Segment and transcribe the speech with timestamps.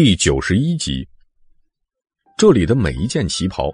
[0.00, 1.04] 第九十一集。
[2.36, 3.68] 这里的每一件旗袍，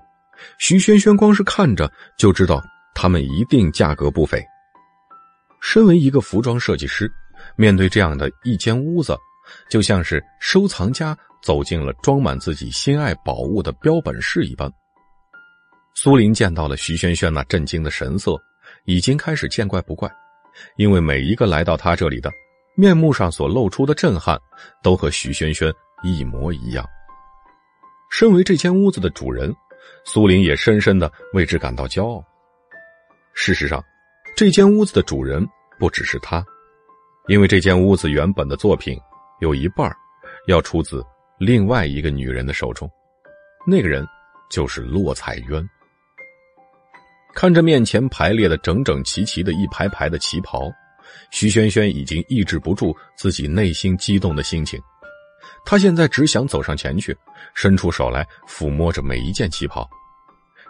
[0.58, 4.42] 徐萱萱光是看着就知道，他们一定价格不菲。
[5.60, 7.12] 身为一个服装设计师，
[7.56, 9.14] 面对这样的一间屋子，
[9.68, 14.72] 就像是收藏家走进了装满自己心爱宝物的标本室一般。
[15.94, 18.34] 苏林见到了徐萱萱那震惊的神色，
[18.86, 20.10] 已经开始见怪不怪，
[20.78, 22.32] 因为每一个来到他这里的。
[22.76, 24.40] 面目上所露出的震撼，
[24.82, 25.70] 都和徐萱萱
[26.04, 26.88] 一模一样。
[28.10, 29.52] 身为这间屋子的主人，
[30.04, 32.22] 苏林也深深的为之感到骄傲。
[33.32, 33.82] 事实上，
[34.36, 35.44] 这间屋子的主人
[35.80, 36.44] 不只是他，
[37.26, 38.96] 因为这间屋子原本的作品
[39.40, 39.90] 有一半
[40.46, 41.04] 要出自
[41.38, 42.88] 另外一个女人的手中，
[43.66, 44.06] 那个人
[44.50, 45.68] 就是洛彩渊。
[47.34, 50.70] 看着面前排列的整整齐齐的一排排的旗袍。
[51.30, 54.80] 徐萱萱已经抑制不住自己内心激动的心情，
[55.64, 57.16] 他现在只想走上前去，
[57.54, 59.88] 伸出手来抚摸着每一件旗袍，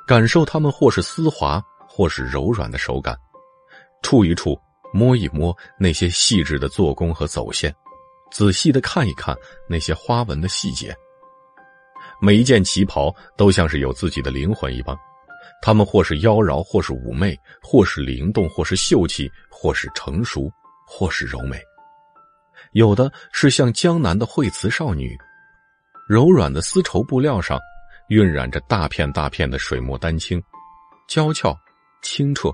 [0.06, 3.16] 感受它们或是丝滑或是柔软的手感，
[4.02, 4.58] 触一触，
[4.92, 7.74] 摸一摸那些细致的做工和走线，
[8.30, 9.36] 仔细的看一看
[9.68, 10.94] 那些花纹的细节。
[12.20, 14.96] 每一件旗袍都像是有自己的灵魂一般。
[15.60, 20.50] 他们或是妖娆，或是妩媚，或是灵动，或是秀气，或是成熟，
[20.86, 21.58] 或是柔美。
[22.74, 25.16] 有的是像江南的惠慈少女，
[26.08, 27.58] 柔软的丝绸布料上
[28.10, 30.42] 晕染着大片大片的水墨丹青，
[31.08, 31.56] 娇俏、
[32.02, 32.50] 清澈、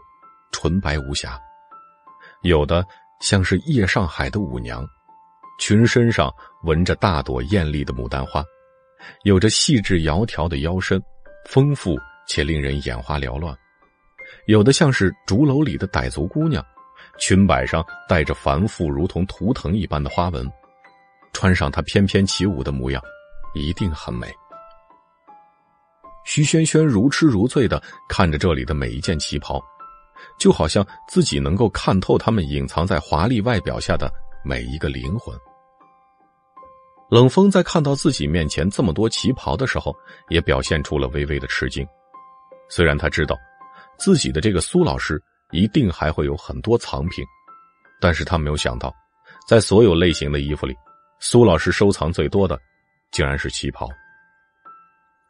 [0.53, 1.31] 纯白无瑕；
[2.43, 2.85] 有的
[3.21, 4.87] 像是夜上海的舞娘，
[5.59, 8.45] 裙身上纹着大朵艳丽的牡丹花，
[9.25, 11.03] 有着细致窈窕的腰身，
[11.47, 11.99] 丰富。
[12.27, 13.53] 且令人眼花缭乱，
[14.47, 16.65] 有的像是竹楼里的傣族姑娘，
[17.21, 20.51] 裙摆上带着繁复如同图腾一般的花纹，
[21.33, 23.01] 穿上她翩翩起舞的模样，
[23.55, 24.27] 一定很美。
[26.25, 29.62] 徐萱萱如痴如醉的看着这里的每一件旗袍，
[30.39, 34.11] 就好像自己能够看透他们隐藏在华丽外表下的
[34.44, 35.37] 每一个灵魂。
[37.11, 39.94] 冷风在看到自己面前这么多旗袍的时候，
[40.28, 41.84] 也表现出了微微的吃惊。
[42.69, 43.37] 虽然他知道，
[43.99, 47.25] 自己的这个苏老师一定还会有很多藏品，
[48.00, 48.94] 但是他没有想到，
[49.49, 50.75] 在所有类型的衣服里，
[51.19, 52.59] 苏老师收藏最多的，
[53.11, 53.88] 竟然是旗袍。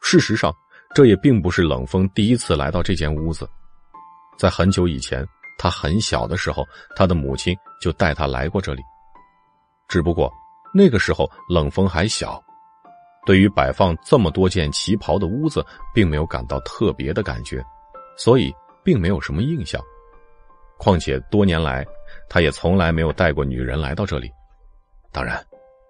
[0.02, 0.54] 事实上，
[0.94, 3.48] 这也并不是冷风第一次来到这间屋子，
[4.38, 5.26] 在很久以前，
[5.58, 6.66] 他很小的时候，
[6.96, 8.82] 他的母亲就带他来过这里，
[9.88, 10.32] 只不过
[10.72, 12.42] 那个时候冷风还小。
[13.26, 15.64] 对于摆放这么多件旗袍的屋子，
[15.94, 17.62] 并没有感到特别的感觉，
[18.16, 18.52] 所以
[18.82, 19.80] 并没有什么印象。
[20.80, 21.86] 况且多年来，
[22.26, 24.30] 他也从来没有带过女人来到这里，
[25.12, 25.38] 当然，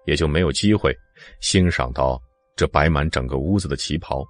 [0.05, 0.93] 也就没有机会
[1.39, 2.21] 欣赏到
[2.57, 4.21] 这摆满整个屋子的旗袍。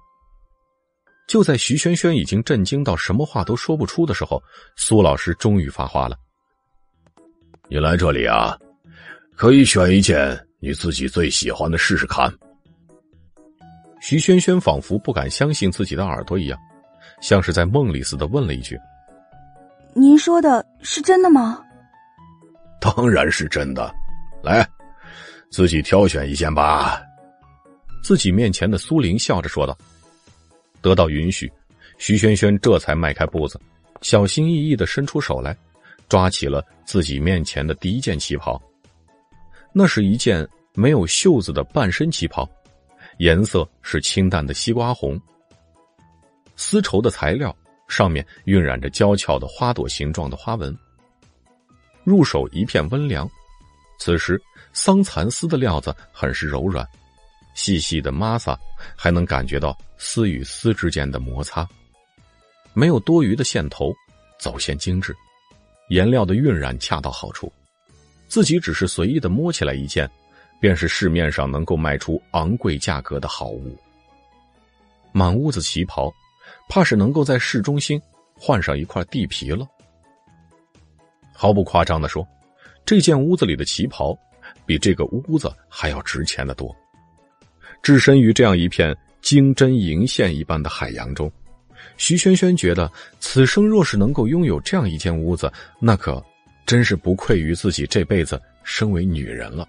[1.26, 4.40] 就在徐萱萱已经震惊到什么话都说不出的时候，
[4.76, 6.16] 苏老师终于发话了
[7.68, 8.56] ：“你来这里啊，
[9.34, 12.32] 可以选一件你自己最喜欢的试试看。”
[14.00, 16.58] 徐萱萱仿佛不敢相信自己的耳朵一样，
[17.20, 18.78] 像是在梦里似的问了一句
[19.94, 21.62] ：“您说的是真的吗
[22.80, 23.94] ？”“当然是真的，
[24.42, 24.66] 来，
[25.50, 27.02] 自己挑选一件吧。”
[28.02, 29.76] 自己面前的苏玲笑着说道。
[30.80, 31.52] 得到允许，
[31.98, 33.60] 徐萱萱这才迈开步子，
[34.00, 35.56] 小心翼翼的伸出手来，
[36.08, 38.60] 抓起了自己面前的第一件旗袍。
[39.72, 40.44] 那是一件
[40.74, 42.48] 没有袖子的半身旗袍。
[43.18, 45.20] 颜色是清淡的西瓜红，
[46.56, 47.54] 丝绸的材料
[47.92, 50.74] 上面晕染着娇俏的花朵形状的花纹。
[52.02, 53.28] 入手一片温凉，
[53.98, 54.40] 此时
[54.72, 56.88] 桑蚕丝的料子很是柔软，
[57.54, 58.58] 细细的摩擦，
[58.96, 61.68] 还能感觉到丝与丝之间的摩擦，
[62.72, 63.92] 没有多余的线头，
[64.38, 65.14] 走线精致，
[65.90, 67.52] 颜料的晕染恰到好处。
[68.26, 70.10] 自己只是随意的摸起来一件。
[70.62, 73.76] 便是市面上能够卖出昂贵价格的好物。
[75.10, 76.08] 满屋子旗袍，
[76.74, 78.00] 怕是能够在市中心
[78.34, 79.68] 换上一块地皮了。
[81.30, 82.26] 毫不夸张的说，
[82.86, 84.18] 这件屋子里的旗袍，
[84.64, 86.74] 比这个屋子还要值钱的多。
[87.82, 91.30] 置身于这样一片金针银线一般的海洋中，
[91.98, 92.90] 徐萱萱觉得，
[93.20, 96.24] 此生若是能够拥有这样一间屋子，那可
[96.64, 99.68] 真是不愧于自己这辈子身为女人了。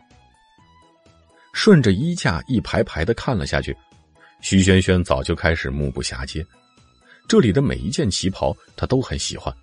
[1.52, 3.76] 顺着衣架一排排的看了下去，
[4.40, 6.42] 徐萱萱早就开始目不暇接。
[7.28, 9.54] 这里的每一件旗袍，他都很喜欢。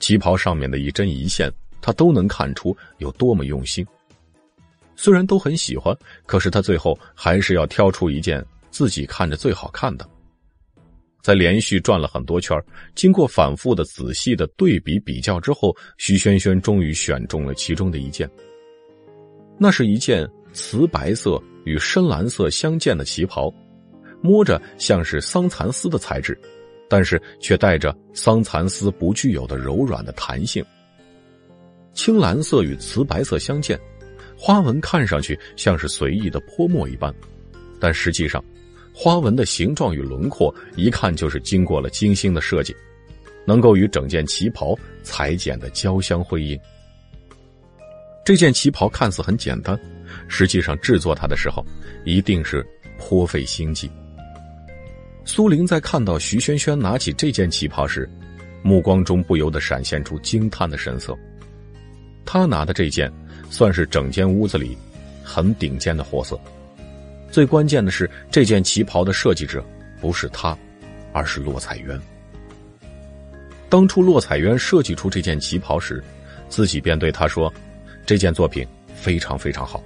[0.00, 3.86] 旗袍上面的一针一线，他都能看出有多么用心。
[4.96, 10.08] 虽然都很喜欢，可是他最后还是要挑出一件自己看着最好看的。
[11.20, 12.56] 在连续转了很多圈，
[12.94, 18.28] 经过反复的仔细的对比比较之后，徐萱萱终于选中了其中的一件。
[19.58, 23.52] 那是一件瓷白色与深蓝色相间的旗袍，
[24.20, 26.38] 摸着像是桑蚕丝的材质，
[26.94, 30.64] 但是却带着桑蚕丝不具有的柔软的弹性。
[31.92, 33.76] 青蓝色与瓷白色相间，
[34.38, 37.12] 花纹看上去像是随意的泼墨一般，
[37.80, 38.40] 但实际上。
[38.94, 42.72] 花纹的形状与轮廓，一看就是经过了精心的设计，
[43.44, 46.56] 能够与整件旗袍裁剪的交相辉映。
[48.24, 49.76] 这件旗袍看似很简单，
[50.28, 51.66] 实际上制作它的时候，
[52.04, 52.64] 一定是
[52.98, 53.90] 颇费心机。
[55.24, 58.08] 苏玲在看到徐萱萱拿起这件旗袍时，
[58.62, 61.16] 目光中不由得闪现出惊叹的神色。
[62.26, 63.10] 她拿的这件，
[63.48, 64.76] 算是整间屋子里
[65.22, 66.38] 很顶尖的货色。
[67.30, 69.64] 最关键的是，这件旗袍的设计者
[70.00, 70.56] 不是他，
[71.12, 71.98] 而是骆彩渊。
[73.68, 76.04] 当初骆彩渊设计出这件旗袍时，
[76.48, 77.52] 自己便对他说
[78.06, 79.82] ：“这件作品非常非常好。”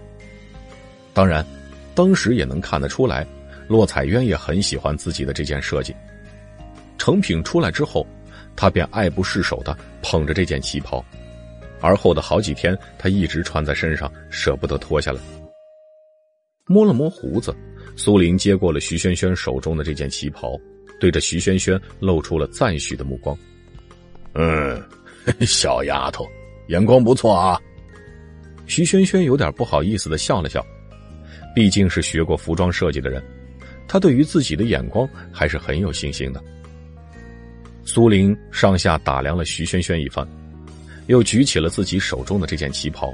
[1.15, 1.47] 当然，
[1.95, 3.27] 当时也能看得出来，
[3.69, 5.95] 洛彩渊也很喜欢自己的这件设计。
[6.97, 8.05] 成品出来之后，
[8.57, 11.05] 他便爱不释手的捧着这件旗袍，
[11.81, 15.21] 而后的好几天，他一直穿在身上，舍不得脱下来。
[16.67, 17.55] 摸了摸胡子，
[17.97, 20.59] 苏林接过了徐萱萱手中的这件旗袍，
[20.99, 23.37] 对着徐萱萱露出了赞许的目光。
[24.35, 24.83] 嗯，
[25.47, 26.27] 小丫头，
[26.69, 27.59] 眼光不错啊。
[28.67, 30.63] 徐萱萱有点不好意思的笑了笑，
[31.55, 33.23] 毕竟是学过服装设计的人，
[33.89, 36.41] 他对于自己的眼光还是很有信心的。
[37.85, 40.29] 苏玲上下打量了徐萱萱一番，
[41.07, 43.13] 又举起了自己手中的这件旗袍，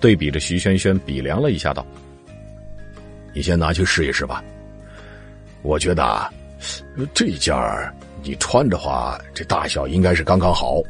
[0.00, 1.84] 对比着徐萱萱比量了一下，道。
[3.34, 4.44] 你先拿去试一试吧。
[5.62, 6.30] 我觉得啊
[7.14, 7.56] 这件
[8.22, 10.82] 你穿着话，这大小应该是刚刚好。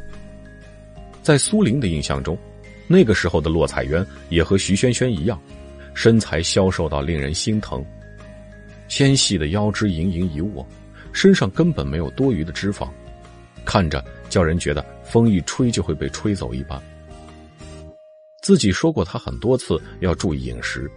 [1.23, 2.37] 在苏玲的印象中，
[2.89, 5.41] 那个时候的洛彩渊也和徐萱萱一样，
[5.95, 7.85] 身材消瘦到令人心疼，
[8.93, 10.67] 纤细的腰肢盈盈一握，
[11.15, 12.91] 身上根本没有多余的脂肪，
[13.65, 16.79] 看着叫人觉得风一吹就会被吹走一般。
[18.43, 20.91] 自己说过他很多次要注意饮食。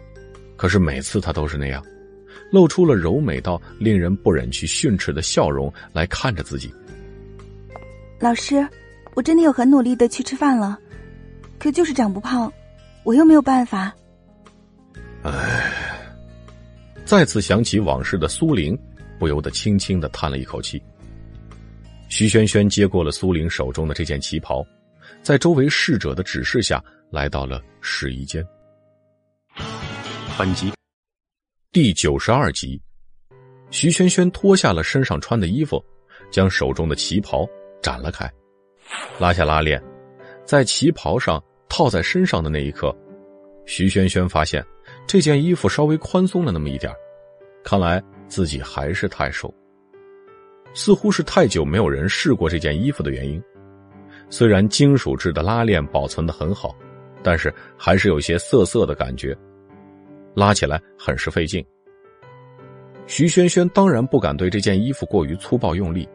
[0.58, 1.82] 可是每次他都是那样，
[2.52, 6.70] 露出了柔美到令人不忍去训斥的笑容来看着自己。
[8.20, 8.68] 老师，
[9.14, 10.78] 我真的有很努力的去吃饭了，
[11.58, 12.52] 可就是长不胖，
[13.06, 13.96] 我又没有办法。
[15.24, 15.95] 唉，
[17.06, 18.78] 再次想起往事的苏玲，
[19.20, 20.82] 不由得轻轻的叹了一口气。
[22.10, 24.66] 徐萱萱接过了苏玲手中的这件旗袍，
[25.22, 28.44] 在周围侍者的指示下来到了试衣间。
[30.36, 30.74] 本集
[31.72, 32.82] 第九十二集，
[33.70, 35.84] 徐萱萱脱下了身上穿的衣服，
[36.32, 37.48] 将手中的旗袍
[37.84, 38.28] 展了开，
[39.20, 39.82] 拉下拉链，
[40.44, 42.96] 在旗袍上套在身上的那一刻，
[43.68, 44.66] 徐萱萱发现
[45.08, 46.92] 这件衣服稍微宽松了那么一点
[47.64, 49.54] 看来自己还是太瘦，
[50.74, 53.42] 似乎是太久没有人试过这件衣服的原因。
[54.30, 56.76] 虽然金属制的拉链保存的很好，
[57.22, 59.36] 但是还是有些涩涩的感觉。
[60.34, 61.64] 拉起来很是费劲。
[63.08, 66.10] 徐萱萱当然不敢对这件衣服过于粗暴用力，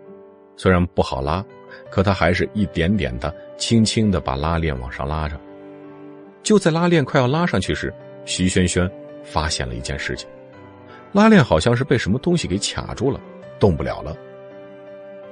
[0.56, 1.44] 虽然不好拉，
[1.90, 5.40] 可她还是一点点的、轻轻的把拉链往上拉着。
[6.42, 8.90] 就在拉链快要拉上去时，徐萱萱
[9.22, 10.28] 发现了一件事情：
[11.12, 13.20] 拉链好像是被什么东西给卡住了，
[13.58, 14.16] 动不了了。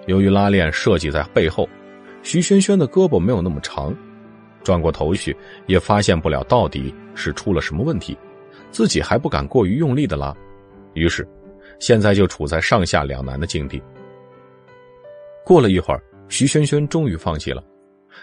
[0.06, 1.68] 由于拉链设计在背后，
[2.22, 3.94] 徐萱萱的胳膊没有那么长，
[4.62, 8.16] 转过头去也发现不了到底是出了什么问题。
[8.70, 10.34] 自己还不敢过于用力的拉，
[10.92, 11.26] 于是，
[11.78, 13.82] 现在就处在上下两难的境地。
[15.42, 17.64] 过了一会儿，徐萱萱终于放弃了，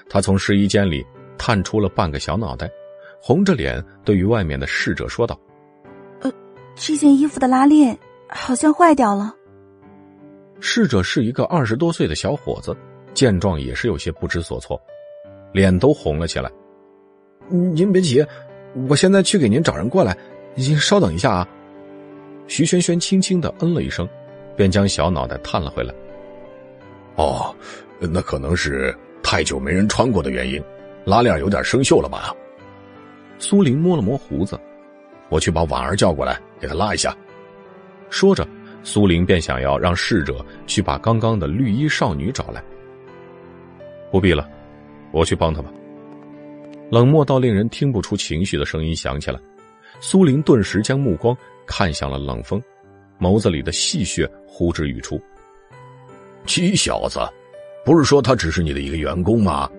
[0.07, 1.03] 她从试衣间里
[1.35, 2.69] 探出了半个小脑袋，
[3.27, 5.35] 红着脸对于外面的侍者说道
[6.21, 6.31] ：“呃，
[6.75, 7.97] 这件衣服的拉链
[8.29, 9.33] 好像坏掉了。”
[10.61, 12.77] 侍者是一个二十多岁的小伙子，
[13.15, 14.79] 见状也是有些不知所措，
[15.51, 16.51] 脸都红了起来。
[17.49, 18.23] “您别急，
[18.87, 20.15] 我现在去给您找人过来。”
[20.53, 21.49] 您稍等一下啊！
[22.45, 24.07] 徐轩轩轻轻的嗯了一声，
[24.55, 25.91] 便将小脑袋探了回来。
[27.15, 27.55] 哦，
[27.99, 30.63] 那可能是太久没人穿过的原因，
[31.05, 32.35] 拉链有点生锈了吧？
[33.37, 34.59] 苏林摸了摸胡子，
[35.29, 37.15] 我去把婉儿叫过来，给她拉一下。
[38.09, 38.47] 说着，
[38.83, 42.63] 苏林便想要让侍者去把刚刚的绿衣少女找来。
[44.11, 44.47] 不必了，
[45.11, 45.69] 我去帮她吧。
[46.91, 49.39] 冷漠到令人听不出情绪的声音响起来。
[49.99, 52.61] 苏林顿时将目光看向了冷风，
[53.19, 55.19] 眸子里的戏谑呼之欲出。
[56.45, 57.19] 七小子，
[57.83, 59.69] 不是说他只是你的一个员工吗？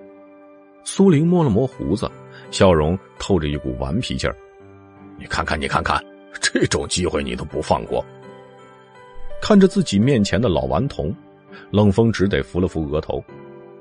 [0.85, 2.11] 苏林摸了摸胡子，
[2.51, 4.37] 笑容透着一股顽皮劲儿。
[5.19, 6.03] 你看看，你看看，
[6.41, 8.05] 这种机会你都不放过。
[9.41, 11.15] 看着自己面前的老顽童，
[11.71, 13.23] 冷风只得扶了扶额头，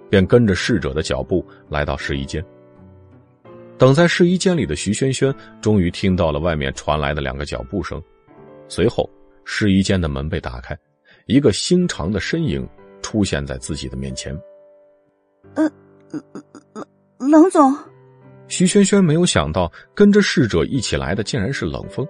[0.10, 2.44] 便跟着侍者的脚步来到试衣间。
[3.78, 8.02] 等在试衣间里的徐萱萱终于听到了外面传来的两个脚步声，
[8.70, 9.10] 随后
[9.44, 10.78] 试衣间的门被打开，
[11.26, 12.68] 一个星长的身影
[13.02, 14.34] 出现在自己的面前。
[15.56, 15.70] 呃，
[17.20, 17.76] 冷冷总，
[18.48, 22.08] 徐萱萱没有想到跟着侍者一起来的竟然是冷风，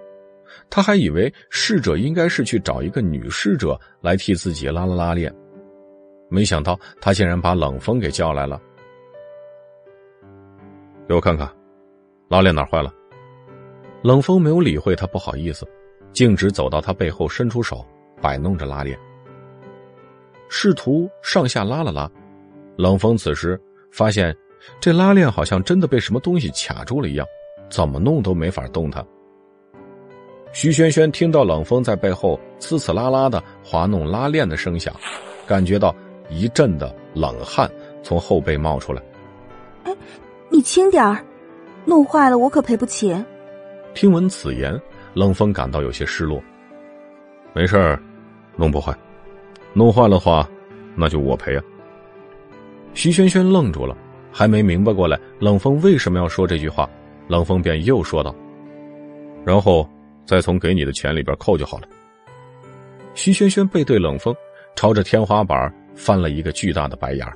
[0.68, 5.34] 他还以为侍者应该是去找一个女侍者来替自己拉了拉链，
[6.28, 8.60] 没想到他竟然把冷风给叫来了。
[11.08, 11.48] 给我看看，
[12.28, 12.92] 拉链哪坏了？
[14.02, 15.66] 冷风没有理会他，不好意思，
[16.12, 17.84] 径直走到他背后，伸出手
[18.20, 18.98] 摆弄着拉链，
[20.48, 22.10] 试图上下拉了拉。
[22.76, 23.58] 冷风此时
[23.90, 24.36] 发现，
[24.80, 27.26] 这拉链好像真的被什么东西卡住了一样，
[27.68, 29.04] 怎么弄都没法动它。
[30.52, 34.94] 徐萱萱听到冷风在背后呲呲啦啦的滑弄拉链的声响，
[35.46, 35.94] 感觉到
[36.30, 37.70] 一阵的冷汗
[38.02, 39.02] 从后背冒出来。
[39.84, 39.94] 哎。
[40.48, 41.22] 你轻点儿，
[41.84, 43.12] 弄坏了我可赔不起。
[43.94, 44.80] 听闻此言，
[45.12, 46.40] 冷风感到有些失落。
[47.52, 48.00] 没事儿，
[48.54, 48.96] 弄不坏，
[49.72, 50.48] 弄坏了话，
[50.94, 51.64] 那就我赔啊。
[52.94, 53.96] 徐萱萱愣住了，
[54.38, 56.86] 还没明白过来冷风为什么要说这句话，
[57.26, 58.34] 冷风便又说道
[59.46, 59.88] ：“然后
[60.26, 61.88] 再从给你的钱里边扣就好了。”
[63.16, 64.36] 徐萱萱背对冷风，
[64.74, 67.26] 朝着天花板翻了一个巨大的白眼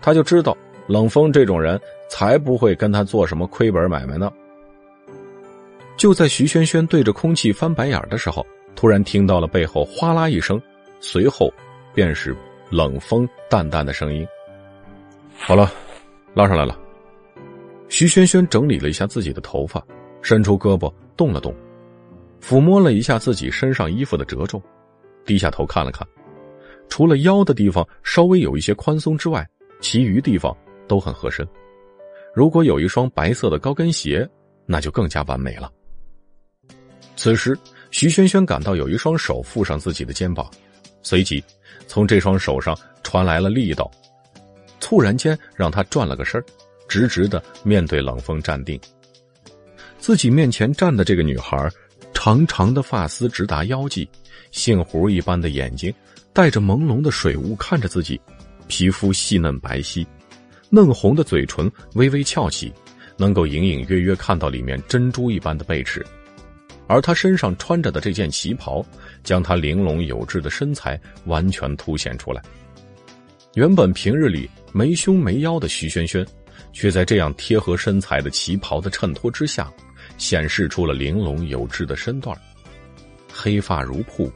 [0.00, 0.56] 他就知道。
[0.88, 4.32] 冷风这种人才不会跟他做什么亏本买卖呢。
[5.98, 10.60] 就在徐萱萱对着空气翻白眼的时候，突然听到了背后哗啦一声，
[10.98, 11.52] 随后
[11.94, 12.34] 便是
[12.70, 14.26] 冷风淡淡的声音
[15.38, 15.70] ：“好了，
[16.34, 16.78] 拉上来了。”
[17.88, 19.84] 徐萱萱整理了一下自己的头发，
[20.20, 21.54] 伸出胳膊动了动，
[22.40, 24.60] 抚摸了一下自己身上衣服的褶皱，
[25.24, 26.06] 低下头看了看，
[26.88, 29.46] 除了腰的地方稍微有一些宽松之外，
[29.80, 30.56] 其余地方。
[30.88, 31.46] 都很合身，
[32.34, 34.28] 如果有一双白色的高跟鞋，
[34.66, 35.72] 那就更加完美了。
[37.16, 37.56] 此时，
[37.90, 40.50] 徐萱萱感到有一双手附上自己的肩膀，
[41.00, 41.42] 随即
[41.86, 43.90] 从这双手上传来了力道，
[44.82, 46.44] 猝然间让他转了个身
[46.88, 48.78] 直直的面对冷风站定。
[49.98, 51.70] 自己面前站的这个女孩，
[52.12, 54.08] 长长的发丝直达腰际，
[54.50, 55.94] 杏核一般的眼睛
[56.32, 58.20] 带着朦胧的水雾看着自己，
[58.66, 60.04] 皮肤细嫩白皙。
[60.68, 62.72] 嫩红的嘴唇微微翘起，
[63.16, 66.04] 能够隐隐约约看到里面珍珠一般的贝齿，
[66.88, 68.84] 而她身上穿着的这件旗袍，
[69.22, 72.42] 将她玲珑有致的身材完全凸显出来。
[73.54, 76.26] 原本平日里没胸没腰的徐萱萱，
[76.72, 79.70] 却在这样贴合身材的旗袍的衬托之下，
[80.16, 82.34] 显示出了玲珑有致的身段。
[83.30, 84.32] 黑发如瀑，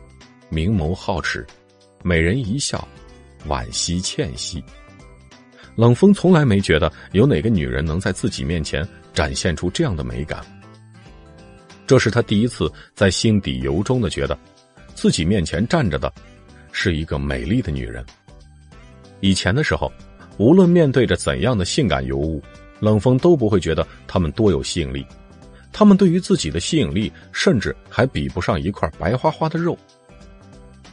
[0.51, 1.47] 明眸皓齿，
[2.03, 2.87] 美人一笑，
[3.49, 4.63] 惋惜倩兮。
[5.77, 10.45] 冷风从来没觉得有哪个女人能在自己面前展现出这样的美感。
[11.87, 14.39] 这是他第一次在心底由衷的觉得，
[14.95, 16.13] 自己面前站着的，
[16.71, 18.05] 是一个美丽的女人。
[19.21, 19.91] 以前的时候，
[20.39, 22.43] 无论面对着怎样的性感尤物，
[22.81, 25.05] 冷风都不会觉得他们多有吸引力。
[25.73, 29.77] 他们对于自己的吸引力，甚至还比不上一块白花花的肉。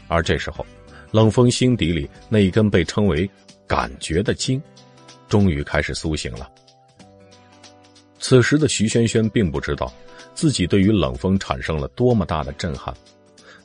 [0.08, 0.65] 而这时候，
[1.12, 3.30] 冷风心底里那一根被称为
[3.68, 4.62] 感觉的筋。
[5.30, 6.48] 终于开始苏醒了。
[8.20, 9.92] 此时的徐萱萱并不知道，
[10.36, 12.94] 自己对于冷风产生了多么大的震撼。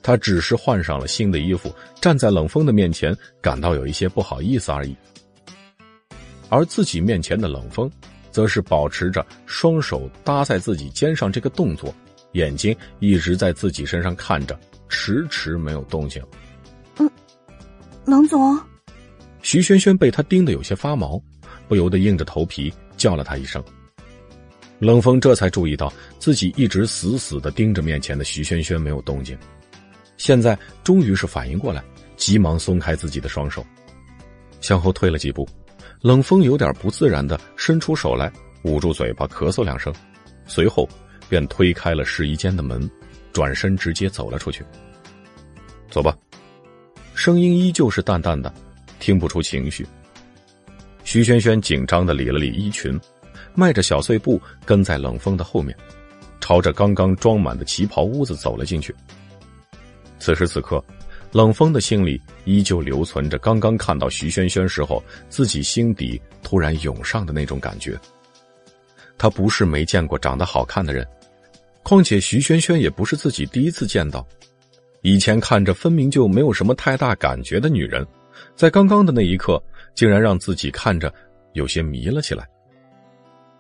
[0.03, 4.97] 她只是换上了新的衣服，站在冷风的面前，感到有一些不好意思而已。
[6.49, 7.91] 而自己面前的冷风，
[8.31, 11.95] 则是保持着双手搭在自己肩上这个动作，
[12.33, 16.23] 眼睛一直在自己身上看着，迟迟没有动静。
[16.97, 17.11] 嗯，
[18.07, 18.59] 冷总，
[19.43, 21.23] 徐萱萱被他盯得有些发毛。
[21.67, 23.63] 不由得硬着头皮叫了他一声，
[24.79, 29.37] 冷风这才注意到自己一直死死的盯着面前的徐萱萱没有动静，
[30.19, 31.83] 现在终于是反应过来，
[32.17, 33.65] 急忙松开自己的双手，
[34.61, 35.49] 向后退了几步，
[36.03, 38.31] 冷风有点不自然的伸出手来
[38.65, 39.95] 捂住嘴巴咳嗽两声，
[40.47, 40.87] 随后
[41.29, 42.91] 便推开了试衣间的门，
[43.33, 44.65] 转身直接走了出去。
[45.89, 46.15] 走吧，
[47.15, 48.53] 声音依旧是淡淡的，
[48.99, 49.87] 听不出情绪。
[51.05, 53.01] 徐萱萱紧张的理了理衣裙，
[53.55, 55.75] 迈着小碎步跟在冷风的后面，
[56.41, 58.95] 朝着刚刚装满的旗袍屋子走了进去。
[60.19, 60.83] 此时此刻，
[61.33, 67.99] 冷风的心里依旧留存着刚刚看到徐萱萱时候自己心底突然涌上的那种感觉。
[69.17, 71.07] 他不是没见过长得好看的人，
[71.83, 74.27] 况且徐萱萱也不是自己第一次见到。
[75.03, 78.07] 以前看着分明就没有什么太大感觉的女人，
[78.57, 79.63] 在刚刚的那一刻，
[79.95, 81.13] 竟然让自己看着
[81.53, 82.49] 有些迷了起来。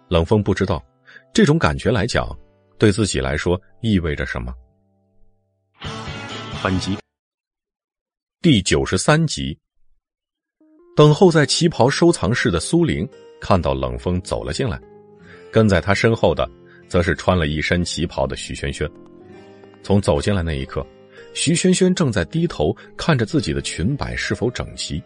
[0.09, 0.85] 冷风不知道，
[1.33, 2.29] 这种感觉来讲，
[2.79, 4.53] 对自己来说意味着什么。
[6.61, 6.99] 本集
[8.43, 9.57] 第九十三集。
[10.97, 13.09] 等候在旗袍收藏室的苏玲
[13.41, 14.81] 看到冷风走了进来，
[15.53, 16.50] 跟在他身后的，
[16.88, 18.91] 则是穿了一身旗袍的徐萱萱。
[19.85, 20.85] 从走进来那一刻。
[21.33, 25.00] 徐萱萱正在低头看着自己的裙摆是否整齐，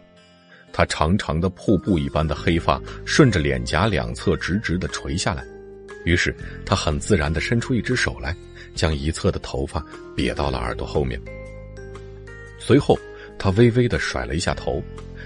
[0.71, 5.45] 她长长的瀑布一般的黑发顺着脸颊两侧直直的垂下来，
[6.03, 8.35] 于是她很自然的伸出一只手来，
[8.73, 11.21] 将一侧的头发别到了耳朵后面。
[12.65, 12.97] 随后，
[13.37, 14.81] 他微微的甩了一下头，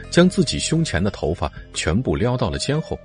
[0.10, 2.98] 将自己胸前的头发全部撩到了肩后。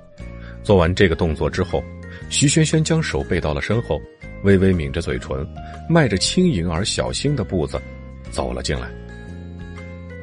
[0.63, 1.85] 做完这个动作之后，
[2.31, 4.01] 徐萱萱将手背到了身后。
[4.43, 5.47] 微微抿着嘴唇，
[5.89, 7.81] 迈着轻盈而小心的步子
[8.31, 8.89] 走了进来。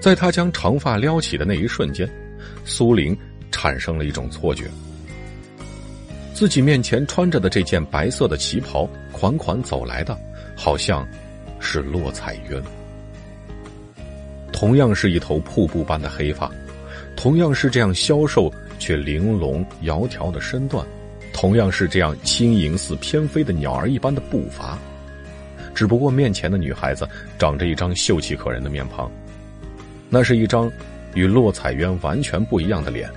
[0.01, 2.09] 在他将长发撩起的那一瞬间，
[2.65, 3.17] 苏玲
[3.51, 4.65] 产生了一种错觉：
[6.33, 10.17] 自己面前穿着的这件白色的旗袍，款款走来的，
[10.53, 11.07] 好像
[11.61, 12.61] 是洛彩渊。
[14.59, 16.51] 同样是一头瀑布般的黑发，
[17.15, 20.85] 同样是这样消瘦却玲珑窈窕的身段。
[21.31, 24.77] 同样是这样轻盈似翩飞的鸟儿一般的步伐，
[25.73, 29.09] 只不过面前的女孩子长着一张秀气可人的面庞，
[30.09, 30.69] 那是一张
[31.13, 33.09] 与洛彩渊完全不一样的脸，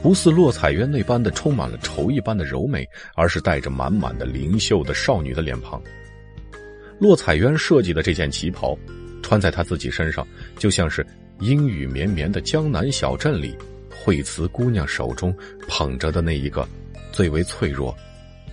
[0.00, 5.82] 不似洛彩渊那般的充满了愁一般的柔美，而是带着满满的灵秀的少女的脸庞。
[6.98, 8.74] 洛彩渊设计的这件旗袍，
[9.24, 10.24] 穿在她自己身上，
[10.58, 11.04] 就像是
[11.40, 13.56] 阴雨绵绵的江南小镇里，
[13.90, 15.34] 惠慈姑娘手中
[15.66, 16.68] 捧着的那一个。
[17.12, 17.96] 最为脆弱、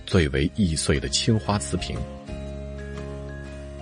[0.06, 1.98] 最为易碎的青花瓷瓶，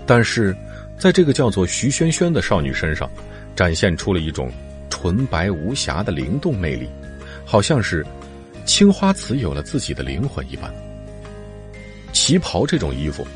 [0.06, 0.56] 但是，
[0.98, 3.10] 在这个叫做徐萱萱的少女身上，
[3.54, 4.50] 展现出了一种
[4.88, 6.88] 纯白无瑕的灵动魅力，
[7.44, 8.02] 好像是
[8.64, 10.72] 青花瓷有了自己的灵魂一般。
[12.14, 13.26] 旗袍这种衣服，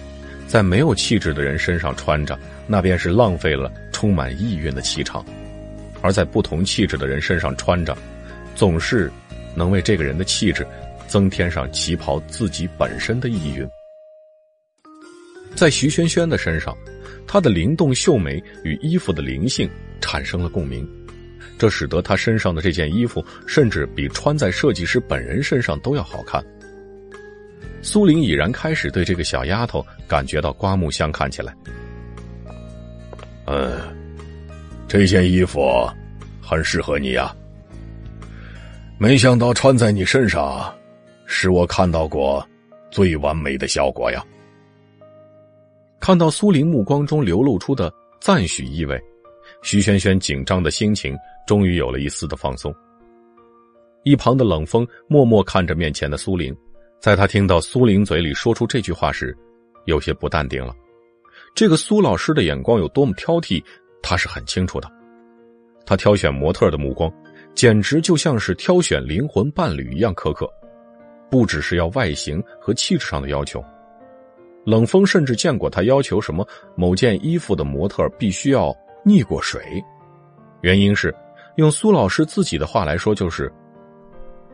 [0.48, 5.24] 在没有气质的人身上穿着，那便是浪费了充满意蕴的气场；
[6.00, 7.96] 而在不同气质的人身上穿着，
[8.54, 9.10] 总是
[9.54, 10.66] 能为这个人的气质。
[11.06, 13.68] 增添上旗袍自己本身的意蕴，
[15.54, 16.76] 在徐萱萱的身上，
[17.24, 20.84] 她的灵动秀美与衣服的灵性产生了共鸣，
[21.56, 26.42] 这使得她身上的这件衣服甚至比穿在设计师本人身上都要好看。
[27.80, 31.54] 苏玲已然开始对这个小丫头感觉到刮目相看起来。
[33.46, 33.80] 嗯，
[34.88, 35.88] 这件衣服
[36.40, 37.34] 很适合你呀，
[38.98, 40.72] 没想到穿在你身上。
[41.26, 42.46] 是我看到过
[42.90, 44.22] 最完美的效果呀！
[45.98, 49.02] 看到苏玲目光中流露出的赞许意味，
[49.62, 52.72] 徐萱萱紧张的心情终于有了一丝的放松。
[54.02, 56.54] 一旁的冷风默默看着面前的苏玲，
[57.00, 59.34] 在他听到苏玲嘴里说出这句话时，
[59.86, 60.76] 有些不淡定了。
[61.54, 63.62] 这个苏老师的眼光有多么挑剔，
[64.02, 64.90] 他是很清楚的。
[65.86, 67.12] 他挑选模特的目光，
[67.54, 70.50] 简直就像是挑选灵魂伴侣一样苛刻。
[71.30, 73.64] 不只是要外形和气质上的要求，
[74.64, 79.82] 冷风甚至见过他要求什么某件衣服的模特必须要溺过水，
[80.60, 81.14] 原因是
[81.56, 83.52] 用苏老师自己的话来说，就是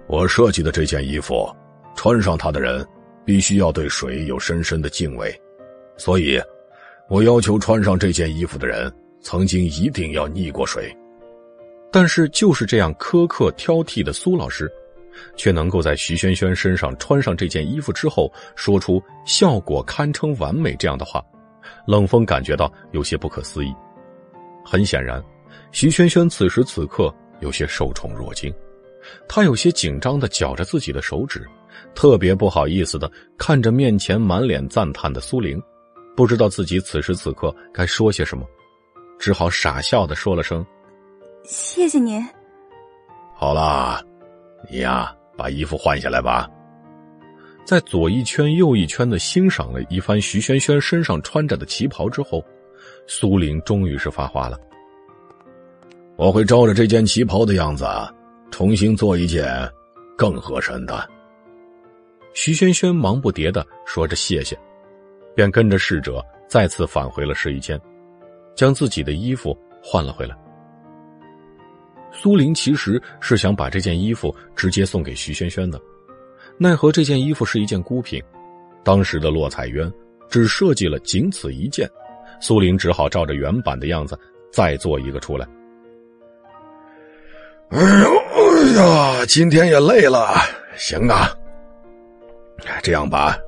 [0.06, 1.50] 我设计的这件衣服，
[1.94, 2.86] 穿上它的人
[3.24, 5.34] 必须要对水有深深的敬畏，
[5.98, 6.40] 所以，
[7.10, 10.96] 我要求穿上这件衣服的人曾经一定要溺过水。
[11.90, 14.70] 但是就是这样苛刻挑剔的苏老师。
[15.36, 21.22] 却能够在徐萱萱身上穿上这件衣服之后，说出效果堪称完美这样的话，
[21.84, 23.74] 冷风感觉到有些不可思议。
[24.64, 25.22] 很显然，
[25.72, 28.54] 徐萱萱此时此刻有些受宠若惊，
[29.28, 31.44] 她有些紧张的绞着自己的手指，
[31.92, 35.60] 特别不好意思的看着面前满脸赞叹的苏玲，
[36.16, 38.44] 不知道自己此时此刻该说些什么，
[39.18, 40.64] 只好傻笑的说了声
[41.44, 42.22] ：“谢谢您。”
[43.34, 44.02] 好啦。
[44.70, 46.46] 你呀，把衣服换下来吧。
[47.64, 52.44] 在左一圈右一圈的欣赏了一番徐萱萱身上穿着的旗袍之后，
[53.06, 54.60] 苏玲终于是发话了
[56.16, 57.86] ：“我会照着这件旗袍的样子，
[58.50, 59.48] 重新做一件
[60.14, 61.08] 更合身的。”
[62.34, 64.58] 徐萱萱忙不迭的说着谢谢，
[65.34, 67.80] 便跟着侍者再次返回了试衣间，
[68.54, 70.36] 将自己的衣服换了回来。
[72.12, 75.80] 苏林其实是想把这件衣服直接送给徐轩轩的，
[76.58, 78.20] 奈何这件衣服是一件孤品，
[78.82, 79.90] 当时的洛彩渊
[80.28, 81.88] 只设计了仅此一件，
[82.40, 84.18] 苏林只好照着原版的样子
[84.52, 85.46] 再做一个出来。
[87.70, 90.34] 哎呦哎呀，今天也累了，
[90.76, 91.30] 行啊，
[92.82, 93.38] 这样吧，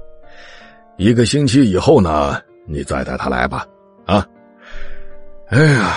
[1.03, 3.67] 一个星期以后呢，你再带他来吧，
[4.07, 4.25] 啊，
[5.49, 5.97] 哎呀，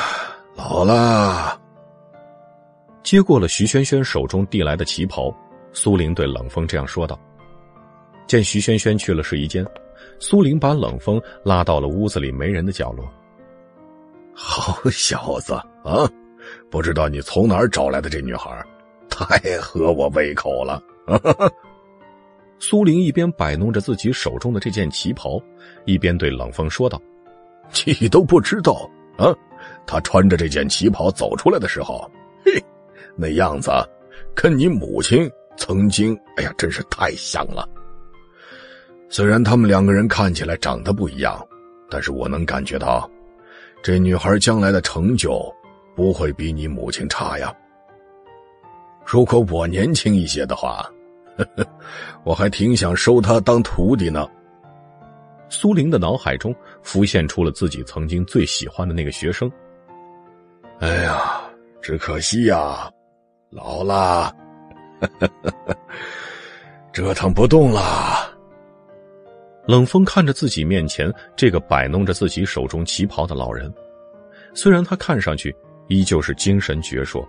[0.55, 1.61] 老了。
[3.03, 5.31] 接过了徐轩轩手中递来的旗袍，
[5.73, 7.19] 苏玲对冷风这样说道。
[8.25, 9.63] 见徐轩轩去了试衣间，
[10.17, 13.07] 苏玲把冷风拉到了屋子里没人的角落。
[14.33, 16.09] 好小子啊，
[16.71, 18.49] 不知道你从哪儿找来的这女孩，
[19.07, 20.81] 太合我胃口了。
[22.59, 25.41] 苏玲一边摆弄着自己手中的这件旗袍，
[25.85, 27.01] 一边对冷风说道
[27.99, 29.33] ：“你都不知道啊，
[29.85, 32.09] 他穿着这件旗袍走出来的时候。”
[32.45, 32.63] 嘿
[33.15, 33.71] 那样子，
[34.33, 37.67] 跟你母亲曾经，哎呀，真是太像了。
[39.09, 41.45] 虽然他们两个人看起来长得不一样，
[41.89, 43.09] 但是我能感觉到，
[43.83, 45.53] 这女孩将来的成就
[45.95, 47.53] 不会比你母亲差呀。
[49.05, 50.89] 如果我年轻一些的话，
[51.37, 51.67] 呵 呵
[52.23, 54.27] 我还挺想收他当徒弟呢。
[55.49, 59.51] 苏玲的脑海中浮现出了自己曾经最喜欢的那个学生。
[60.79, 61.41] 哎呀，
[61.81, 62.91] 只可惜呀。
[63.51, 64.35] 老了，
[66.91, 68.29] 折腾不动了。
[69.65, 73.73] 冷风看着自己面前这个摆弄着自己手中旗袍的老人，
[74.53, 75.55] 虽然他看上去
[75.87, 77.25] 依旧是精神矍铄，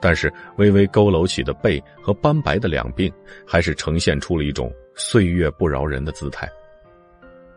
[0.00, 3.12] 但是微微佝偻起的背和斑白的两鬓，
[3.46, 6.48] 还是呈现出了一种岁月不饶人的姿态。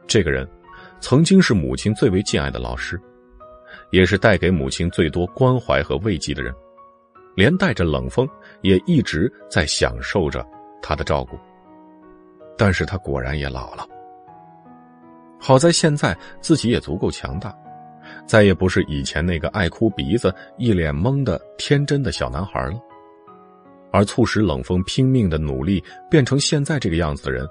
[0.08, 0.47] 这个人，
[0.99, 2.99] 曾经是母亲最为敬爱的老师，
[3.91, 6.54] 也是带给母亲最多关怀和慰藉的人。
[7.36, 8.28] 连带着冷风
[8.62, 10.45] 也一直在享受着
[10.82, 11.38] 他的照顾，
[12.58, 13.88] 但是他果然也老了。
[15.39, 17.56] 好在现在自己也足够强大，
[18.30, 22.80] 再也不是以前那个爱哭鼻子、一脸懵的天真的小男孩了。
[23.92, 27.44] 而促使冷风拼命的努力变成现在这个样子的人，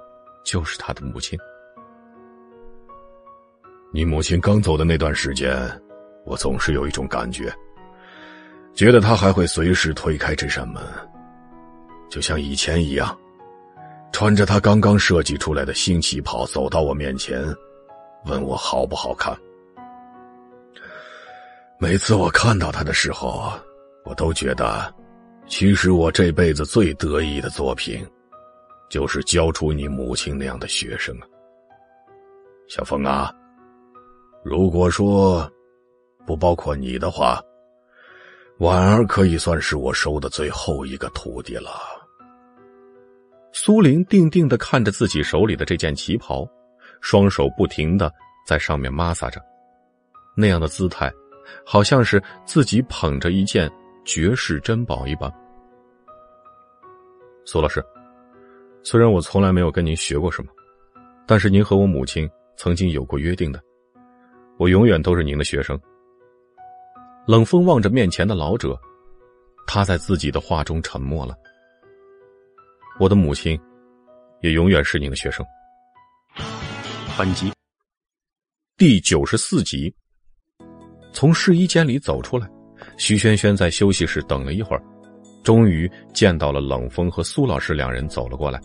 [0.44, 1.36] 就是他的母亲。
[3.92, 5.52] 你母亲刚走的那段时间，
[6.24, 7.52] 我总是有一种感觉。
[8.72, 10.80] 觉得她还会随时推开这扇门，
[12.08, 13.18] 就像以前一样，
[14.12, 17.44] 穿着她刚刚设计出来的新旗袍走到我面前，
[18.26, 19.36] 问我好不好看。
[21.80, 23.52] 每次我看到他的时候，
[24.04, 24.92] 我都觉得，
[25.46, 28.04] 其实我这辈子最得意的作品，
[28.90, 31.26] 就是教出你母亲那样的学生啊。
[32.68, 33.32] 小峰啊，
[34.42, 35.50] 如果说
[36.26, 37.40] 不包括你的话。
[38.58, 41.70] 婉儿可以算是我收的最后一个徒弟了。
[43.52, 46.44] 苏玲定定的看着自己手里的这件旗袍，
[47.00, 48.12] 双手不停的
[48.44, 49.40] 在上面抹撒着，
[50.36, 51.08] 那样的姿态，
[51.64, 53.70] 好像是自己捧着一件
[54.04, 55.32] 绝世珍宝一般。
[57.44, 57.84] 苏老师，
[58.82, 60.50] 虽然我从来没有跟您学过什么，
[61.26, 63.62] 但是您和我母亲曾经有过约定的，
[64.58, 65.78] 我永远都是您的学生。
[67.26, 68.78] 冷风望着面前的老者，
[69.66, 71.34] 他在自己的话中沉默了。
[72.98, 73.58] 我的母亲，
[74.40, 75.44] 也永远是您的学生。
[77.16, 77.52] 本集
[78.76, 79.94] 第九十四集。
[81.18, 82.48] 从试衣间里走出来，
[82.96, 84.82] 徐轩轩在休息室等了一会儿，
[85.42, 88.60] 终于见到了冷风和苏老师两人走了过来。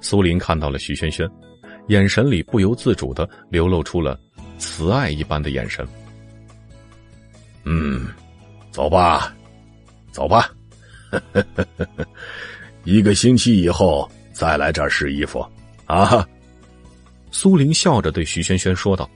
[0.00, 1.28] 苏林看到了徐轩轩，
[1.88, 4.18] 眼神里不由自主的流露出了
[4.56, 5.86] 慈爱一般的眼神。
[7.64, 8.06] 嗯，
[8.70, 9.36] 走吧，
[10.12, 10.50] 走吧，
[12.84, 15.46] 一个星期以后再来这儿试衣服
[15.84, 16.26] 啊！
[17.30, 19.06] 苏玲笑着对徐轩轩说道：“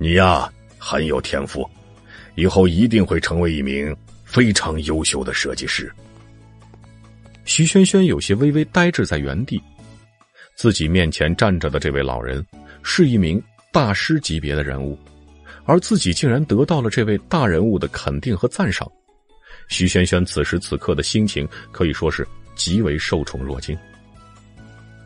[0.00, 1.68] 你呀，很有天赋，
[2.36, 5.92] 以后一定会成为一名非常优秀的设计师。”
[7.44, 9.60] 徐轩轩有些微微呆滞在原地，
[10.54, 12.44] 自己面前站着的这位老人
[12.82, 14.98] 是一名大师级别的人物。
[15.64, 18.90] 而自己竟然得到了这位大人物的肯定和赞赏，
[19.68, 23.76] 徐轩轩此时此刻的心情可以说是极为受宠若惊。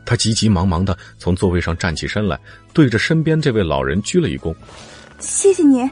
[0.05, 2.39] 他急急忙忙的从座位上站起身来，
[2.71, 4.55] 对着身边这位老人鞠了一躬
[5.23, 5.89] ：“谢谢你。”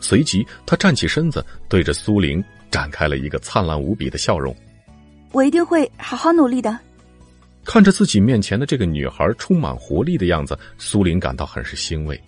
[0.00, 4.56] 随即，他站起身子，对着苏玲展开了一个灿烂无比的笑容
[5.32, 6.76] ：“我一定会好好努力的。”
[7.64, 12.18] 看着自己面前的这个女孩充满活力的样子，苏玲感到很是欣慰。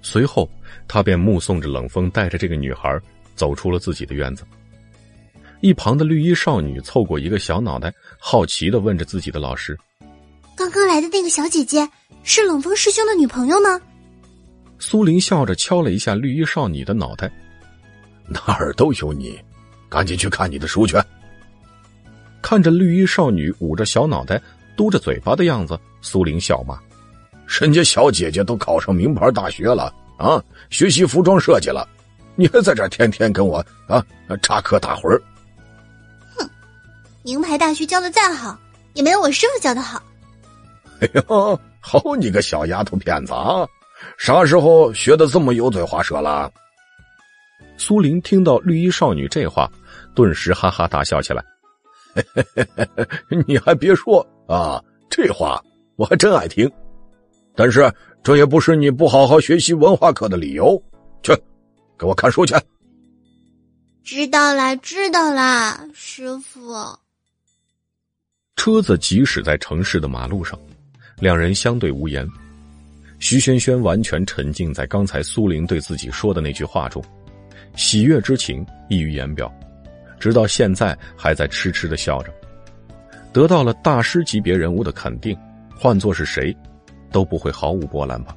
[0.00, 0.48] 随后，
[0.88, 2.98] 他便目送着冷风带着这个女孩
[3.34, 4.44] 走出了自己的院子。
[5.60, 9.76] 一旁的绿衣少女凑过一个小脑袋，好奇的问着自己的老师
[10.56, 11.86] ：“刚刚来的那个小姐姐
[12.22, 13.80] 是冷风师兄的女朋友吗？”
[14.78, 17.30] 苏玲笑着敲了一下绿衣少女的脑袋
[18.28, 19.38] ：“哪儿都有你，
[19.88, 20.96] 赶紧去看你的书去。”
[22.42, 24.40] 看着绿衣少女捂着小脑袋、
[24.76, 26.78] 嘟着嘴巴的样子，苏玲笑骂
[27.46, 31.88] ：“人家小姐姐都考上名牌大学了啊，学习服装设计了，
[32.36, 33.58] 你还在这天天跟我
[33.88, 34.04] 啊
[34.42, 35.20] 插科打诨。”
[36.36, 36.48] 哼
[37.22, 38.56] 名牌大学教的再好，
[38.94, 40.00] 也没有我师傅教的好。
[41.00, 43.66] 哎呦，好你个小丫头片子啊！
[44.18, 46.50] 啥时候学的这么油嘴滑舌了？
[47.78, 49.70] 苏玲听到绿衣少女这话，
[50.14, 51.44] 顿时哈哈大笑起来。
[53.46, 55.62] 你还别说啊，这话
[55.96, 56.70] 我还真爱听。
[57.54, 60.82] 但是这也不是你不好好学习文化课的理由。
[61.22, 61.34] 去，
[61.98, 62.54] 给我看书去。
[64.02, 66.74] 知道啦，知道啦，师傅。
[68.56, 70.58] 车子疾驶在城市的马路上，
[71.18, 72.26] 两人相对无言。
[73.18, 77.02] 徐轩轩完全沉浸在刚才苏玲对自己说的那句话中，
[77.74, 79.52] 喜悦之情溢于言表，
[80.20, 82.32] 直到现在还在痴痴的笑着。
[83.32, 85.36] 得到了大师级别人物的肯定，
[85.76, 86.56] 换做是谁，
[87.10, 88.36] 都不会毫无波澜吧。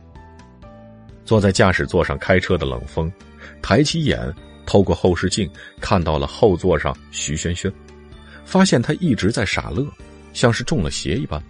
[1.25, 3.11] 坐在驾驶座上开车的冷风，
[3.61, 4.19] 抬起眼，
[4.65, 7.71] 透过后视镜看到了后座上徐轩轩，
[8.45, 9.85] 发现他一直在傻乐。
[10.31, 11.41] 像是中了邪一般，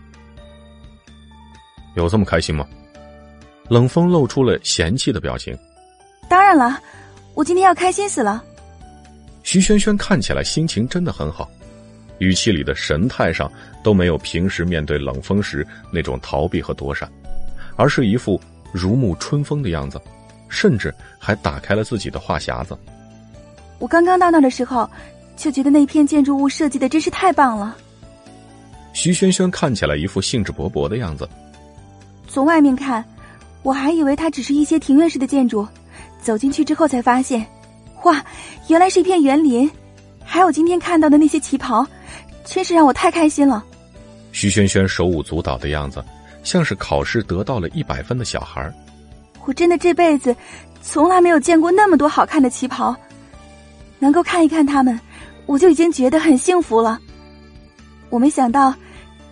[1.96, 2.66] 有这么开心吗？
[3.70, 5.58] 冷风露出了嫌弃的表情。
[6.28, 6.80] 当然了，
[7.34, 8.44] 我今天要开心死了。
[9.44, 11.50] 徐萱萱看起来心情真的很好，
[12.18, 13.52] 语气里的神态上
[13.84, 17.10] 都没有平时面对冷风时那种逃避和躲闪，
[17.76, 18.40] 而是一副
[18.72, 20.00] 如沐春风的样子，
[20.50, 22.78] 甚至还打开了自己的话匣子。
[23.80, 24.90] 我刚刚到那的时候，
[25.38, 27.78] 就觉得那片建筑物设计的真是太棒了。
[28.92, 31.28] 徐萱萱看起来一副兴致勃勃的样子。
[32.28, 33.04] 从外面看，
[33.62, 35.68] 我还以为它只是一些庭院式的建筑，
[36.22, 37.46] 走进去之后才发现，
[38.04, 38.24] 哇，
[38.68, 39.70] 原来是一片园林。
[40.24, 41.86] 还有今天看到的那些旗袍，
[42.46, 43.64] 真是让我太开心了。
[44.32, 46.04] 徐萱萱手舞足蹈的样子，
[46.44, 48.72] 像是考试得到了一百分的小孩。
[49.46, 50.36] 我真的这辈子
[50.82, 52.96] 从来没有见过那么多好看的旗袍，
[53.98, 55.00] 能够看一看他们，
[55.46, 57.00] 我就已经觉得很幸福了。
[58.10, 58.74] 我没想到。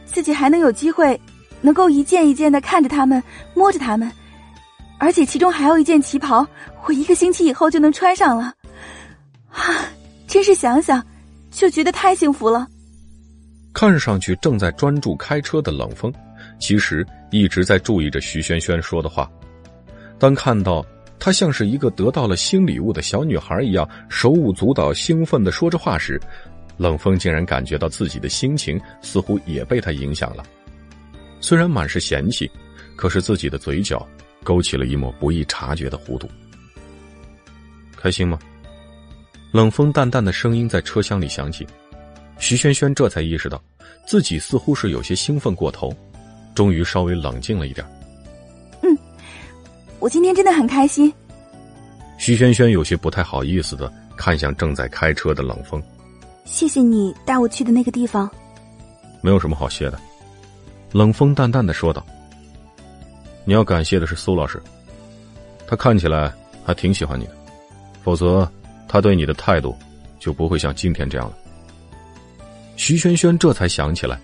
[0.09, 1.19] 自己还能有机会，
[1.61, 3.21] 能够一件一件的看着他们，
[3.53, 4.11] 摸着他们，
[4.97, 6.45] 而且其中还有一件旗袍，
[6.85, 8.53] 我一个星期以后就能穿上了，
[9.49, 9.61] 啊！
[10.27, 11.01] 真是想想
[11.49, 12.67] 就觉得太幸福了。
[13.73, 16.11] 看上去正在专注开车的冷风，
[16.59, 19.29] 其实一直在注意着徐萱萱说的话。
[20.19, 20.85] 当看到
[21.19, 26.19] 她像是一个得到了新礼物的小女孩一样手舞足蹈、兴奋的说着话时，
[26.75, 30.43] 冷风竟然感觉到自己的心情似乎也被她影响了，
[31.39, 32.49] 虽然满是嫌弃，
[32.95, 34.05] 可是自己的嘴角
[34.43, 36.27] 勾起了一抹不易察觉的弧度。
[37.95, 38.37] 开心吗？
[39.51, 41.65] 冷风淡淡的声音在车厢里响起，
[42.37, 43.61] 徐萱萱这才意识到，
[44.05, 45.91] 自己似乎是有些兴奋过头，
[46.53, 47.85] 终于稍微冷静了一点。
[48.81, 48.97] 嗯，
[49.99, 51.11] 我今天真的很开心。
[52.17, 55.81] 徐萱萱有些不太好意思的看向正在开车的冷风。
[56.45, 58.29] 谢谢你带我去的那个地方。
[59.21, 59.99] 没有什么好谢的，
[60.91, 62.05] 冷风淡淡的说道。
[63.45, 64.61] 你要感谢的是苏老师，
[65.65, 66.33] 他看起来
[66.65, 67.31] 还挺喜欢你的，
[68.03, 68.49] 否则
[68.87, 69.77] 他对你的态度
[70.19, 71.37] 就不会像今天这样了。
[72.75, 74.19] 徐萱萱这才想起来，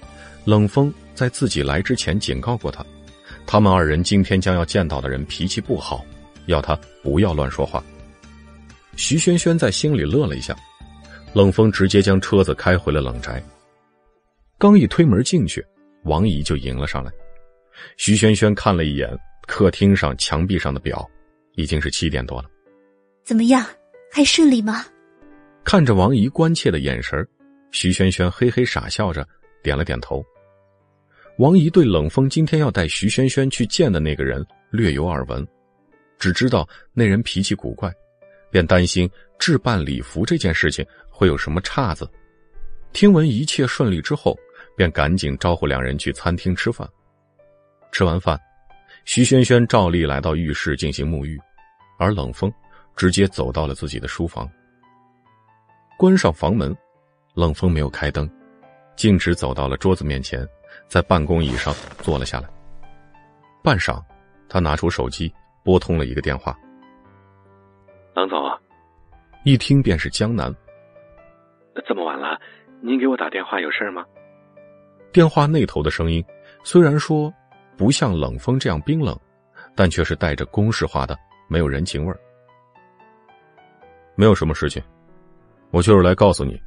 [0.45, 2.85] 冷风在自己来之前警告过他，
[3.45, 6.03] 他们二人今天将要见到的人脾气不好，
[6.47, 7.83] 要他不要乱说话。
[8.95, 10.55] 徐萱萱在心里乐了一下。
[11.33, 13.43] 冷风直接将车子开回了冷宅。
[14.59, 15.65] 刚一推门进去，
[16.03, 17.11] 王姨就迎了上来。
[17.97, 19.09] 徐萱萱看了一眼
[19.47, 21.09] 客厅上墙壁上的表，
[21.55, 22.49] 已经是七点多了。
[23.23, 23.65] 怎么样，
[24.11, 24.85] 还顺利吗？
[25.63, 27.25] 看着王姨关切的眼神，
[27.71, 29.27] 徐萱萱嘿嘿傻笑着
[29.63, 30.23] 点了点头。
[31.39, 35.45] 王姨对冷风今天要带徐萱萱去见的那个人略有耳闻，
[36.19, 37.91] 只知道那人脾气古怪，
[38.51, 40.85] 便担心置办礼服这件事情。
[41.09, 42.09] 会有什么岔子？
[42.91, 44.37] 听闻一切顺利之后，
[44.75, 46.87] 便赶紧招呼两人去餐厅吃饭。
[47.91, 48.39] 吃完饭，
[49.05, 51.39] 徐萱萱照例来到浴室进行沐浴，
[51.99, 52.51] 而冷风
[52.95, 54.49] 直接走到了自己的书房。
[55.97, 56.75] 关上房门，
[57.35, 58.29] 冷风没有开灯，
[58.95, 60.47] 径直走到了桌子面前，
[60.87, 62.49] 在办公椅上坐了下来。
[63.63, 64.03] 半晌，
[64.49, 65.31] 他拿出手机
[65.63, 66.57] 拨通了一个电话。
[68.15, 68.39] 冷总，
[69.45, 70.53] 一听便是江南。
[71.85, 72.39] 这么晚了，
[72.81, 74.03] 您给我打电话有事吗？
[75.13, 76.23] 电话那头的声音
[76.63, 77.31] 虽然说
[77.77, 79.17] 不像冷风这样冰冷，
[79.75, 82.19] 但却是带着公式化的，没有人情味儿。
[84.15, 84.81] 没有什么事情，
[85.69, 86.59] 我就是来告诉你，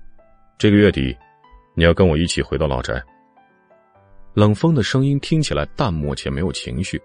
[0.56, 1.16] 这个月底
[1.74, 3.02] 你要跟我一起回到老宅。
[4.32, 7.02] 冷风的声音听起来淡漠且没有情绪。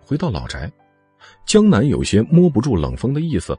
[0.00, 0.70] 回到老宅，
[1.46, 3.56] 江南有些摸不住冷风的意思。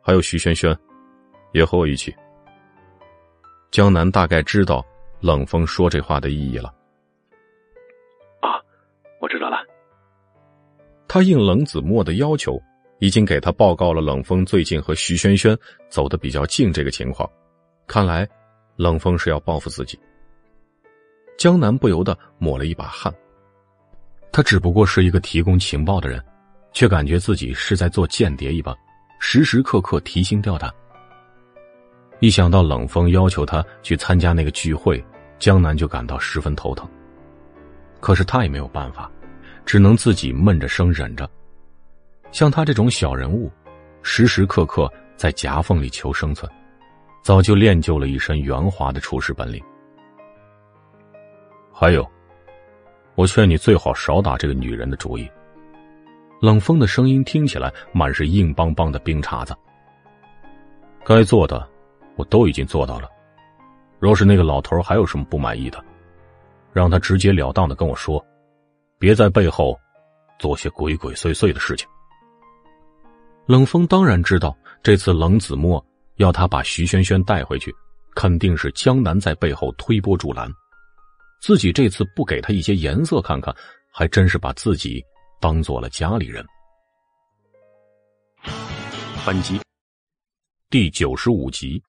[0.00, 0.76] 还有徐轩轩，
[1.52, 2.14] 也和我一起。
[3.70, 4.84] 江南大概知道
[5.26, 6.72] 冷风说这话的意义了。
[8.40, 8.62] 啊，
[9.20, 9.58] 我知道了。
[11.08, 12.62] 他应冷子墨的要求。
[12.98, 15.54] 已经给他报告了冷风最近和徐萱萱
[15.90, 17.30] 走得比较近这个情况，
[17.86, 18.26] 看来
[18.76, 20.00] 冷风是要报复自己。
[21.36, 23.14] 江南不由得抹了一把汗。
[24.32, 26.24] 他只不过是一个提供情报的人，
[26.72, 28.74] 却感觉自己是在做间谍一般，
[29.20, 30.72] 时时刻刻提心吊胆。
[32.20, 35.04] 一想到冷风要求他去参加那个聚会，
[35.38, 36.88] 江南就感到十分头疼。
[38.00, 39.10] 可是他也没有办法，
[39.64, 41.28] 只能自己闷着声忍着。
[42.30, 43.50] 像他这种小人物，
[44.02, 46.50] 时时刻刻在夹缝里求生存，
[47.22, 49.62] 早就练就了一身圆滑的处事本领。
[51.72, 52.06] 还有，
[53.14, 55.28] 我劝你最好少打这个女人的主意。
[56.40, 59.56] 冷风的声音听起来满是硬邦邦的冰碴子。
[61.02, 61.66] 该做的，
[62.16, 63.08] 我都已经做到了。
[63.98, 65.82] 若是那个老头还有什么不满意的，
[66.72, 68.24] 让他直截了当的跟我说，
[68.98, 69.78] 别在背后
[70.38, 71.88] 做些鬼鬼祟祟的事情。
[73.46, 75.84] 冷风当然知道，这次冷子墨
[76.16, 77.74] 要他把徐萱萱带回去，
[78.14, 80.50] 肯定是江南在背后推波助澜。
[81.40, 83.54] 自己这次不给他一些颜色看看，
[83.92, 85.02] 还真是把自己
[85.40, 86.44] 当做了家里人。
[89.24, 89.60] 本集
[90.70, 91.82] 第九十五集，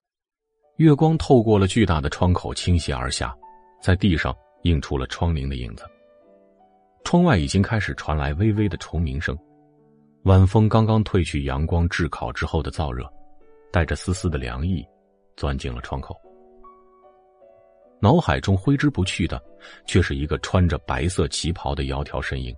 [0.78, 3.36] 月光透过了巨大的窗口倾泻而下，
[3.82, 5.84] 在地上映出了窗棂的影子。
[7.04, 9.36] 窗外已经开始传来微微的虫鸣声。
[10.22, 13.12] 晚风刚刚褪去阳光炙烤之后的燥热，
[13.72, 14.86] 带着丝丝的凉意，
[15.36, 16.16] 钻进了窗口。
[18.00, 19.42] 脑海中挥之不去的，
[19.84, 22.54] 却是一个穿着白色旗袍的窈窕身影。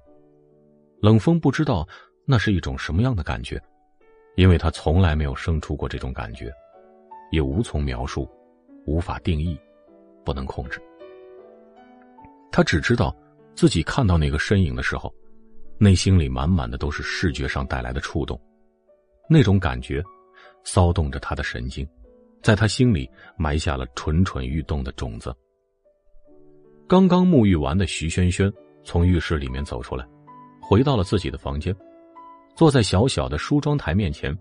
[1.00, 1.88] 冷风不知道
[2.26, 3.58] 那是一种什么样的感觉，
[4.36, 6.52] 因为他从来没有生出过这种感觉，
[7.30, 8.28] 也无从描述，
[8.86, 9.58] 无法定义，
[10.24, 10.80] 不能控制。
[12.52, 13.16] 他只知道，
[13.54, 15.12] 自己看到那个身影的时候。
[15.82, 18.38] 内心里满满的都是视觉上带来的触动，
[19.30, 20.04] 那种感觉
[20.62, 21.88] 骚动着他的神经，
[22.42, 25.34] 在他心里埋下了蠢蠢欲动的种子。
[26.86, 28.52] 刚刚沐浴完的徐萱萱
[28.84, 30.06] 从浴室里面走出来，
[30.60, 31.74] 回到了自己的房间，
[32.54, 34.38] 坐在小小的梳妆台面前，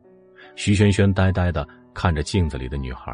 [0.58, 1.65] 徐萱萱呆呆的
[1.99, 3.13] 看着镜子里的女孩，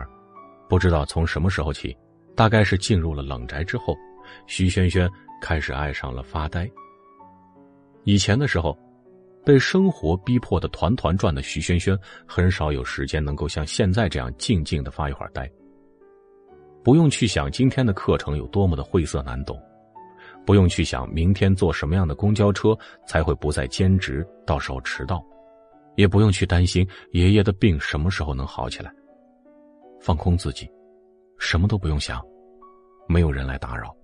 [0.69, 1.97] 不知道从什么时候起，
[2.35, 3.97] 大概是进入了冷宅之后，
[4.45, 5.09] 徐萱萱
[5.41, 6.69] 开始爱上了发呆。
[8.03, 8.77] 以前的时候，
[9.43, 15.49] 被生活逼迫的团团转的徐萱萱，很少有时间能够像现在这样静静的发一会儿呆。
[16.83, 19.59] 不用去想今天的课程有多么的晦涩难懂，
[20.45, 25.25] 不用去想明天坐什么样的公交车才会不再兼职，到时候迟到，
[25.95, 28.91] 也不用去担心爷爷的病什么时候能好起来。
[29.99, 30.69] 放空自己，
[31.39, 32.21] 什么都不用想，
[33.07, 33.95] 没有人来打扰。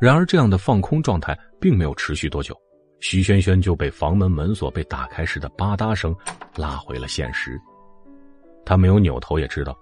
[0.00, 2.58] 然而，这样的放空状态并没有持续多久，
[3.00, 6.14] 徐萱萱就被房门门锁被打开时的吧嗒声
[6.56, 7.60] 拉回了现实。
[8.64, 9.76] 他没有扭头，也知道，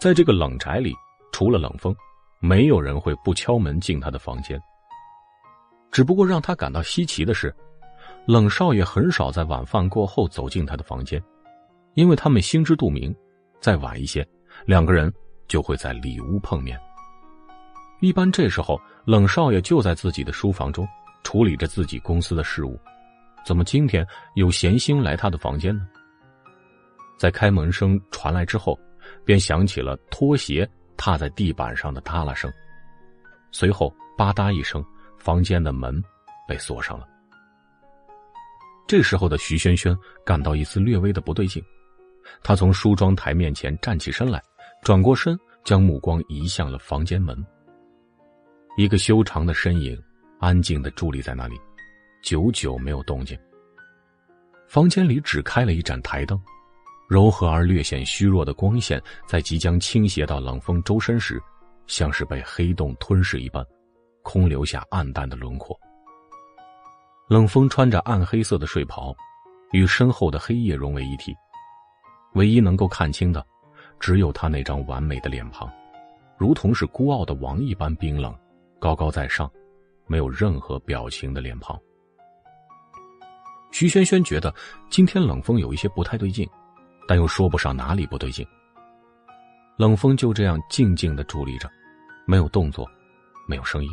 [0.00, 0.94] 在这个冷宅里，
[1.32, 1.94] 除了冷风，
[2.40, 4.60] 没有人会不敲门进他的房间。
[5.90, 7.54] 只不过让他感到稀奇的是，
[8.26, 11.22] 冷少爷很少在晚饭过后走进他的房间，
[11.94, 13.14] 因为他们心知肚明，
[13.60, 14.26] 再晚一些，
[14.66, 15.12] 两个人
[15.48, 16.78] 就会在里屋碰面。
[18.00, 20.86] 一般这时候，冷少爷就在自己的书房中
[21.22, 22.78] 处理着自己公司的事务，
[23.44, 25.86] 怎么今天有闲心来他的房间呢？
[27.18, 28.78] 在开门声传来之后，
[29.24, 32.50] 便响起了拖鞋踏在地板上的嗒啦声，
[33.50, 34.84] 随后吧嗒一声，
[35.18, 36.02] 房间的门
[36.46, 37.06] 被锁上了。
[38.90, 41.62] 这时候的徐萱萱感到一丝略微的不对劲，
[42.42, 44.42] 她从梳妆台面前站起身来，
[44.82, 47.38] 转过身，将目光移向了房间门。
[48.76, 49.96] 一个修长的身影，
[50.40, 51.54] 安静的伫立在那里，
[52.20, 53.38] 久久没有动静。
[54.66, 56.36] 房间里只开了一盏台灯，
[57.08, 61.40] 柔和而略显虚弱的光线在即将倾斜到冷风周身时，
[61.86, 63.64] 像是被黑洞吞噬一般，
[64.24, 65.78] 空留下暗淡的轮廓。
[67.30, 69.14] 冷风穿着暗黑色的睡袍，
[69.70, 71.32] 与身后的黑夜融为一体，
[72.32, 73.46] 唯一能够看清的，
[74.00, 75.70] 只有他那张完美的脸庞，
[76.36, 78.36] 如同是孤傲的王一般冰冷，
[78.80, 79.48] 高高在上，
[80.08, 81.80] 没有任何表情的脸庞。
[83.70, 84.52] 徐萱萱觉得
[84.88, 86.44] 今天冷风有一些不太对劲，
[87.06, 88.44] 但又说不上哪里不对劲。
[89.76, 91.70] 冷风就这样静静的伫立着，
[92.26, 92.84] 没有动作，
[93.46, 93.90] 没有声音，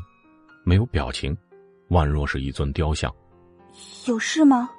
[0.64, 1.38] 没有表情，
[1.90, 3.14] 宛若是一尊雕像。
[4.06, 4.70] 有事吗？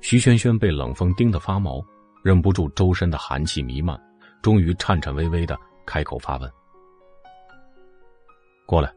[0.00, 1.84] 徐萱萱被冷风盯得发毛，
[2.22, 4.00] 忍不住周身的寒气弥漫，
[4.42, 6.50] 终于颤颤巍巍的开口发问
[8.66, 8.92] ：“过来。”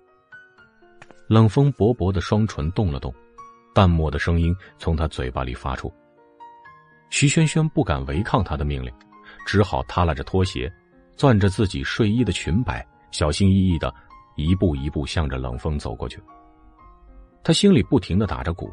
[1.28, 3.14] 冷风薄薄的双唇动了动。
[3.76, 5.92] 淡漠的声音从他嘴巴里发出。
[7.10, 8.94] 徐萱萱不敢违抗他的命令，
[9.48, 10.72] 只好耷拉着拖鞋，
[11.18, 13.92] 攥着自己睡衣的裙摆，小心翼翼的
[14.36, 16.22] 一步一步向着冷风走过去。
[17.44, 18.72] 他心里不停的打着鼓，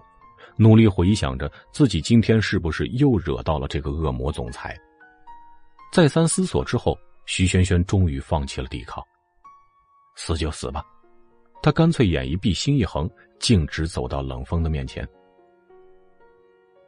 [0.60, 4.78] 努力回想着自己今天是不是又惹到了这个恶魔总裁。
[5.90, 6.94] 再三思索之后，
[7.24, 9.02] 徐萱萱终于放弃了抵抗。
[10.16, 10.84] 死就死吧，
[11.62, 13.10] 他干脆眼一闭，心一横。
[13.38, 15.08] 径直走到冷风的面前。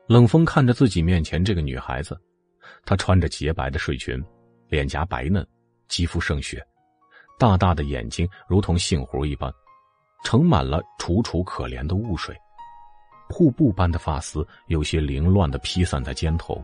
[0.06, 2.20] 冷风看着自己面前这个女孩子，
[2.84, 4.22] 她穿着洁白的睡裙，
[4.68, 5.48] 脸颊白嫩，
[5.88, 6.62] 肌肤胜雪，
[7.38, 9.50] 大大的眼睛如同杏核一般，
[10.24, 12.36] 盛满了楚楚可怜的雾水。
[13.32, 16.62] 瀑布般的发丝有些凌乱的披散在肩头，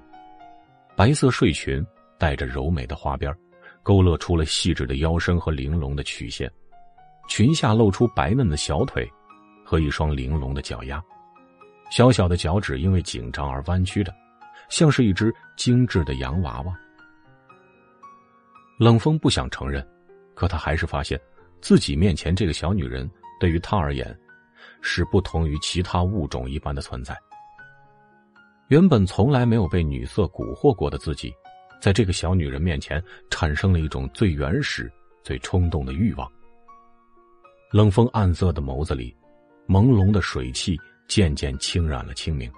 [0.95, 1.83] 白色睡裙
[2.19, 3.35] 带着柔美的花边，
[3.83, 6.51] 勾勒出了细致的腰身和玲珑的曲线，
[7.27, 9.11] 裙下露出白嫩的小腿。
[9.65, 10.99] 和一双玲珑的脚丫，
[11.91, 14.11] 小小的脚趾因为紧张而弯曲着，
[14.71, 16.75] 像是一只精致的洋娃娃。
[18.79, 19.87] 冷风不想承认，
[20.35, 21.21] 可他还是发现，
[21.61, 23.07] 自己面前这个小女人
[23.39, 24.19] 对于他而言，
[24.81, 27.17] 是不同于其他物种一般的存在。
[28.69, 31.33] 原本从来没有被女色蛊惑过的自己，
[31.81, 34.91] 在这个小女人面前产生了一种最原始、
[35.23, 36.31] 最冲动的欲望。
[37.73, 39.15] 冷风暗色的眸子里。
[39.69, 42.51] 朦胧的水汽渐渐侵染了清明。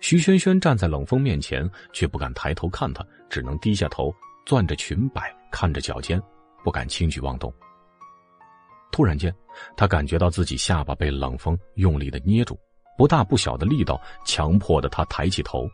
[0.00, 4.10] 徐萱萱站在冷风面前，却不敢抬头看他，只能低下头，
[4.46, 6.18] 攥着裙摆，看着脚尖，
[6.64, 7.52] 不敢轻举妄动。
[8.92, 9.34] 突然间，
[9.76, 12.58] 他感觉到自己下巴被冷风用力的捏住，
[12.98, 15.68] 不大不小的力道强迫的他抬起头，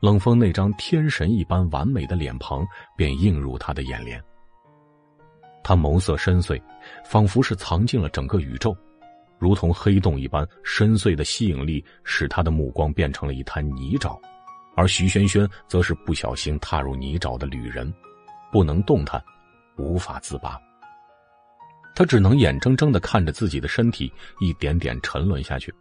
[0.00, 4.22] 冷风那张天神一般完美的脸庞便映入他的眼帘。
[5.62, 6.60] 他眸色深邃，
[7.04, 8.76] 仿佛是藏进了整个宇宙。
[9.38, 14.18] 如同黑洞一般深邃的吸引力，使他的目光变成了一滩泥沼，
[14.74, 17.92] 而徐萱萱则是不小心踏入泥沼的旅人，
[18.50, 19.22] 不能动弹，
[19.76, 20.58] 无法自拔。
[21.96, 25.74] 他只能眼睁睁的看着自己的身体一点点沉沦下去。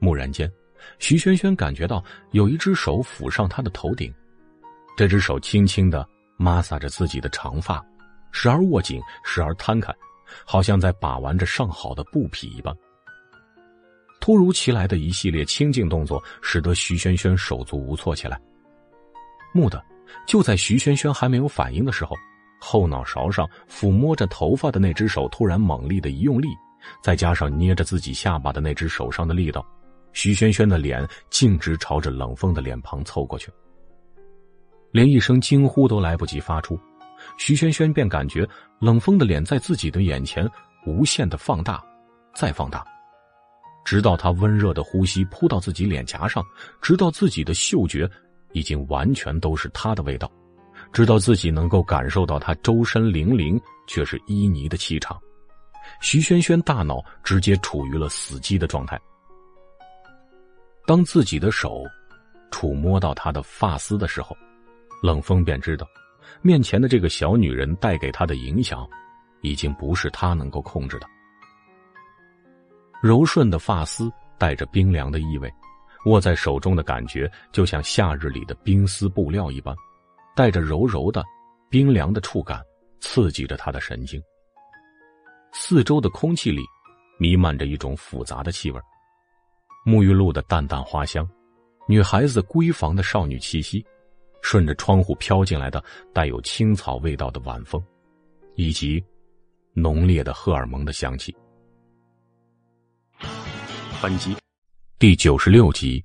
[0.00, 0.50] 蓦然间，
[0.98, 4.12] 徐萱萱感觉到有一只手抚上他的头顶，
[4.96, 6.06] 这只手轻轻的
[6.36, 7.82] 摩挲着自己的长发，
[8.32, 9.94] 时而握紧，时而摊开。
[10.46, 12.74] 好像在把玩着上好的布匹一般。
[14.18, 18.40] 突如其来的一系列清静动作，使得徐萱萱手足无措起来。
[19.52, 19.78] 蓦地，
[20.26, 22.16] 就在徐萱萱还没有反应的时候，
[22.64, 26.46] 后脑勺上抚摸着头发的那只手突然猛力的一用力，
[27.02, 29.66] 再加上捏着自己下巴的那只手上的力道，
[30.12, 33.50] 徐萱萱的脸径直朝着冷风的脸庞凑过去，
[34.92, 36.78] 连一声惊呼都来不及发出。
[37.36, 38.48] 徐萱萱便感觉
[38.78, 40.48] 冷风的脸在自己的眼前
[40.86, 41.82] 无限的放大，
[42.32, 42.84] 再放大，
[43.84, 46.44] 直到他温热的呼吸扑到自己脸颊上，
[46.80, 48.08] 直到自己的嗅觉
[48.52, 50.30] 已经完全都是他的味道，
[50.92, 55.18] 直到自己能够感受到他周身零零却是旖旎的气场，
[56.00, 59.00] 徐萱萱大脑直接处于了死机的状态。
[60.86, 61.84] 当自己的手
[62.50, 64.36] 触摸到他的发丝的时候，
[65.02, 65.86] 冷风便知道。
[66.40, 68.88] 面前的这个小女人带给他的影响，
[69.42, 71.06] 已经不是他能够控制的。
[73.02, 75.52] 柔顺的发丝带着冰凉的意味，
[76.06, 79.74] 握在手中的感觉就像夏日里的冰丝布料一般，
[80.34, 81.24] 带着柔柔的、
[81.68, 82.62] 冰凉的触感，
[83.00, 84.22] 刺激着他的神经。
[85.52, 86.62] 四周的空气里
[87.18, 88.80] 弥漫着一种复杂的气味，
[89.84, 91.28] 沐浴露的淡淡花香，
[91.86, 93.84] 女孩子闺房的少女气息。
[94.44, 97.80] 顺着窗户飘进来的带有青草味道的晚风，
[98.56, 99.00] 以及
[99.72, 101.32] 浓烈的荷尔蒙的香气。
[104.02, 104.34] 本集
[104.98, 106.04] 第九十六集。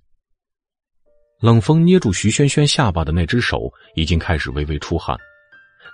[1.40, 5.16] 冷风捏住徐萱萱下巴的那只手已经开始微微出汗，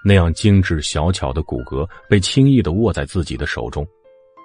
[0.06, 3.86] 那样精致小巧的骨骼被轻易的握在自己的手中，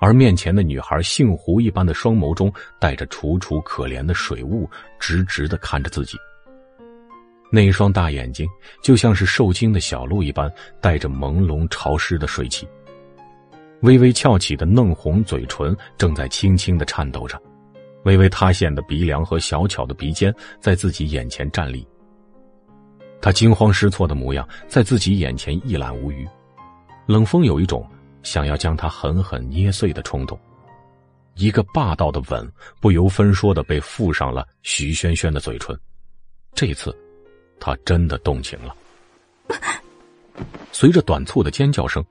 [0.00, 4.68] 而面前的女孩杏湖一般的双眸中带着楚楚可怜的水雾，
[4.98, 6.18] 直直的看着自己。
[7.52, 8.44] 那一双大眼睛
[8.82, 12.66] 就像是受惊的小鹿一般，带着朦胧潮湿的水汽。
[13.82, 17.40] 微微翘起的嫩红嘴唇正在轻轻的颤抖着，
[18.04, 21.86] 微微塌陷的鼻梁和小巧的鼻尖在自己眼前站立。
[23.20, 26.26] 他惊慌失措的模样在自己眼前一览无余，
[27.06, 27.84] 冷风有一种
[28.22, 30.38] 想要将他狠狠捏碎的冲动。
[31.34, 35.78] 一个霸道的吻不由分说的被附上了徐萱萱的嘴唇，
[36.54, 36.96] 这次。
[37.60, 38.72] 他真的动情了。
[40.70, 42.04] 随着短促的尖叫声，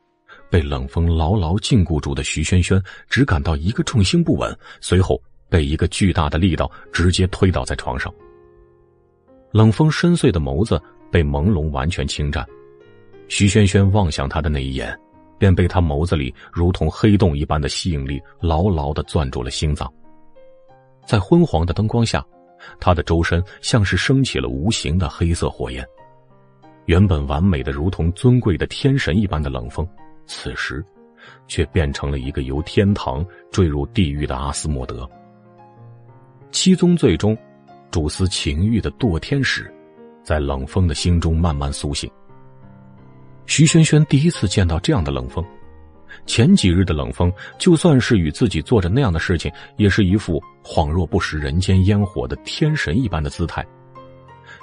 [0.50, 8.14] 被冷风牢牢禁锢住的徐萱萱只感到一个重心不稳，随后被一个巨大的力道直接推倒在床上。
[9.52, 10.82] 冷风深邃的眸子
[11.12, 12.46] 被朦胧完全侵占，
[13.28, 14.98] 徐萱萱望向他的那一眼，
[15.38, 19.92] 便被他眸子里如同黑洞一般的吸引力牢牢的攥住了心脏。
[21.06, 22.26] 在昏黄的灯光下。
[22.80, 25.86] 他的周身像是升起了无形的黑色火焰，
[26.86, 29.88] 原本完美的如同尊贵的天神一般的冷风，
[30.26, 30.84] 此时
[31.48, 35.08] 却变成了一个由天堂坠入地狱的阿斯莫德。
[36.52, 37.38] 七宗罪中，
[37.92, 39.72] 主司情欲的堕天使，
[40.24, 42.10] 在冷风的心中慢慢苏醒。
[43.46, 45.44] 徐萱萱第一次见到这样的冷风。
[46.26, 53.66] 前几日的冷风，就算是与自己做着那样的事情，也是一副恍若不食人间烟火的天神一般的姿态，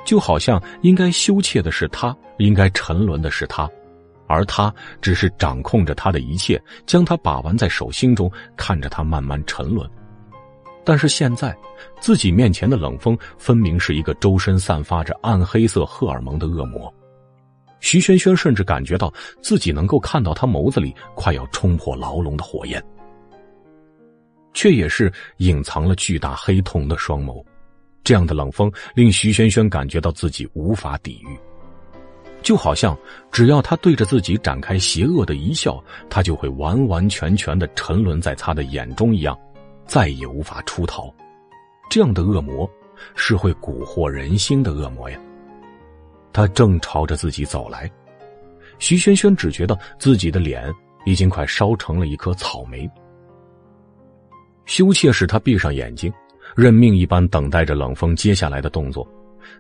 [0.05, 3.71] 就好像应该羞怯的是他，应该沉沦的是他，
[4.27, 9.89] 而他只是掌控着他的一切，将他把玩在手心中，看着他慢慢沉沦。
[10.85, 11.57] 但是现在，
[12.01, 16.93] 自己面前的冷风，分明是一个周身散发着暗黑色荷尔蒙的恶魔。
[17.81, 19.13] 徐萱萱甚至感觉到
[19.43, 22.83] 自己能够看到他眸子里快要冲破牢笼的火焰，
[24.55, 27.45] 却也是隐藏了巨大黑瞳的双眸。
[28.03, 31.39] 这样的冷风令徐萱萱感觉到自己无法抵御，
[32.43, 32.97] 就好像
[33.33, 39.39] 只要他对着自己展开邪恶的一笑，他就会完完全全的沉沦在他的眼中一样，
[39.87, 41.13] 再也无法出逃。
[41.91, 42.69] 这样的恶魔，
[43.15, 45.19] 是会蛊惑人心的恶魔呀。
[46.33, 47.91] 他正朝着自己走来，
[48.79, 50.73] 徐萱萱只觉得自己的脸
[51.05, 52.91] 已经快烧成了一颗草莓。
[54.65, 56.13] 羞怯使他闭上眼睛，
[56.57, 59.07] 认命一般等待着冷风接下来的动作，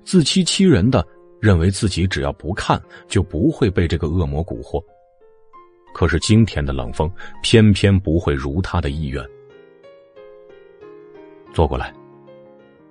[0.03, 1.07] 自欺欺人的
[1.41, 4.83] 认为自己只要不看就不会被这个恶魔蛊惑。
[5.93, 7.09] 可是今天的冷风
[7.43, 9.25] 偏偏不会如他的意愿。
[11.55, 11.94] 坐过来，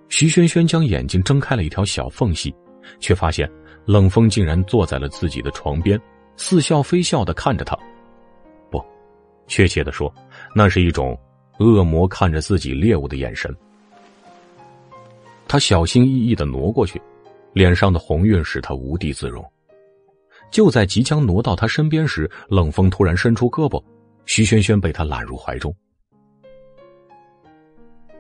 [0.08, 2.56] 徐萱萱将眼睛睁开了一条小缝隙，
[3.00, 3.48] 却发现。
[3.86, 6.00] 冷风竟然坐在了自己的床边，
[6.38, 7.78] 似笑非笑的看着他。
[8.72, 8.82] 不，
[9.46, 10.10] 确切的说，
[10.56, 11.20] 那是一种
[11.60, 13.54] 恶魔看着自己猎物的眼神。
[15.50, 17.02] 他小心翼翼的挪过去，
[17.52, 19.46] 脸上的红晕使他无地自容。
[20.50, 23.84] 就在即将挪到他身边时，冷风突然伸出胳膊，
[24.26, 25.76] 徐萱萱被他揽入怀中，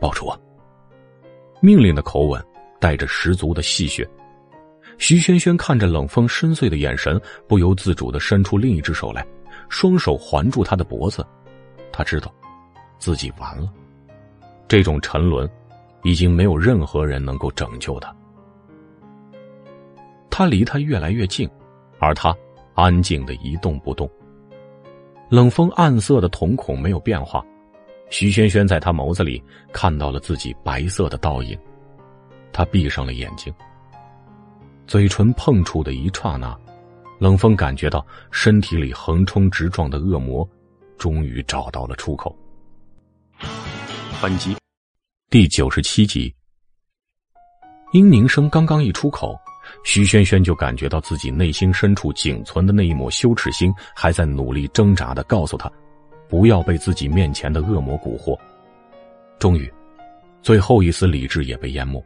[0.03, 0.37] 抱住我。
[1.61, 2.45] 命令的口吻
[2.77, 4.05] 带着十足的戏谑。
[4.97, 9.25] 徐萱萱看着冷风深邃的眼神，不由自主的伸出另一只手来，
[9.69, 11.25] 双手环住他的脖子。
[11.93, 12.29] 他知道，
[12.99, 13.71] 自己完了。
[14.67, 15.49] 这种沉沦，
[16.03, 18.13] 已经没有任何人能够拯救他。
[20.29, 21.49] 他离他越来越近，
[21.97, 22.35] 而他
[22.73, 24.09] 安静的一动不动。
[25.29, 27.43] 冷风暗色的瞳孔没有变化，
[28.14, 29.41] 徐轩轩在他眸子里
[29.72, 31.57] 看到了自己白色的倒影。
[32.51, 33.51] 他闭上了眼睛。
[34.86, 36.55] 嘴唇碰触的一刹那，
[37.20, 40.47] 冷风感觉到身体里横冲直撞的恶魔，
[40.95, 42.38] 终于找到了出口。
[44.22, 44.55] 本集
[45.32, 46.32] 第九十七集，
[47.93, 49.36] 殷宁声刚刚一出口，
[49.84, 55.68] 徐轩轩就感觉到自己内心深处仅存的那一抹羞耻心，还在努力挣扎的告诉他，
[56.30, 58.38] 不要被自己面前的恶魔蛊惑。
[59.39, 59.71] 终于，
[60.41, 62.03] 最后一丝理智也被淹没。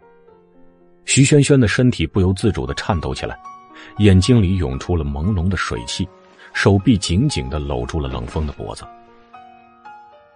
[1.05, 3.39] 徐萱萱的身体不由自主的颤抖起来，
[3.99, 6.07] 眼睛里涌出了朦胧的水汽，
[6.53, 8.84] 手臂紧紧的搂住了冷风的脖子。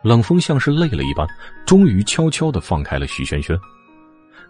[0.01, 1.27] 冷风像是累了一般，
[1.65, 3.59] 终于悄悄的放开了徐萱萱。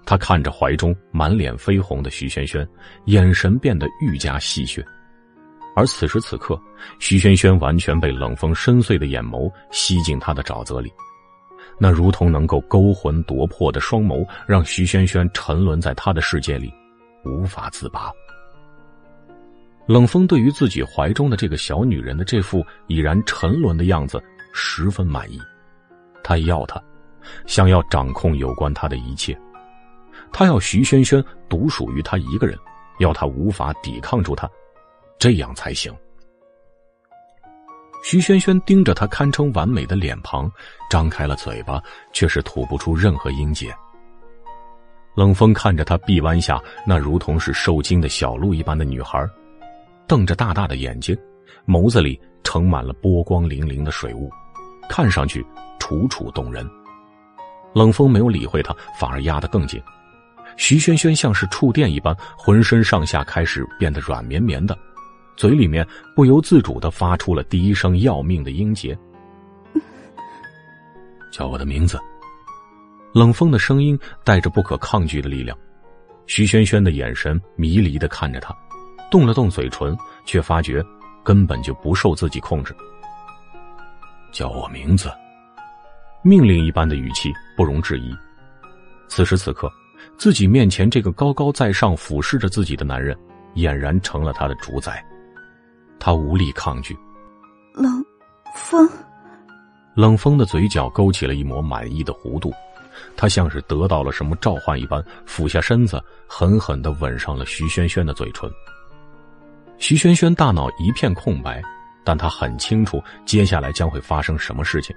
[0.06, 2.68] 他看着怀中满脸绯红的徐萱萱，
[3.06, 4.84] 眼神变得愈加戏谑。
[5.76, 6.60] 而此时此刻，
[7.00, 10.92] 徐萱萱完全被冷风深邃的眼眸吸进他的沼泽里。
[11.78, 16.72] 那如同能够勾魂夺魄的双眸，让徐萱萱沉沦在他的世界里，
[17.26, 18.12] 无法自拔。
[19.88, 24.22] 冷风对于自己怀中的这个小女人的这副已然沉沦的样子
[24.54, 25.40] 十分满意，
[26.24, 26.82] 他要她，
[27.48, 29.36] 想要掌控有关她的一切，
[30.32, 32.58] 他要徐萱萱独属于他一个人，
[33.00, 34.48] 要她无法抵抗住他，
[35.22, 35.96] 这样才行。
[38.04, 40.52] 徐萱萱盯着他堪称完美的脸庞，
[40.90, 41.80] 张开了嘴巴，
[42.12, 43.72] 却是吐不出任何音节。
[45.16, 49.24] 冷风看着他臂弯下那如同是受惊的小鹿一般的女孩，
[50.08, 51.16] 瞪着大大的眼睛，
[51.68, 54.28] 眸子里盛满了波光粼粼的水雾，
[54.90, 55.46] 看上去
[55.78, 56.68] 楚楚动人。
[57.76, 59.80] 冷风没有理会他，反而压得更紧。
[60.58, 64.76] 徐萱萱像是触电一般，浑身上下开始变得软绵绵的。
[65.42, 65.84] 嘴里面
[66.16, 68.96] 不由自主的发出了第一声要命的音节，
[71.32, 72.00] 叫我的名字。
[73.12, 75.58] 冷风的声音带着不可抗拒的力量，
[76.28, 78.56] 徐萱萱的眼神迷离的看着他，
[79.10, 80.80] 动了动嘴唇，却发觉
[81.24, 82.72] 根本就不受自己控制。
[84.32, 85.12] 叫我名字，
[86.24, 88.16] 命令一般的语气不容置疑。
[89.08, 89.68] 此时此刻，
[90.20, 93.18] 自己面前这个高高在上俯视着自己的男人，
[93.56, 95.04] 俨然成了他的主宰。
[96.04, 96.98] 他无力抗拒，
[97.76, 98.04] 冷
[98.56, 98.90] 风，
[99.94, 102.52] 冷风的嘴角勾起了一抹满意的弧度，
[103.16, 108.50] 他像是得到了什么召唤一般，俯下身子，狠狠的吻上了徐萱萱的嘴唇。
[109.78, 111.62] 徐萱萱大脑一片空白，
[112.04, 114.96] 但他很清楚接下来将会发生什么事情。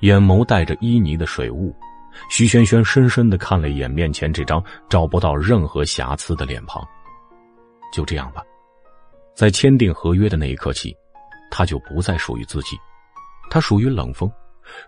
[0.00, 1.74] 眼眸带着旖旎的水雾，
[2.28, 6.86] 徐萱萱深深的看了一眼面前这张找不到任何瑕疵的脸庞，
[7.90, 8.42] 就这样吧。
[9.38, 10.92] 在签订合约的那一刻起，
[11.48, 12.76] 他就不再属于自己，
[13.48, 14.28] 他属于冷风，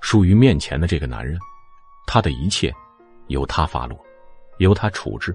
[0.01, 1.39] 属于面前的这个男人，
[2.05, 2.75] 他的一切
[3.29, 3.97] 由他发落，
[4.59, 5.33] 由他处置。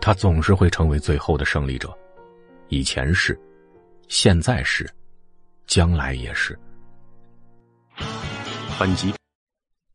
[0.00, 1.96] 他总是会成为最后的胜利者，
[2.66, 3.40] 以前是，
[4.08, 4.92] 现在是，
[5.64, 6.58] 将来也是。
[8.76, 9.14] 本集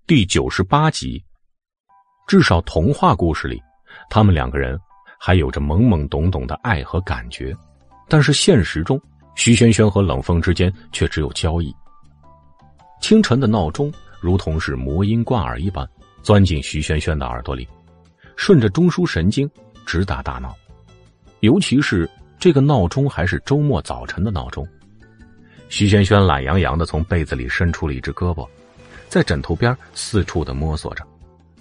[0.05, 1.21] 第九十八集，
[2.29, 3.61] 至少童话故事里，
[4.09, 4.79] 他们两个人。
[5.19, 7.55] 还有着懵懵懂懂的爱和感觉，
[8.07, 9.01] 但是现实中，
[9.35, 11.73] 徐萱萱和冷风之间却只有交易。
[13.01, 13.91] 清晨的闹钟
[14.21, 15.87] 如同是魔音贯耳一般，
[16.21, 17.67] 钻进徐萱萱的耳朵里，
[18.35, 19.49] 顺着中枢神经
[19.85, 20.55] 直达大脑。
[21.41, 22.09] 尤其是
[22.39, 24.67] 这个闹钟还是周末早晨的闹钟。
[25.69, 28.47] 徐萱萱懒洋洋的从被子里伸出了一只胳膊，
[29.09, 31.05] 在枕头边四处的摸索着，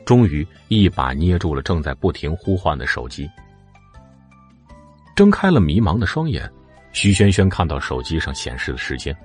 [0.05, 3.29] 终于一把捏住了正在不停呼唤的手机。
[5.17, 6.49] 睁开了迷茫的双眼，
[6.93, 9.17] 徐萱萱看到手机上显示的时间，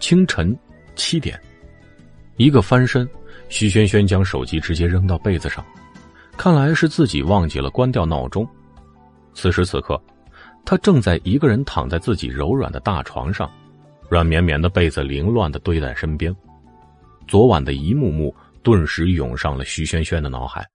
[0.00, 0.54] 清晨
[0.96, 1.40] 七点。
[2.36, 3.08] 一个翻身，
[3.48, 5.64] 徐萱萱将手机直接扔到被子上，
[6.36, 8.46] 看来是自己忘记了关掉闹钟。
[9.34, 10.02] 此时此刻，
[10.64, 13.48] 她正在一个人躺在自己柔软的大床上，
[14.08, 16.34] 软绵绵的被子凌乱的堆在身边。
[17.28, 18.34] 昨晚的一幕幕
[18.64, 20.68] 顿时涌上了徐萱萱的脑海。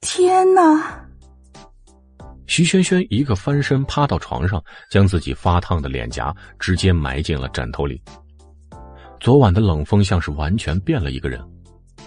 [0.00, 1.07] 天哪！
[2.48, 8.00] 徐萱萱一个翻身，趴到床上，将自己发烫的脸颊直接埋进了枕头里。
[9.20, 11.40] 昨晚的冷风像是完全变了一个人，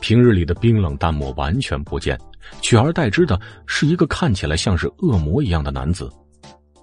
[0.01, 2.19] 平日里的冰冷淡漠完全不见，
[2.59, 6.11] 取而代之的是一个看起来像是恶魔一样的男子。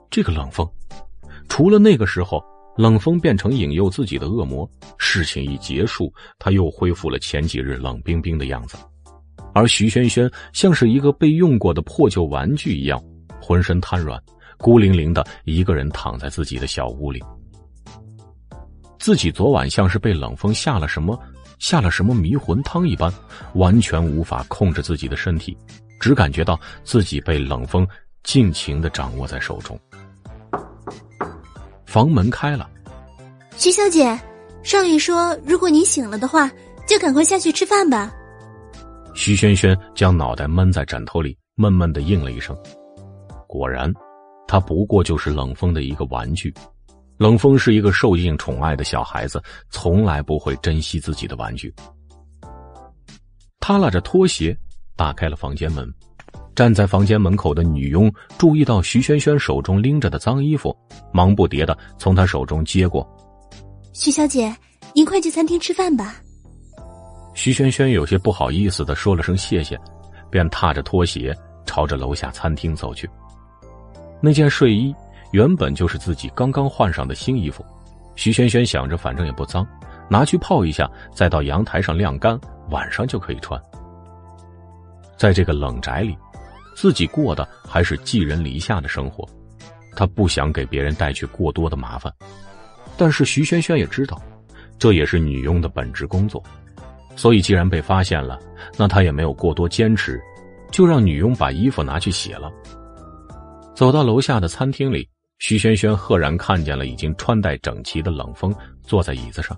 [0.08, 0.66] 这个冷风，
[1.48, 2.40] 除了那个时候
[2.76, 8.78] 冷风变成引诱自己的恶魔，事情一结束，他又恢复了前几日冷冰冰的样子。
[9.52, 13.02] 而徐萱萱像是一个被用过的破旧玩具一样。
[13.48, 14.22] 浑身瘫软，
[14.58, 17.24] 孤零零的一个人躺在自己的小屋里。
[18.98, 21.18] 自己昨晚像是被冷风下了什么，
[21.58, 23.10] 下了什么迷魂汤一般，
[23.54, 25.56] 完全无法控制自己的身体，
[25.98, 27.88] 只感觉到自己被冷风
[28.22, 29.80] 尽情的掌握在手中。
[31.86, 32.68] 房门开了，
[33.56, 34.20] 徐小姐，
[34.62, 36.50] 少爷说，如果你醒了的话，
[36.86, 38.12] 就赶快下去吃饭吧。
[39.14, 42.54] 徐萱萱将脑袋闷在枕头里，闷闷的应了一声。
[43.48, 43.92] 果然，
[44.46, 46.54] 他不过就是冷风的一个玩具。
[47.16, 51.74] 冷风是一个受尽宠爱的小孩子，从来不会珍惜自己的玩具。
[53.58, 54.56] 他拉着拖鞋
[54.94, 55.92] 打开了房间门，
[56.54, 60.72] 站在房间门口的女佣注意到徐萱萱手中拎着的脏衣服，
[61.12, 63.04] 忙不迭的从他手中接过。
[63.92, 64.54] 徐小姐，
[64.94, 66.16] 您快去餐厅吃饭吧。
[67.34, 69.76] 徐萱萱有些不好意思的说了声谢谢，
[70.30, 71.36] 便踏着拖鞋
[71.66, 73.10] 朝着楼下餐厅走去。
[74.20, 74.94] 那件睡衣
[75.32, 77.64] 原本就是自己刚刚换上的新衣服，
[78.16, 79.66] 徐萱萱想着反正也不脏，
[80.08, 82.38] 拿去泡一下，再到阳台上晾干，
[82.70, 83.60] 晚上就可以穿。
[85.16, 86.16] 在这个冷宅里，
[86.74, 89.28] 自己过的还是寄人篱下的生活，
[89.94, 92.12] 他不想给别人带去过多的麻烦。
[92.96, 94.20] 但是徐萱萱也知道，
[94.78, 96.42] 这也是女佣的本职工作，
[97.14, 98.38] 所以既然被发现了，
[98.76, 100.20] 那他也没有过多坚持，
[100.70, 102.50] 就让女佣把衣服拿去洗了。
[103.78, 105.08] 走到楼下的餐厅里，
[105.38, 108.52] 徐萱萱赫然看见了已经穿戴整齐的冷风
[108.82, 109.56] 坐在椅子上。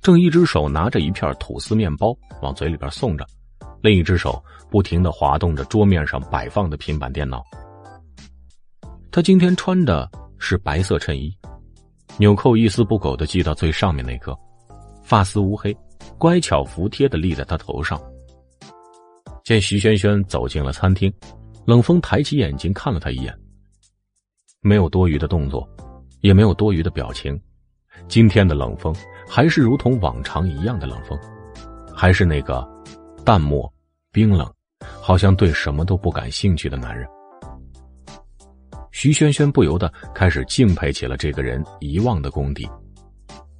[0.00, 3.26] 正一只手拿着一片吐司面包往嘴里边送着，
[3.82, 4.40] 另一只手
[4.70, 7.42] 不停的滑动着桌面上摆放的平板电脑。
[9.10, 10.08] 他今天穿的
[10.38, 11.36] 是白色衬衣，
[12.18, 14.32] 纽扣一丝不苟的系到最上面那颗，
[15.02, 15.76] 发丝乌黑，
[16.18, 18.00] 乖巧服帖的立在他头上。
[19.42, 21.12] 见徐萱萱走进了餐厅，
[21.64, 23.36] 冷风抬起眼睛看了他一眼，
[24.66, 25.68] 没有多余的动作，
[26.20, 27.40] 也没有多余的表情。
[28.08, 28.94] 今天的冷风。
[29.28, 31.18] 还是如同往常一样的冷风，
[31.92, 32.64] 还是那个
[33.24, 33.68] 淡漠、
[34.12, 34.48] 冰冷，
[35.00, 37.04] 好像对什么都不感兴趣的男人。
[38.92, 42.68] 徐萱萱不由得开始敬佩起了这个人遗忘的功底。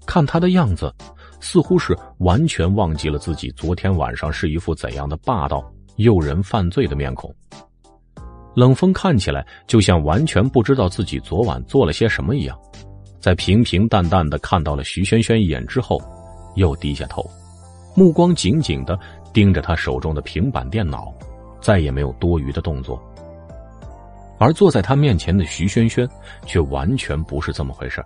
[0.07, 0.95] 看他的样子，
[1.41, 7.35] 似乎是完全忘记了自己昨天晚上是一副怎样的霸道、诱人犯罪的面孔。
[8.57, 12.59] 冷风看起来就像完全不知道自己昨晚做了些什么一样。
[13.21, 16.01] 在平平淡淡的看到了徐萱萱一眼之后，
[16.55, 17.29] 又低下头，
[17.95, 18.99] 目光紧紧的
[19.31, 21.13] 盯着他手中的平板电脑，
[21.61, 22.99] 再也没有多余的动作。
[24.39, 26.09] 而坐在他面前的徐萱萱
[26.47, 28.05] 却完全不是这么回事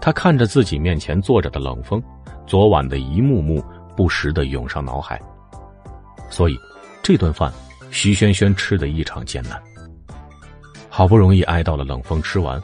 [0.00, 2.00] 他看着自己面前坐着的冷风，
[2.46, 3.60] 昨晚的一幕幕
[3.96, 5.20] 不时的涌上脑海。
[6.30, 6.56] 所以，
[7.02, 7.52] 这顿饭，
[7.90, 9.60] 徐萱萱吃的异常艰难。
[10.88, 12.60] 好不容易挨到了冷风吃完。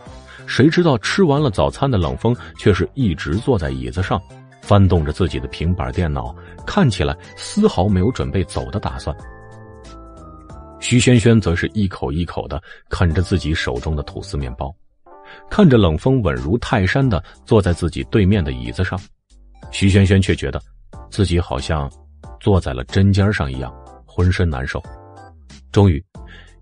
[0.46, 4.20] 谁知道吃完了早餐的冷风却是一直坐在椅子上，
[4.60, 9.16] 翻动着自己的平板电脑，看起来丝毫没有准备走的打算。
[10.80, 14.70] 徐萱萱则是一口一口的啃着自己手中的吐司面包，
[15.48, 19.00] 看着冷风稳如泰山的坐在自己对面的椅子上，
[19.70, 20.60] 徐萱萱却觉得
[21.08, 21.90] 自己好像
[22.38, 23.72] 坐在了针尖上一样，
[24.04, 24.82] 浑身难受。
[25.74, 26.00] 终于，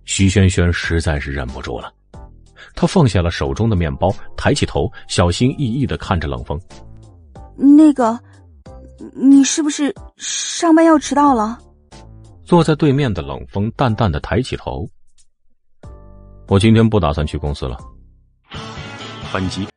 [0.06, 1.92] 徐萱萱实在是忍不住了。
[2.74, 6.58] 他放下了手中的面包，抬起头，小心翼翼的看着冷风。
[7.54, 8.18] 那个，
[9.14, 11.58] 你是不是上班要迟到了？
[12.42, 14.88] 坐在对面的冷风淡淡的抬起头。
[16.48, 17.76] 我今天不打算去公司了。
[19.30, 19.68] 本集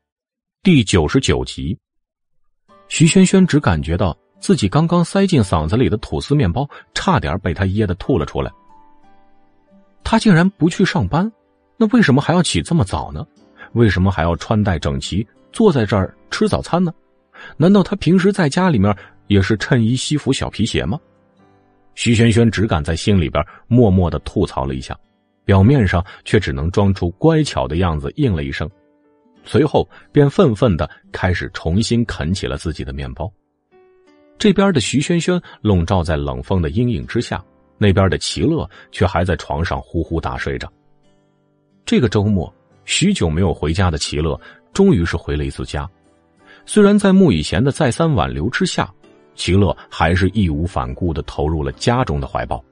[0.63, 1.77] 第九十九集。
[2.87, 8.49] 徐萱萱只感觉到自己刚刚塞进嗓子里的吐司面包，差点被他噎得吐了出来。
[10.05, 11.29] 他竟然不去上班。
[11.75, 13.25] 那为什么还要起这么早呢？
[13.73, 16.93] 为什么还要穿戴整齐坐在这儿吃早餐呢？
[17.57, 18.95] 难道他平时在家里面
[19.27, 20.97] 也是衬衣、西服、小皮鞋吗？
[21.95, 24.97] 徐萱萱只敢在心里边默默的吐槽了一下，
[25.43, 28.69] 表面上却只能装出乖巧的样子，应了一声，
[29.43, 33.29] 随后便愤愤的开始重新啃起了自己的面包。
[34.37, 37.43] 这边的徐萱萱笼罩在冷风的阴影之下，
[37.77, 40.71] 那边的齐乐却还在床上呼呼大睡着。
[41.85, 42.51] 这个周末，
[42.85, 44.39] 许久没有回家的齐乐，
[44.73, 45.89] 终于是回了一次家。
[46.65, 48.91] 虽然在穆以贤的再三挽留之下，
[49.35, 52.63] 齐乐还是义无反顾的投入了家中的怀抱。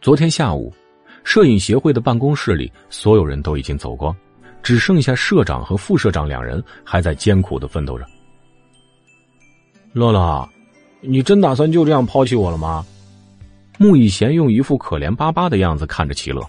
[0.00, 0.72] 昨天下午，
[1.22, 4.14] 摄影协会的办公室里，所有人都已经走光，
[4.62, 8.04] 只剩下社长和副社长两人还在艰苦的奋斗着。
[9.92, 10.48] 乐乐，
[11.00, 12.84] 你真打算就这样抛弃我了吗？
[13.78, 16.40] 穆以贤用一副可怜巴巴的样子看着齐乐。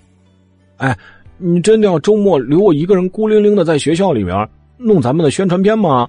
[0.78, 0.98] 哎，
[1.38, 6.08] 你真的要周末留我一个人孤零零的在学校里面弄咱们的宣传片吗？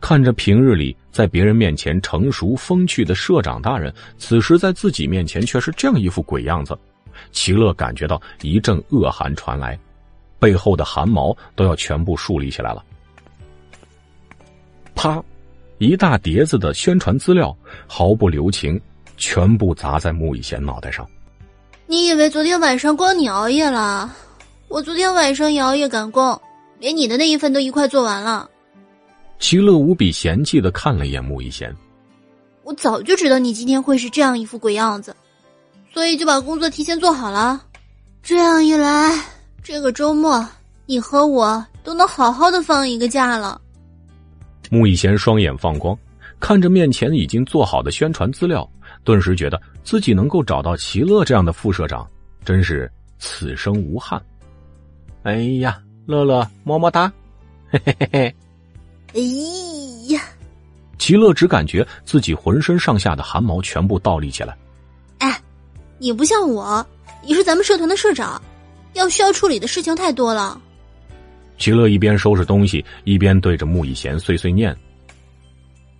[0.00, 6.76] 看着平日里在别人面前成熟风趣的社长大人，此时在自己面前却是这样一副鬼样子，
[7.30, 9.78] 齐乐感觉到一阵恶寒传来，
[10.40, 12.84] 背后的汗毛都要全部竖立起来了。
[14.96, 15.22] 啪，
[15.78, 17.56] 一大叠子的宣传资料
[17.86, 18.80] 毫不留情，
[19.22, 21.08] 全部砸在穆以贤脑袋上。
[21.86, 24.12] 你以为昨天晚上光你熬夜了？
[24.66, 26.36] 我昨天晚上也熬夜赶工，
[26.80, 28.50] 连你的那一份都一块做完了。
[29.38, 31.72] 齐乐无比嫌弃的看了一眼穆以贤，
[32.64, 35.14] 我早就知道你今天会是这样一副鬼样子，
[35.94, 37.62] 所以就把工作提前做好了。
[38.24, 39.16] 这样一来，
[39.62, 40.44] 这个周末
[40.84, 43.60] 你和我都能好好的放一个假了。
[44.68, 45.96] 穆以贤双眼放光，
[46.40, 48.68] 看着面前已经做好的宣传资料。
[49.04, 52.08] 顿时觉得自己能够找到齐乐这样的副社长，
[52.44, 54.20] 真是此生无憾。
[55.24, 57.12] 哎呀，乐乐么么哒，
[57.70, 58.34] 嘿嘿嘿嘿。
[59.14, 59.20] 哎
[60.14, 60.22] 呀，
[60.98, 64.56] 齐乐只感觉自己浑身上下的汗毛全部倒立起来。
[65.18, 65.40] 哎，
[65.98, 66.84] 你不像我，
[67.26, 68.40] 你是咱们社团的社长，
[68.94, 70.60] 要需要处理的事情太多了。
[71.58, 74.76] 齐乐一边收拾东西，一边对着穆以贤碎碎念：“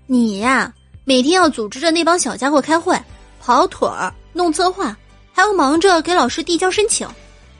[0.06, 0.72] 你呀，
[1.04, 2.96] 每天要组织着那帮小家伙开会、
[3.40, 4.96] 跑腿儿、弄策划，
[5.32, 7.08] 还要忙着给老师递交申请，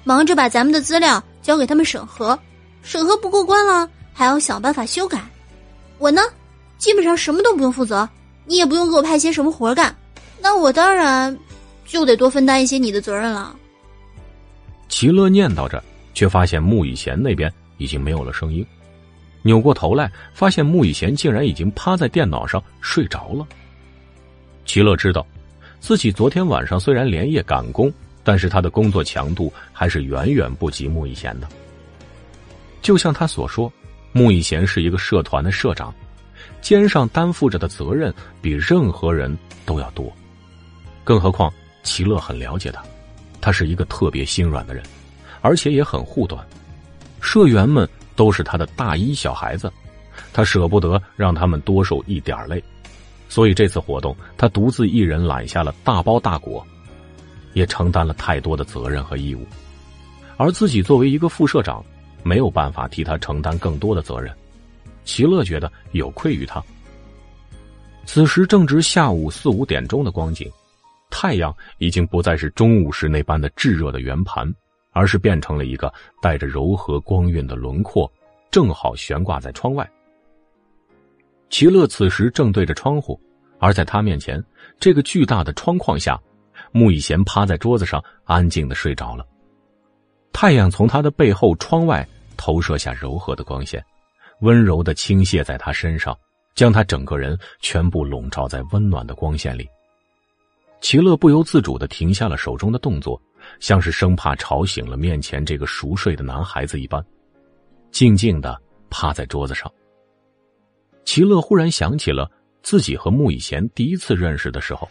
[0.05, 2.38] 忙着把咱们的资料交给他们审核，
[2.82, 5.20] 审核不过关了，还要想办法修改。
[5.99, 6.22] 我呢，
[6.78, 8.09] 基本上什么都不用负责，
[8.47, 9.95] 你也不用给我派些什么活干，
[10.40, 11.36] 那我当然
[11.84, 13.57] 就得多分担一些你的责任了。”
[14.88, 15.82] 齐乐念叨着，
[16.14, 17.53] 却发现穆以贤那边。
[17.78, 18.64] 已经没有了声音，
[19.43, 23.47] 扭过头来，发现穆以贤竟然已经趴在电脑上睡着了。
[24.64, 25.26] 齐乐知道，
[25.80, 31.49] 自己昨天晚上虽然连夜赶工，但是他的工作强度还是远远不及穆以贤的。
[32.80, 33.72] 就像他所说，
[34.12, 35.93] 穆以贤是一个社团的社长，
[36.61, 39.36] 肩上担负着的责任比任何人
[39.66, 40.12] 都要多。
[41.05, 42.82] 更何况，齐乐很了解他，
[43.40, 44.82] 他是一个特别心软的人，
[45.40, 46.47] 而且也很护短。
[47.20, 47.88] 社员们
[48.23, 49.68] 都是他的大一小孩子，
[50.33, 52.62] 他舍不得让他们多受一点累，
[53.29, 56.64] 所以这次活动他独自一人揽下了大包大裹，
[57.53, 59.45] 也承担了太多的责任和义务，
[60.37, 61.85] 而自己作为一个副社长，
[62.23, 64.33] 没有办法替他承担更多的责任。
[65.05, 66.62] 齐乐觉得有愧于他。
[68.07, 70.49] 此时正值下午四五点钟的光景，
[71.11, 74.49] 太阳已经不再是中午时那般的炙热的圆盘。
[74.93, 78.11] 而是变成了一个带着柔和光晕的轮廓，
[78.51, 79.90] 正好悬挂在窗外。
[81.51, 83.20] 齐乐此时正对着窗户，
[83.59, 84.43] 而在他面前
[84.78, 86.18] 这个巨大的窗框下，
[86.70, 89.26] 穆以贤趴在桌子上，安静的睡着了。
[90.32, 93.84] 太阳从他的背后窗外投射下柔和的光线，
[94.40, 96.16] 温柔的倾泻在他身上，
[96.55, 99.68] 将他整个人全部笼罩在温暖的光线里。
[100.83, 103.18] 齐乐不由自主的停下了手中的动作。
[103.59, 107.05] 像是生怕吵醒了面前这个熟睡的男孩子一般，
[107.91, 108.57] 静静的
[108.89, 109.70] 趴在桌子上。
[111.05, 112.30] 齐乐忽然想起了
[112.62, 114.89] 自己和穆以贤第一次认识的时候，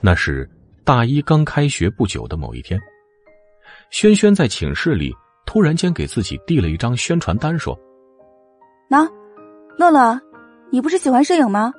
[0.00, 0.50] 那是
[0.82, 2.80] 大一刚开学不久的某一天。
[3.90, 5.14] 轩轩在寝室里
[5.46, 7.78] 突然间给自己递了一张宣传单，说
[8.90, 9.08] ：“呐，
[9.78, 10.20] 乐乐，
[10.72, 11.72] 你不是喜欢摄影吗？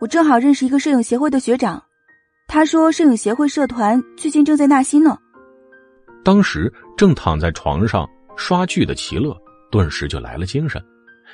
[0.00, 1.80] 我正好认识一个摄影协会的学长。”
[2.48, 5.16] 他说：“摄影协会社团最近正在纳新呢。”
[6.24, 9.36] 当时正躺在床上刷剧的齐乐
[9.70, 10.82] 顿时就来了精神，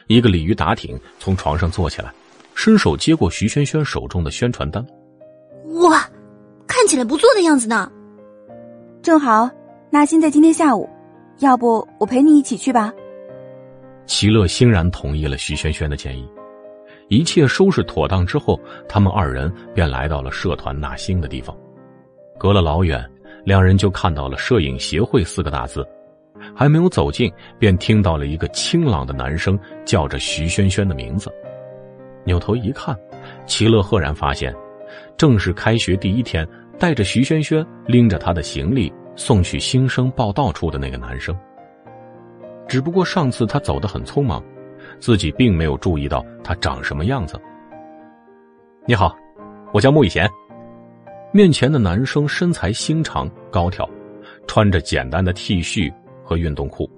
[0.09, 2.12] 一个鲤鱼打挺从床上坐起来，
[2.55, 4.85] 伸手接过徐轩轩手中的宣传单。
[5.83, 6.05] 哇，
[6.67, 7.91] 看起来不错的样子呢。
[9.01, 9.49] 正好
[9.91, 10.89] 纳新在今天下午，
[11.39, 12.93] 要不我陪你一起去吧？
[14.07, 16.29] 齐乐欣然同意了徐轩轩的建议。
[17.09, 21.57] 一切收拾妥当之后，他们二人便来到了社团纳新的地方。
[22.39, 23.05] 隔了老远，
[23.45, 25.87] 两人就看到了“摄影协会”四个大字。
[26.55, 31.33] 还没有走近，便听到了一个清朗的男声叫着徐萱萱的名字。
[32.25, 32.99] 扭头一看，
[33.47, 34.55] 齐乐赫然发现，
[35.17, 36.47] 正是开学第一天
[36.79, 41.35] 带着徐萱萱拎着他的行李送去新生报道处的那个男生。
[42.67, 44.43] 只不过上次他走得很匆忙。
[45.01, 47.41] 自己并没有注意到他长什么样子。
[48.87, 49.15] 你好，
[49.73, 50.29] 我叫穆以贤。
[51.33, 53.89] 面前的男生身材修长高挑，
[54.47, 55.93] 穿着简单的 T 恤
[56.23, 56.89] 和运动裤，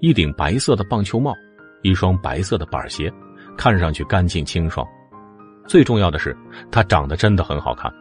[0.00, 1.34] 一顶白色的棒球帽，
[1.82, 3.12] 一双白色的板鞋，
[3.56, 4.86] 看上去干净清爽。
[5.66, 6.36] 最重要的是，
[6.70, 7.92] 他长得真的很好看。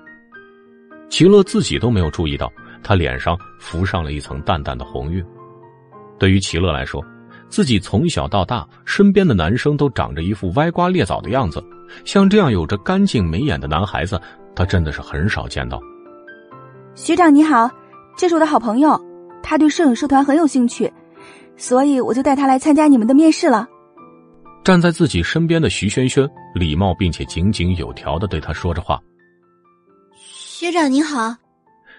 [1.10, 2.52] 齐乐自己都没有注意到，
[2.84, 5.26] 他脸上浮上了一层淡淡的红晕。
[6.20, 7.04] 对于齐乐来说，
[7.52, 11.62] 自己从小到大，身边的男生都长着一副歪瓜裂枣的样子，
[12.06, 14.20] 像这样有着干净眉眼的男孩子，
[14.56, 15.80] 他真的是很少见到。
[16.95, 17.70] 学长你好，
[18.18, 18.99] 这是我的好朋友，
[19.43, 20.91] 他对摄影社团很有兴趣，
[21.58, 23.68] 所以我就带他来参加你们的面试了。
[24.64, 26.26] 站在自己身边的徐轩轩，
[26.56, 28.97] 礼貌并且井井有条的对他说着话。
[30.16, 31.36] 学长你好，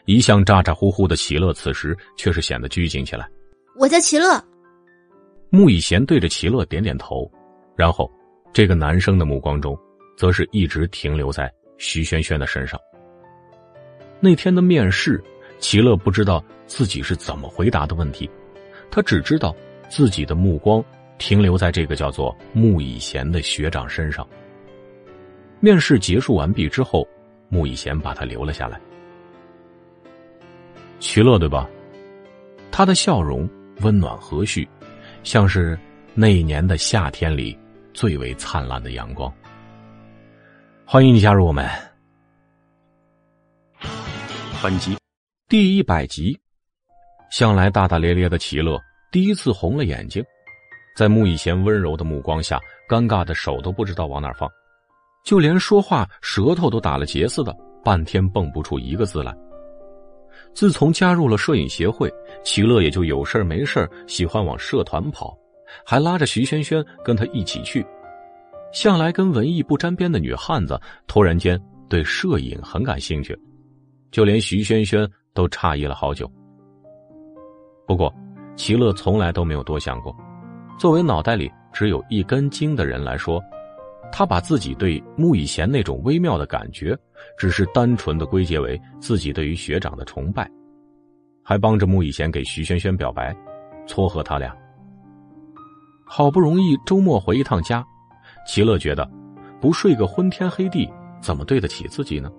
[0.06, 3.28] 一向咋咋呼呼的齐乐，此时却是显得拘谨起来。
[3.76, 4.42] 我叫齐乐。
[5.54, 7.30] 穆以贤对着齐乐点点头，
[7.76, 8.10] 然后，
[8.54, 9.78] 这个男生的目光中，
[10.16, 12.80] 则是一直停留在徐萱萱的身上。
[14.18, 15.22] 那天的面试，
[15.58, 18.30] 齐乐不知道自己是怎么回答的问题，
[18.90, 19.54] 他只知道
[19.90, 20.82] 自己的目光
[21.18, 24.26] 停留在这个叫做穆以贤的学长身上。
[25.60, 27.06] 面试结束完毕之后，
[27.50, 28.80] 穆以贤把他留了下来。
[30.98, 31.68] 齐乐对吧？
[32.70, 33.46] 他的笑容
[33.82, 34.66] 温暖和煦。
[35.22, 35.78] 像是
[36.14, 37.56] 那一年的夏天里
[37.94, 39.32] 最为灿烂的阳光。
[40.84, 41.68] 欢迎你加入我们。
[44.62, 44.96] 本集，
[45.48, 46.38] 第一百集。
[47.30, 48.78] 向来大大咧咧的齐乐
[49.10, 50.22] 第一次红了眼睛，
[50.94, 54.46] 在穆以贤温柔的目光下，尴尬的手都不知道往哪放，
[55.24, 59.34] 就连说话舌头都打了结似的，半天蹦不出一个字来。
[60.54, 62.12] 自从加入了摄影协会，
[62.44, 65.36] 齐乐也就有事没事喜欢往社团跑，
[65.84, 67.84] 还拉着徐萱萱跟他一起去。
[68.72, 73.38] 向来跟文艺不沾边的女汉子，突然间对摄影很感兴趣，
[74.10, 76.30] 就连徐萱萱都诧异了好久。
[77.86, 78.12] 不过，
[78.56, 80.14] 齐乐从来都没有多想过。
[80.78, 83.42] 作为脑袋里只有一根筋的人来说，
[84.12, 86.96] 他把自己对穆以贤那种微妙的感觉，
[87.36, 90.48] 只是单纯的归结为自己对于学长的崇拜，
[91.42, 93.34] 还帮着穆以贤给徐萱萱表白，
[93.86, 94.54] 撮合他俩。
[96.04, 97.82] 好不容易周末回一趟家，
[98.46, 99.10] 齐乐觉得，
[99.60, 100.88] 不睡个昏天黑地，
[101.20, 102.30] 怎么对得起自己呢？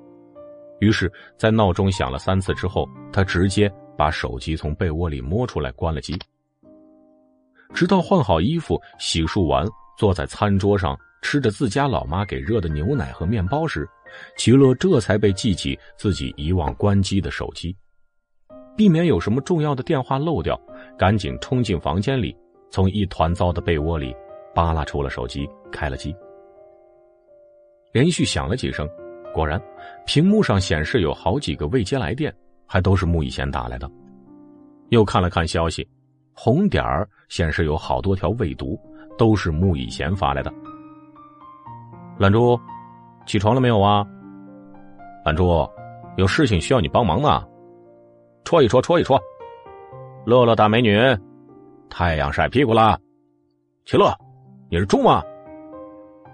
[0.80, 3.70] 于是，在闹钟响了三次之后，他直接。
[3.96, 6.18] 把手机从被窝里摸出来，关了机。
[7.76, 9.68] 直到换好衣服、洗漱完，
[10.00, 13.90] 坐在餐桌上吃着自家老妈给热的牛奶和面包时，
[14.38, 17.76] 齐乐这才被记起自己遗忘关机的手机。
[18.78, 20.60] 避免有什么重要的电话漏掉，
[20.98, 22.36] 赶紧冲进房间里，
[22.70, 24.16] 从一团糟的被窝里
[24.54, 26.16] 扒拉出了手机，开了机。
[27.92, 28.88] 连续响了几声，
[29.34, 29.60] 果然，
[30.06, 32.32] 屏幕上显示有好几个未接来电。
[32.66, 33.88] 还都是穆以贤打来的，
[34.90, 35.88] 又看了看消息，
[36.34, 38.80] 红点儿显示有好多条未读，
[39.16, 40.52] 都是穆以贤发来的。
[42.24, 42.58] 懒猪，
[43.26, 44.08] 起床了没有啊？
[45.26, 45.70] 懒猪，
[46.16, 47.46] 有事情需要你帮忙呢，
[48.46, 49.22] 戳一戳，戳一戳。
[50.26, 50.98] 乐乐大美女，
[51.90, 52.98] 太阳晒屁股啦。
[53.84, 54.18] 齐乐，
[54.70, 55.22] 你是猪吗？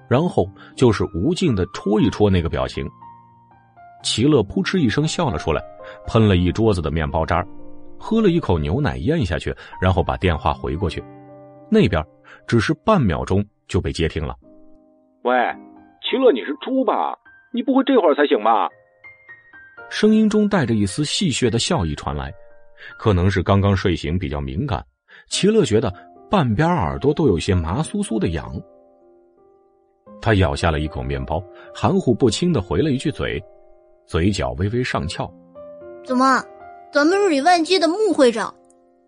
[0.07, 2.87] 然后就是无尽的戳一戳那个表情。
[4.03, 5.59] 齐乐扑哧一声笑了出来。
[6.05, 7.43] 喷了一桌子的面包渣
[7.97, 11.03] 喝了一口牛奶咽下去，然后把电话回过去。
[11.67, 12.05] 那边
[12.45, 14.35] 只是半秒钟就被接听了。
[15.23, 15.35] 喂，
[16.09, 17.15] 齐乐，你是猪吧？
[17.53, 18.67] 你不会这会儿才醒吧？
[19.91, 22.33] 声音中带着一丝戏谑的笑意传来，
[22.97, 24.83] 可能是刚刚睡醒比较敏感。
[25.29, 25.93] 齐乐觉得
[26.29, 28.51] 半边耳朵都有些麻酥酥的痒。
[30.19, 31.43] 他咬下了一口面包，
[31.75, 33.39] 含糊不清的回了一句嘴，
[34.07, 35.31] 嘴角微微上翘。
[36.03, 36.43] 怎么，
[36.91, 38.53] 咱们日理万机的穆会长，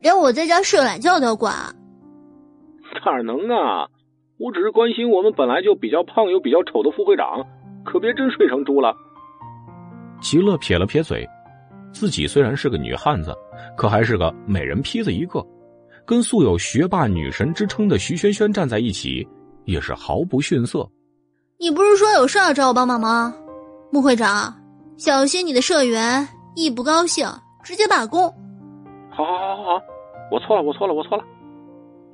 [0.02, 1.54] 连我在家睡懒觉都要管？
[3.04, 3.88] 哪能啊！
[4.42, 7.46] 我只是关心我们本来就比较胖又比较丑的副会长，
[7.86, 8.92] 可别真睡成猪了。
[10.20, 11.28] 齐乐撇了撇嘴，
[11.94, 13.32] 自己虽然是个女汉子，
[13.78, 15.46] 可还是个美人坯子一个，
[16.08, 19.28] 跟素有学霸女神之称的徐萱萱站在一起，
[19.66, 20.90] 也是毫不逊色。
[21.60, 23.36] 你不是说有事要找我帮忙吗？
[23.92, 24.52] 穆会长，
[24.98, 26.28] 小心你的社员。
[26.56, 27.26] 一不高兴，
[27.64, 28.24] 直接罢工。
[29.10, 29.82] 好，好，好，好，好，
[30.32, 31.24] 我错了，我错了，我错了。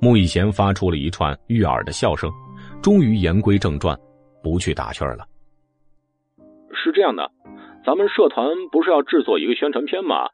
[0.00, 2.30] 穆以贤发出了一串悦耳的笑声，
[2.80, 3.98] 终于言归正传，
[4.42, 5.26] 不去打趣了。
[6.72, 7.30] 是这样的，
[7.84, 10.28] 咱们社团不是要制作一个宣传片吗？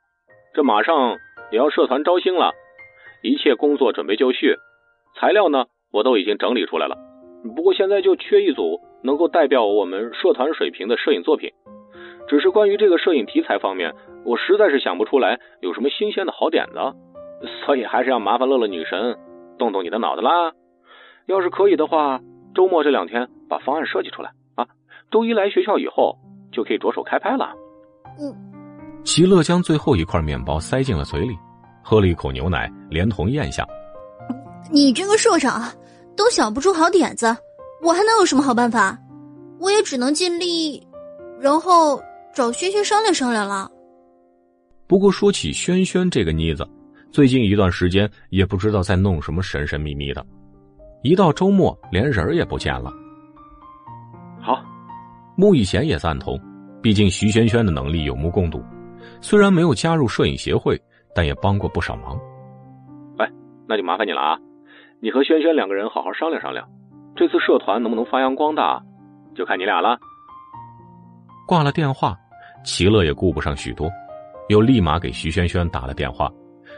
[0.54, 1.16] 这马上
[1.50, 2.52] 也要社团招新了，
[3.22, 4.54] 一切工作准备就绪，
[5.18, 6.96] 材料呢我都已经整理出来了。
[7.56, 11.50] 不过现在就缺一组能够代表我们社团水平的摄影作品。
[12.28, 13.94] 只是关于这个摄影题材方面，
[14.24, 16.78] 我实在是想不出来有什么新鲜的好点子，
[17.64, 19.16] 所以还是要麻烦乐乐女神
[19.58, 20.52] 动动你的脑子啦。
[21.26, 22.20] 要是可以的话，
[22.54, 24.66] 周末这两天把方案设计出来啊，
[25.10, 26.18] 周一来学校以后
[26.52, 27.52] 就可以着手开拍了。
[28.20, 28.34] 嗯，
[29.04, 31.36] 齐乐将最后一块面包塞进了嘴里，
[31.82, 33.66] 喝了一口牛奶，连同咽下。
[34.72, 35.62] 你这个社长
[36.16, 37.26] 都想不出好点子，
[37.82, 38.98] 我还能有什么好办法？
[39.60, 40.86] 我也只能尽力，
[41.40, 42.00] 然后。
[42.36, 43.70] 找轩轩商量商量了。
[44.88, 46.68] 不过说起轩轩这个妮子，
[47.14, 50.26] 最近一段时间也不知道在弄什么神神秘秘的，
[51.04, 52.92] 一到周末连人也不见了。
[54.40, 54.60] 好，
[55.36, 56.36] 穆以贤也赞同，
[56.82, 58.60] 毕竟徐萱萱的能力有目共睹，
[59.20, 60.76] 虽然没有加入摄影协会，
[61.14, 62.18] 但也帮过不少忙。
[63.18, 63.30] 哎，
[63.68, 64.36] 那就麻烦你了啊！
[65.00, 66.68] 你和萱萱两个人好好商量商量，
[67.14, 68.82] 这次社团能不能发扬光大，
[69.36, 69.96] 就看你俩了。
[71.46, 72.18] 挂了电话。
[72.64, 73.88] 齐乐也顾不上许多，
[74.48, 76.28] 又立马给徐萱萱打了电话，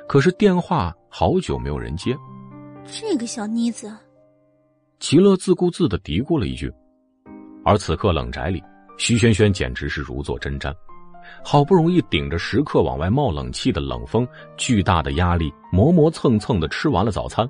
[0.09, 2.17] 可是电话好久没有人接。
[2.85, 3.93] 这个小妮子，
[5.01, 6.73] 齐乐自顾自的嘀咕了一句。
[7.65, 8.63] 而此刻冷宅里，
[8.97, 10.73] 徐萱萱简直是如坐针毡，
[11.43, 14.27] 好不容易顶着时刻往外冒冷气的冷风，
[14.57, 17.49] 巨大的压力，磨磨蹭蹭的吃完了早餐。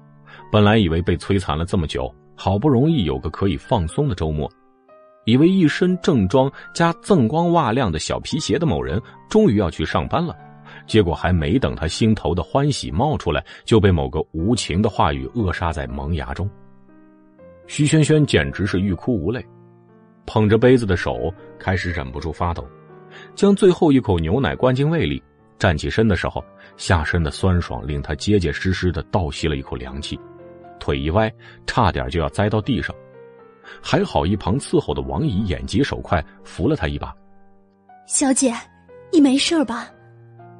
[0.50, 4.50] 本来以为被摧残了这么久，好不容易有个可以放松的周末，
[5.26, 10.34] 以为一身正装加锃光瓦亮的小皮鞋的某人终于要去上班了，
[10.86, 16.48] 结果还没等他心头的欢喜冒出来，就被某个无情的话语扼杀在萌芽中。
[17.66, 19.44] 徐轩轩简直是欲哭无泪，
[20.24, 22.64] 捧着杯子的手开始忍不住发抖，
[23.34, 25.22] 将最后一口牛奶灌进胃里。
[25.58, 26.44] 站起身的时候，
[26.76, 30.20] 下身的酸爽令他结结实实的倒吸了一口凉气，
[30.78, 31.32] 腿一歪，
[31.66, 32.94] 差点就要栽到地上。
[33.82, 37.12] 还好一旁伺候的王姨眼疾手快，扶了他一把。
[38.06, 38.52] 小姐，
[39.10, 39.90] 你没事吧？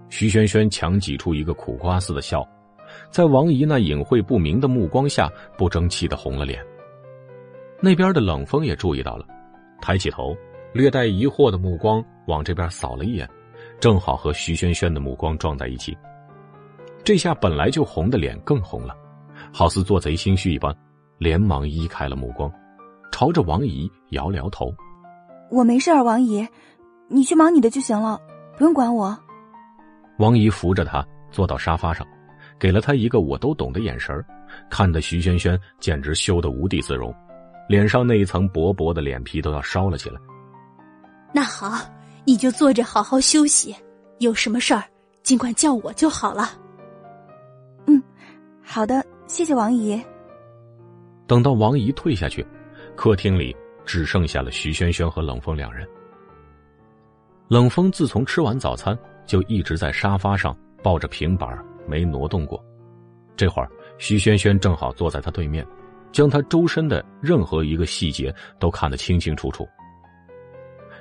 [0.09, 2.47] 徐萱萱强挤出一个苦瓜似的笑，
[3.11, 6.65] 在王姨那隐晦不明的目光下，不争气的红了脸。
[7.81, 9.27] 那边的冷风也注意到了，
[9.81, 10.35] 抬起头，
[10.73, 13.29] 略带疑惑的目光往这边扫了一眼，
[13.79, 15.97] 正好和徐萱萱的目光撞在一起。
[17.05, 18.95] 这下本来就红的脸更红了，
[19.53, 20.75] 好似做贼心虚一般，
[21.19, 22.51] 连忙移开了目光。
[23.13, 24.73] 朝着王姨摇了摇头
[25.51, 26.47] ：“我没事，王姨，
[27.09, 28.21] 你去忙你的就行了，
[28.57, 29.19] 不用管我。”
[30.19, 32.07] 王姨扶着他坐到沙发上，
[32.59, 34.25] 给了他一个我都懂的眼神
[34.71, 37.15] 看得徐萱萱简直羞得无地自容，
[37.69, 40.21] 脸上那一层薄薄的脸皮都要烧了起来。
[41.33, 41.79] 那好，
[42.25, 43.75] 你就坐着好好休息，
[44.19, 44.83] 有什么事儿
[45.23, 46.51] 尽管叫我就好了。
[47.87, 48.03] 嗯，
[48.63, 50.01] 好的，谢谢王姨。
[51.27, 52.47] 等到王姨退下去。
[52.95, 53.55] 客厅里
[53.85, 55.87] 只剩下了徐萱萱和冷风两人。
[57.47, 62.65] 冷风自从吃完早餐，就一直在沙发上抱着平板没挪动过。
[63.37, 63.69] 这会儿，
[63.99, 65.67] 徐萱萱正好坐在他对面，
[66.11, 69.69] 将他周身的任何一个细节都看得清清楚楚。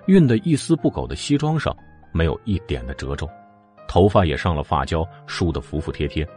[0.06, 1.76] 熨得一丝不苟的西装上
[2.12, 3.30] 没有一点的褶皱，
[3.88, 6.28] 头发也上了发胶，梳得服服帖帖。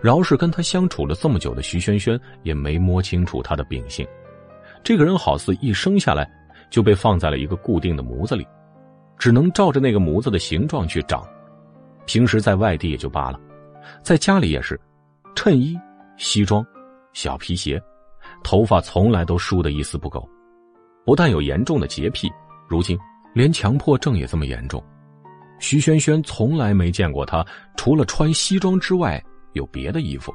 [0.00, 4.06] 饶是跟他相处了这么久的徐萱萱，也没摸清楚他的秉性。
[4.82, 6.28] 这个人好似一生下来
[6.68, 8.44] 就被放在了一个固定的模子里，
[9.22, 11.24] 只能照着那个模子的形状去长。
[12.06, 13.38] 平时在外地也就罢了，
[14.02, 14.76] 在家里也是，
[15.36, 15.78] 衬衣、
[16.16, 16.66] 西装、
[17.12, 17.80] 小皮鞋，
[18.42, 20.28] 头发从来都梳得一丝不苟。
[21.06, 22.28] 不但有严重的洁癖，
[22.68, 22.98] 如今
[23.32, 24.82] 连强迫症也这么严重。
[25.60, 27.46] 徐萱萱从来没见过他
[27.76, 30.34] 除了穿西装之外有别的衣服。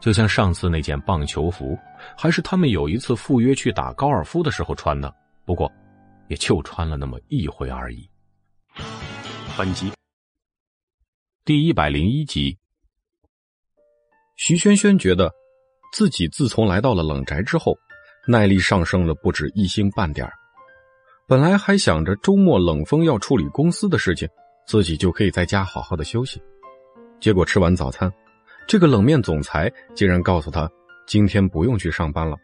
[0.00, 1.76] 就像上次那件棒球服，
[2.16, 5.12] 还是他们有一次赴约去打高尔夫的时候穿的，
[5.44, 5.68] 不过，
[6.32, 8.08] 也就穿了那么一回而已。
[9.54, 9.92] 本集
[11.44, 12.56] 第一百零一集，
[14.36, 15.30] 徐轩轩觉得，
[15.92, 17.76] 自己自从来到了冷宅之后，
[18.26, 20.26] 耐力上升了不止一星半点
[21.28, 24.26] 本来还想着周末冷风要处理公司的事情，
[24.66, 26.42] 自己就可以在家好好的休息，
[27.20, 28.10] 结果吃完早餐。
[28.66, 30.66] 这个冷面总裁竟然告诉他，
[31.06, 32.38] 今天不用去上班了，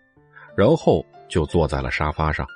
[0.55, 2.47] 然后就坐在了沙发上，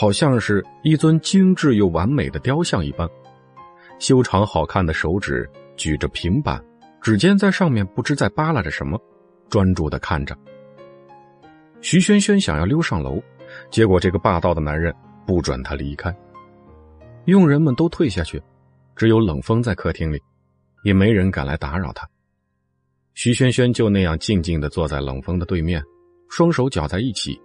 [0.00, 3.10] 好像是一尊精致又完美的雕像一般，
[3.98, 6.64] 修长好看的手指举着平板，
[7.02, 8.96] 指尖在上面不知在扒拉着什么，
[9.50, 10.38] 专注的看着。
[11.80, 13.20] 徐萱萱想要溜上楼，
[13.72, 14.94] 结果这个霸道的男人
[15.26, 16.16] 不准她离开，
[17.24, 18.40] 佣人们都退下去，
[18.94, 20.22] 只有冷风在客厅里，
[20.84, 22.08] 也没人敢来打扰他。
[23.14, 25.82] 徐萱萱就那样静静的坐在冷风的对面，
[26.30, 27.36] 双手搅在一起，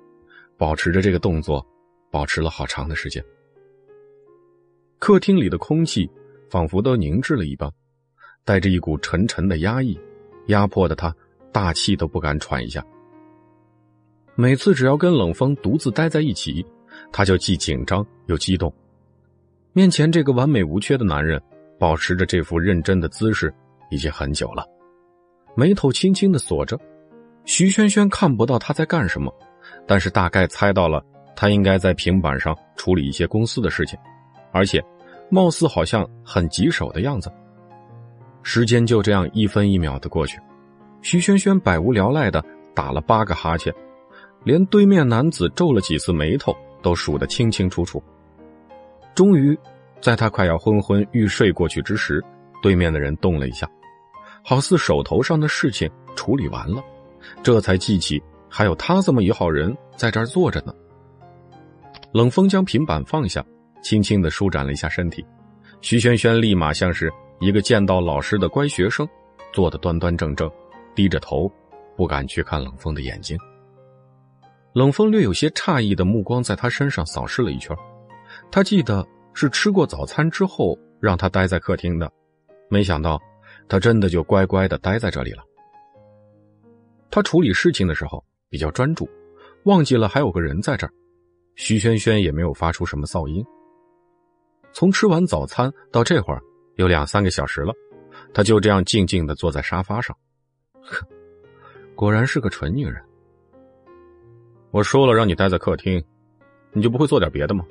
[0.56, 1.66] 保持着这个动作，
[2.14, 3.26] 保持了好长的时间。
[5.00, 6.08] 客厅里的空气
[6.48, 7.72] 仿佛都凝滞了一般，
[8.46, 10.00] 带着一股沉沉的压抑，
[10.46, 11.14] 压迫的他
[11.52, 12.86] 大气都不敢喘一下。
[14.36, 16.64] 每次只要跟冷风独自待在一起，
[17.12, 18.72] 他就既紧张又激动。
[19.74, 21.42] 面前这个完美无缺的男人，
[21.80, 23.52] 保持着这副认真的姿势
[23.90, 24.64] 已经很久了。
[25.56, 26.80] 眉头轻轻的锁着，
[27.46, 29.34] 徐萱萱看不到他在干什么，
[29.88, 31.04] 但是大概猜到了
[31.36, 33.98] 他应该在平板上处理一些公司的事情，
[34.52, 34.84] 而且，
[35.30, 37.32] 貌似好像很棘手的样子。
[38.44, 40.40] 时间就这样一分一秒的过去，
[41.02, 42.44] 徐萱萱百无聊赖的
[42.74, 43.74] 打了八个哈欠，
[44.44, 48.04] 连对面男子皱了几次眉头都数得清清楚楚。
[49.16, 49.58] 终于，
[50.02, 52.24] 在他快要昏昏欲睡过去之时，
[52.62, 53.70] 对面的人动了一下。
[54.44, 56.84] 好似手头上的事情处理完了，
[57.42, 60.74] 这才记起还有他这么一号人在这儿坐着呢。
[62.14, 63.44] 冷风将平板放下，
[63.82, 65.26] 轻轻的舒展了一下身体。
[65.82, 69.08] 徐萱萱立马像是一个见到老师的乖学生，
[69.52, 70.50] 坐得端端正正，
[70.94, 71.52] 低着头，
[71.98, 73.36] 不敢去看冷风的眼睛。
[74.74, 77.76] 冷风略有些诧异的目光在他身上扫视了一圈，
[78.52, 79.04] 他记得
[79.34, 82.12] 是吃过早餐之后让他待在客厅的，
[82.70, 83.20] 没想到。
[83.70, 85.44] 他真的就乖乖的待在这里了。
[87.10, 89.10] 他处理事情的时候比较专注，
[89.64, 90.94] 忘记了还有个人在这儿。
[91.56, 93.46] 徐轩轩也没有发出什么噪音。
[94.72, 96.42] 从吃完早餐到这会儿，
[96.76, 97.74] 有两三个小时了，
[98.34, 100.16] 她就这样静静的坐在沙发上。
[100.82, 101.06] 哼，
[101.96, 103.02] 果然是个蠢女人。
[104.72, 106.04] 我说了让你待在客厅，
[106.72, 107.64] 你就不会做点别的吗？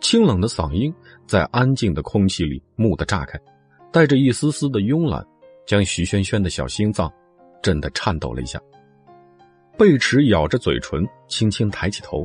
[0.00, 0.92] 清冷的嗓音
[1.26, 3.40] 在安静的空气里蓦地炸开，
[3.92, 5.24] 带着一丝丝的慵懒，
[5.64, 7.10] 将徐轩轩的小心脏
[7.62, 8.60] 震得颤抖了一下。
[9.76, 12.24] 贝齿咬着嘴唇，轻轻抬起头，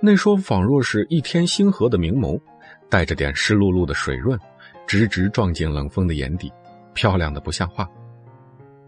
[0.00, 2.40] 那双仿若是一天星河的明眸，
[2.88, 4.38] 带着点湿漉漉的水润，
[4.86, 6.52] 直直撞进冷风的眼底，
[6.94, 7.90] 漂亮的不像话。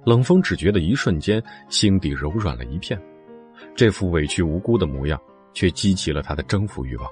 [0.04, 2.96] 冷风只觉得一瞬间心底柔软了一片，
[3.74, 5.20] 这副委屈无辜的模样，
[5.52, 7.10] 却激起了他的征服欲望。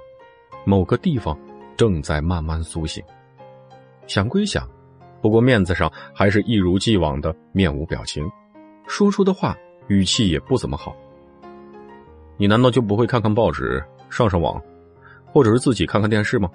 [0.65, 1.37] 某个地方
[1.77, 3.03] 正在慢慢苏醒。
[4.07, 4.69] 想归想，
[5.21, 8.25] 不过面子上还是一如既往的面无表情，
[8.87, 9.57] 说出的话。
[9.89, 10.95] 语气也不怎么好。
[12.37, 14.61] 你难道就不会看看报纸、上上网，
[15.27, 16.51] 或者是自己看看电视吗？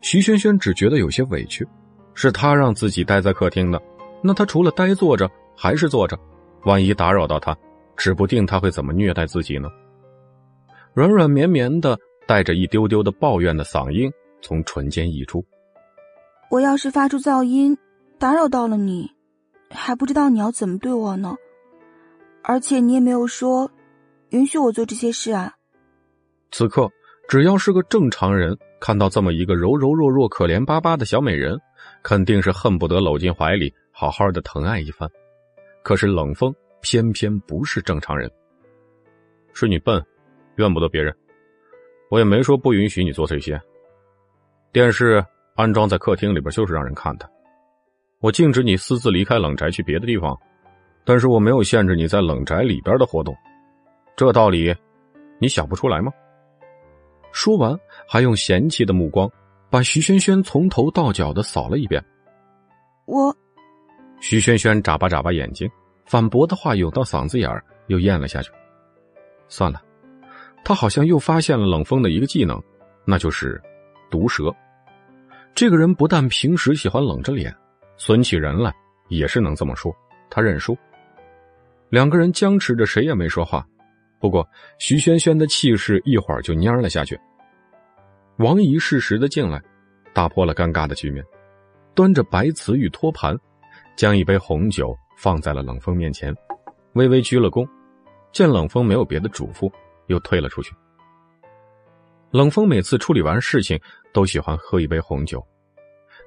[0.00, 1.66] 徐轩轩只觉得有些委屈，
[2.14, 3.80] 是他让自己待在客厅的，
[4.22, 6.18] 那他除了呆坐着还是坐着，
[6.64, 7.56] 万一打扰到他，
[7.96, 9.68] 指不定他会怎么虐待自己呢？
[10.94, 14.10] 软软绵绵的，带着一丢丢的抱怨的嗓音
[14.40, 15.44] 从唇间溢出
[16.50, 17.76] ：“我要是发出噪音，
[18.18, 19.10] 打扰到了你，
[19.70, 21.36] 还不知道你要怎么对我呢。”
[22.48, 23.68] 而且你也没有说
[24.30, 25.52] 允许我做这些事啊！
[26.52, 26.88] 此刻，
[27.28, 31.58] 只要是个正常人，看到这么一个柔柔弱弱、可怜巴巴的小美人，
[32.04, 35.10] 肯定是恨不得搂进怀里，好好的疼爱一番。
[35.82, 38.30] 可是冷风偏偏不是正常人，
[39.52, 40.00] 是你笨，
[40.54, 41.12] 怨不得别人。
[42.10, 43.60] 我也没说不允许你做这些。
[44.70, 45.24] 电视
[45.56, 47.28] 安装在客厅里边，就是让人看的。
[48.20, 50.38] 我禁止你私自离开冷宅去别的地方。
[51.06, 53.32] 但是我没有限制你在冷宅里边的活动，
[54.16, 54.74] 这道理
[55.38, 56.12] 你想不出来吗？
[57.30, 57.78] 说完，
[58.08, 59.30] 还用嫌弃的目光
[59.70, 62.04] 把徐萱萱从头到脚的扫了一遍。
[63.04, 63.32] 我，
[64.18, 65.70] 徐萱萱眨巴眨巴眼睛，
[66.06, 68.50] 反驳的话涌到嗓子眼儿，又咽了下去。
[69.46, 69.80] 算了，
[70.64, 72.60] 他好像又发现了冷风的一个技能，
[73.04, 73.62] 那就是
[74.10, 74.52] 毒舌。
[75.54, 77.54] 这个人不但平时喜欢冷着脸，
[77.96, 78.74] 损起人来
[79.08, 79.94] 也是能这么说。
[80.28, 80.76] 他认输。
[81.88, 83.66] 两个人僵持着，谁也没说话。
[84.18, 84.46] 不过，
[84.78, 87.18] 徐萱萱的气势一会儿就蔫了下去。
[88.38, 89.62] 王姨适时的进来，
[90.12, 91.24] 打破了尴尬的局面，
[91.94, 93.36] 端着白瓷玉托盘，
[93.96, 96.34] 将一杯红酒放在了冷风面前，
[96.94, 97.66] 微微鞠了躬。
[98.32, 99.72] 见冷风没有别的嘱咐，
[100.08, 100.74] 又退了出去。
[102.30, 103.80] 冷风每次处理完事情，
[104.12, 105.42] 都喜欢喝一杯红酒。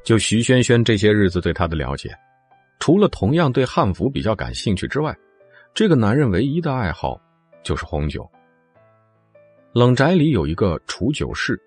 [0.03, 2.09] 就徐萱萱这些日子对他的了解，
[2.79, 5.15] 除了同样对汉服比较感兴趣之外，
[5.73, 7.19] 这个男人唯一的爱好
[7.63, 8.29] 就是红酒。
[9.71, 11.59] 冷宅里有一个储酒室，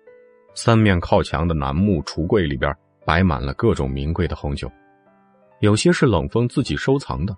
[0.53, 2.75] 三面靠墙的楠木橱柜里边
[3.05, 4.69] 摆满了各种名贵的红酒，
[5.61, 7.35] 有些是冷风自己收藏的，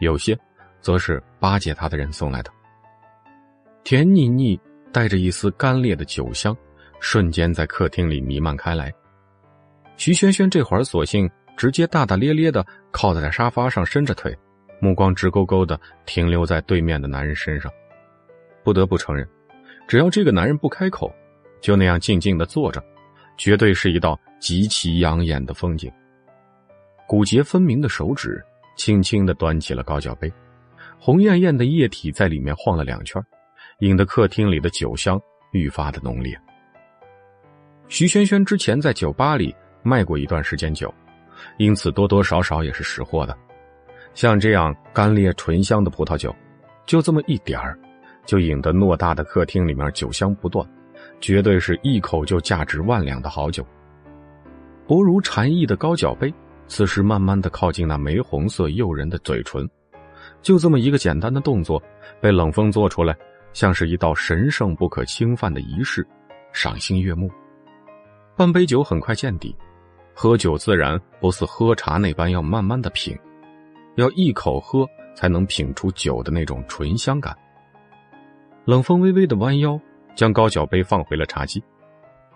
[0.00, 0.38] 有些
[0.80, 2.50] 则是巴结他的人送来的。
[3.84, 4.60] 甜腻腻
[4.92, 6.56] 带着一丝干裂的酒香，
[7.00, 8.92] 瞬间在客厅里弥漫开来。
[9.96, 14.36] 徐萱萱这会儿索性直接大大咧咧的靠在沙发上，伸着腿。
[14.82, 17.70] 目光直勾勾的停留在对面的男人身上，
[18.64, 19.24] 不得不承认，
[19.86, 21.14] 只要这个男人不开口，
[21.60, 22.82] 就那样静静的坐着，
[23.36, 25.88] 绝对是一道极其养眼的风景。
[27.06, 28.44] 骨节分明的手指
[28.76, 30.28] 轻轻的端起了高脚杯，
[30.98, 33.24] 红艳艳的液体在里面晃了两圈，
[33.78, 35.16] 引得客厅里的酒香
[35.52, 36.36] 愈发的浓烈。
[37.86, 39.54] 徐萱萱之前在酒吧里
[39.84, 40.92] 卖过一段时间酒，
[41.56, 43.38] 因此多多少少也是识货的。
[44.14, 46.34] 像这样干裂醇香的葡萄酒，
[46.86, 47.78] 就这么一点儿，
[48.26, 50.66] 就引得偌大的客厅里面酒香不断，
[51.20, 53.66] 绝对是一口就价值万两的好酒。
[54.86, 56.32] 薄如蝉翼的高脚杯，
[56.66, 59.68] 此时慢慢的靠近那玫红色诱人的嘴唇，
[60.42, 61.82] 就这么一个简单的动作，
[62.20, 63.16] 被冷风做出来，
[63.52, 66.06] 像是一道神圣不可侵犯的仪式，
[66.52, 67.30] 赏心悦目。
[68.36, 69.54] 半杯酒很快见底，
[70.14, 73.16] 喝酒自然不似喝茶那般要慢慢的品。
[73.96, 77.36] 要一口喝才能品出酒的那种醇香感。
[78.64, 79.78] 冷风微微的弯腰，
[80.14, 81.62] 将高脚杯放回了茶几，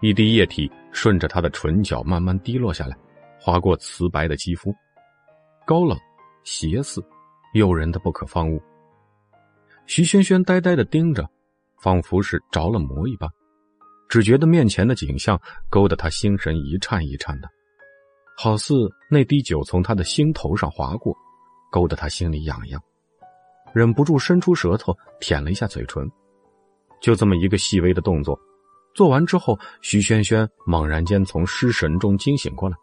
[0.00, 2.96] 一滴液体顺着他的唇角慢慢滴落下来，
[3.40, 4.74] 划过瓷白的肌肤，
[5.64, 5.96] 高冷、
[6.42, 7.00] 邪肆、
[7.54, 8.60] 诱人的不可方物。
[9.86, 11.24] 徐萱萱呆呆的盯着，
[11.80, 13.30] 仿佛是着了魔一般，
[14.08, 17.48] 只觉得面前的景象勾得他心神一颤一颤的，
[18.36, 18.74] 好似
[19.08, 21.16] 那滴酒从他的心头上划过。
[21.76, 22.82] 勾得他心里痒痒，
[23.74, 26.10] 忍不住伸出舌头舔了一下嘴唇。
[27.02, 28.40] 就这么一个细微的动作，
[28.94, 32.74] 做完之后，徐轩轩猛然间从失神中惊醒过来。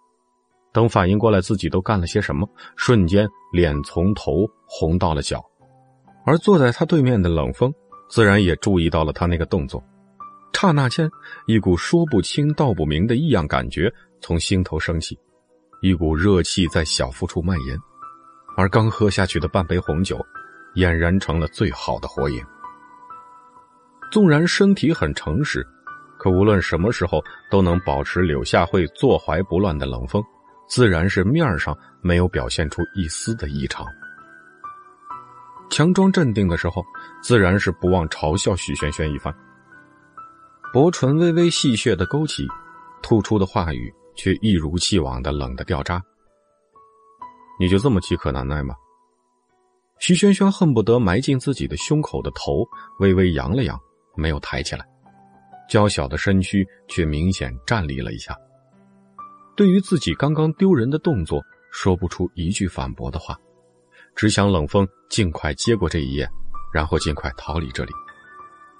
[0.71, 5.43] 等反应过来自己都干了些什么，瞬间脸从头红到了脚。
[6.23, 7.73] 而坐在他对面的冷风，
[8.07, 9.83] 自然也注意到了他那个动作。
[10.53, 11.09] 刹那间，
[11.47, 13.91] 一股说不清道不明的异样感觉
[14.21, 15.17] 从心头升起，
[15.81, 17.75] 一股热气在小腹处蔓延，
[18.55, 20.23] 而刚喝下去的半杯红酒，
[20.75, 22.43] 俨然成了最好的火影。
[24.11, 25.65] 纵然身体很诚实，
[26.19, 30.23] 可无论什么时候都能保持柳下惠坐怀不乱的冷风，
[30.67, 33.85] 自然是面上没有表现出一丝的异常。
[35.69, 36.85] 强装镇定的时候，
[37.23, 39.33] 自然是不忘嘲笑许萱萱一番。
[40.71, 42.47] 薄唇微微戏谑的勾起，
[43.01, 45.99] 突出的话语却一如既往的冷的掉渣。
[47.63, 48.75] 你就这么饥渴难耐吗？
[49.97, 52.67] 徐萱萱恨不得埋进自己的胸口的头
[52.99, 53.79] 微微扬了扬，
[54.17, 54.85] 没有抬起来，
[55.69, 58.37] 娇小的身躯却明显站立了一下。
[59.55, 61.41] 对于自己刚刚丢人的动作，
[61.71, 63.33] 说不出一句反驳的话。
[64.13, 66.29] 只想冷风尽快接过这一页，
[66.73, 67.93] 然后尽快逃离这里。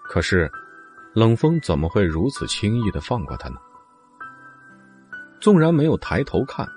[0.04, 0.52] 可是，
[1.16, 3.56] 冷风怎么会如此轻易的放过他呢？
[5.40, 6.68] 纵然没有抬头看，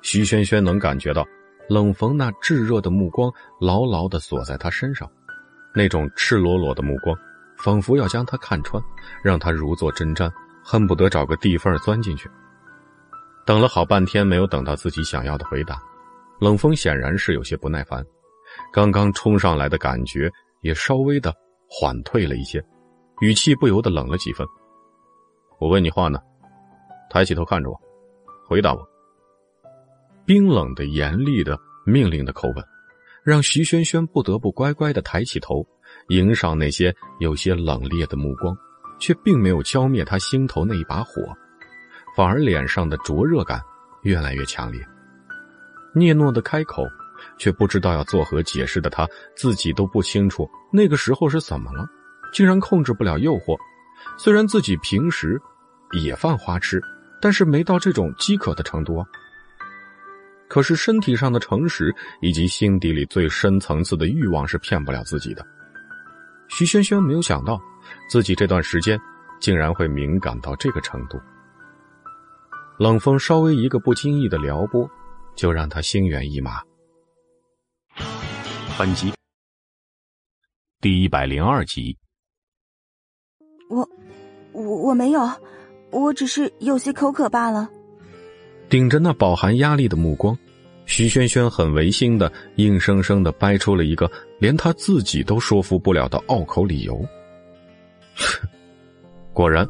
[0.00, 1.22] 徐萱萱能感觉到
[1.70, 5.08] 冷风那炙热的目光牢牢的锁在他身上，
[5.72, 7.16] 那种赤裸裸的目光，
[7.56, 8.82] 仿佛要将他看穿，
[9.22, 10.28] 让他如坐针毡，
[10.64, 12.28] 恨不得找个地缝钻进去。
[13.46, 15.80] 等了好半天，没有等到自己想要的回答。
[16.40, 18.04] 冷风显然是有些不耐烦，
[18.72, 20.28] 刚刚冲上来的感觉
[20.62, 21.32] 也稍微的
[21.68, 22.60] 缓退了一些，
[23.20, 24.44] 语气不由得冷了几分。
[25.60, 26.18] 我问你话呢，
[27.08, 27.80] 抬起头看着我，
[28.48, 28.84] 回答我。
[30.30, 32.64] 冰冷的、严厉的、命令的口吻，
[33.24, 35.66] 让徐萱萱不得不乖乖的抬起头，
[36.10, 38.56] 迎上那些有些冷冽的目光，
[39.00, 41.20] 却并没有浇灭他心头那一把火，
[42.16, 43.60] 反而脸上的灼热感
[44.02, 44.80] 越来越强烈。
[45.96, 46.84] 聂诺的开口，
[47.36, 51.84] 却不知道要作何解释的他自己都不清楚那个时候是怎么了，
[52.32, 53.58] 竟然控制不了诱惑。
[54.16, 55.42] 虽然自己平时
[56.00, 56.80] 也犯花痴，
[57.20, 59.04] 但是没到这种饥渴的程度啊。
[60.50, 65.46] 可是身体上的诚实以及心底里最深层次的欲望是骗不了自己的。
[66.48, 67.58] 徐萱萱没有想到，
[68.10, 69.00] 自己这段时间
[69.40, 71.18] 竟然会敏感到这个程度。
[72.78, 74.86] 冷风稍微一个不经意的撩拨。
[75.36, 76.60] 就让他心猿意马。
[78.78, 79.10] 本集
[80.80, 81.96] 第一百零二集。
[83.70, 83.88] 我，
[84.52, 85.20] 我我没有，
[85.92, 87.70] 我只是有些口渴罢了。
[88.70, 90.38] 顶着那饱含压力的目光，
[90.86, 97.04] 徐萱萱很违心的，硬生生的掰出了一个连他自己都说服不了的拗口理由。
[99.34, 99.66] 果然，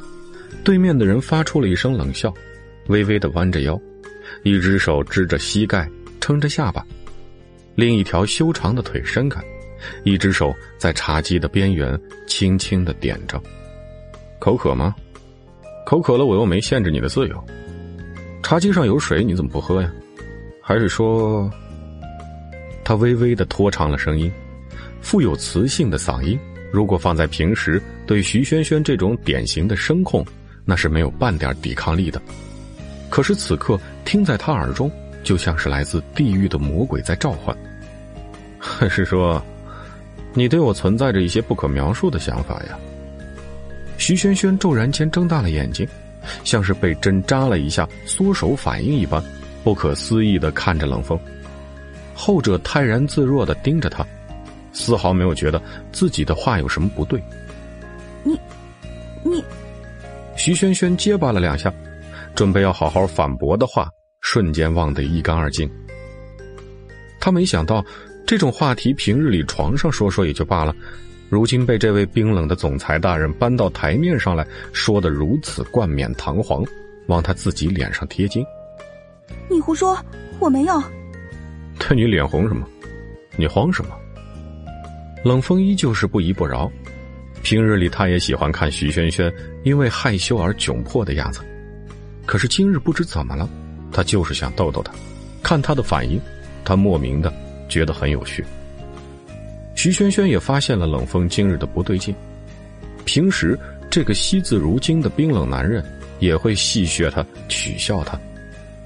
[0.63, 2.33] 对面的人发出了一声冷笑，
[2.89, 3.81] 微微的弯着腰。
[4.45, 5.91] 一只手支着膝盖
[6.21, 6.87] 撑着下巴，
[7.75, 9.43] 另一条修长的腿伸开，
[10.05, 13.43] 一只手在茶几的边缘轻轻的点着。
[14.39, 14.95] 口渴吗？
[15.87, 17.45] 口渴了，我又没限制你的自由。
[18.43, 19.91] 茶几上有水，你怎么不喝呀？
[20.61, 21.51] 还是说……
[22.83, 24.33] 他微微的拖长了声音，
[25.01, 26.39] 富有磁性的嗓音，
[26.73, 30.27] 如果放在平时，对徐萱萱这种典型的声控，
[30.65, 32.21] 那是没有半点抵抗力的。
[33.09, 34.91] 可是此刻听在他耳中，
[35.23, 37.57] 就像是来自地狱的魔鬼在召唤。
[38.59, 39.41] 还是说，
[40.35, 42.79] 你对我存在着一些不可描述的想法呀？
[43.99, 45.87] 徐萱萱骤然间睁大了眼睛，
[46.45, 49.23] 像是被针扎了一下，缩手反应一般，
[49.65, 51.19] 不可思议的看着冷风。
[52.15, 54.07] 后者泰然自若的盯着他，
[54.73, 55.61] 丝毫没有觉得
[55.93, 57.23] 自己的话有什么不对。
[58.23, 58.39] 你，
[59.25, 59.43] 你，
[60.37, 61.73] 徐萱萱结巴了两下。
[62.33, 63.91] 准备要好好反驳的话，
[64.21, 65.69] 瞬间忘得一干二净。
[67.19, 67.85] 他没想到，
[68.25, 70.75] 这种话题平日里床上说说也就罢了，
[71.31, 76.65] 如今被这位冰冷的总裁大人搬到台面上来说的如此冠冕堂皇，
[77.07, 78.45] 往他自己脸上贴金。
[79.49, 79.97] 你胡说，
[80.41, 80.83] 我没有。
[81.79, 82.67] 对你脸红什么？
[83.37, 83.91] 你慌什么？
[85.25, 86.69] 冷风依旧是不依不饶。
[87.45, 89.33] 平日里他也喜欢看徐萱萱
[89.63, 91.41] 因为害羞而窘迫的样子。
[92.27, 93.49] 可是今日不知怎么了，
[93.93, 94.93] 他就是想逗逗她，
[95.45, 96.21] 看她的反应，
[96.65, 97.33] 他莫名的
[97.69, 98.45] 觉得很有趣。
[99.83, 102.15] 徐萱萱也发现了冷风今日的不对劲，
[103.07, 103.59] 平时
[103.89, 105.83] 这个惜字如金的冰冷男人
[106.19, 108.21] 也会戏谑他、取笑他，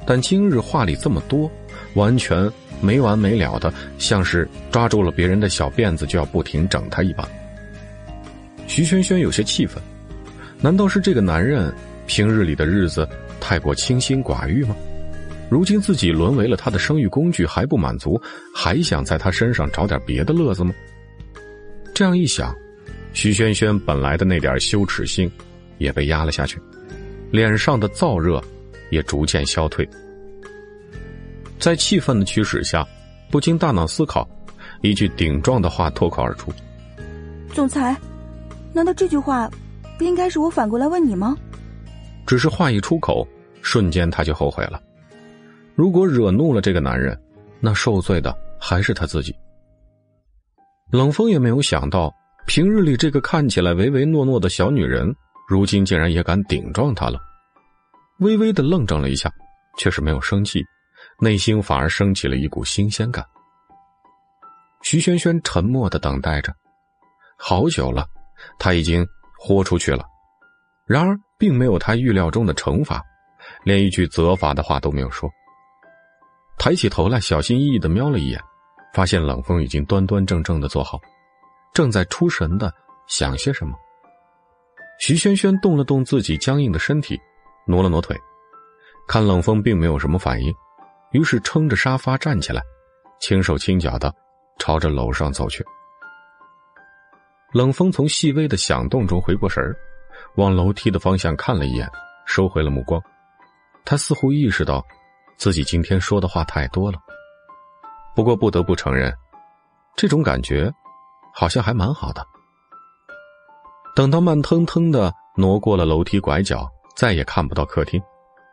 [0.07, 1.51] 但今日话里这么多，
[1.95, 2.49] 完全
[2.81, 7.29] 没完没了的，像是抓住了别人的小辫子就要不停整他一般。
[8.69, 9.83] 徐萱萱有些气愤，
[10.61, 11.75] 难道是这个男人
[12.07, 13.09] 平日里的日子
[13.41, 14.77] 太过清心寡欲吗？
[15.55, 18.21] 如今自己沦为了他的生育工具还不满足，
[18.53, 20.75] 还想在他身上找点别的乐子吗？
[21.95, 22.53] 这样一想，
[23.13, 25.31] 徐萱萱本来的那点羞耻心
[25.79, 26.61] 也被压了下去，
[27.31, 28.43] 脸上的燥热
[28.91, 29.89] 也逐渐消退。
[31.61, 32.85] 在气愤的驱使下，
[33.31, 34.29] 不经大脑思考，
[34.83, 36.53] 一句顶撞的话脱口而出
[37.55, 37.97] ：“总裁，
[38.73, 39.49] 难道这句话
[39.97, 41.37] 不应该是我反过来问你吗？”
[42.27, 43.25] 只是话一出口，
[43.63, 44.83] 瞬间他就后悔了。
[45.75, 47.21] 如果惹怒了这个男人，
[47.61, 49.35] 那受罪的还是他自己。
[50.91, 52.15] 冷风也没有想到，
[52.47, 55.13] 平日里这个看起来唯唯诺诺的小女人，
[55.49, 57.19] 如今竟然也敢顶撞他了。
[58.21, 59.33] 微微的愣怔了一下，
[59.77, 60.63] 却是没有生气，
[61.19, 63.25] 内心反而升起了一股新鲜感。
[64.83, 66.55] 徐萱萱沉默的等待着，
[67.37, 68.07] 好久了，
[68.59, 69.05] 他已经
[69.39, 70.05] 豁出去了，
[70.87, 73.03] 然而并没有他预料中的惩罚，
[73.65, 75.29] 连一句责罚的话都没有说。
[76.57, 78.41] 抬起头来，小心翼翼的瞄了一眼，
[78.95, 80.99] 发现冷风已经端端正正的坐好，
[81.75, 82.73] 正在出神的
[83.07, 83.75] 想些什么。
[84.99, 87.21] 徐萱萱动了动自己僵硬的身体，
[87.67, 88.17] 挪了挪腿，
[89.07, 90.55] 看冷风并没有什么反应，
[91.13, 92.63] 于是撑着沙发站起来，
[93.21, 94.15] 轻手轻脚的
[94.59, 95.63] 朝着楼上走去。
[97.53, 99.77] 冷风从细微的响动中回过神儿，
[100.37, 101.87] 往楼梯的方向看了一眼，
[102.25, 103.03] 收回了目光。
[103.85, 104.83] 他似乎意识到。
[105.37, 106.99] 自己今天说的话太多了，
[108.15, 109.13] 不过不得不承认，
[109.97, 110.73] 这种感觉
[111.33, 112.25] 好像还蛮好的。
[113.95, 118.03] 等到慢腾腾的挪过了楼梯拐角，再也看不到客厅，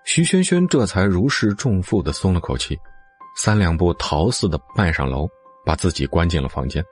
[0.06, 2.78] 徐萱萱这才如释重负的松了口气，
[3.36, 5.28] 三两步逃似的迈上楼，
[5.66, 6.84] 把自己关进了房间。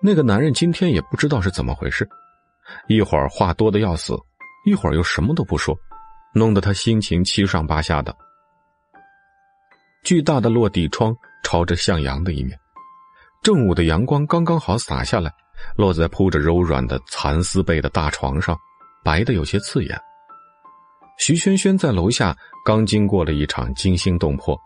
[0.00, 2.08] 那个男人今天也不知道是怎么回事，
[2.88, 4.16] 一会儿话多的要死，
[4.64, 5.76] 一会儿又什么都不说，
[6.34, 8.12] 弄得他心情七上八下的。
[10.02, 12.58] 巨大的落地窗朝着向阳的一面，
[13.40, 15.32] 正午的阳光刚刚好洒下来，
[15.76, 18.58] 落在铺着柔软的蚕丝被的大床上，
[19.04, 19.96] 白的有些刺眼。
[21.18, 24.58] 徐萱萱在楼下刚经过了一场惊心动魄，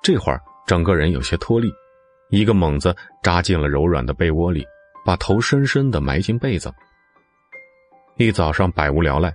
[0.00, 1.72] 这会儿整个人有些脱力，
[2.30, 4.64] 一个猛子扎进了柔软的被窝里，
[5.04, 6.72] 把头深深的埋进被子。
[8.16, 9.34] 一早上百无聊赖，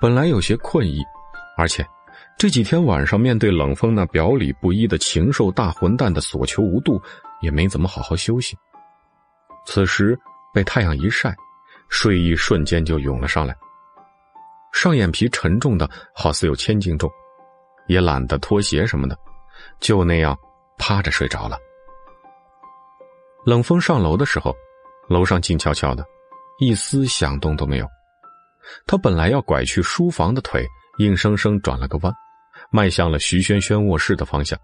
[0.00, 1.00] 本来有些困意，
[1.56, 1.86] 而且。
[2.40, 6.98] 这几天晚上，面对冷风那表里不一的禽兽大混蛋的所求无度，
[7.42, 8.56] 也没怎么好好休息。
[9.66, 10.18] 此时
[10.54, 11.36] 被太阳一晒，
[11.90, 13.54] 睡意瞬间就涌了上来。
[14.72, 17.10] 上眼皮沉重的好似有千斤重，
[17.88, 19.14] 也懒得脱鞋什么的，
[19.78, 20.34] 就那样
[20.78, 21.58] 趴着睡着了。
[23.44, 24.56] 冷风上楼的时候，
[25.10, 26.02] 楼上静悄悄的，
[26.58, 27.86] 一丝响动都没有。
[28.86, 30.66] 他本来要拐去书房的腿，
[31.00, 32.10] 硬生生转了个弯。
[32.70, 34.58] 迈向了徐萱萱卧室的方向，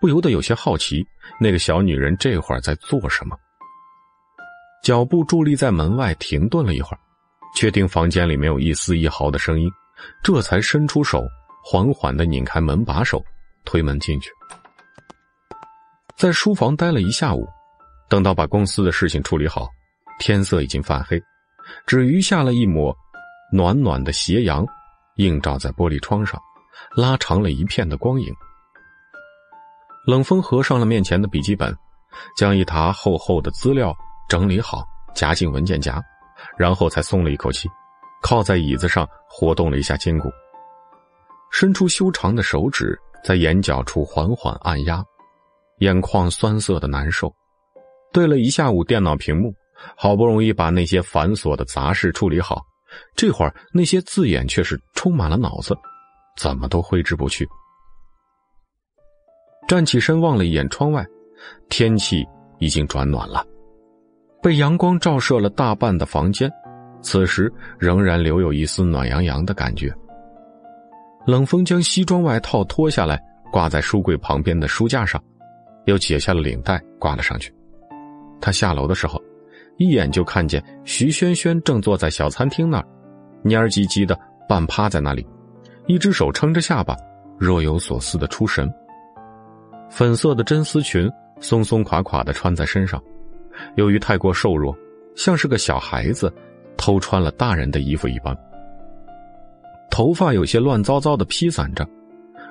[0.00, 1.04] 不由得有些好奇，
[1.40, 3.36] 那个小女人这会儿在做什么。
[4.82, 6.98] 脚步伫立在门外，停顿了一会儿，
[7.56, 9.70] 确定房间里没有一丝一毫的声音，
[10.22, 11.24] 这才伸出手，
[11.64, 13.24] 缓缓的拧开门把手，
[13.64, 14.30] 推门进去。
[16.16, 17.48] 在书房待了一下午，
[18.08, 19.68] 等到把公司的事情处理好，
[20.18, 21.20] 天色已经泛黑，
[21.86, 22.96] 只余下了一抹
[23.52, 24.64] 暖暖的斜阳，
[25.16, 26.40] 映照在玻璃窗上。
[26.96, 28.34] 拉长了一片的光影。
[30.06, 31.72] 冷风合上了面前的笔记本，
[32.36, 33.94] 将一沓厚厚的资料
[34.28, 34.84] 整理好，
[35.14, 36.02] 夹进文件夹，
[36.58, 37.68] 然后才松了一口气，
[38.20, 40.28] 靠在椅子上活动了一下筋骨，
[41.52, 45.04] 伸出修长的手指在眼角处缓缓按压，
[45.78, 47.32] 眼眶酸涩的难受。
[48.12, 49.54] 对了一下午电脑屏幕，
[49.96, 52.60] 好不容易把那些繁琐的杂事处理好，
[53.14, 55.76] 这会儿那些字眼却是充满了脑子。
[56.36, 57.48] 怎么都挥之不去。
[59.68, 61.06] 站起身望了一眼窗外，
[61.68, 62.26] 天气
[62.58, 63.46] 已经转暖了，
[64.42, 66.50] 被阳光照射了大半的房间，
[67.00, 69.92] 此时仍然留有一丝暖洋洋的感觉。
[71.26, 73.22] 冷风将西装外套脱下来
[73.52, 75.22] 挂在书柜旁边的书架上，
[75.86, 77.54] 又解下了领带挂了上去。
[78.40, 79.22] 他下楼的时候，
[79.78, 82.86] 一眼就看见徐萱萱正坐在小餐厅那儿，
[83.44, 84.18] 蔫儿唧唧的
[84.48, 85.24] 半趴在那里。
[85.92, 86.96] 一只手撑着下巴，
[87.38, 88.72] 若有所思的出神。
[89.90, 91.06] 粉色的真丝裙
[91.38, 92.98] 松松垮垮的穿在身上，
[93.76, 94.74] 由于太过瘦弱，
[95.14, 96.32] 像是个小孩子
[96.78, 98.34] 偷穿了大人的衣服一般。
[99.90, 101.86] 头发有些乱糟糟的披散着，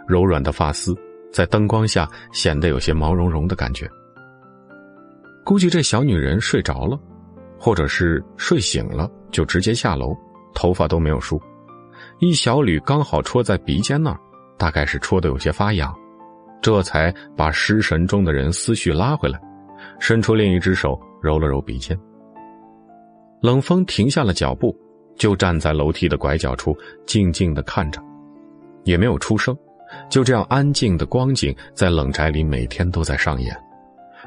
[0.07, 0.95] 柔软的发丝
[1.33, 3.89] 在灯光下显得有些毛茸茸的感觉。
[5.43, 6.95] 估计这小女人睡着了，
[7.57, 10.15] 或者是睡醒了就直接下楼，
[10.53, 11.41] 头发都没有梳，
[12.21, 14.19] 一小缕刚好戳在鼻尖那儿，
[14.55, 15.91] 大概是戳的有些发痒，
[16.61, 19.41] 这才把失神中的人思绪拉回来，
[19.99, 21.99] 伸出另一只手揉了揉鼻尖。
[23.41, 24.71] 冷风停下了脚步，
[25.17, 26.77] 就站在楼梯的拐角处，
[27.07, 27.99] 静静的看着，
[28.83, 29.57] 也没有出声，
[30.07, 33.57] 就这样安静的光景在冷宅里每天都在上演，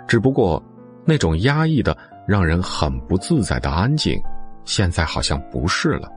[0.08, 0.60] 只不过
[1.04, 1.96] 那种压抑的。
[2.26, 4.18] 让人很不自在的安静，
[4.64, 6.10] 现在好像不是了。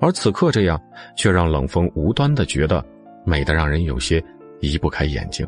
[0.00, 0.80] 而此刻这样，
[1.16, 2.84] 却让冷风无端的觉得
[3.24, 4.22] 美的让人有些
[4.60, 5.46] 移不开眼睛。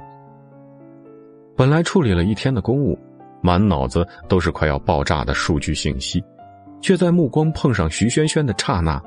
[1.56, 2.98] 本来处理了一天的公务，
[3.43, 6.22] 满脑子都是快要爆炸的数据信息，
[6.81, 9.01] 却在目光碰上徐萱萱的刹那，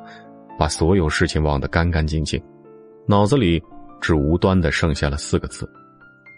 [0.57, 2.41] 把所有事情忘得干干净净，
[3.05, 3.61] 脑子里
[3.99, 5.69] 只无端的剩下了四个字：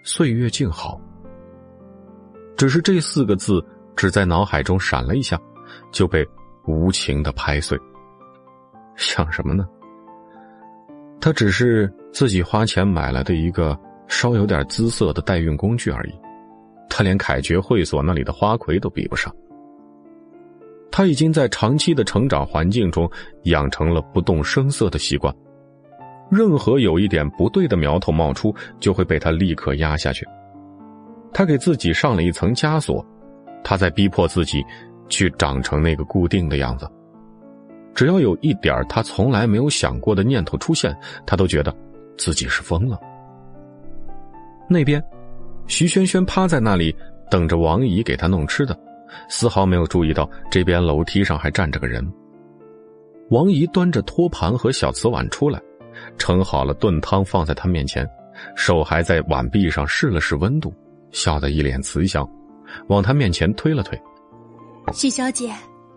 [0.04, 1.00] 岁月静好。
[2.58, 3.64] 只是这四个字。
[3.98, 5.40] 只在脑海中闪了一下，
[5.90, 6.28] 就被
[6.68, 7.80] 无情的拍碎。
[8.96, 9.68] 想什么呢？
[11.22, 13.78] 他只是自己花钱买来的一个
[14.08, 16.14] 稍有点姿色的代孕工具而已，
[16.90, 19.34] 他连凯爵会所那里的花魁都比不上。
[20.92, 23.10] 他已经在长期的成长环境中
[23.44, 25.34] 养成了不动声色的习惯，
[26.30, 30.26] 任何有一点不对的苗头冒出，就会被他立刻压下去。
[31.34, 33.06] 他给自己上了一层枷锁。
[33.64, 34.64] 他在逼迫自己，
[35.10, 36.88] 去长成那个固定的样子。
[37.96, 40.96] 只要有一点他从来没有想过的念头出现，
[41.26, 41.74] 他都觉得
[42.18, 43.00] 自己是疯了。
[44.68, 45.04] 那边，
[45.66, 46.94] 徐萱萱趴在那里
[47.32, 48.78] 等着王姨给她弄吃的，
[49.30, 52.06] 丝毫没有注意到这边楼梯上还站着个人。
[53.30, 55.62] 王姨端着托盘和小瓷碗出来，
[56.18, 58.08] 盛好了炖汤放在他面前，
[58.56, 60.74] 手还在碗壁上试了试温度，
[61.12, 62.28] 笑得一脸慈祥。
[62.88, 64.00] 往他面前推了推，
[64.92, 65.54] 徐小姐，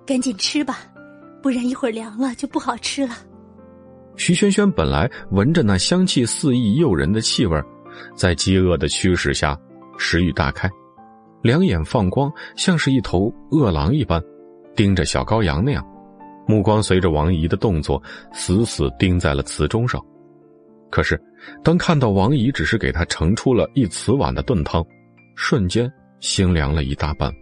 [0.06, 0.80] 赶紧吃吧，
[1.42, 3.14] 不然一会儿凉了就不好吃了。
[4.16, 7.62] 徐萱萱本来闻着那香气四溢诱人的气味，
[8.16, 9.58] 在饥饿的驱使下，
[9.96, 10.68] 食欲大开，
[11.42, 14.22] 两眼放光，像是一头饿狼一般，
[14.74, 15.86] 盯着小羔羊那样，
[16.46, 18.02] 目光随着王姨的动作，
[18.32, 20.04] 死死盯在了瓷盅上。
[20.90, 21.20] 可是，
[21.62, 24.84] 当看到王姨只是给他盛出了一瓷碗的炖汤，
[25.36, 25.90] 瞬间。
[26.20, 27.32] 心凉了一大半。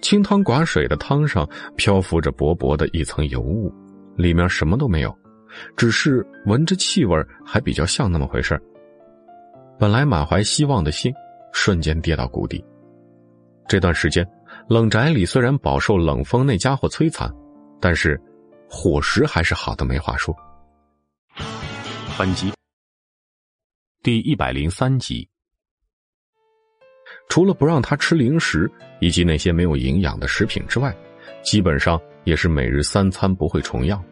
[0.00, 3.72] 清汤寡水的汤上漂浮着薄薄的一层油雾，
[4.16, 5.16] 里面什么都没有，
[5.76, 8.60] 只是闻着气味还比较像那么回事
[9.78, 11.12] 本来满怀希望的心，
[11.52, 12.64] 瞬间跌到谷底。
[13.68, 14.26] 这段时间，
[14.68, 17.32] 冷宅里虽然饱受冷风那家伙摧残，
[17.80, 18.20] 但是
[18.68, 20.34] 伙食还是好的没话说。
[22.18, 22.52] 本集
[24.02, 25.28] 第一百零三集。
[27.28, 30.94] 除了不让他吃零食以及那些没有营养的食品之外，
[31.42, 34.02] 基本上也是每日三餐不会重样。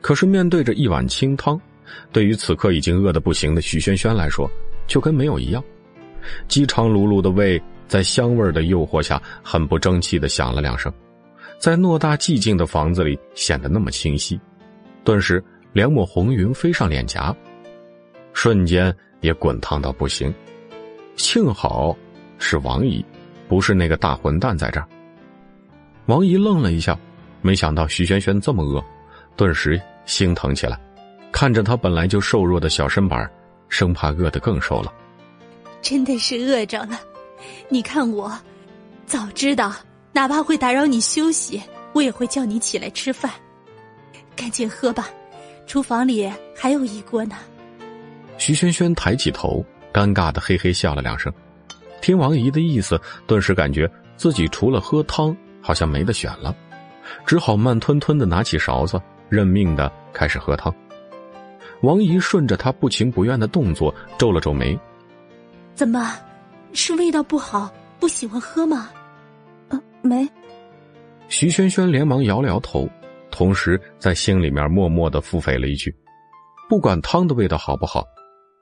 [0.00, 1.60] 可是面对着一碗清汤，
[2.12, 4.50] 对于此刻已经饿得不行的徐萱萱来说，
[4.86, 5.64] 就跟没有一样。
[6.48, 10.92] 饥肠辘辘的胃在香味的诱惑下，很不争气的响了两声，
[11.58, 14.38] 在偌大寂静的房子里显得那么清晰。
[15.02, 15.42] 顿时，
[15.72, 17.34] 两抹红云飞上脸颊，
[18.34, 20.32] 瞬间也滚烫到不行。
[21.16, 21.96] 幸好，
[22.38, 23.04] 是王姨，
[23.48, 24.86] 不是那个大混蛋在这儿。
[26.06, 26.98] 王姨愣了一下，
[27.40, 28.84] 没想到徐萱萱这么饿，
[29.36, 30.78] 顿时心疼起来，
[31.32, 33.30] 看着她本来就瘦弱的小身板，
[33.68, 34.92] 生怕饿得更瘦了。
[35.80, 37.00] 真的是饿着了，
[37.68, 38.36] 你看我，
[39.06, 39.72] 早知道
[40.12, 41.62] 哪怕会打扰你休息，
[41.92, 43.30] 我也会叫你起来吃饭。
[44.34, 45.08] 赶紧喝吧，
[45.66, 47.36] 厨房里还有一锅呢。
[48.36, 49.64] 徐萱萱抬起头。
[49.94, 51.32] 尴尬的嘿嘿笑了两声，
[52.02, 56.52] 听王姨的意思，顿时感觉自己除了喝汤，好像没得选了，
[57.24, 60.74] 只好慢吞吞的拿起勺子，认命的开始喝汤。
[61.82, 64.76] 王姨顺着他不情不愿的动作，皱了皱眉
[65.76, 66.12] ：“怎么，
[66.72, 68.90] 是味道不好，不喜欢喝吗
[69.70, 70.28] ？”“啊，没。”
[71.28, 72.88] 徐萱萱连忙摇了摇头，
[73.30, 75.94] 同时在心里面默默的腹诽了一句
[76.68, 78.04] ：“不管汤的味道好不好。”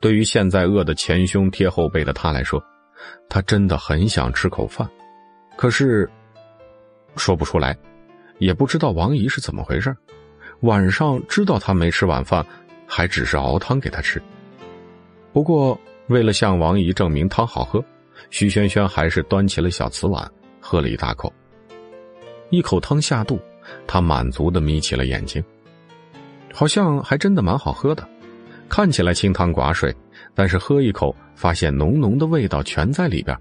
[0.03, 2.61] 对于现在饿得前胸贴后背的他来说，
[3.29, 4.87] 他真的很想吃口饭，
[5.57, 6.11] 可是
[7.15, 7.79] 说不出来，
[8.39, 9.97] 也不知道王姨是怎么回事
[10.63, 12.45] 晚上知道他没吃晚饭，
[12.85, 14.21] 还只是熬汤给他吃。
[15.33, 17.83] 不过为了向王姨证明汤好喝，
[18.29, 20.29] 徐萱萱还是端起了小瓷碗
[20.61, 21.33] 喝了一大口。
[22.51, 23.39] 一口汤下肚，
[23.87, 25.43] 他满足的眯起了眼睛，
[26.53, 28.05] 好像还真的蛮好喝的。
[28.73, 29.95] 看起来清汤寡水，
[30.35, 33.37] 但是喝一口，发现浓浓的味道全在里边，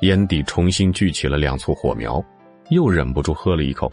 [0.00, 2.24] 眼底重新聚起了两簇火苗，
[2.70, 3.92] 又忍不住喝了一口。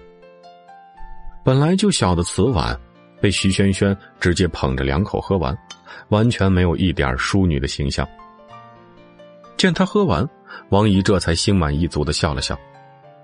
[1.43, 2.79] 本来就小的瓷碗，
[3.19, 5.53] 被徐萱萱直接捧着两口喝完，
[6.11, 8.07] 完全没有一点淑女的形象。
[9.57, 10.25] 见他喝完，
[10.69, 12.57] 王姨这才心满意足的笑了笑。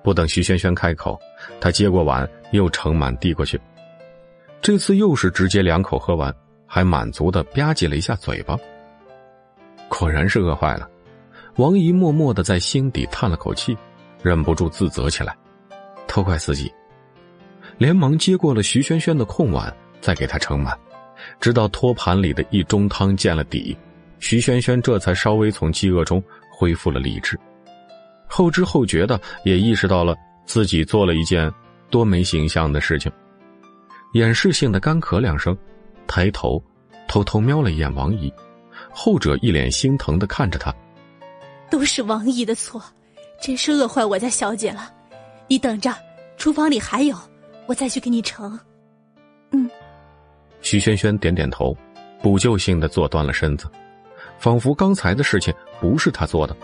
[0.04, 1.18] 不等徐萱萱开口，
[1.62, 3.58] 他接过碗又盛满递过去。
[4.62, 6.36] 这次又是直接两口喝完，
[6.76, 8.58] 还满足的吧唧了一下嘴巴。
[9.88, 10.90] 果然是饿坏了，
[11.56, 13.78] 王姨默默的在心底叹了口气，
[14.22, 15.34] 忍不住自责起来，
[16.06, 16.70] 都怪自己。
[17.78, 20.78] 连忙接过了徐萱萱的空碗，再给她盛满，
[21.40, 23.78] 直到托盘里的一盅汤见了底，
[24.20, 26.22] 徐萱萱这才稍微从饥饿中
[26.52, 27.40] 恢复了理智，
[28.28, 30.14] 后知后觉的也意识到了
[30.46, 31.50] 自己做了一件
[31.90, 33.10] 多没形象的事情，
[34.12, 35.58] 掩饰性的干咳两声，
[36.08, 36.62] 抬头
[37.08, 38.32] 偷偷瞄了一眼王姨。
[38.92, 40.74] 后者一脸心疼的看着他，
[41.70, 42.82] 都是王姨的错，
[43.42, 44.92] 真是饿坏我家小姐了。
[45.48, 45.94] 你等着，
[46.38, 47.16] 厨房里还有，
[47.66, 48.58] 我再去给你盛。
[49.52, 49.70] 嗯。
[50.62, 51.76] 徐萱萱点点头，
[52.22, 53.68] 补救性的坐断了身子，
[54.40, 56.56] 仿佛刚才的事情不是他做的。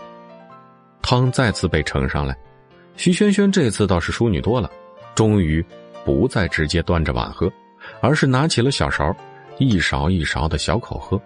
[1.02, 2.36] 汤再次被盛上来，
[2.96, 4.70] 徐萱萱这次倒是淑女多了，
[5.14, 5.64] 终于
[6.04, 7.52] 不再直接端着碗喝，
[8.00, 9.14] 而是拿起了小勺，
[9.58, 11.20] 一勺一勺的小口喝。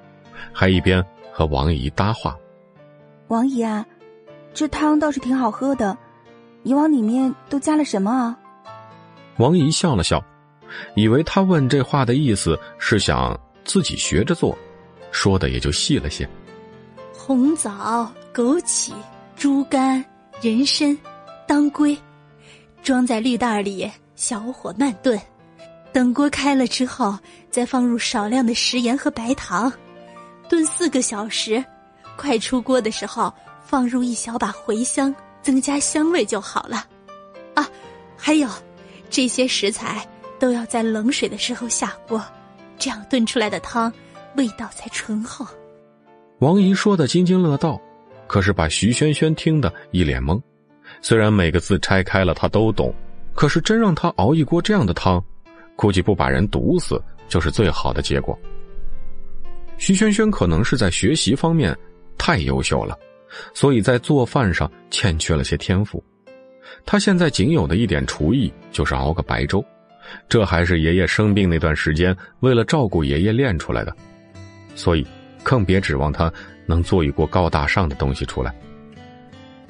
[0.53, 2.36] 还一边和王姨搭话
[3.28, 3.85] ：“王姨啊，
[4.53, 5.97] 这汤倒是挺好喝的，
[6.62, 8.39] 你往里面都加了什么啊？”
[9.39, 10.23] 王姨笑了笑，
[10.94, 14.57] 以为他问这话的意思是想自己学着做，
[15.11, 16.28] 说的也就细了些
[17.16, 18.93] ：“红枣、枸杞、
[19.36, 20.05] 猪肝、
[20.40, 20.97] 人参、
[21.47, 21.97] 当归，
[22.82, 25.19] 装在绿袋里，小火慢炖，
[25.97, 27.18] 等锅开了之后，
[27.48, 29.73] 再放入少量的食盐和白糖。”
[30.47, 31.64] 炖四个小时，
[32.18, 33.32] 快出锅的时候
[33.64, 36.86] 放入一小把茴香，增加香味就好了。
[37.55, 37.66] 啊，
[38.14, 38.47] 还有，
[39.09, 40.06] 这些食材
[40.39, 42.23] 都要在冷水的时候下锅，
[42.78, 43.90] 这样炖出来的汤
[44.36, 45.47] 味道才醇厚。
[46.40, 47.81] 王姨说的津津乐道，
[48.27, 50.39] 可是把徐萱萱听得一脸懵。
[51.01, 52.94] 虽然每个字拆开了她都懂，
[53.35, 55.24] 可是真让她熬一锅这样的汤，
[55.77, 58.36] 估计不把人毒死就是最好的结果。
[59.78, 61.77] 徐萱萱可能是在学习方面
[62.16, 62.98] 太优秀了，
[63.53, 66.03] 所以在做饭上欠缺了些天赋。
[66.85, 69.62] 她现在仅有的一点厨艺就是熬个白粥，
[70.28, 73.94] 这还是爷爷生病那段时间为了照顾爷爷练出来的，
[74.74, 75.07] 所以
[75.43, 76.32] 更别指望他
[76.65, 78.55] 能做一锅高大上的东西出来。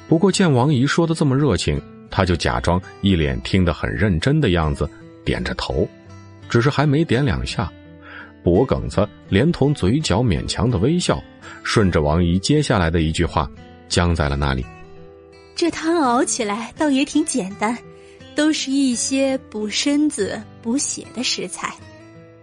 [0.08, 4.88] 不过见王姨说的这么热情，他就假装一脸听得很认真的样子，
[5.26, 5.86] 点着头，
[6.48, 7.70] 只是还没点两下。
[8.42, 11.22] 脖梗子连同嘴角勉强的微笑，
[11.64, 13.50] 顺着王姨接下来的一句话，
[13.88, 14.64] 僵在了那里。
[15.56, 17.76] 这汤熬起来倒也挺简单，
[18.36, 21.74] 都是一些补身子、补血的食材。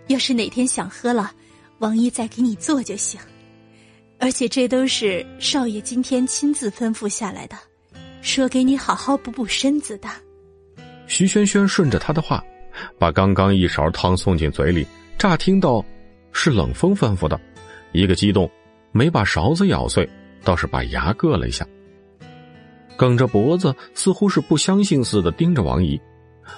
[0.07, 1.31] 要是哪天想喝了，
[1.79, 3.17] 王姨再给你做就行。
[4.19, 7.55] 而且这都是少爷今天亲自吩咐下来的，
[8.21, 10.09] 说给你好好补补身子的。
[11.07, 12.43] 徐萱萱顺着他的话，
[12.97, 14.85] 把刚刚一勺汤送进嘴里，
[15.17, 15.83] 乍听到。
[16.35, 17.39] 是冷风吩咐的，
[17.91, 18.49] 一个激动，
[18.91, 20.09] 没把勺子咬碎，
[20.43, 21.63] 倒是把牙硌了一下。
[22.97, 26.01] 梗着脖子，似乎是不相信似的盯着王姨，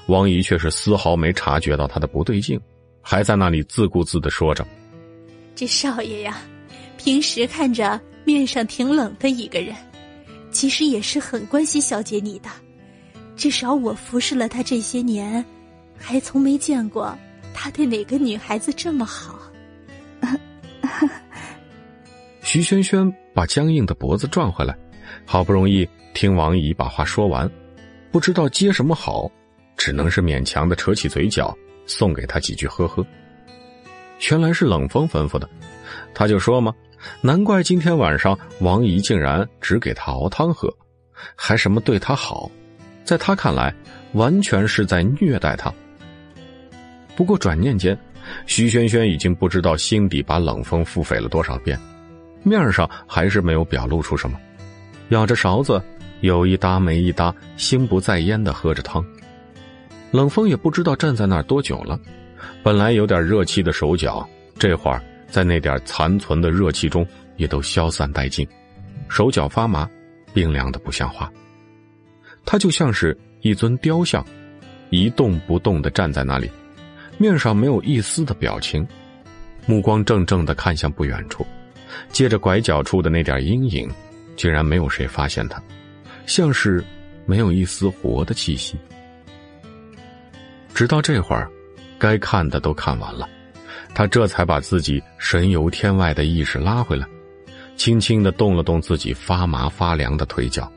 [0.08, 2.58] 王姨却是丝毫没察觉到他的不对劲，
[3.02, 4.66] 还在那里自顾自的说着
[5.56, 6.38] ：“这少爷呀，
[6.98, 9.76] 平时看着面上挺冷的一个人，
[10.52, 12.50] 其实也是很关心小姐你的。
[13.36, 15.44] 至少我服侍了他这些年，
[15.98, 17.18] 还从没见过
[17.54, 19.40] 他对哪个女孩子这么好。
[22.44, 24.78] ”徐萱萱把僵硬的脖子转回来，
[25.26, 27.50] 好不容易听王姨把话说完，
[28.12, 29.30] 不知道接什么好，
[29.76, 31.56] 只能是勉强的扯起嘴角，
[31.86, 33.06] 送给他几句呵呵。
[34.30, 35.50] 原来是冷风吩咐的，
[36.14, 36.74] 他就说嘛，
[37.20, 40.72] 难怪今天晚上王姨竟然只给他熬汤喝，
[41.36, 42.50] 还什么对他好，
[43.04, 43.76] 在他看来，
[44.14, 45.74] 完全是在虐待他。
[47.16, 47.98] 不过转念间。
[48.48, 51.80] 徐萱萱已经不知道心底把冷风腹诽了多少遍，
[52.42, 54.36] 面上还是没有表露出什么，
[55.10, 55.80] 咬着勺子，
[56.22, 59.06] 有一搭没一搭，心不在焉的喝着汤。
[60.10, 62.00] 冷风也不知道站在那儿多久了，
[62.64, 64.28] 本来有点热气的手脚，
[64.58, 67.06] 这会儿在那点残存的热气中
[67.38, 68.48] 也都消散殆尽，
[69.08, 69.88] 手脚发麻，
[70.34, 71.32] 冰凉的不像话。
[72.44, 74.26] 他就像是一尊雕像，
[74.90, 76.50] 一动不动的站在那里。
[77.18, 78.86] 面上没有一丝的表情，
[79.66, 81.46] 目光怔怔的看向不远处，
[82.10, 83.90] 借着拐角处的那点阴影，
[84.36, 85.62] 竟然没有谁发现他，
[86.26, 86.84] 像是
[87.26, 88.78] 没有一丝活的气息。
[90.74, 91.50] 直到这会儿，
[91.98, 93.30] 该看的都看完了，
[93.94, 97.08] 他这才把自己神游天外的意识拉回来，
[97.78, 100.70] 轻轻的动了动自己发麻发凉的腿脚。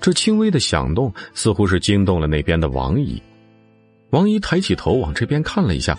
[0.00, 3.20] 这轻微的响动似乎是惊动了那边的王姨。
[4.10, 5.98] 王姨抬起头往这边看了一下，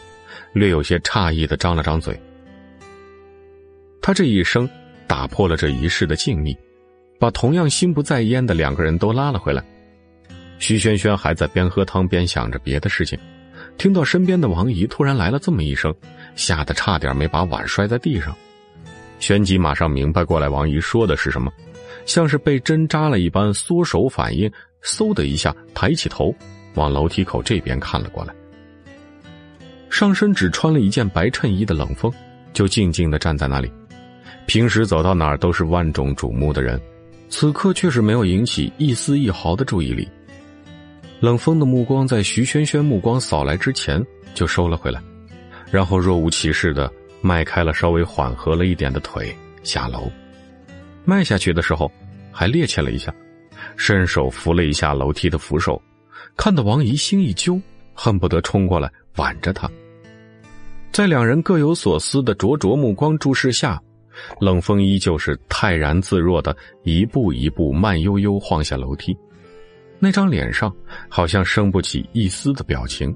[0.53, 2.19] 略有些诧异的张了张嘴。
[4.01, 4.69] 他这一声
[5.07, 6.55] 打破了这一世的静谧，
[7.19, 9.63] 把同样心不在焉的两个人都拉了回来。
[10.59, 13.19] 徐萱萱还在边喝汤边想着别的事情，
[13.77, 15.93] 听到身边的王姨突然来了这么一声，
[16.35, 18.35] 吓得差点没把碗摔在地上。
[19.19, 21.51] 旋即马上明白过来，王姨说的是什么。
[22.05, 24.49] 像是被针扎了一般，缩手反应，
[24.81, 26.33] 嗖的一下抬起头，
[26.77, 28.33] 往楼梯口这边看了过来。
[29.89, 32.09] 上身只穿了一件白衬衣的冷风，
[32.53, 33.69] 就静静的站在那里。
[34.45, 36.79] 平时走到哪儿都是万众瞩目的人，
[37.27, 40.07] 此刻却是没有引起一丝一毫的注意力。
[41.19, 44.01] 冷风的目光在徐萱萱目光扫来之前
[44.33, 45.01] 就收了回来，
[45.71, 46.89] 然后若无其事的
[47.21, 50.09] 迈开了稍微缓和了一点的腿下楼。
[51.03, 51.91] 迈下去的时候，
[52.31, 53.13] 还趔趄了一下，
[53.75, 55.81] 伸手扶了一下楼梯的扶手，
[56.37, 57.59] 看得王姨心一揪，
[57.93, 59.69] 恨不得冲过来挽着他。
[60.91, 63.81] 在两人各有所思的灼灼目光注视下，
[64.39, 69.17] 冷风依旧是泰然自若的一步一步慢悠悠晃下楼梯，
[69.99, 70.73] 那张脸上
[71.09, 73.13] 好像生不起一丝的表情，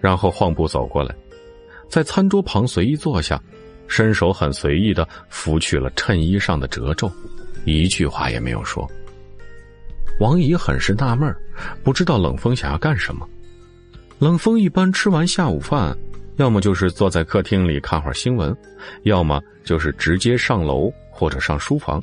[0.00, 1.14] 然后晃步走过来，
[1.88, 3.40] 在餐桌旁随意坐下。
[3.86, 7.10] 伸手很随意的拂去了衬衣上的褶皱，
[7.64, 8.88] 一句话也没有说。
[10.18, 11.34] 王姨很是纳闷
[11.82, 13.26] 不知道冷风想要干什么。
[14.18, 15.96] 冷风一般吃完下午饭，
[16.36, 18.54] 要么就是坐在客厅里看会儿新闻，
[19.04, 22.02] 要么就是直接上楼或者上书房，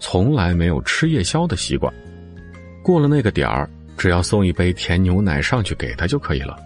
[0.00, 1.92] 从来没有吃夜宵的习惯。
[2.82, 6.56] 过了那个点儿，只要送一杯甜牛奶上去给他就可以了。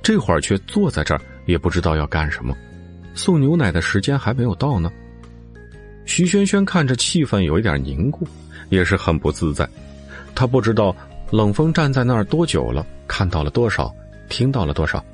[0.00, 2.56] 这会儿却坐在这儿，也不知道要干什么。
[3.14, 4.92] 送牛奶的时间还没有到呢。
[6.04, 8.26] 徐萱萱看着气氛有一点凝固，
[8.68, 9.68] 也是很不自在。
[10.34, 10.94] 他不知道
[11.30, 13.94] 冷风站在那儿多久了，看到了多少，
[14.28, 15.04] 听到了多少，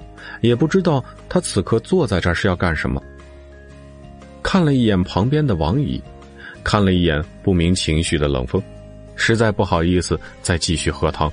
[0.40, 3.02] 也不知道他此刻坐在这儿是要干什么。
[4.42, 6.02] 看了一眼旁边的王姨，
[6.64, 8.62] 看了一眼不明情绪的冷风，
[9.14, 11.30] 实在不好意思再继续喝汤，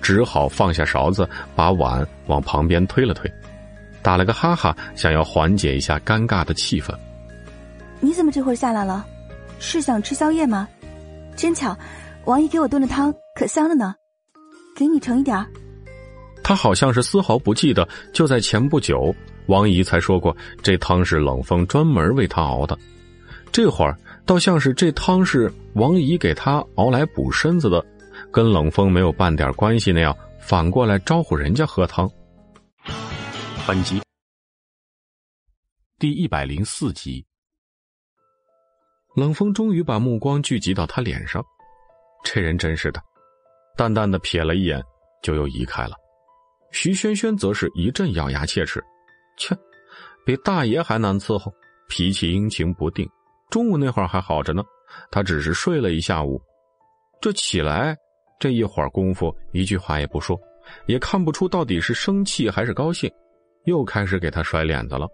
[0.00, 3.30] 只好放下勺子，把碗往旁边推了推。
[4.02, 6.94] 打了个哈哈，想要缓解一下尴尬的气氛。
[8.00, 9.04] 你怎么这会儿下来了？
[9.58, 10.68] 是想吃宵夜吗？
[11.34, 11.76] 真巧，
[12.26, 13.94] 王姨给我炖的汤可香了呢，
[14.74, 15.46] 给你盛一点儿。
[16.42, 19.14] 他好像是丝毫不记得，就在前不久，
[19.46, 22.78] 王姨才说过这汤是冷风专门为他熬的。
[23.52, 27.84] 这会儿倒像是这汤是王姨给他熬来补身子的，
[28.30, 32.10] 跟冷风没有半点关系那样，反过来招呼人家喝汤。
[33.66, 34.00] 本集
[35.98, 37.24] 第一百零四集，
[39.14, 41.42] 冷风终于把目光聚集到他脸上，
[42.24, 43.00] 这人真是的，
[43.76, 44.82] 淡淡的瞥了一眼，
[45.22, 45.94] 就又移开了。
[46.72, 48.82] 徐萱萱则是一阵咬牙切齿，
[49.36, 49.56] 切，
[50.26, 51.52] 比大爷还难伺候，
[51.88, 53.08] 脾气阴晴不定。
[53.50, 54.64] 中午那会儿还好着呢，
[55.10, 56.40] 他只是睡了一下午，
[57.20, 57.96] 这起来
[58.40, 60.36] 这一会儿功夫，一句话也不说，
[60.86, 63.08] 也看不出到底是生气还是高兴。
[63.64, 65.08] 又开始给他甩脸子了。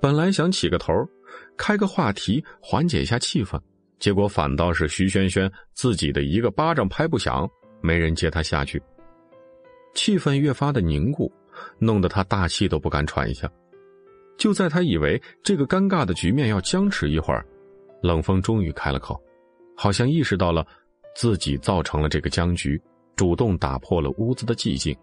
[0.00, 0.92] 本来想起个头，
[1.56, 3.58] 开个话题缓解一下气氛，
[3.98, 7.48] 结果反倒是徐萱萱自己的一个巴掌拍不响，
[7.80, 8.82] 没人接他下去。
[9.94, 11.32] 气氛越发的凝固，
[11.78, 13.50] 弄得他大气都不敢喘一下。
[14.36, 17.46] 就在他以为这个尴尬的局面要僵持一会儿，
[18.02, 19.18] 冷风终于开了口，
[19.76, 20.66] 好像意识到了
[21.14, 22.80] 自己造成了这个僵局，
[23.14, 24.94] 主动打破了屋子的寂静。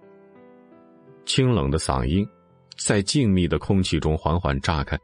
[1.25, 2.27] 清冷的嗓音，
[2.77, 4.99] 在静谧的空气中缓缓炸开，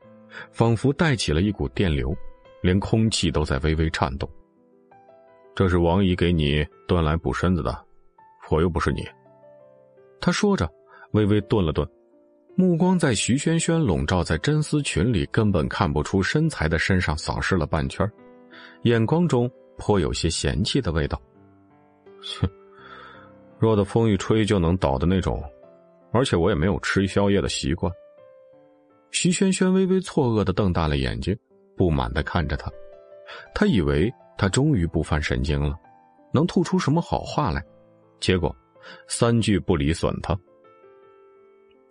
[0.51, 2.13] 仿佛带起了一股电流，
[2.61, 4.29] 连空气都在微微颤动。
[5.55, 7.85] 这是王姨给你端来补身子的，
[8.49, 9.07] 我又不是你。
[10.21, 10.69] 他说着，
[11.11, 11.87] 微微顿了顿，
[12.55, 18.09] 目光在徐萱萱笼罩在真丝裙里根本看不出身材的身上扫视了半圈，
[18.83, 21.21] 眼光中颇有些嫌弃的味道。
[22.39, 22.49] 哼，
[23.59, 25.43] 弱的风一吹就能倒的那种。
[26.13, 27.91] 而且我也没有吃宵夜的习惯。
[29.11, 31.37] 徐萱萱微微错愕的瞪大了眼睛，
[31.77, 32.69] 不满的看着他。
[33.53, 35.77] 他以为他终于不犯神经了，
[36.33, 37.63] 能吐出什么好话来，
[38.19, 38.53] 结果
[39.07, 40.37] 三句不离损他。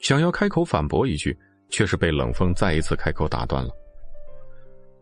[0.00, 1.36] 想要开口反驳一句，
[1.70, 3.70] 却是被冷风再一次开口打断了。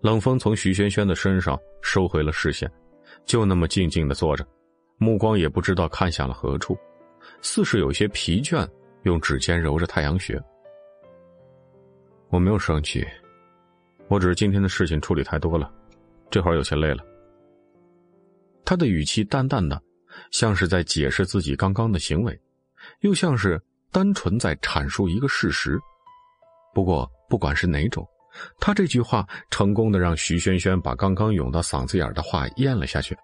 [0.00, 2.70] 冷风从徐萱萱的身上收回了视线，
[3.24, 4.46] 就那么静静的坐着，
[4.98, 6.76] 目光也不知道看向了何处，
[7.40, 8.68] 似是有些疲倦，
[9.02, 10.40] 用指尖揉着太阳穴。
[12.28, 13.06] 我没有生气，
[14.14, 15.68] 我只是今天的事情处理太多了，
[16.30, 17.04] 这会儿有些累了。
[18.64, 19.82] 他的语气淡淡的，
[20.30, 22.40] 像是在解释自己刚刚的行为，
[23.00, 23.60] 又像是
[23.90, 25.80] 单纯在阐述一个事实。
[26.72, 28.06] 不过，不管是哪种，
[28.60, 33.18] 他这句话成功的让徐轩轩把刚刚涌到嗓子眼的话咽了下去，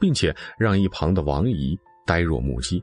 [0.00, 2.82] 并且让一旁的王姨呆若木鸡。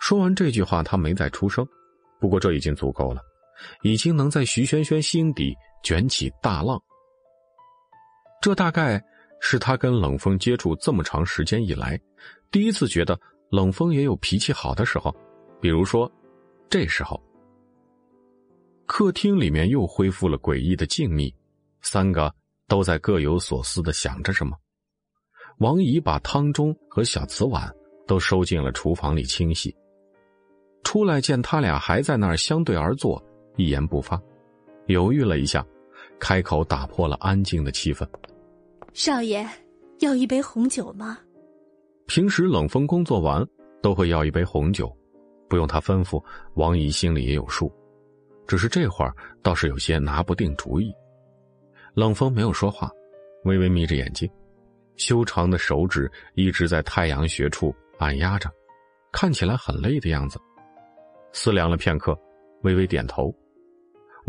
[0.00, 1.68] 说完这句话，他没再出声，
[2.18, 3.20] 不过这已经足够了。
[3.82, 6.80] 已经能在徐萱萱心底卷起大浪。
[8.40, 9.02] 这大概
[9.40, 12.00] 是他跟冷风接触这么长时间以来，
[12.50, 13.18] 第一次觉得
[13.50, 15.14] 冷风也有脾气好的时候，
[15.60, 16.10] 比如说，
[16.68, 17.20] 这时候。
[18.86, 21.32] 客厅里面又恢复了诡异的静谧，
[21.80, 22.34] 三个
[22.66, 24.56] 都在各有所思的想着什么。
[25.58, 27.72] 王姨把汤盅和小瓷碗
[28.06, 29.76] 都收进了厨房里清洗，
[30.82, 33.22] 出来见他俩还在那儿相对而坐。
[33.56, 34.20] 一言不发，
[34.90, 35.64] 犹豫了一下，
[36.18, 38.06] 开口打破了安静的气氛
[38.92, 39.46] ：“少爷，
[40.00, 41.18] 要一杯红酒吗？”
[42.06, 43.46] 平时冷风工作完
[43.80, 44.92] 都会要一杯红酒，
[45.48, 46.20] 不用他吩咐，
[46.54, 47.72] 王姨心里也有数。
[48.48, 50.92] 只是这会儿倒是有些拿不定主意。
[51.94, 52.90] 冷风没有说话，
[53.44, 54.28] 微微眯着眼睛，
[54.96, 58.50] 修长的手指一直在太阳穴处按压着，
[59.12, 60.36] 看起来很累的样子。
[61.32, 62.18] 思量了片刻，
[62.62, 63.32] 微微点头。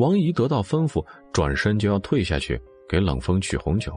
[0.02, 2.60] 王姨得到吩咐，转身就要退下去
[2.90, 3.96] 给冷风取红酒。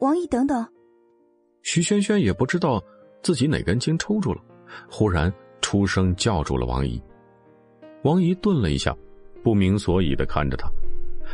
[0.00, 0.62] 王姨，等等！
[1.62, 2.82] 徐萱萱也不知道
[3.22, 4.42] 自己哪根筋抽住了，
[4.90, 5.32] 忽然
[5.62, 7.02] 出声叫住了王姨。
[8.02, 8.94] 王姨顿了一下，
[9.42, 10.70] 不明所以的看着他，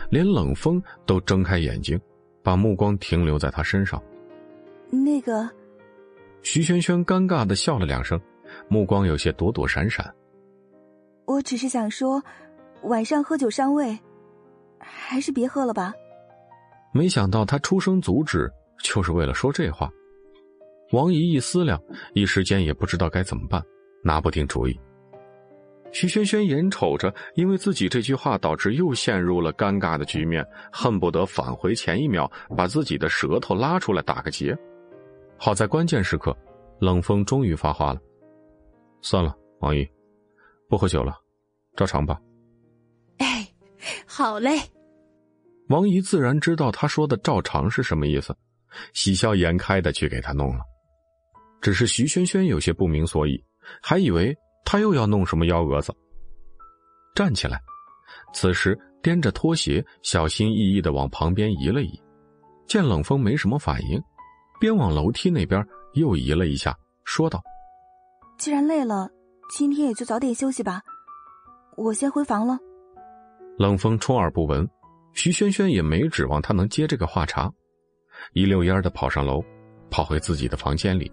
[0.09, 2.01] 连冷风都睁开眼睛，
[2.45, 4.01] 把目光停留在他身上。
[4.89, 5.51] 那个，
[6.43, 8.21] 徐萱萱尴尬的笑了两声，
[8.69, 10.15] 目光有些躲躲闪闪。
[11.27, 12.23] 我只是想说。
[12.85, 13.99] 晚上喝酒伤胃，
[14.79, 15.95] 还是别喝了吧。
[16.93, 18.51] 没想到他出声阻止，
[18.83, 19.91] 就是为了说这话。
[20.93, 21.81] 王姨一思量，
[22.13, 23.63] 一时间也不知道该怎么办，
[24.03, 24.79] 拿不定主意。
[25.93, 34.57] 徐萱萱眼瞅着，因为自己这句话导致又陷入了尴尬的局面，恨不得返回前一秒，把自己的舌头拉出来打个结。
[35.39, 36.37] 好在关键时刻，
[36.81, 38.01] 冷风终于发话了
[39.03, 39.89] ：“算了，王姨，
[40.69, 41.15] 不喝酒了，
[41.77, 42.19] 照常吧。”
[44.17, 44.61] 好嘞，
[45.71, 48.33] 王姨自然知道他说的“照常”是什么意思，
[48.93, 50.61] 喜笑颜开的去给他弄了。
[51.61, 53.45] 只是徐萱萱有些不明所以，
[53.83, 54.33] 还以为
[54.65, 55.93] 他又要弄什么幺蛾子。
[57.13, 57.61] 站起来，
[58.33, 62.01] 此时掂着拖鞋，小心翼翼的往旁边移了移，
[62.69, 64.01] 见冷风没什么反应，
[64.61, 65.61] 边往楼梯那边
[65.95, 66.73] 又移了一下，
[67.05, 67.43] 说道
[68.39, 69.09] ：“既然累了，
[69.51, 70.83] 今天也就早点休息吧，
[71.77, 72.57] 我先回房了。”
[73.57, 74.69] 冷风充耳不闻，
[75.13, 77.49] 徐萱萱也没指望他能接这个话茬，
[78.33, 79.41] 一溜烟的跑上楼，
[79.91, 81.11] 跑回自己的房间里，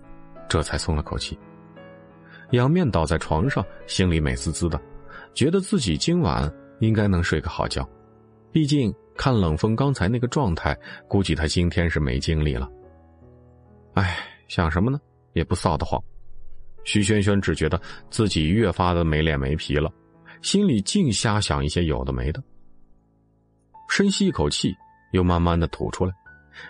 [0.50, 1.38] 这才松了口气。
[2.52, 4.82] 仰面倒在床上，心里美滋滋的，
[5.36, 7.88] 觉得自己今晚应该能睡个好觉。
[8.52, 10.76] 毕竟看冷风刚才那个状态，
[11.08, 12.68] 估计他今天是没精力了。
[13.94, 15.00] 哎，想什么呢？
[15.34, 16.02] 也不臊得慌。
[16.84, 19.94] 徐萱萱只觉得自己越发的没脸没皮了。
[20.42, 22.42] 心里净瞎想一些有的没的，
[23.88, 24.76] 深吸一口气，
[25.12, 26.14] 又慢慢的吐出来，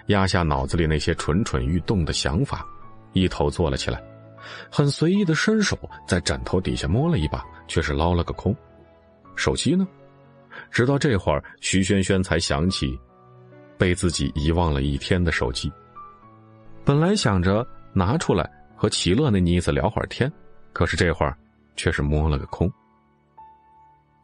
[0.07, 2.65] 压下脑子里那些蠢蠢欲动的想法，
[3.13, 4.03] 一头坐了起来，
[4.69, 8.55] 很随意的伸手在枕头底下摸了一把，却是捞了个空。
[9.35, 9.87] 手机呢？
[10.69, 12.99] 直到这会儿，徐萱萱才想起，
[13.77, 15.71] 被自己遗忘了一天的手机。
[16.83, 20.31] 本来想着拿出来和齐乐那妮子聊会儿天，
[20.73, 21.37] 可是这会儿
[21.77, 22.69] 却是摸了个空。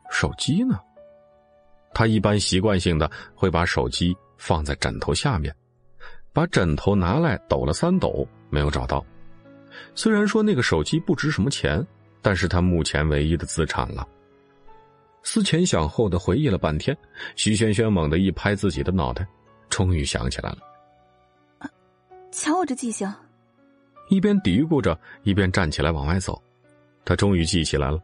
[0.09, 0.79] 手机呢？
[1.93, 5.55] 他一般习惯性的会把手机放在枕头下面，
[6.31, 9.03] 把枕头拿来抖了三抖，没有找到。
[9.95, 11.85] 虽然说那个手机不值什么钱，
[12.21, 14.07] 但是他目前唯一的资产了。
[15.23, 16.95] 思前想后的回忆了半天，
[17.35, 19.27] 徐轩轩猛地一拍自己的脑袋，
[19.69, 20.57] 终于想起来了。
[22.31, 23.11] 瞧我这记性！
[24.09, 26.41] 一边嘀咕着，一边站起来往外走。
[27.03, 27.99] 他终于记起来了。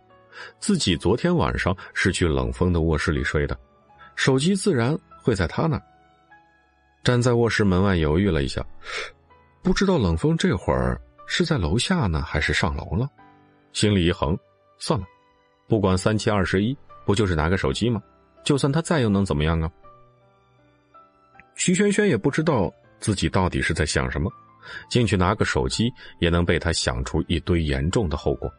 [0.60, 3.58] 自己昨天晚上是去冷风的卧室里睡的，
[4.16, 5.84] 手机自然会在他那儿。
[7.04, 8.66] 站在卧室门外犹豫了一下，
[9.62, 13.10] 不知道冷风这会儿是在楼下呢，还是上楼了。
[13.74, 14.38] 心里一横，
[14.78, 15.06] 算了，
[15.68, 18.02] 不管三七二十一，不就是拿个手机吗？
[18.44, 19.70] 就算他在，又能怎么样啊？
[21.56, 24.32] 徐萱萱也不知道自己到底是在想什么，
[24.90, 28.52] 进去拿个手机也能被他想出一堆严重的后果。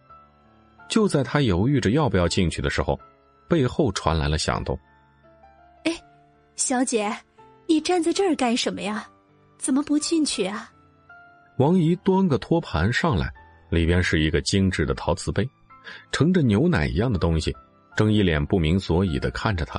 [0.89, 2.99] 就在他犹豫着要不要进去的时候，
[3.49, 4.79] 背后传来了响动。
[5.85, 5.93] 哎，
[6.57, 7.15] 小姐，
[7.67, 9.09] 你站在这儿干什么呀？
[9.59, 10.71] 怎么不进去啊？
[11.59, 13.33] 王姨端个托盘上来，
[13.71, 15.49] 里边是一个精致的陶瓷杯，
[16.13, 17.55] 盛着牛奶一样的东西，
[17.97, 19.79] 正一脸不明所以的看着他。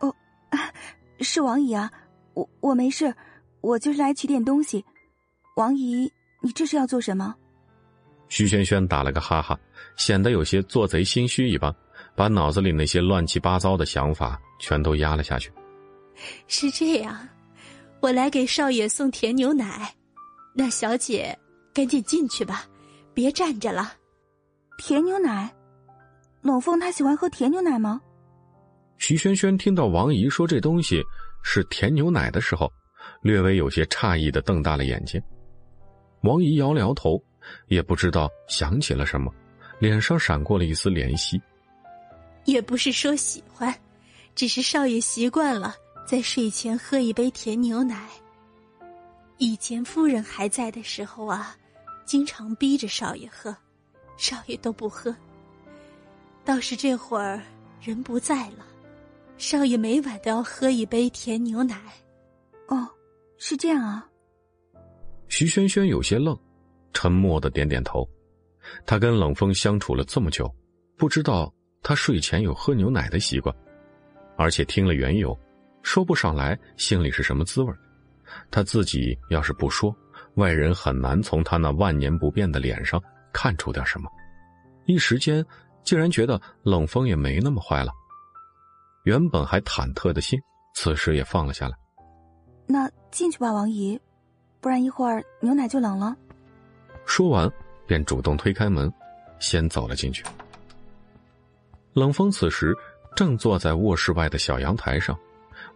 [0.00, 0.14] 哦，
[0.50, 0.58] 啊
[1.20, 1.90] 是王姨啊，
[2.34, 3.14] 我我没事，
[3.60, 4.84] 我就是来取点东西。
[5.56, 6.12] 王姨，
[6.42, 7.34] 你这是要做什么？
[8.28, 9.58] 徐萱萱打了个哈哈，
[9.96, 11.74] 显得有些做贼心虚一般，
[12.14, 15.50] 把脑子里那些乱七八糟的想法全都压了下去。
[16.46, 17.28] 是这样，
[18.00, 19.94] 我来给少爷送甜牛奶。
[20.54, 21.38] 那小姐，
[21.74, 22.64] 赶紧进去吧，
[23.12, 23.92] 别站着了。
[24.78, 25.54] 甜牛奶，
[26.42, 28.00] 冷风他喜欢喝甜牛奶吗？
[28.98, 31.02] 徐萱萱听到王姨说这东西
[31.42, 32.72] 是甜牛奶的时候，
[33.22, 35.20] 略微有些诧异的瞪大了眼睛。
[36.22, 37.22] 王姨摇了摇头。
[37.68, 39.32] 也不知道想起了什么，
[39.78, 41.40] 脸上闪过了一丝怜惜。
[42.44, 43.74] 也不是说喜欢，
[44.34, 45.74] 只是少爷习惯了
[46.06, 48.08] 在睡前喝一杯甜牛奶。
[49.38, 51.56] 以前夫人还在的时候啊，
[52.04, 53.54] 经常逼着少爷喝，
[54.16, 55.14] 少爷都不喝。
[56.44, 57.42] 倒是这会儿
[57.80, 58.64] 人不在了，
[59.36, 61.80] 少爷每晚都要喝一杯甜牛奶。
[62.68, 62.88] 哦，
[63.38, 64.08] 是这样啊。
[65.28, 66.38] 徐萱萱有些愣。
[66.92, 68.08] 沉默的点点头，
[68.84, 70.52] 他跟冷风相处了这么久，
[70.96, 71.52] 不知道
[71.82, 73.54] 他睡前有喝牛奶的习惯，
[74.36, 75.38] 而且听了缘由，
[75.82, 77.72] 说不上来心里是什么滋味。
[78.50, 79.94] 他自己要是不说，
[80.34, 83.02] 外人很难从他那万年不变的脸上
[83.32, 84.10] 看出点什么。
[84.86, 85.44] 一时间，
[85.84, 87.92] 竟然觉得冷风也没那么坏了。
[89.04, 90.38] 原本还忐忑的心，
[90.74, 91.76] 此时也放了下来。
[92.66, 93.98] 那进去吧，王姨，
[94.60, 96.16] 不然一会儿牛奶就冷了。
[97.04, 97.48] 说完，
[97.86, 98.92] 便主动推开门，
[99.38, 100.24] 先走了进去。
[101.92, 102.74] 冷风此时
[103.14, 105.18] 正坐在卧室外的小阳台上，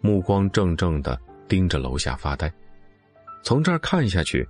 [0.01, 1.19] 目光怔怔的
[1.49, 2.53] 盯着楼下发呆。
[3.43, 4.47] 从这儿看下去，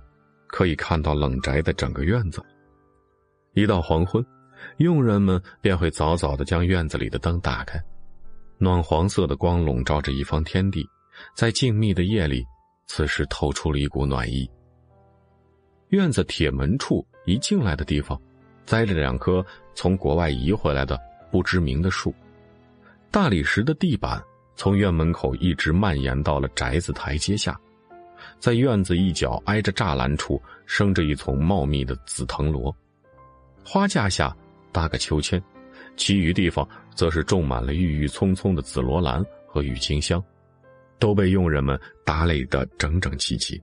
[0.47, 2.43] 可以看到冷宅的整个院子。
[3.53, 4.25] 一到黄昏，
[4.77, 7.81] 佣人们便会早早的将院子里的灯打开，
[8.57, 10.85] 暖黄色的光笼罩着一方天地，
[11.35, 12.45] 在静谧的夜里，
[12.87, 14.49] 此时透出了一股暖意。
[15.89, 18.19] 院子铁门处一进来的地方，
[18.65, 19.45] 栽着两棵
[19.75, 20.99] 从国外移回来的
[21.31, 22.13] 不知名的树。
[23.09, 24.21] 大理石的地板
[24.55, 27.59] 从院门口一直蔓延到了宅子台阶下，
[28.39, 32.75] 在院子一角挨着栅栏处生着一丛茂密的紫藤萝，
[33.63, 34.35] 花架下
[34.71, 35.41] 搭个秋千，
[35.97, 40.23] 其余地方则是种满了郁郁葱葱的紫罗兰和郁金香，
[40.99, 43.61] 都被佣人们打理得整整齐齐。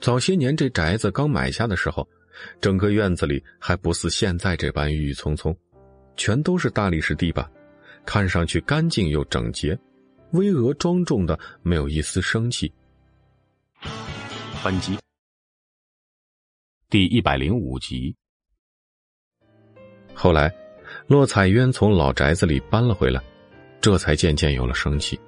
[0.00, 2.08] 早些年，这宅子刚买下的时候，
[2.58, 5.54] 整个院子里还不似现在这般郁郁葱葱，
[6.16, 7.48] 全都是大理石地板，
[8.06, 9.78] 看上去干净又整洁，
[10.32, 12.72] 巍峨庄重的，没有一丝生气。
[14.64, 14.96] 本集
[16.88, 18.16] 第一百零五集。
[20.14, 20.50] 后来，
[21.06, 23.22] 洛彩渊从老宅子里搬了回来，
[23.82, 25.20] 这才渐渐有了生气。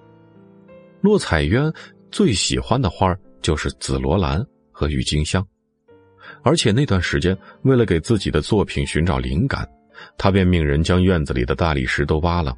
[1.03, 1.71] 洛彩渊
[2.11, 4.43] 最喜欢的花就是紫罗兰。
[4.73, 5.47] 和郁金香，
[6.43, 9.69] 而且那段时间，为了给自己的作品寻找灵感，
[10.17, 12.57] 他便命人将院子里的大理石都挖了，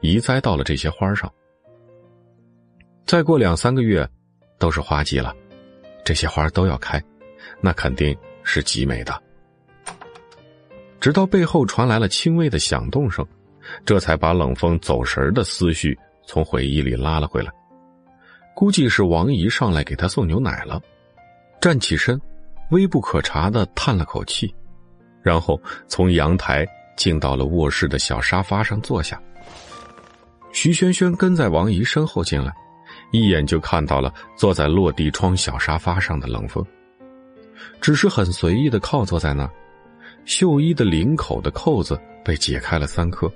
[0.00, 1.30] 移栽到了这些花上。
[3.04, 4.08] 再过两三个月，
[4.58, 5.34] 都是花季了，
[6.04, 7.02] 这些花都要开，
[7.60, 9.22] 那肯定是极美的。
[11.00, 13.26] 直到背后传来了轻微的响动声，
[13.84, 17.50] 这才把冷风走神的思绪从回忆里拉了回来。
[18.54, 20.82] 估计是王姨上来给他送牛奶了。
[21.60, 22.20] 站起身，
[22.70, 24.54] 微不可察的叹了口气，
[25.22, 26.66] 然后从阳台
[26.96, 29.20] 进到了卧室的小沙发上坐下。
[30.52, 32.52] 徐萱萱跟在王姨身后进来，
[33.10, 36.64] 一眼就看到了坐在落地窗小沙发上的冷风，
[37.80, 39.50] 只是很随意的靠坐在那儿。
[40.24, 43.30] 袖衣的领口的扣子被解开了三颗，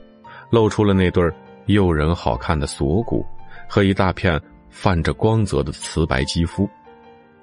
[0.51, 1.29] 露出了那对
[1.67, 3.27] 诱人好看的锁骨
[3.69, 4.41] 和一大片
[4.71, 6.69] 泛着光泽的瓷白肌肤。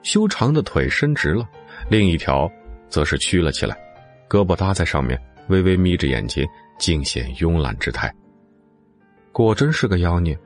[0.03, 1.47] 修长的腿伸直了，
[1.89, 2.49] 另一条
[2.89, 3.77] 则是曲了起来，
[4.29, 6.47] 胳膊搭在上面，微微眯着眼睛，
[6.77, 8.13] 尽显慵懒之态。
[9.31, 10.37] 果真是个妖孽。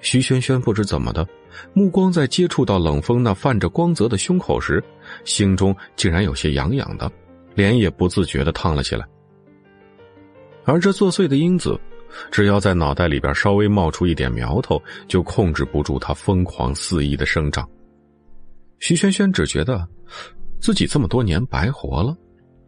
[0.00, 1.26] 徐萱萱不知怎么的，
[1.72, 4.82] 目光在接触到冷风那泛着光泽的胸口时，
[5.24, 7.10] 心中竟然有些痒痒的，
[7.54, 9.04] 脸也不自觉的烫了起来。
[10.64, 11.76] 而这作祟的因子，
[12.30, 17.68] 只要在脑袋里边稍微冒出一点苗头，就控制不住它疯狂肆意的生长。
[18.78, 19.86] 徐萱萱只觉得
[20.60, 22.16] 自己这么多年白活了，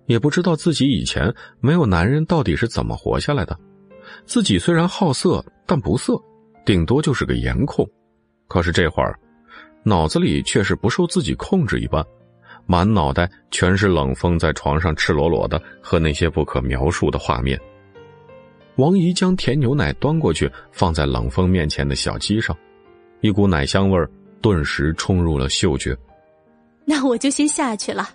[0.06, 3.58] 也不知道自己以前没有男人到底是怎么活下来的。
[4.24, 6.20] 自己虽然好色，但不色，
[6.64, 7.88] 顶多就是个颜控。
[8.48, 9.16] 可是这会儿，
[9.84, 12.04] 脑子里却是不受自己控制一般，
[12.66, 17.58] 满脑袋全是冷风在床上赤裸裸的和那些不可描述的画面。
[18.76, 22.56] 王姨将甜牛奶端过去，放在冷风面前的小鸡上，
[23.20, 25.96] 一股奶香味儿顿时冲入了嗅觉。
[26.84, 28.08] 那我就先下去了，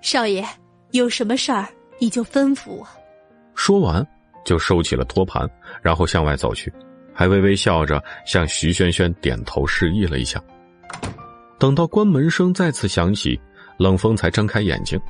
[0.00, 0.46] 少爷
[0.92, 1.68] 有什么事儿
[1.98, 2.86] 你就吩咐我。
[3.54, 4.06] 说完，
[4.44, 5.48] 就收起了托盘，
[5.82, 6.72] 然后向外走去，
[7.12, 10.42] 还微微笑着向徐萱萱点头示意了一下。
[11.58, 13.40] 等到关门声再次响起，
[13.78, 15.00] 冷风才睁开眼睛，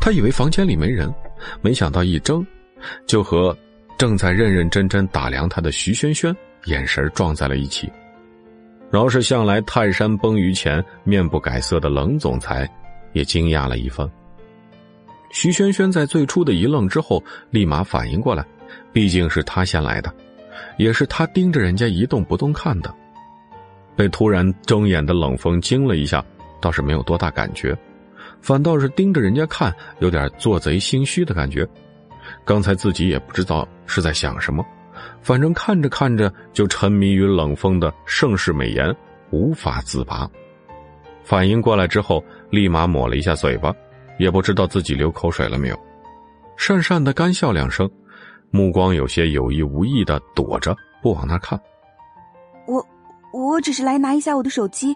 [0.00, 1.12] 他以为房间里没人，
[1.60, 2.46] 没想到一睁，
[3.06, 3.56] 就和。
[3.98, 6.36] 正在认认真真打量他的徐萱萱
[6.66, 7.90] 眼神撞在了一起，
[8.96, 12.66] 饶是向来泰山崩于前面不改色的冷总裁，
[13.12, 14.10] 也惊讶了一番。
[15.30, 18.42] 徐萱萱在最初的一愣之后，立马反应过来，
[18.94, 20.10] 毕竟是他先来的，
[20.78, 22.90] 也是他盯着人家一动不动看的。
[23.94, 26.24] 被突然睁眼的冷风惊了一下，
[26.58, 27.76] 倒是没有多大感觉，
[28.40, 31.68] 反倒是盯着人家看，有点做贼心虚的感觉。
[32.46, 34.64] 刚才自己也不知道是在想什么，
[35.26, 38.94] 反正看着看着就沉迷于冷风的盛世美颜，
[39.32, 40.30] 无法自拔。
[41.24, 43.74] 反应过来之后，立马抹了一下嘴巴，
[44.20, 45.76] 也不知道自己流口水了没有，
[46.56, 47.90] 讪讪的干笑两声，
[48.52, 51.60] 目光有些有意无意的躲着不往那看。
[52.68, 52.86] 我
[53.32, 54.94] 我只是来拿一下我的手机，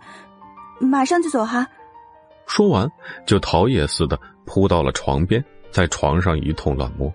[0.79, 1.67] 马上就走哈。
[2.47, 2.89] 说完，
[3.27, 7.13] 就逃也似的扑到了床边，在床上一通乱摸。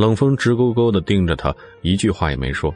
[0.00, 2.74] 冷风直勾勾的盯着他，一句话也没说，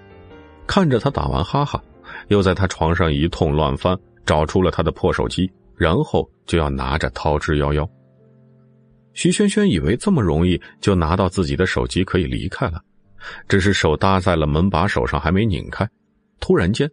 [0.66, 1.82] 看着他打完哈哈，
[2.28, 7.88] 又在他床上一通乱翻，找出了他的破手机，然后就要拿着逃之夭夭。
[9.14, 12.78] 徐萱萱以为这么容易就拿到自己的手机可以离开了，
[13.48, 15.88] 只是手搭在了门把手上还没拧开，
[16.40, 16.86] 突然间，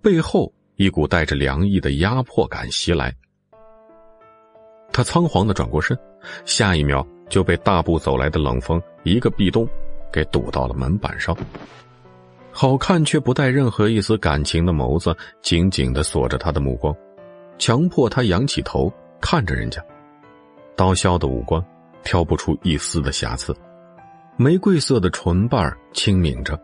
[0.00, 3.12] 背后一股带着凉意的压迫感袭来，
[4.92, 5.98] 他仓皇的转过身，
[6.44, 7.04] 下一秒。
[7.32, 9.66] 就被大步走来的冷风一个壁咚，
[10.12, 11.34] 给堵到了门板上。
[12.50, 16.94] 好看却不带任何一丝感情的眸子紧紧的锁着他的目光，
[17.56, 19.82] 强迫他仰起头看着人家。
[20.76, 21.64] 刀削的五官
[22.04, 23.56] 挑不出一丝的瑕疵，
[24.36, 26.60] 玫瑰色的唇瓣轻抿着，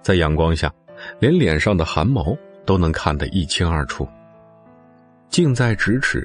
[0.00, 0.72] 在阳光下，
[1.18, 4.06] 连脸上的汗毛都能看得一清二楚。
[5.28, 6.24] 近在咫尺，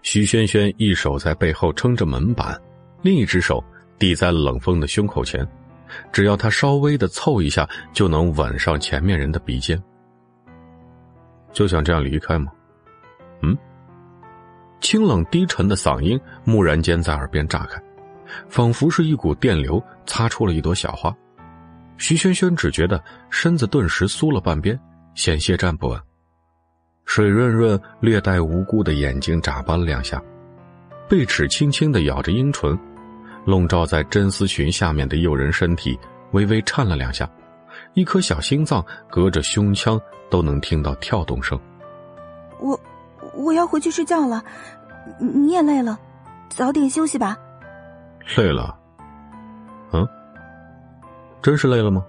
[0.00, 2.58] 徐萱萱一手在背后撑着门板。
[3.02, 3.62] 另一只手
[3.98, 5.46] 抵在冷风的胸口前，
[6.12, 9.80] 只要他稍微的凑一下，就能吻上前面人的鼻尖。
[11.52, 12.52] 就想这样离开吗？
[13.42, 13.56] 嗯。
[14.80, 17.80] 清冷低沉的嗓音蓦然间在耳边炸开，
[18.48, 21.14] 仿佛是一股电流擦出了一朵小花。
[21.96, 24.78] 徐萱萱只觉得身子顿时酥了半边，
[25.14, 26.00] 险些站不稳。
[27.06, 30.22] 水润润、略带无辜的眼睛眨巴了两下，
[31.08, 32.78] 贝齿轻轻的咬着樱唇。
[33.44, 35.96] 笼罩在真丝裙下面的诱人身体
[36.32, 37.30] 微微颤了两下，
[37.94, 41.56] 一颗小心脏隔着胸腔都能听到跳动声。
[42.58, 42.78] 我
[43.34, 44.42] 我要回去睡觉了，
[45.20, 45.96] 你也累了，
[46.48, 47.38] 早点休息吧。
[48.36, 48.76] 累了？
[49.92, 50.04] 嗯？
[51.40, 52.04] 真是累了吗？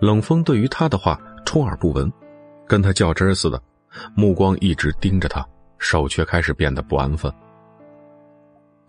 [0.00, 2.12] 冷风对于他的话充耳不闻，
[2.66, 3.58] 跟他较真似的，
[4.14, 5.42] 目光一直盯着他，
[5.78, 7.32] 手却开始变得不安分。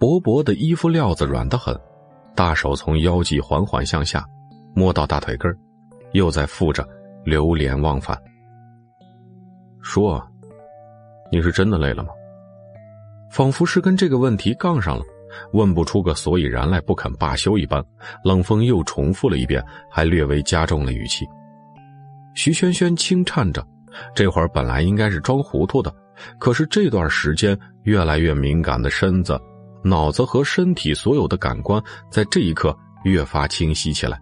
[0.02, 1.80] 薄薄的衣服料子软得很，
[2.34, 4.26] 大手从腰际缓缓向下，
[4.74, 5.56] 摸到大腿根
[6.14, 6.84] 又在附着，
[7.24, 8.20] 流连忘返。
[9.80, 10.20] 说
[11.32, 12.10] ：“你是真的累了吗？”
[13.30, 15.04] 仿佛是跟这个问题杠上了，
[15.54, 17.80] 问不出个所以然来，不肯罢休一般。
[18.24, 21.28] 冷风又重复了一遍，还略微加重了语气。
[22.34, 23.64] 徐萱萱轻颤着，
[24.16, 25.94] 这会儿本来应该是装糊涂的，
[26.40, 29.40] 可是这段时间越来越敏感的身子。
[29.84, 34.20] 脑子和身体所有的感官在这一刻越发清晰起来，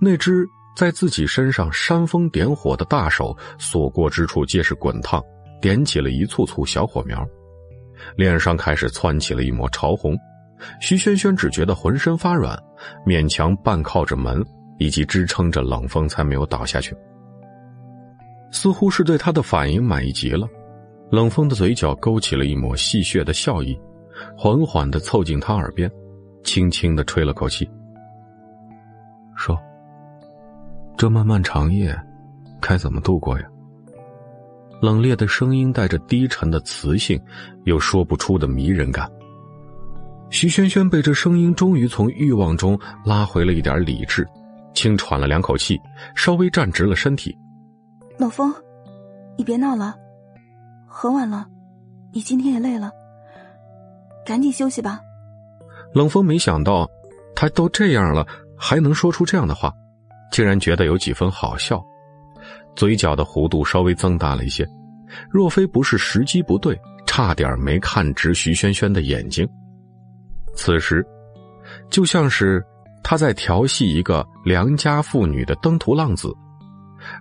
[0.00, 0.46] 那只
[0.76, 5.22] 在自己身上煽风点火的大手所过之处皆是滚烫，
[5.60, 7.26] 点起了一簇簇小火苗，
[8.16, 10.14] 脸上开始窜起了一抹潮红。
[10.80, 12.58] 徐萱萱只觉得浑身发软，
[13.06, 14.44] 勉强半靠着门
[14.78, 16.94] 以及支撑着冷风才没有倒下去。
[18.52, 20.46] 似乎是对他的反应满意极了，
[21.10, 23.78] 冷风的嘴角勾起了一抹戏谑的笑意。
[24.36, 25.90] 缓缓的凑近他耳边，
[26.44, 27.68] 轻轻的吹了口气，
[29.34, 29.58] 说
[30.96, 31.98] ：“这漫漫长夜，
[32.60, 33.46] 该怎么度过呀？”
[34.82, 37.20] 冷冽的声音带着低沉的磁性，
[37.64, 39.10] 又说不出的迷人感。
[40.28, 44.26] 徐萱萱被这声音终于从欲望中拉回了一点理智，
[44.74, 45.80] 轻喘了两口气，
[46.14, 47.36] 稍微站直了身体。
[48.18, 48.52] 冷风，
[49.38, 49.94] 你别闹了，
[50.86, 51.46] 很晚了，
[52.12, 52.90] 你今天也累了，
[54.26, 55.00] 赶紧休息吧。
[55.94, 56.86] 冷风没想到，
[57.34, 58.26] 他都这样了，
[58.58, 59.72] 还能说出这样的话，
[60.30, 61.82] 竟然觉得有几分好笑。
[62.74, 64.66] 嘴角的弧度稍微增大了一些，
[65.30, 69.48] 若非不是时机不对，差点没看直徐萱萱的眼睛。
[70.54, 71.06] 此时，
[71.88, 72.62] 就像是
[73.02, 76.30] 他在调戏一个良家妇女的登徒浪子。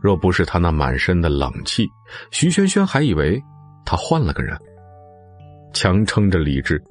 [0.02, 1.88] 若不是他那满身的冷气，
[2.32, 3.42] 徐萱萱还以为
[3.86, 4.58] 他换了个人。
[5.74, 6.84] 强撑着理智，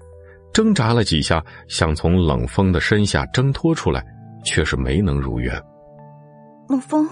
[0.55, 4.03] 挣扎了几下，想从冷风的身下挣脱出来，
[4.45, 5.53] 却是没能如愿。
[6.69, 7.07] 冷风。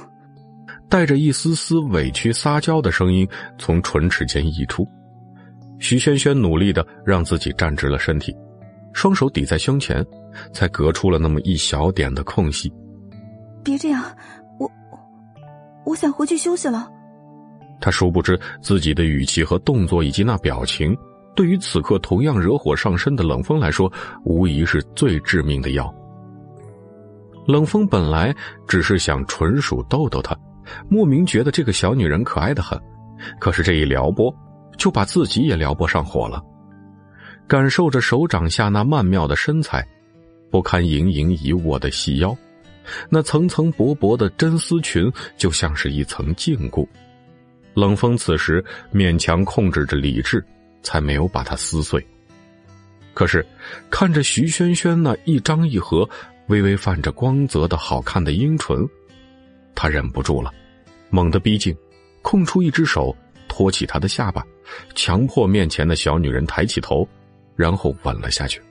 [0.88, 3.26] 带着一丝丝委屈撒娇的声音
[3.58, 4.86] 从唇齿间溢出，
[5.78, 8.32] 徐萱萱努力的让自己站直了身体，
[8.92, 10.04] 双手抵在胸前，
[10.52, 12.72] 才隔出了那么一小点的空隙。
[13.64, 14.04] 别这样，
[14.60, 14.70] 我
[15.84, 16.88] 我想回去休息了。
[17.80, 20.96] 他殊不知自己的语气和动作以及那表情，
[21.34, 23.90] 对于此刻同样惹火上身的冷风来说，
[24.24, 25.92] 无疑是最致命的药。
[27.46, 28.34] 冷风本来
[28.68, 30.36] 只是想纯属逗逗他。
[30.88, 32.80] 莫名觉得这个小女人可爱的很，
[33.40, 34.32] 可是这一撩拨，
[34.78, 36.40] 就把自己也撩拨上火了。
[37.48, 39.84] 感受着手掌下那曼妙的身材，
[40.50, 42.34] 不堪盈盈一握的细腰，
[43.10, 46.86] 那层层薄薄的真丝裙就像是一层禁锢。
[47.74, 48.64] 冷风此时
[48.94, 50.42] 勉强控制着理智，
[50.82, 52.04] 才没有把它撕碎。
[53.14, 53.44] 可是
[53.90, 56.08] 看着徐萱萱那一张一合、
[56.46, 58.88] 微微泛着光泽的好看的樱唇。
[59.74, 60.52] 他忍不住了，
[61.10, 61.76] 猛地逼近，
[62.22, 63.14] 空出一只手
[63.48, 64.44] 托起她的下巴，
[64.94, 67.06] 强迫面前的小女人抬起头，
[67.56, 68.62] 然后吻了下去。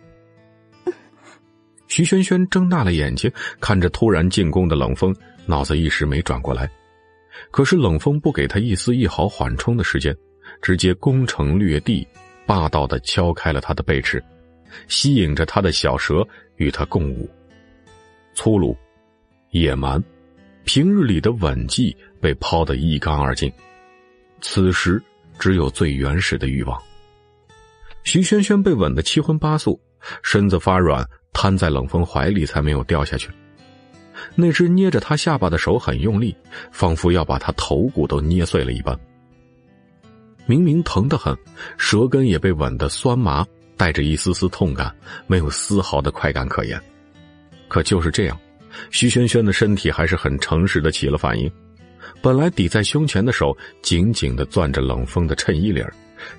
[1.87, 5.13] 徐萱萱睁大了眼睛，看着突然进攻的冷风，
[5.45, 6.69] 脑子一时没转过来。
[7.51, 10.15] 可是冷风不给他一丝一毫缓冲的时间，
[10.61, 12.07] 直接攻城略地，
[12.45, 14.23] 霸道的敲开了他的背齿，
[14.87, 16.27] 吸引着他的小蛇
[16.57, 17.29] 与他共舞，
[18.35, 18.77] 粗鲁，
[19.49, 20.01] 野蛮。
[20.63, 23.51] 平日里的吻技被抛得一干二净，
[24.41, 25.01] 此时
[25.39, 26.79] 只有最原始的欲望。
[28.03, 29.81] 徐萱萱被吻得七荤八素，
[30.21, 33.29] 身子发软，瘫在冷风怀里，才没有掉下去。
[34.35, 36.35] 那只捏着他下巴的手很用力，
[36.71, 38.97] 仿佛要把他头骨都捏碎了一般。
[40.45, 41.37] 明明疼得很，
[41.77, 43.45] 舌根也被吻得酸麻，
[43.77, 44.93] 带着一丝丝痛感，
[45.27, 46.81] 没有丝毫的快感可言。
[47.67, 48.37] 可就是这样。
[48.89, 51.51] 徐萱萱的身体还是很诚实的起了反应，
[52.21, 55.85] 本来抵在胸前的手紧紧的攥着冷风的衬衣领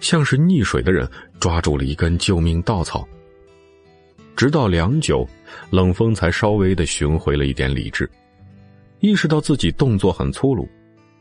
[0.00, 1.06] 像是溺水的人
[1.38, 3.06] 抓住了一根救命稻草。
[4.34, 5.28] 直到良久，
[5.68, 8.10] 冷风才稍微的寻回了一点理智，
[9.00, 10.66] 意识到自己动作很粗鲁，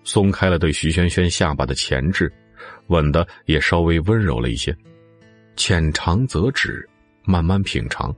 [0.06, 2.32] 松开了对徐萱萱下巴的钳制，
[2.91, 4.76] 吻的也稍微温柔了一些，
[5.55, 6.88] 浅尝辄止，
[7.23, 8.13] 慢慢品尝。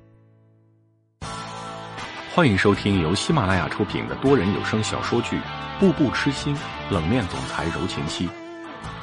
[2.34, 5.38] 欢迎收听由喜马拉雅出品的多人有声小说剧
[5.80, 6.58] 《步步痴心
[6.90, 8.28] 冷面总裁柔情妻》，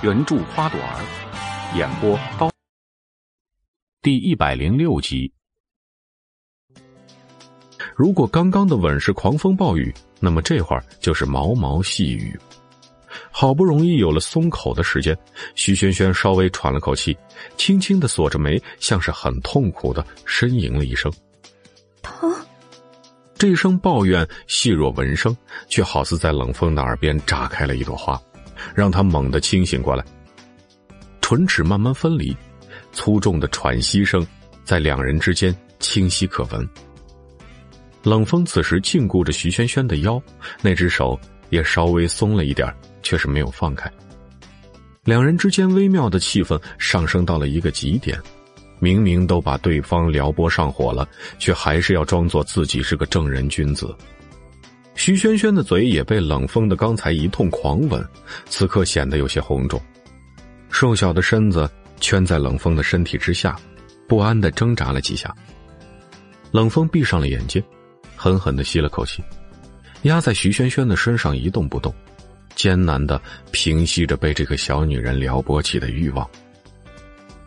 [0.03, 2.51] 原著花朵儿，演播刀。
[4.03, 5.33] 第一百零六集。
[7.95, 12.37] 如果刚刚的吻是狂风暴雨，那么这会儿就是毛毛细雨。
[13.31, 15.17] 好不容易有了松口的时间，
[15.55, 17.17] 徐萱萱稍微喘了口气，
[17.57, 21.13] 轻轻的锁着眉，像是很痛苦的呻吟了一声
[22.03, 22.33] ：“疼。”
[23.37, 25.35] 这一声抱怨细若闻声，
[25.67, 28.21] 却好似在冷风的耳边炸开了一朵花，
[28.75, 30.05] 让他猛地清醒过来。
[31.23, 32.37] 唇齿慢慢分离，
[32.93, 34.27] 粗重的喘息声
[34.63, 36.69] 在两人之间清晰可闻。
[38.03, 40.21] 冷风此时禁锢着徐萱萱的腰，
[40.61, 41.19] 那只手
[41.49, 42.71] 也稍微松了一点，
[43.03, 43.91] 却是没有放开。
[45.05, 48.21] 两人之间微妙的气氛上升到了一个极点。
[48.83, 51.07] 明明都把对方撩拨上火了，
[51.39, 53.95] 却还是要装作自己是个正人君子。
[54.95, 58.03] 徐萱萱的嘴也被冷风的刚才一通狂吻，
[58.47, 59.79] 此刻显得有些红肿。
[60.71, 61.71] 瘦小的身子
[62.01, 63.55] 圈在冷风的身体之下，
[64.09, 65.31] 不安的挣扎了几下。
[66.51, 67.63] 冷风闭上了眼睛，
[68.17, 69.23] 狠狠的吸了口气，
[70.05, 71.95] 压在徐萱萱的身上一动不动，
[72.55, 73.21] 艰难的
[73.51, 76.29] 平息着被这个小女人撩拨起的欲望。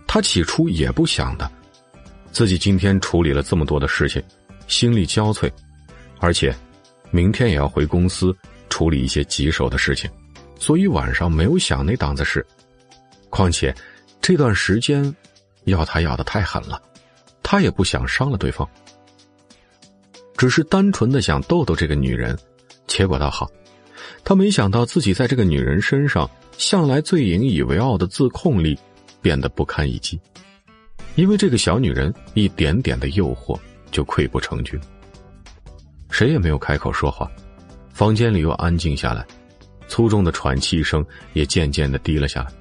[0.07, 1.49] 他起初也不想的，
[2.31, 4.21] 自己今天处理了这么多的事情，
[4.67, 5.51] 心力交瘁，
[6.19, 6.55] 而且
[7.11, 8.35] 明天也要回公司
[8.69, 10.09] 处理一些棘手的事情，
[10.59, 12.45] 所以晚上没有想那档子事。
[13.29, 13.73] 况且
[14.21, 15.15] 这段时间
[15.63, 16.79] 要他要的太狠了，
[17.41, 18.69] 他也不想伤了对方，
[20.37, 22.37] 只是单纯的想逗逗这个女人。
[22.85, 23.49] 结果倒好，
[24.23, 28.77] 他没想到自己在这个女人身上向来最引以为傲的自控力
[29.21, 30.19] 变得不堪一击，
[31.15, 33.59] 因为这个小女人一点点的诱惑
[33.91, 34.79] 就溃不成军。
[36.09, 37.29] 谁也没有开口说话，
[37.91, 39.25] 房间里又安静下来，
[39.87, 42.51] 粗重的喘气声也渐渐的低了下来。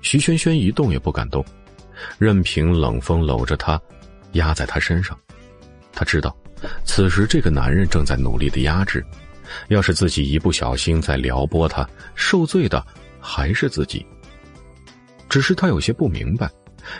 [0.00, 1.44] 徐萱萱一动也不敢动，
[2.18, 3.80] 任凭冷风搂着她，
[4.32, 5.18] 压在她身上。
[5.92, 6.34] 她知道，
[6.84, 9.04] 此时这个男人正在努力的压制，
[9.68, 12.84] 要是自己一不小心再撩拨他，受罪的
[13.20, 14.04] 还是自己。
[15.28, 16.50] 只是她有些不明白，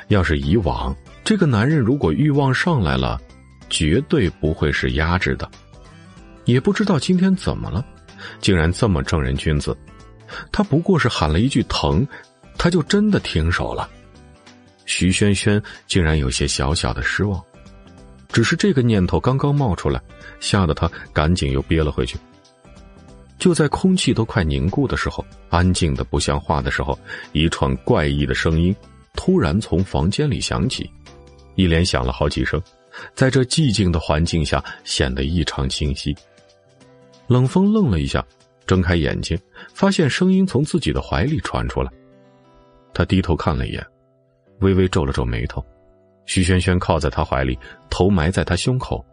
[0.09, 0.94] 要是以往
[1.24, 3.20] 这个男人如果欲望上来了。
[3.68, 5.51] 绝对不会是压制的，
[6.44, 7.85] 也不知道今天怎么了，
[8.40, 9.77] 竟然这么正人君子。
[10.52, 12.06] 他不过是喊了一句“疼”，
[12.56, 13.90] 他就真的停手了。
[14.85, 17.43] 徐萱萱竟然有些小小的失望，
[18.28, 20.01] 只是这个念头刚刚冒出来，
[20.39, 22.16] 吓得他赶紧又憋了回去。
[23.39, 26.99] 就在空气都快凝固的时候，安静的不像话的时候，
[27.33, 28.75] 一串怪异的声音
[29.15, 30.91] 突然从房间里响起，
[31.55, 32.61] 一连响了好几声。
[33.15, 36.17] 在这寂静的环境下，显得异常清晰。
[37.27, 38.25] 冷风愣了一下，
[38.67, 39.39] 睁开眼睛，
[39.75, 41.91] 发现声音从自己的怀里传出来。
[42.95, 43.87] 他低头看了一眼，
[44.61, 45.63] 微微皱了皱眉头。
[46.25, 47.59] 徐萱萱靠在他怀里，
[47.91, 49.05] 头埋在他胸口，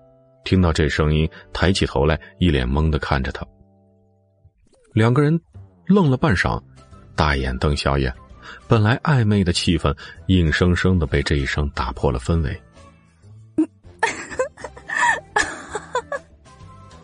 [0.45, 3.45] 听到这声音，抬起头来，一脸懵的看着他。
[4.93, 5.39] 两个人
[5.87, 6.61] 愣了半晌，
[7.15, 8.13] 大眼瞪小眼，
[8.67, 9.95] 本来暧昧的气氛，
[10.27, 12.61] 硬生生的被这一声打破了氛围。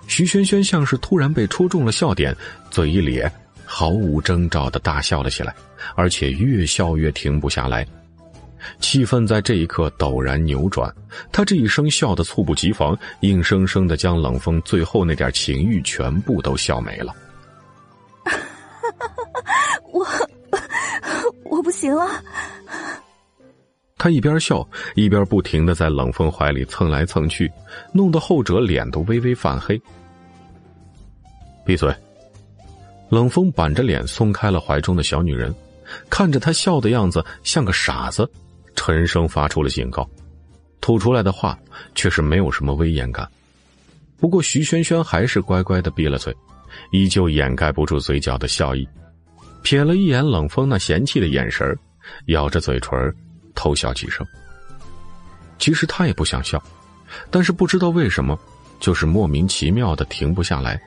[0.07, 2.35] 徐萱萱像是突然被戳中了笑点，
[2.69, 3.31] 嘴一咧，
[3.65, 5.55] 毫无征兆的大笑了起来，
[5.95, 7.85] 而且越笑越停不下来。
[8.79, 10.93] 气氛在这一刻陡然扭转，
[11.31, 17.15] 他这一声笑的猝不及防，硬生生的将冷风最后那点情欲全部都笑没了。
[19.91, 20.05] 我
[21.43, 22.07] 我不行了。
[23.97, 24.65] 他一边笑
[24.95, 27.51] 一边不停的在冷风怀里蹭来蹭去，
[27.91, 29.81] 弄得后者脸都微微泛黑。
[31.65, 31.93] 闭嘴！
[33.09, 35.53] 冷风板着脸松开了怀中的小女人，
[36.09, 38.29] 看着她笑的样子像个傻子，
[38.75, 40.07] 沉声发出了警告，
[40.79, 41.59] 吐出来的话
[41.93, 43.29] 却是没有什么威严感。
[44.17, 46.35] 不过徐萱萱还是乖乖的闭了嘴，
[46.91, 48.87] 依旧掩盖不住嘴角的笑意，
[49.63, 51.77] 瞥了一眼冷风那嫌弃的眼神，
[52.27, 52.91] 咬着嘴唇
[53.55, 54.25] 偷笑几声。
[55.57, 56.61] 其实他也不想笑，
[57.29, 58.39] 但是不知道为什么，
[58.79, 60.79] 就是莫名其妙的停不下来。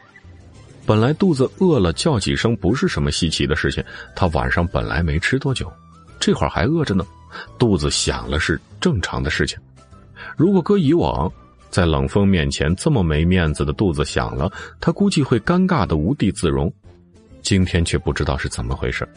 [0.85, 3.85] 本来肚子饿了，叫几声不是什么稀奇的事情。
[4.17, 5.73] 他晚上本来没吃多久，
[6.19, 7.07] 这会儿还饿着呢，
[7.59, 9.59] 肚子响了是正常的事情。
[10.37, 11.31] 如果搁以往，
[11.73, 16.73] 在冷风面前这么没面子的肚子响了，他估计会尴尬的无地自容。
[17.41, 19.09] 今天却不知道是怎么回事，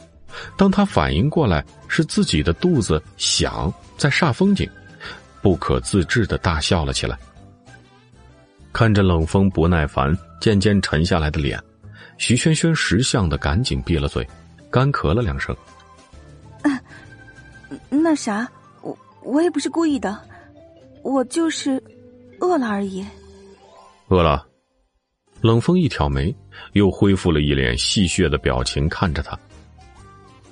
[0.58, 4.68] 当他反应过来是自己的肚子响在煞风景，
[5.44, 7.20] 不可自制的大笑了起来。
[8.74, 11.62] 看着冷风不耐烦、渐渐沉下来的脸，
[12.18, 14.28] 徐萱萱识相的赶紧闭了嘴，
[14.72, 15.56] 干咳了两声。
[16.64, 16.82] 啊，
[17.90, 18.50] 那啥，
[18.82, 20.20] 我我也不是故意的，
[21.04, 21.82] 我就是
[22.40, 23.06] 饿了而已。
[24.08, 24.46] 饿了，
[25.42, 26.36] 冷风一挑眉，
[26.74, 29.38] 又恢复了一脸戏谑的表情看着他。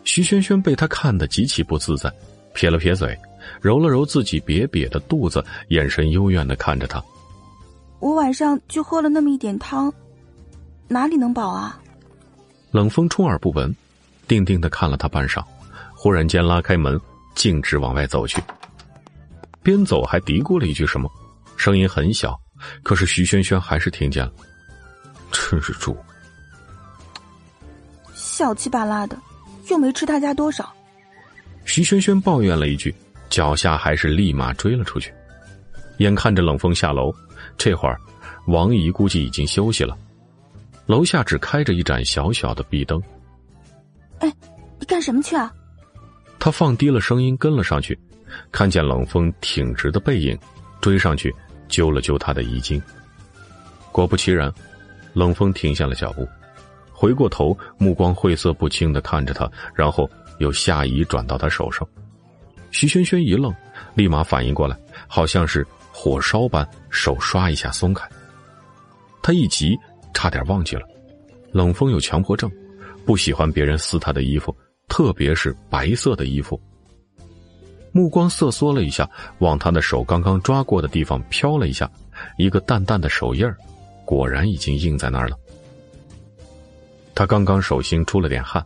[0.03, 2.11] 徐萱萱被他看得极其不自在，
[2.53, 3.17] 撇了撇嘴，
[3.61, 7.01] 揉了揉自己瘪瘪的肚子，眼神幽怨的看着他。
[7.99, 9.93] 我晚上就喝了那么一点汤，
[10.87, 11.79] 哪里能饱啊？
[12.71, 13.73] 冷风充耳不闻，
[14.27, 15.41] 定定的看了他半晌，
[15.95, 16.99] 忽然间拉开门，
[17.33, 18.41] 径直往外走去。
[19.61, 21.09] 边走还嘀咕了一句什么，
[21.57, 22.39] 声音很小，
[22.83, 24.33] 可是徐萱萱还是听见了。
[25.31, 25.97] 真是猪！
[28.13, 29.17] 小气巴拉的，
[29.69, 30.71] 又没吃他家多少。
[31.65, 32.93] 徐萱萱抱怨了一句，
[33.29, 35.13] 脚下还是立马追了出去。
[35.97, 37.13] 眼看着冷风下楼。
[37.57, 37.99] 这会儿，
[38.47, 39.95] 王姨估计已经休息了，
[40.85, 43.01] 楼下只开着一盏小小的壁灯。
[44.19, 44.33] 哎，
[44.79, 45.53] 你干什么去啊？
[46.39, 47.97] 他放低了声音跟了上去，
[48.51, 50.37] 看见冷风挺直的背影，
[50.83, 51.33] 追上去
[51.69, 52.79] 揪了揪他的衣襟。
[53.93, 54.53] 果不其然，
[55.13, 56.27] 冷风停下了脚步，
[56.91, 61.87] 回过头，目光晦涩不清的看着他，然后又下移转到他手上。
[62.71, 63.55] 徐萱萱一愣，
[63.95, 64.77] 立马反应过来，
[65.07, 65.65] 好像是。
[65.95, 68.03] 火烧般，手刷一下松开。
[69.21, 69.77] 他一急，
[70.11, 70.81] 差点忘记了，
[71.51, 72.51] 冷风有强迫症，
[73.05, 74.53] 不喜欢别人撕他的衣服，
[74.87, 76.59] 特别是白色的衣服。
[77.93, 81.89] 目光瑟缩了一下，往他的手刚刚抓过的地方飘了一下，
[82.37, 83.55] 一个淡淡的手印儿，
[84.03, 85.37] 果然已经印在那儿了。
[87.15, 88.65] 他刚刚手心出了点汗，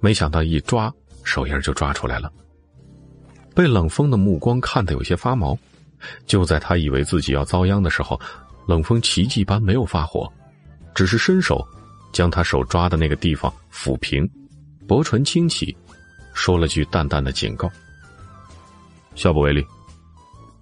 [0.00, 0.90] 没想到一抓
[1.24, 2.32] 手印就抓出来了。
[3.54, 5.58] 被冷风的目光看得有些发毛。
[6.26, 8.20] 就在他以为自己要遭殃的时候，
[8.68, 10.32] 冷风奇迹般没有发火，
[10.94, 11.66] 只是伸手
[12.12, 14.24] 将他手抓的那个地方抚平，
[14.86, 15.76] 薄唇轻启，
[16.34, 17.68] 说了句淡淡的警告
[19.18, 19.62] ：“下不为例。”“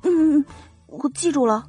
[0.03, 0.45] 嗯，
[0.87, 1.65] 我记住了。”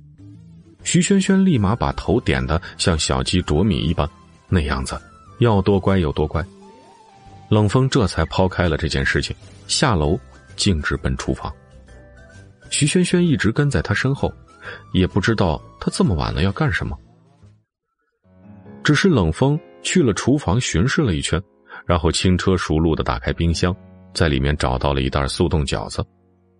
[0.83, 4.09] 徐轩轩立马把头点的像小鸡啄米一般，
[4.47, 4.99] 那样子
[5.39, 6.43] 要多乖有多乖。
[7.49, 9.35] 冷风这才抛开了这件事情，
[9.67, 10.17] 下楼
[10.55, 11.53] 径直奔厨房。
[12.69, 14.31] 徐萱萱一直跟在他身后，
[14.93, 16.97] 也不知道他这么晚了要干什么。
[18.83, 21.41] 只是冷风去了厨房巡视了一圈，
[21.85, 23.75] 然后轻车熟路的打开冰箱，
[24.13, 26.05] 在里面找到了一袋速冻饺子，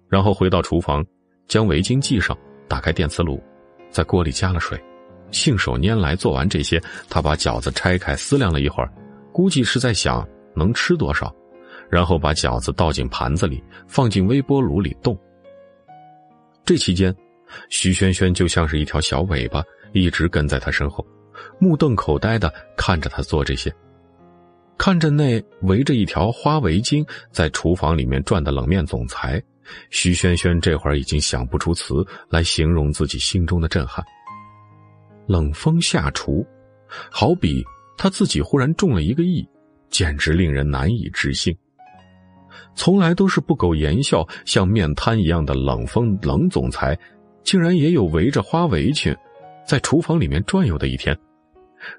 [0.10, 1.06] 然后回到厨房，
[1.48, 3.42] 将围巾系上，打开电磁炉，
[3.90, 4.82] 在锅里加了水，
[5.32, 8.92] 信手拈来做完这些，他把饺子拆开思量了一会儿，
[9.32, 11.34] 估计是在想能吃多少，
[11.90, 15.18] 然后把饺子倒进盘子里，放进微波炉里冻。
[16.66, 17.16] 这期间，
[17.70, 19.64] 徐萱萱就像是一条小尾巴，
[19.94, 21.06] 一直跟在他身后，
[21.60, 23.74] 目瞪口呆的看着他做这些，
[24.78, 29.42] 看着那围着一条花围巾在厨房里面转的冷面总裁，
[29.90, 34.04] 徐萱萱这会儿已经想不出词来形容自己心中的震撼。
[35.28, 36.46] 冷风下厨，
[37.12, 37.64] 好比
[37.98, 39.48] 他自己忽然中了一个亿，
[39.90, 41.56] 简直令人难以置信。
[42.76, 46.98] 从来都是不苟言笑、像面瘫一样的冷风冷总裁，
[47.44, 49.16] 竟然也有围着花围裙，
[49.66, 51.18] 在厨房里面转悠的一天。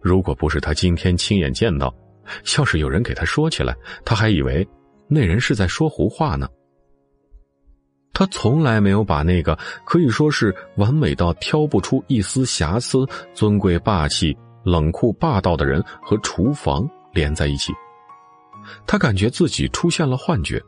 [0.01, 1.95] 如果不是他今天亲眼见到，
[2.57, 4.67] 要是有人给他说起来，他还以为
[5.07, 6.49] 那人是在说胡话呢。
[8.13, 17.73] 他从来没有把那个可以说是完美到挑不出一丝瑕疵、尊贵霸气、冷酷霸道的人和厨房连在一起。
[18.87, 20.61] 他感觉自己出现了幻觉，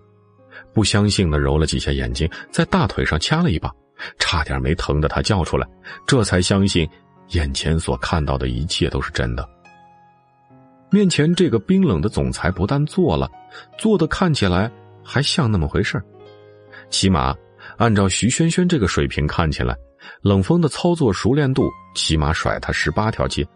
[0.73, 3.71] 不相信的揉了几下眼睛，在大腿上掐了一把，
[4.19, 5.69] 差点没疼得他叫出来，
[6.07, 6.89] 这才相信
[7.31, 9.47] 眼前所看到的一切都是真的。
[10.91, 13.29] 面前这个冰冷的总裁不但做了，
[13.77, 14.71] 做的看起来
[15.05, 16.03] 还像那么回事
[16.91, 17.35] 起码
[17.79, 19.75] 按照徐萱萱这个水平看起来，
[20.23, 23.47] 冷风的操作熟练度起码甩他十八条街。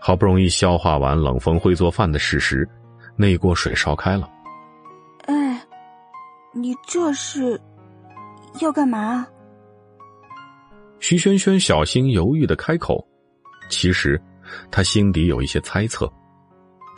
[0.00, 2.68] 好不容易消化完冷风会做饭的事实。
[3.16, 4.30] 那锅水烧开了。
[5.26, 5.62] 哎，
[6.54, 7.60] 你这是
[8.60, 9.26] 要干嘛？
[11.00, 13.06] 徐萱萱小心犹豫的开口，
[13.68, 14.20] 其实
[14.70, 16.10] 他心底有一些猜测，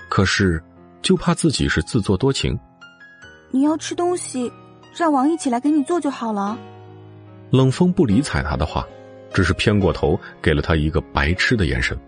[0.08, 0.62] 可是
[1.00, 2.56] 就怕自己是自作多情。
[3.50, 4.52] 你要吃东西，
[4.96, 6.58] 让王一起来给你做就好了。
[7.50, 8.86] 冷风不理睬他的话，
[9.32, 11.98] 只是偏过头给了他一个白痴的眼神。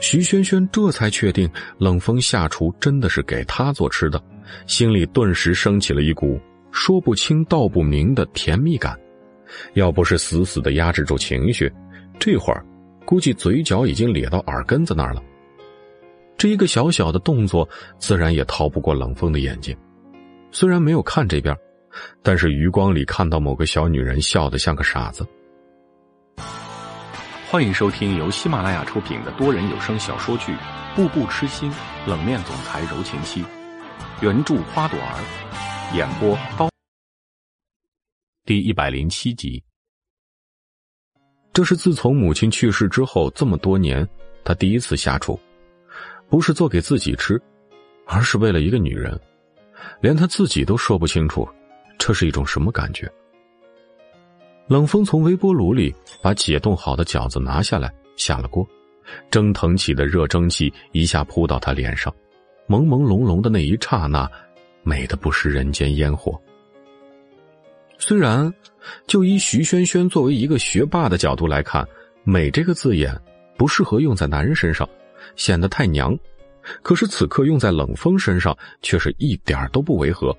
[0.00, 4.22] 徐萱萱这才确定冷风下厨真的是给他做吃的，
[4.66, 6.40] 心里顿时升起了一股
[6.72, 8.98] 说不清道不明的甜蜜感。
[9.74, 11.70] 要不是死死的压制住情绪，
[12.18, 12.64] 这会儿
[13.04, 15.22] 估计嘴角已经咧到耳根子那儿了。
[16.38, 17.68] 这一个小小的动作，
[17.98, 19.76] 自然也逃不过冷风的眼睛。
[20.50, 21.54] 虽然没有看这边，
[22.22, 25.26] 但是余光里看到某个小女人笑得像个傻子。
[27.50, 30.52] 欢迎收听由喜马拉雅出品的多人有声小说剧
[30.94, 31.72] 《步步痴心
[32.06, 33.42] 冷面总裁柔情妻》，
[34.20, 36.70] 原著花朵儿，演播刀。
[38.44, 39.62] 第一百零七集。
[41.52, 44.08] 这是自从母亲去世之后这么多年，
[44.44, 45.38] 他第一次下厨，
[46.28, 47.40] 不是做给自己吃，
[48.06, 49.20] 而是为了一个女人，
[50.00, 51.48] 连他自己都说不清楚，
[52.00, 53.06] 这是一种什么感觉。
[54.66, 58.66] 冷风从微波炉里把解冻好的饺子拿下来，下了锅，
[59.30, 62.10] 蒸腾起的热蒸汽一下扑到他脸上，
[62.66, 64.30] 朦朦胧胧的那一刹那，
[64.82, 66.40] 美的不食人间烟火。
[67.98, 68.50] 虽然，
[69.06, 71.86] 就以徐萱萱作为一个学霸的角度来看
[72.24, 73.14] ，“美”这个字眼
[73.58, 74.88] 不适合用在男人身上，
[75.36, 76.18] 显得太娘，
[76.80, 80.34] 可是此刻用在冷风身上却是一点都不违和。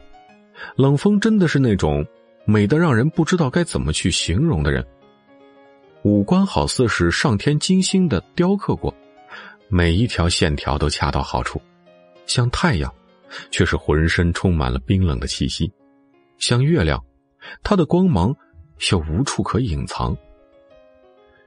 [0.76, 2.06] 冷风真的是那种。
[2.44, 4.84] 美得让人不知道该怎么去形容的人，
[6.02, 8.92] 五官好似是上天精心的雕刻过，
[9.70, 11.62] 每一条线条都恰到好处，
[12.26, 12.92] 像太阳，
[13.52, 15.72] 却是浑身充满了冰冷的气息；
[16.40, 17.00] 像月亮，
[17.62, 18.36] 它的光芒
[18.92, 20.18] 又无处可隐藏。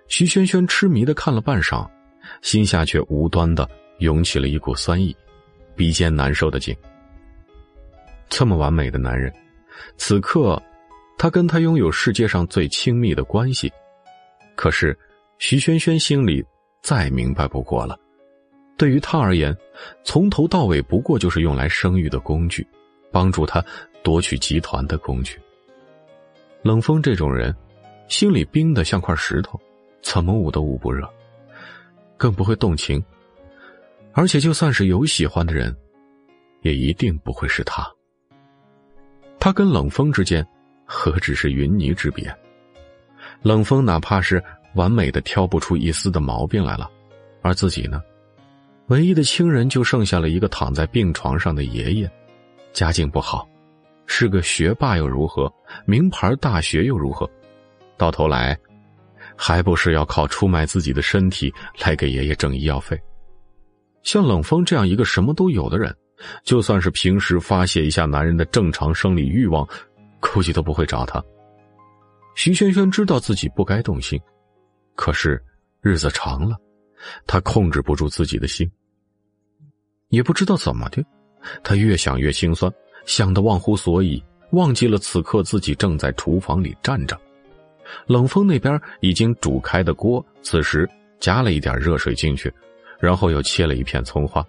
[0.06, 1.90] 徐萱萱痴迷的看了半晌，
[2.40, 3.68] 心下却无端的
[3.98, 5.14] 涌起了一股酸意，
[5.74, 6.74] 鼻尖难受的紧。
[8.36, 9.32] 这么完美的男人，
[9.96, 10.60] 此刻，
[11.16, 13.72] 他跟他拥有世界上最亲密的关系。
[14.56, 14.98] 可是，
[15.38, 16.44] 徐萱萱心里
[16.82, 17.96] 再明白不过了。
[18.76, 19.56] 对于他而言，
[20.02, 22.66] 从头到尾不过就是用来生育的工具，
[23.12, 23.64] 帮助他
[24.02, 25.38] 夺取集团的工具。
[26.62, 27.54] 冷风这种人，
[28.08, 29.60] 心里冰的像块石头，
[30.02, 31.08] 怎么捂都捂不热，
[32.16, 33.00] 更不会动情。
[34.12, 35.72] 而且，就算是有喜欢的人，
[36.62, 37.88] 也一定不会是他。
[39.44, 40.42] 他跟冷风之间，
[40.86, 42.34] 何止是云泥之别？
[43.42, 44.42] 冷风哪怕是
[44.74, 46.90] 完美的挑不出一丝的毛病来了，
[47.42, 48.00] 而自己呢？
[48.86, 52.10] 唯一的亲人就剩下了一个躺在病床上的爷爷，
[52.72, 53.46] 家境不好，
[54.06, 55.52] 是个学霸又如何？
[55.84, 57.28] 名牌大学又如何？
[57.98, 58.58] 到头来，
[59.36, 61.52] 还不是要靠出卖自己的身体
[61.84, 62.98] 来给爷爷挣医药费？
[64.04, 65.94] 像冷风这样一个什么都有的人，
[66.42, 69.66] 就算是平时发泄一下男人的正常生理欲望，
[70.20, 71.22] 估计都不会找他。
[72.34, 74.20] 徐萱萱知道自己不该动心，
[74.94, 75.42] 可是
[75.80, 76.56] 日子长了。
[77.26, 78.70] 他控制不住自己的心，
[80.08, 81.04] 也不知道怎么的，
[81.62, 82.72] 他越想越心酸，
[83.04, 87.20] 想得忘乎所以，忘记了此刻自己正在厨房里站着。
[88.06, 90.88] 冷风那边已经煮开的锅，此时
[91.20, 92.50] 加了一点热水进去，
[92.98, 94.42] 然后又切了一片葱花，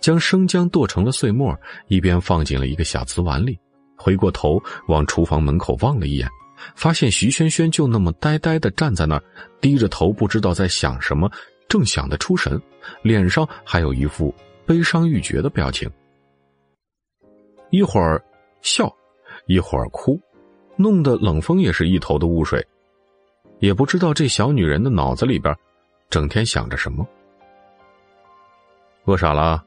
[0.00, 1.58] 将生姜剁成了碎末，
[1.88, 3.58] 一边放进了一个小瓷碗里，
[3.96, 6.28] 回过头往厨房门口望了一眼。
[6.74, 9.22] 发现徐萱萱就那么呆呆的站在那儿，
[9.60, 11.30] 低着头，不知道在想什么，
[11.68, 12.60] 正想得出神，
[13.02, 14.34] 脸上还有一副
[14.64, 15.88] 悲伤欲绝的表情。
[17.70, 18.24] 一会儿
[18.62, 18.90] 笑，
[19.46, 20.18] 一会儿哭，
[20.76, 22.66] 弄得冷风也是一头的雾水，
[23.58, 25.54] 也不知道这小女人的脑子里边，
[26.08, 27.06] 整天想着什么。
[29.06, 29.64] 饿傻了，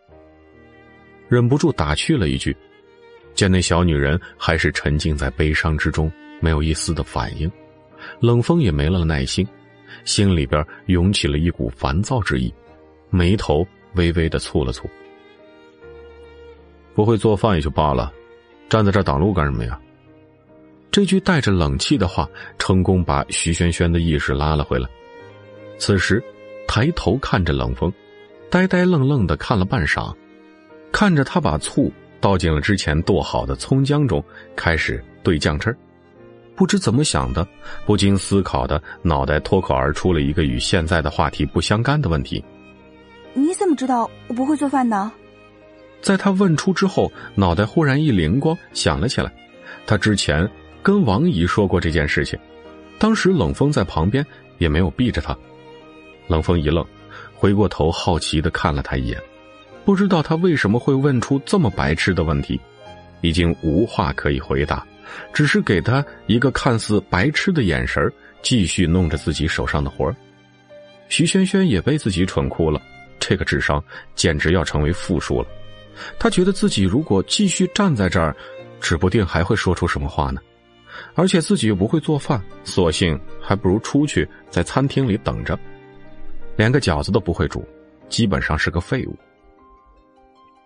[1.27, 2.55] 忍不住打趣了一句，
[3.33, 6.11] 见那小女人还是沉浸在悲伤之中。
[6.41, 7.51] 没有一丝的反应，
[8.21, 9.45] 冷风也没了耐心，
[10.05, 12.53] 心里边涌起了一股烦躁之意，
[13.09, 14.85] 眉头微微的蹙了蹙。
[16.95, 18.09] 不会做饭也就罢了，
[18.69, 19.77] 站在这挡路干什么呀？
[20.91, 22.25] 这句带着冷气的话，
[22.57, 24.87] 成功把徐萱萱的意识拉了回来。
[25.77, 26.23] 此时，
[26.69, 27.91] 抬头看着冷风，
[28.49, 30.13] 呆呆愣愣的看了半晌，
[30.91, 34.23] 看着他把醋倒进了之前剁好的葱姜中，
[34.55, 35.77] 开始兑酱汁儿。
[36.55, 37.47] 不知怎么想的，
[37.85, 42.43] 不经思考的脑袋脱口而出了一个与现在的话题不相干的问题
[43.33, 45.11] ：“你怎么知道我不会做饭呢？”
[46.01, 49.31] 在他问出之后，脑袋忽然一灵光，想了起来。
[49.85, 50.49] 他之前
[50.81, 52.37] 跟王姨说过这件事情，
[52.97, 54.25] 当时冷风在旁边
[54.57, 55.37] 也没有避着他。
[56.27, 56.85] 冷风一愣，
[57.39, 59.17] 回过头好奇的看了他一眼，
[59.85, 62.59] 不知道他为什么会问出这么白痴的问题，
[63.21, 64.85] 已经无话可以回答。
[65.33, 68.11] 只是给他一个看似白痴的眼神
[68.41, 70.13] 继续弄着自己手上的活
[71.07, 72.79] 徐萱萱也被自己蠢哭了，
[73.19, 73.81] 这个智商
[74.15, 75.47] 简直要成为负数了。
[76.19, 78.35] 他觉得自己如果继续站在这儿，
[78.81, 80.41] 指不定还会说出什么话呢。
[81.15, 85.57] 而且自己又不会做饭，索性还不如出去在餐厅里等着。
[86.59, 87.65] 连个饺子都不会煮，
[88.09, 89.15] 基本上是个废物。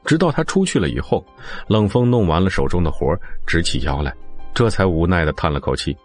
[0.04, 1.24] 直到他出去了以后，
[1.68, 3.16] 冷风弄完了手中的活
[3.46, 4.12] 直起腰来。
[4.56, 5.96] 这才无奈的叹了口气，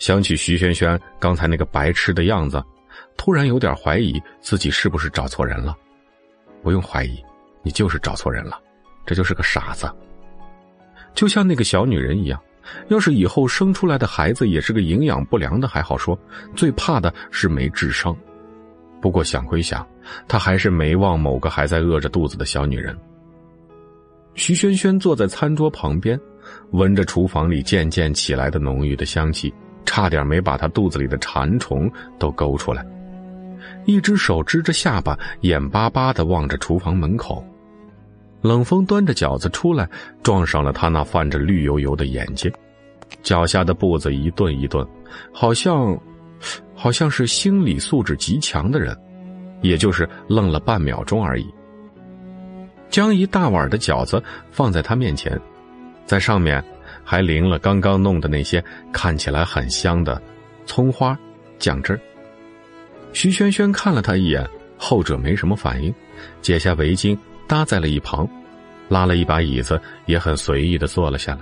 [0.00, 2.60] 想起徐萱萱刚才那个白痴的样子，
[3.16, 5.76] 突然有点怀疑自己是不是找错人了。
[6.60, 7.24] 不用怀疑，
[7.62, 8.60] 你就是找错人了，
[9.06, 9.88] 这就是个傻子。
[11.14, 12.42] 就像那个小女人一样，
[12.88, 16.18] 要是以后生出来的孩子也是个营养不良的还好说，
[16.56, 18.16] 最怕的是没智商。
[19.00, 19.86] 不过想归想，
[20.26, 22.96] 他还是没忘某个还在饿着肚子的小女人。
[24.34, 26.18] 徐萱萱坐在餐桌旁边。
[26.70, 29.52] 闻着厨房里渐渐起来的浓郁的香气，
[29.84, 32.82] 差点没把他肚子里的馋虫都勾出来。
[33.84, 37.44] 一只手支着下巴，眼巴巴的望着厨房门口。
[38.40, 39.86] 冷风端着饺子出来，
[40.22, 42.50] 撞上了他那泛着绿油油的眼睛，
[43.22, 44.86] 脚下的步子一顿一顿，
[45.30, 45.98] 好像，
[46.74, 48.96] 好像是心理素质极强的人，
[49.62, 51.46] 也就是愣了半秒钟而已。
[52.90, 55.38] 将一大碗的饺子放在他面前。
[56.06, 56.64] 在上面
[57.04, 60.20] 还淋了刚刚弄的那些看起来很香的
[60.64, 61.18] 葱花
[61.58, 62.00] 酱汁。
[63.12, 64.48] 徐萱萱看了他一眼，
[64.78, 65.94] 后者没什么反应，
[66.40, 68.26] 解下围巾搭在了一旁，
[68.88, 71.40] 拉了一把椅子，也很随意的坐了下来。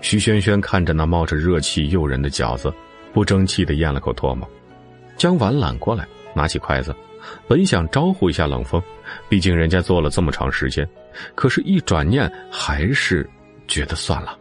[0.00, 2.72] 徐萱萱看着那冒着热气诱人的饺子，
[3.12, 4.48] 不争气的咽了口唾沫，
[5.16, 6.94] 将碗揽过来，拿起筷子，
[7.46, 8.82] 本想招呼一下冷风，
[9.28, 10.88] 毕竟人家做了这么长时间，
[11.34, 13.28] 可是，一转念还是
[13.68, 14.38] 觉得算了。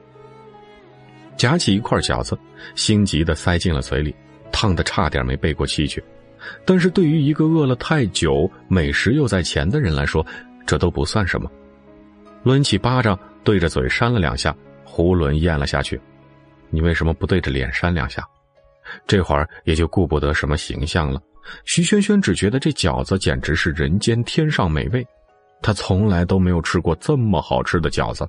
[1.37, 2.37] 夹起一块饺子，
[2.75, 4.15] 心急的塞进了嘴里，
[4.51, 6.03] 烫的差点没背过气去。
[6.65, 10.25] 但是对于一个饿了太久、美食又在前的人来说，
[10.65, 11.49] 这都不算什么。
[12.43, 15.99] 抡起巴掌对着嘴扇了两下，囫囵咽了下去。
[16.69, 18.23] 你为什么不对着脸扇两下？
[19.07, 21.21] 这会儿也就顾不得什么形象了。
[21.65, 25.05] 徐萱萱只觉得这饺子简直是人间天上美味，
[25.61, 28.27] 她从来都没有吃过这么好吃的饺子。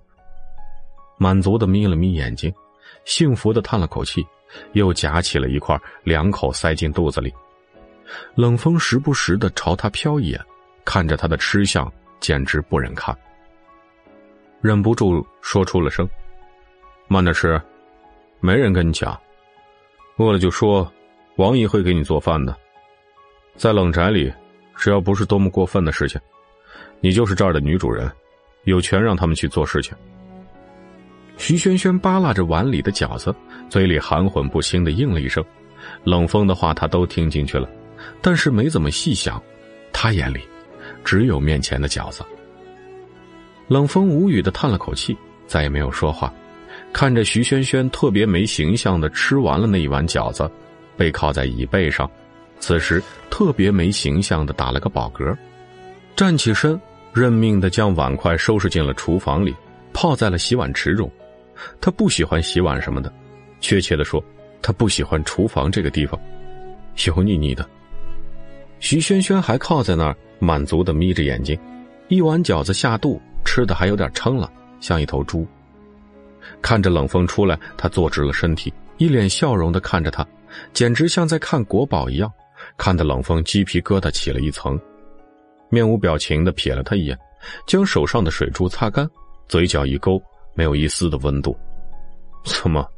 [1.19, 2.53] 满足的眯了眯眼睛，
[3.05, 4.27] 幸福的叹了口气，
[4.73, 7.33] 又夹起了一块，两口塞进肚子里。
[8.35, 10.41] 冷风时不时的朝他瞟一眼，
[10.85, 13.17] 看着他的吃相，简直不忍看。
[14.61, 16.09] 忍不住说出了声
[17.09, 17.61] ：“慢点吃，
[18.41, 19.19] 没人跟你抢。
[20.17, 20.91] 饿了就说，
[21.37, 22.55] 王姨会给你做饭的。
[23.57, 24.33] 在冷宅里，
[24.77, 26.21] 只要不是多么过分的事情，
[27.01, 28.11] 你就是这儿的女主人，
[28.65, 29.97] 有权让他们去做事情。”
[31.39, 33.35] 徐萱萱扒拉着碗里的饺子，
[33.69, 35.43] 嘴里含混不清的应了一声。
[36.05, 37.69] 冷风的话，他都听进去了。
[38.21, 39.43] 但是没怎么细想，
[39.93, 40.41] 他眼里
[41.05, 42.23] 只有面前的饺子。
[43.67, 45.17] 冷风无语的叹了口气，
[45.47, 46.33] 再也没有说话，
[46.93, 50.49] 看着徐萱萱特别没形象的吃完了那一碗饺子，
[50.97, 52.09] 背靠在椅背上，
[52.61, 55.37] 此时特别没形象的打了个饱嗝，
[56.15, 56.79] 站起身，
[57.13, 59.55] 认命的将碗筷收拾进了厨房里，
[59.93, 61.11] 泡在了洗碗池中。
[61.81, 63.13] 他不喜欢洗碗什么的，
[63.61, 64.23] 确切的说，
[64.61, 66.21] 他不喜欢厨房这个地方，
[67.07, 67.67] 油腻腻的。
[68.81, 71.59] 徐萱萱还靠在那儿，满足的眯着眼睛，
[72.09, 74.51] 一碗饺子下肚，吃的还有点撑了，
[74.81, 75.47] 像一头猪。
[76.63, 80.27] 看着冷风出来，他坐直了身体，一脸笑容的看着他，
[80.73, 82.33] 简直像在看国宝一样，
[82.79, 84.81] 看得冷风鸡皮疙瘩起了一层，
[85.69, 87.19] 面无表情的瞥了他一眼，
[87.67, 89.09] 将手上的水珠擦干，
[89.49, 90.23] 嘴角一勾，
[90.55, 91.59] 没有一丝的温度。
[92.45, 92.89] 怎么，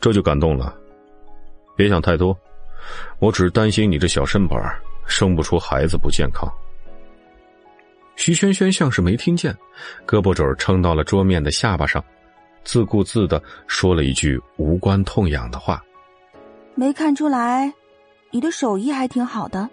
[0.00, 0.74] 这就感动了？
[1.76, 2.36] 别想太多，
[3.18, 4.58] 我只是担心你这小身板。
[5.06, 6.48] 生不出孩子不健康。
[8.14, 9.52] 徐萱萱像是没听见，
[10.06, 12.04] 胳膊肘撑到了桌面的下巴上，
[12.64, 15.82] 自顾自的说了一句无关痛痒的话
[16.74, 17.72] ：“没看出来，
[18.30, 19.68] 你的手艺还挺好的。”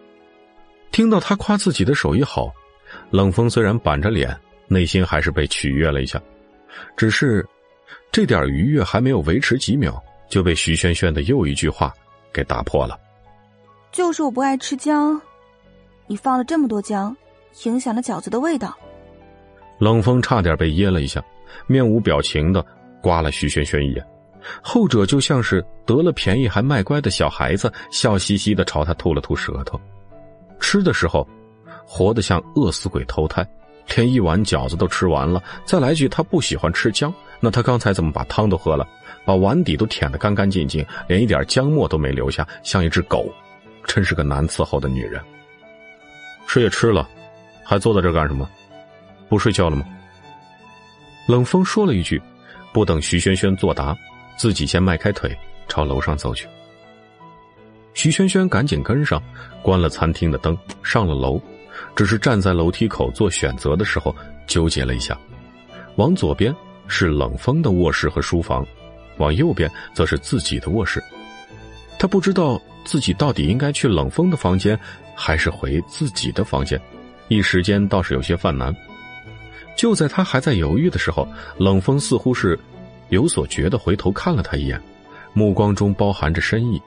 [0.91, 2.51] 听到他夸自己的手艺好，
[3.11, 4.35] 冷风虽然板着脸，
[4.67, 6.19] 内心还是被取悦了一下，
[6.95, 7.45] 只是
[8.11, 11.93] 这点愉悦还没有维持几秒，就被徐萱萱的又一句话
[12.33, 12.99] 给打破了。
[13.91, 15.21] 就是我不爱吃姜，
[16.07, 17.15] 你放了这么多姜，
[17.63, 18.75] 影响了饺子的味道。
[19.77, 21.23] 冷风差点被噎了一下，
[21.67, 22.65] 面无表情的
[23.07, 24.05] 刮了徐萱萱一眼，
[24.61, 29.79] 后者就像是得了便宜还卖乖的小孩子，笑嘻嘻的朝他吐了吐舌头。
[30.59, 31.25] 吃的时候，
[31.85, 33.47] 活得像饿死鬼投胎，
[33.95, 38.85] 连一碗饺子都吃完了，再来句他不喜欢吃姜，那他刚才怎么把汤都喝了，
[39.23, 43.33] 把碗底都舔得干干净净，连一点姜末都没留下，像一只狗。
[43.85, 45.21] 真是个难伺候的女人。
[46.45, 47.07] 吃也吃了，
[47.63, 48.49] 还坐在这干什么？
[49.29, 49.85] 不睡觉了吗？
[51.25, 52.21] 冷风说了一句，
[52.77, 53.97] 不等徐萱萱作答，
[54.37, 55.35] 自己先迈开腿
[55.67, 56.47] 朝楼上走去。
[57.95, 59.19] 徐萱萱赶紧跟上，
[59.63, 61.41] 关了餐厅的灯，上了楼。
[61.95, 64.15] 只是站在楼梯口做选择的时候，
[64.45, 65.17] 纠结了一下。
[65.95, 66.55] 往左边
[66.87, 68.63] 是冷风的卧室和书房，
[69.17, 71.03] 往右边则是自己的卧室。
[71.97, 72.61] 他不知道。
[72.85, 74.79] 自己到底应该去冷风的房间，
[75.15, 76.79] 还是回自己的房间？
[77.27, 78.71] 一时间倒是有些犯难。
[79.77, 81.25] 就在他还在犹豫的时候，
[81.59, 82.59] 冷风似乎是
[83.09, 84.81] 有所觉的回头看了他一眼，
[85.33, 86.81] 目光中包含着深意。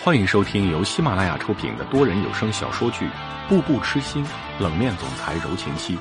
[0.00, 3.04] 欢迎收听由喜马拉雅出品的多人有声小说剧
[3.48, 4.24] 《步步痴心
[4.60, 5.96] 冷面总裁柔情妻》，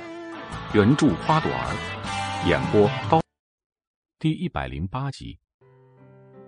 [0.74, 1.76] 原著花朵儿，
[2.48, 3.20] 演播刀，
[4.20, 5.36] 第一百零八集。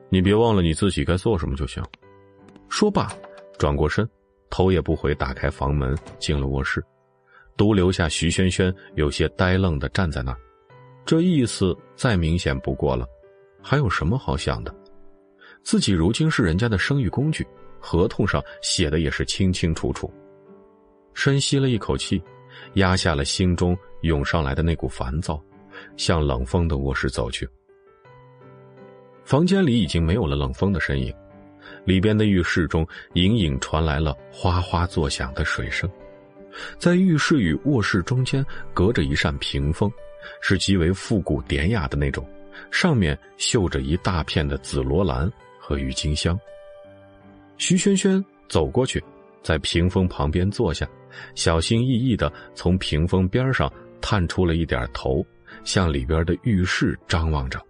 [0.10, 1.84] 你别忘了你自己该做什么就行。
[2.70, 3.12] 说罢，
[3.58, 4.08] 转过身，
[4.52, 6.82] 头也不回，打开房门，进了卧室，
[7.58, 10.38] 独留下徐萱萱有些呆愣的站在那儿。
[11.06, 13.06] 这意思再明显不过了，
[13.62, 14.74] 还有什么好想的？
[15.64, 17.46] 自己如今是人家的生育工具，
[17.80, 20.12] 合同上写的也是清清楚楚。
[21.14, 22.22] 深吸了一口气，
[22.76, 25.40] 压下了心中涌上来的那股烦躁，
[25.98, 27.48] 向冷风的卧室走去。
[29.24, 31.14] 房间里已经没有了冷风的身影，
[31.86, 35.90] 里边的浴室中隐隐传来了哗哗作响的水声。
[36.78, 39.92] 在浴室与卧室中间隔着一扇屏风，
[40.42, 42.28] 是极为复古典雅的那种，
[42.72, 46.40] 上面绣着一大片的紫罗兰和郁金香。
[47.58, 49.04] 徐萱萱走过去，
[49.44, 50.88] 在屏风旁边坐下，
[51.36, 53.72] 小心翼翼的从屏风边上
[54.02, 55.26] 探出了一点头，
[55.64, 57.62] 向里边的浴室张望着。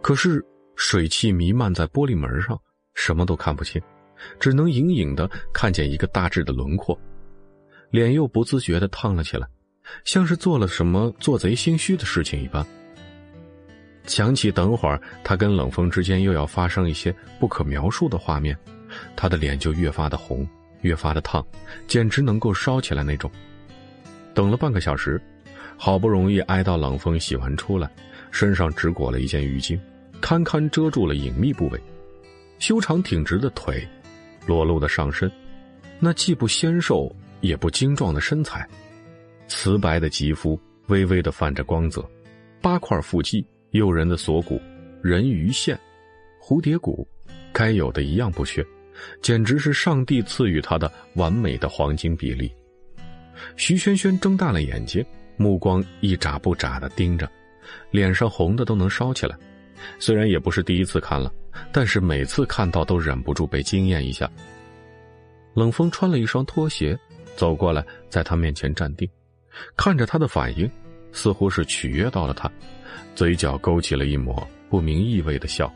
[0.00, 0.44] 可是
[0.74, 2.60] 水汽弥漫在玻璃门上，
[2.94, 3.80] 什么都看不清，
[4.40, 6.98] 只能隐隐的看见一个大致的轮廓，
[7.92, 9.46] 脸又不自觉的烫了起来，
[10.02, 12.66] 像是做了什么做贼心虚的事情一般。
[14.06, 18.56] 想起等会儿他跟冷风之间又要发生一些不可描述的画面。
[19.14, 20.48] 他的脸就越发的红，
[20.80, 21.46] 越发的烫，
[21.86, 23.30] 简直能够烧起来那种。
[24.32, 25.20] 等了半个小时，
[25.76, 27.90] 好不容易挨到冷风洗完出来，
[28.30, 29.78] 身上只裹了一件浴巾，
[30.18, 31.78] 堪堪遮住了隐秘部位。
[32.58, 33.86] 修长挺直的腿，
[34.46, 35.30] 裸露的上身，
[36.00, 38.66] 那既不纤瘦也不精壮的身材，
[39.46, 42.02] 瓷白的肌肤微微的泛着光泽，
[42.62, 44.58] 八块腹肌，诱人的锁骨，
[45.02, 45.78] 人鱼线，
[46.40, 47.06] 蝴蝶骨，
[47.52, 48.64] 该有的一样不缺。
[49.20, 52.52] 简直是上帝赐予他的完美的黄金比例。
[53.56, 55.04] 徐萱萱睁大了眼睛，
[55.36, 57.28] 目光一眨不眨的盯着，
[57.90, 59.36] 脸上红的都能烧起来。
[59.98, 61.32] 虽然也不是第一次看了，
[61.72, 64.30] 但是每次看到都忍不住被惊艳一下。
[65.54, 66.96] 冷风穿了一双拖鞋，
[67.36, 69.08] 走过来，在他面前站定，
[69.76, 70.70] 看着他的反应，
[71.12, 72.50] 似乎是取悦到了他，
[73.14, 75.72] 嘴角勾起了一抹不明意味的笑。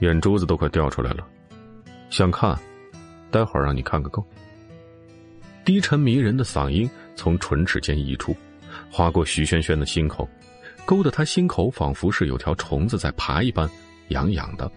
[0.00, 1.26] 眼珠子都快掉出来了，
[2.10, 2.58] 想看，
[3.30, 4.24] 待会儿让你看个够。
[5.64, 8.36] 低沉迷人的嗓音从唇齿间溢出，
[8.90, 10.28] 划过徐萱萱的心口，
[10.84, 13.68] 勾得她心口仿佛是有条虫子在爬一般，
[14.08, 14.70] 痒痒的。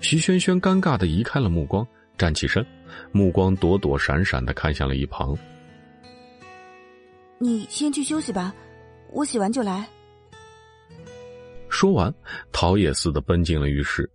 [0.00, 1.86] 徐萱萱尴尬的移开了目光，
[2.18, 2.64] 站起身，
[3.12, 5.36] 目光躲躲闪闪的看向了一旁。
[7.38, 8.54] 你先去休息吧，
[9.10, 9.86] 我洗完就来。
[11.68, 12.12] 说完，
[12.52, 14.08] 逃也似的奔进了浴室。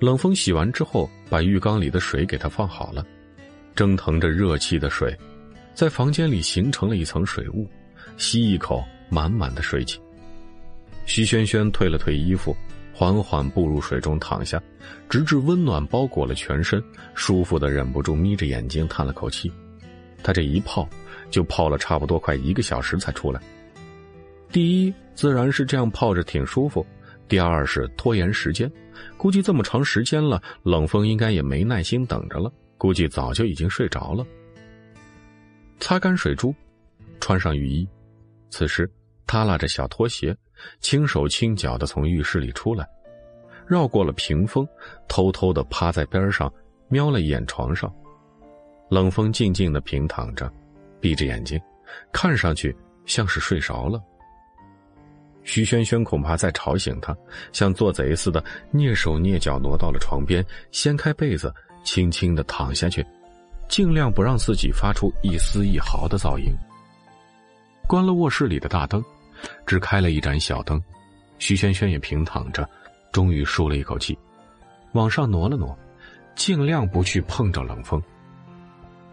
[0.00, 3.04] 冷风洗完之后，把浴缸里的水给他放好了，
[3.74, 5.16] 蒸腾着热气的水，
[5.74, 7.68] 在房间里形成了一层水雾。
[8.16, 10.00] 吸一口满满的水气。
[11.04, 12.56] 徐轩轩退了退衣服，
[12.98, 14.58] 缓缓步入水中躺下，
[15.06, 16.82] 直至温暖包裹了全身，
[17.14, 19.52] 舒服的忍不住眯着眼睛叹了口气。
[20.22, 20.88] 他这一泡，
[21.30, 23.38] 就泡了差不多快一个小时才出来。
[24.50, 26.82] 第一，自然是这样泡着挺舒服；
[27.28, 28.72] 第二是拖延时间，
[29.18, 34.26] 估计这么长时间了，冷风应该也没耐心等着了，估计早就已经睡着了。
[35.80, 36.54] 擦干水珠，
[37.20, 37.86] 穿上雨衣，
[38.48, 38.90] 此时
[39.26, 40.34] 他拉着小拖鞋，
[40.80, 42.88] 轻手轻脚的从浴室里出来，
[43.66, 44.66] 绕过了屏风，
[45.08, 46.52] 偷偷的趴在边上，
[46.88, 47.92] 瞄了一眼床上，
[48.88, 50.52] 冷风静静的平躺着，
[51.00, 51.60] 闭着眼睛，
[52.12, 54.02] 看上去像是睡着了。
[55.42, 57.16] 徐萱萱恐怕再吵醒他，
[57.52, 61.54] 像做贼似的蹑手蹑脚挪到了床边，掀开被子，
[61.84, 63.06] 轻轻的躺下去，
[63.68, 66.52] 尽量不让自己发出一丝一毫的噪音。
[67.86, 69.00] 关了卧室里的大灯，
[69.64, 70.82] 只开了一盏小灯，
[71.38, 72.68] 徐萱萱也平躺着，
[73.12, 74.18] 终于舒了一口气，
[74.92, 75.76] 往上挪了挪，
[76.34, 78.02] 尽量不去碰着冷风。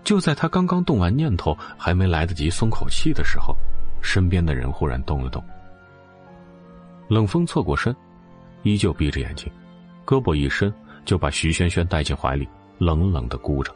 [0.03, 3.55] 就在他刚刚动完念头，还没来得及松口气的时候，
[4.01, 5.41] 身边的人忽然动了动。
[7.07, 7.95] 冷风侧过身，
[8.63, 9.49] 依旧闭着眼睛，
[10.05, 10.73] 胳膊一伸
[11.05, 13.73] 就把徐萱萱带进怀里，冷冷的箍着。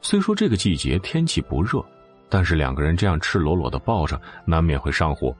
[0.00, 1.84] 虽说这个季节天气不热，
[2.30, 5.34] 但是两个人这样赤裸裸的抱着，难免会上火。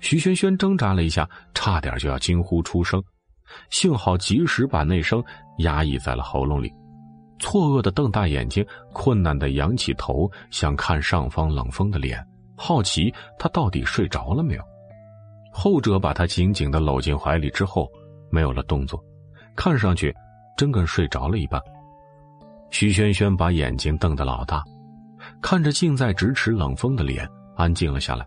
[0.00, 3.02] 徐萱萱挣扎了一下，差点就要惊呼出声，
[3.70, 5.22] 幸好及时把那声
[5.58, 6.72] 压抑在了喉咙里，
[7.38, 12.24] 错愕的瞪大眼睛，困难的仰起头，想看上方冷风的脸，
[12.56, 14.62] 好奇他到底睡着了没有。
[15.52, 17.88] 后者把他紧紧的搂进怀里之后，
[18.30, 19.02] 没有了动作，
[19.54, 20.14] 看上去
[20.56, 21.60] 真跟睡着了一般。
[22.70, 24.62] 徐萱萱把眼睛瞪得老大，
[25.40, 28.26] 看着近在咫尺冷风的脸，安静了下来。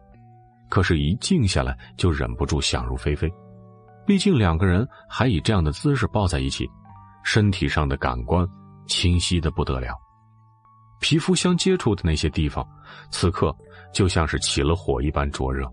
[0.69, 3.31] 可是，一静下来就忍不住想入非非。
[4.05, 6.69] 毕竟两个人还以这样的姿势抱在一起，
[7.23, 8.47] 身体上的感官
[8.87, 9.95] 清晰的不得了，
[10.99, 12.67] 皮肤相接触的那些地方，
[13.11, 13.55] 此刻
[13.93, 15.67] 就像是起了火一般灼热。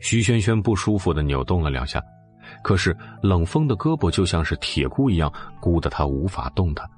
[0.00, 2.02] 徐萱萱不舒服的扭动了两下，
[2.62, 6.88] 可是冷风的胳膊就像是铁箍一样，箍得她无法动弹。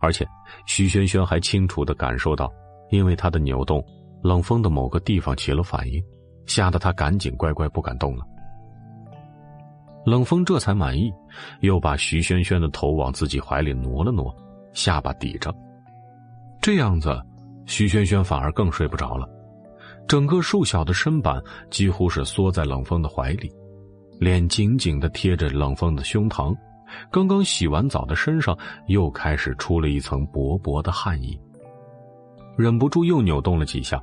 [0.00, 0.26] 而且，
[0.66, 2.52] 徐萱萱还清楚的感受到，
[2.90, 3.84] 因为她的扭动，
[4.22, 6.02] 冷风的某个地方起了反应，
[6.46, 8.24] 吓得她赶紧乖乖不敢动了。
[10.04, 11.10] 冷风这才满意，
[11.60, 14.34] 又把徐萱萱的头往自己怀里挪了挪，
[14.74, 15.54] 下巴抵着。
[16.60, 17.18] 这样子，
[17.64, 19.26] 徐萱萱反而更睡不着了。
[20.06, 23.50] 整个瘦小的身板几乎是缩在冷风的怀里，
[24.20, 26.54] 脸紧紧的贴着冷风的胸膛，
[27.10, 28.56] 刚刚洗完澡的身上
[28.86, 31.38] 又开始出了一层薄薄的汗意，
[32.56, 34.00] 忍不住又扭动了几下。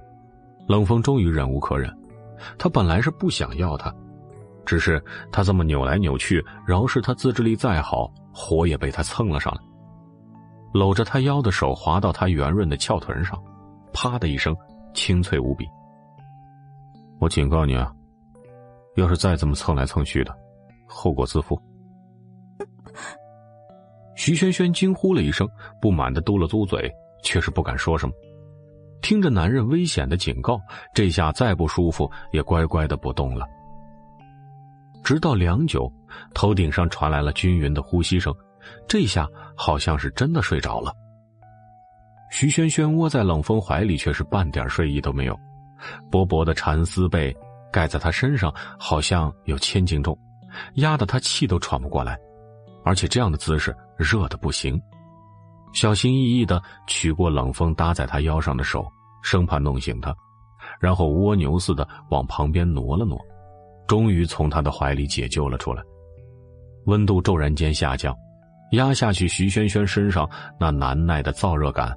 [0.67, 1.93] 冷风终于忍无可忍，
[2.57, 3.93] 他本来是不想要他，
[4.65, 9.59] 只是他这么扭来扭去，饶是他自制力再好，火也被他蹭了上来。
[10.73, 13.37] 搂着他腰的手滑到他圆润的翘臀上，
[13.91, 14.55] 啪的一声，
[14.93, 15.67] 清脆无比。
[17.19, 17.91] 我警告你啊，
[18.95, 20.33] 要是再这么蹭来蹭去的，
[20.87, 21.61] 后果自负。
[24.23, 25.49] 徐轩轩惊呼了一声，
[25.81, 26.87] 不满的嘟了嘟嘴，
[27.23, 28.13] 却是不敢说什么。
[29.01, 30.61] 听着男人危险的警告，
[30.93, 33.47] 这下再不舒服也乖乖的不动了。
[35.03, 35.91] 直到良久，
[36.35, 38.31] 头顶上传来了均匀的呼吸声，
[38.87, 39.27] 这下
[39.57, 40.93] 好像是真的睡着了。
[42.29, 45.35] 徐轩轩窝在冷风怀里，却是半点睡意都没有。
[46.11, 47.35] 薄薄的蚕丝被
[47.71, 50.15] 盖在他身上，好像有千斤重，
[50.75, 52.15] 压得他气都喘不过来。
[52.83, 54.81] 而且这样的姿势热的不行，
[55.73, 58.85] 小心翼翼的取过冷风搭在他腰上的手，
[59.21, 60.15] 生怕弄醒他，
[60.79, 63.19] 然后蜗牛似的往旁边挪了挪，
[63.87, 65.83] 终于从他的怀里解救了出来。
[66.85, 68.15] 温度骤然间下降，
[68.71, 70.27] 压下去徐萱萱身上
[70.59, 71.95] 那难耐的燥热感，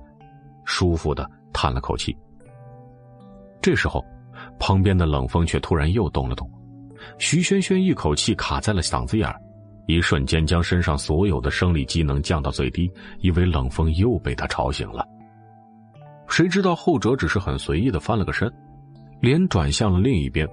[0.66, 2.14] 舒服的叹了口气。
[3.62, 4.04] 这时候，
[4.60, 6.46] 旁边的冷风却突然又动了动，
[7.18, 9.40] 徐萱萱一口气卡在了嗓子眼儿。
[9.86, 12.90] 一瞬间，将身上所有的生理机能降到最低，
[13.20, 15.06] 以为冷风又被他吵醒了。
[16.28, 18.50] 谁知道后者只是很随意的翻了个身，
[19.20, 20.48] 脸转向了另一边，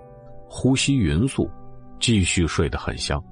[0.47, 1.49] 呼吸匀速，
[1.99, 3.23] 继续睡得很香。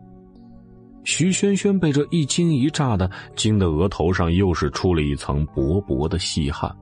[1.03, 6.73] 徐萱萱被这一惊一乍的惊得额头上又是出了一层薄薄的细汗，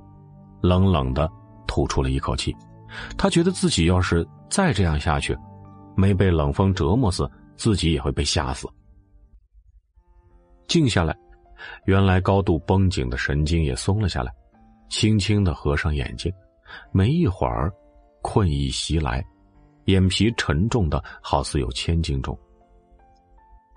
[0.62, 1.30] 冷冷的
[1.66, 2.56] 吐出了一口气。
[3.18, 5.38] 他觉得自己要是再这样下去，
[5.96, 8.68] 没被冷风折磨死，自己也会被吓死。
[10.68, 11.16] 静下来，
[11.86, 14.32] 原来高度绷紧的神经也松了下来，
[14.90, 16.32] 轻轻的合上眼睛。
[16.92, 17.72] 没一会儿，
[18.22, 19.24] 困意袭来，
[19.86, 22.38] 眼皮沉重的好似有千斤重。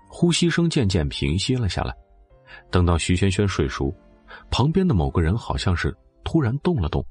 [0.09, 1.95] 呼吸声渐渐平息了下来。
[2.69, 3.95] 等到徐萱萱睡熟，
[4.49, 5.95] 旁边的某个人好像是
[6.25, 7.03] 突然动了动。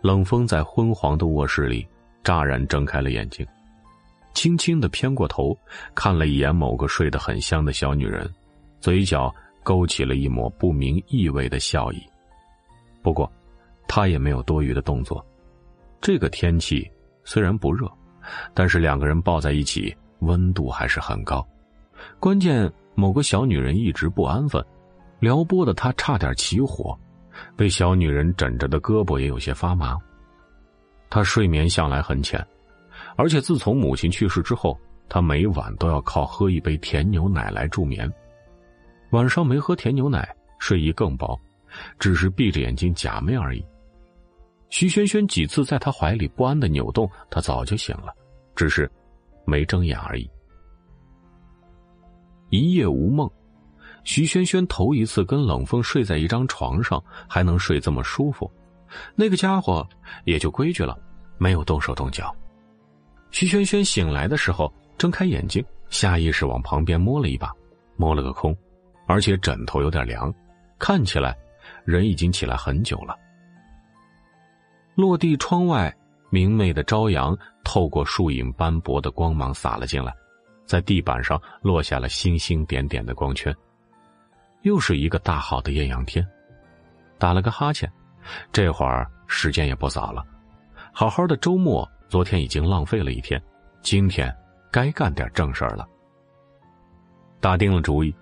[0.00, 1.86] 冷风在昏黄的卧室里
[2.22, 3.46] 乍然睁开了眼睛，
[4.32, 5.54] 轻轻的偏过头，
[5.94, 8.26] 看了一眼某个睡得很香的小女人。
[8.84, 12.02] 嘴角勾起了一抹不明意味的笑意，
[13.00, 13.32] 不过，
[13.88, 15.24] 他也没有多余的动作。
[16.02, 16.86] 这个天气
[17.24, 17.90] 虽然不热，
[18.52, 21.42] 但是两个人抱在一起，温度还是很高。
[22.20, 24.62] 关键某个小女人一直不安分，
[25.18, 26.94] 撩拨的他差点起火，
[27.56, 29.96] 被小女人枕着的胳膊也有些发麻。
[31.08, 32.46] 他睡眠向来很浅，
[33.16, 38.12] 而且自从母亲去世之后，他每晚都要靠喝一杯甜牛奶来助眠。
[39.14, 40.28] 晚上没喝甜牛奶，
[40.58, 41.40] 睡意更薄，
[42.00, 43.64] 只是闭着眼睛假寐而已。
[44.70, 48.12] 徐萱萱几次在他怀里不安的扭动，他早就醒了，
[48.56, 48.90] 只是
[49.44, 50.28] 没睁眼而已。
[52.50, 53.30] 一夜无梦，
[54.02, 58.50] 徐萱萱头一次跟冷风睡在一张床上，还能睡这么舒服，
[59.14, 59.88] 那个家伙
[60.24, 60.98] 也就规矩了，
[61.38, 62.34] 没有动手动脚。
[63.30, 67.52] 徐萱萱醒来的时候，睁开眼睛，下意识往旁边摸了一把，
[67.94, 68.52] 摸了个空。
[69.06, 70.32] 而且枕头有点凉，
[70.78, 71.36] 看起来
[71.84, 73.16] 人已经起来很久了。
[74.94, 75.94] 落地窗外
[76.30, 80.12] 明媚的朝阳透过树影斑驳的光芒洒了进来，
[80.64, 83.54] 在地板上落下了星星点点的光圈。
[84.62, 86.26] 又是一个大好的艳阳天，
[87.18, 87.90] 打了个哈欠，
[88.50, 90.24] 这会儿时间也不早了，
[90.92, 93.42] 好好的周末昨天已经浪费了一天，
[93.82, 94.34] 今天
[94.70, 95.86] 该干点正事儿了。
[97.40, 98.14] 打定了主意。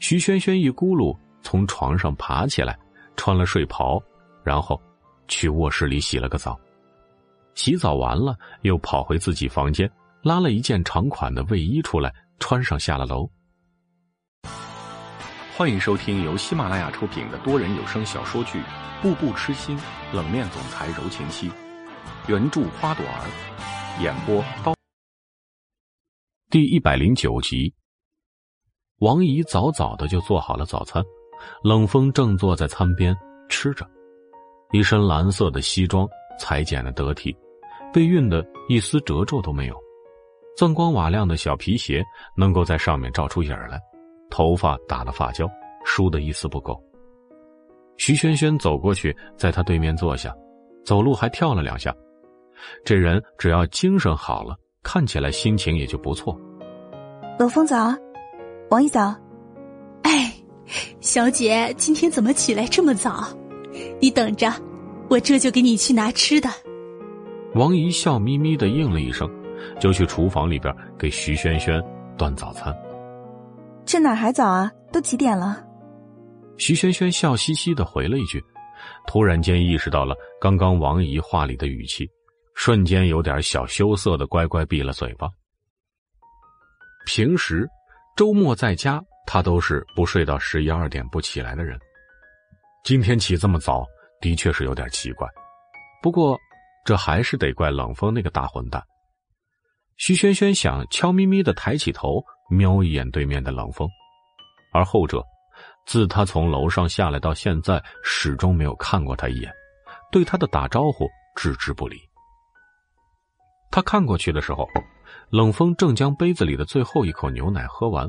[0.00, 2.78] 徐萱萱一咕噜从床上爬起来，
[3.16, 4.00] 穿了睡袍，
[4.44, 4.80] 然后
[5.26, 6.58] 去卧室里洗了个澡。
[7.54, 9.90] 洗澡完了，又跑回自己房间，
[10.22, 13.28] 拉了一件长款的卫衣出来穿上，下了楼。
[15.56, 18.58] 欢迎收听由喜马拉雅出品的多人有声小说剧
[19.02, 19.76] 《步步痴心
[20.12, 21.48] 冷面总裁柔情妻》，
[22.28, 24.72] 原著花朵儿，演播刀。
[26.48, 27.74] 第一百零九集。
[29.00, 31.00] 王姨早早的就做好了早餐，
[31.62, 33.16] 冷风正坐在餐边
[33.48, 33.88] 吃着，
[34.72, 37.36] 一身蓝色的西装裁剪的得体，
[37.92, 39.76] 被熨的一丝褶皱都没有，
[40.56, 42.04] 锃光瓦亮的小皮鞋
[42.36, 43.80] 能够在上面照出影来，
[44.30, 45.48] 头发打了发胶，
[45.84, 46.76] 梳的一丝不苟。
[47.98, 50.34] 徐萱萱走过去，在他对面坐下，
[50.84, 51.94] 走路还跳了两下，
[52.84, 56.36] 这人只要精神好了，看起来心情也就不错。
[57.38, 57.94] 冷风早。
[58.70, 59.14] 王姨早，
[60.02, 60.30] 哎
[61.00, 63.26] 小姐今天怎么起来这么早？
[63.98, 64.52] 你等着，
[65.08, 66.50] 我这就给你去拿吃的。
[67.54, 69.26] 王姨笑眯眯的应了一声，
[69.80, 71.82] 就去厨房里边给徐萱萱
[72.18, 72.76] 端早餐。
[73.86, 74.70] 这哪还早啊？
[74.92, 75.64] 都几点了？
[76.58, 78.44] 徐萱萱笑嘻嘻的回了一句，
[79.06, 82.06] 突然间意识到了刚刚王姨话里的语气，
[82.54, 85.26] 瞬间有点小羞涩的乖乖闭了嘴巴。
[87.06, 87.66] 平时
[88.18, 91.78] 周末在家，他都是不睡到十一二点不起来的人。
[92.82, 93.86] 今天起这么早，
[94.20, 95.28] 的确是有点奇怪。
[96.02, 96.36] 不过，
[96.84, 98.82] 这还是得怪冷风那个大混蛋。
[99.98, 103.88] 徐萱萱想悄咪咪的抬起头瞄一眼对面的冷风，
[104.72, 105.24] 而后者
[105.86, 109.52] 自他从楼上下来到现在，始终没有看过他一眼，
[110.10, 111.06] 对他的打招呼
[111.36, 111.96] 置之不理。
[113.70, 114.66] 他看过去的时候，
[115.30, 118.08] 冷风正将杯子里的最后一口牛奶喝完，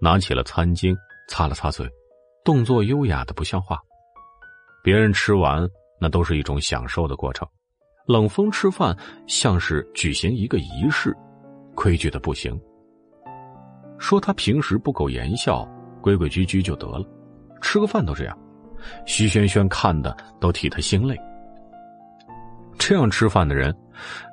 [0.00, 0.94] 拿起了餐巾
[1.28, 1.88] 擦了擦嘴，
[2.44, 3.78] 动作优雅的不像话。
[4.84, 5.68] 别人吃完
[6.00, 7.46] 那都是一种享受的过程，
[8.06, 11.12] 冷风吃饭像是举行一个仪式，
[11.74, 12.56] 规矩的不行。
[13.98, 15.68] 说他平时不苟言笑、
[16.00, 17.04] 规规矩矩就得了，
[17.60, 18.38] 吃个饭都这样，
[19.04, 21.16] 徐轩轩看的都替他心累。
[22.78, 23.72] 这样吃饭的人，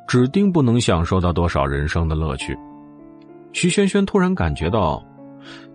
[0.09, 2.57] 指定不能享受到多少人生的乐趣。
[3.53, 5.05] 徐萱萱突然感觉到，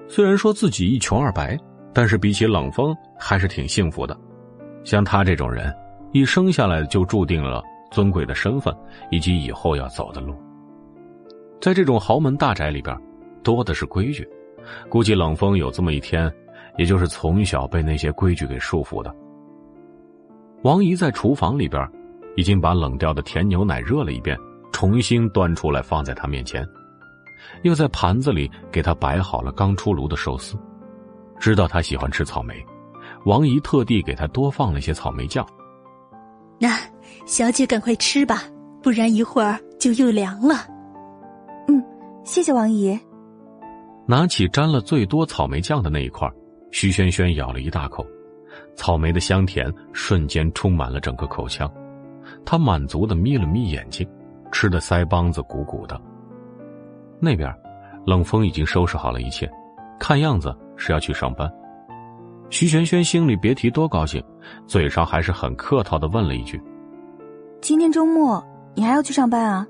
[0.09, 1.57] 虽然说自己一穷二白，
[1.93, 4.19] 但是比起冷风还是挺幸福的。
[4.83, 5.73] 像他这种人，
[6.11, 8.75] 一生下来就注定了尊贵的身份
[9.09, 10.35] 以及以后要走的路。
[11.61, 12.93] 在这种豪门大宅里边，
[13.45, 14.29] 多的是规矩。
[14.89, 16.29] 估计冷风有这么一天，
[16.77, 19.15] 也就是从小被那些规矩给束缚的。
[20.63, 21.89] 王姨在厨房里边，
[22.37, 24.39] 已经把冷掉的甜牛奶热了一遍，
[24.73, 26.67] 重新端出来放在他面前，
[27.63, 30.57] 又在盘子里给他摆好了刚出炉的寿司。
[31.39, 32.55] 知道他喜欢吃草莓。
[33.25, 35.47] 王姨特地给他多放了些草莓酱。
[36.61, 36.79] 那
[37.27, 38.43] 小姐赶快吃吧，
[38.83, 40.67] 不然一会儿就又凉了。
[41.69, 41.83] 嗯，
[42.23, 42.99] 谢谢王姨。
[44.07, 46.31] 拿起沾了最多草莓酱的那一块，
[46.71, 48.07] 徐萱萱咬了一大口，
[48.77, 51.71] 草莓的香甜瞬间充满了整个口腔。
[52.45, 54.09] 他满足的眯了眯眼睛，
[54.53, 56.01] 吃的腮帮子鼓鼓的。
[57.21, 57.53] 那边，
[58.05, 59.51] 冷风已经收拾好了一切，
[59.99, 61.51] 看样子是要去上班。
[62.51, 64.23] 徐萱萱心里别提多高兴，
[64.67, 66.61] 嘴上还是很客套的问了一句
[67.61, 69.67] ：“今天周末你还要去上班啊？”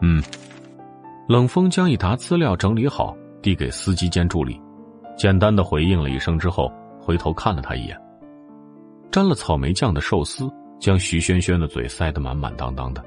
[0.00, 0.22] 嗯。
[1.28, 4.60] 冷风将一沓资料整理好，递给司机兼助理，
[5.16, 8.00] 简单的回应了一声之后，回头看了他一眼。
[9.10, 10.48] 沾了草莓酱的寿司
[10.78, 13.04] 将徐萱萱的嘴塞得满满当当的，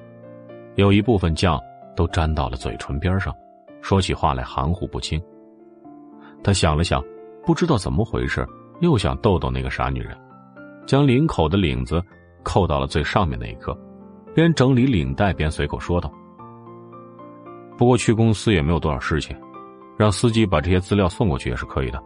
[0.75, 1.59] 有一部分酱
[1.95, 3.33] 都粘到了嘴唇边上，
[3.81, 5.21] 说起话来含糊不清。
[6.43, 7.03] 他想了想，
[7.45, 8.47] 不知道怎么回事。
[8.81, 10.17] 又想逗逗那个傻女人，
[10.87, 12.01] 将领口的领子
[12.43, 13.77] 扣到了最上面那一刻，
[14.33, 16.09] 边整理领带边随口说道
[17.77, 19.35] ：“不过去公司也没有多少事情，
[19.97, 22.01] 让司机把这些资料送过去也是可以的。”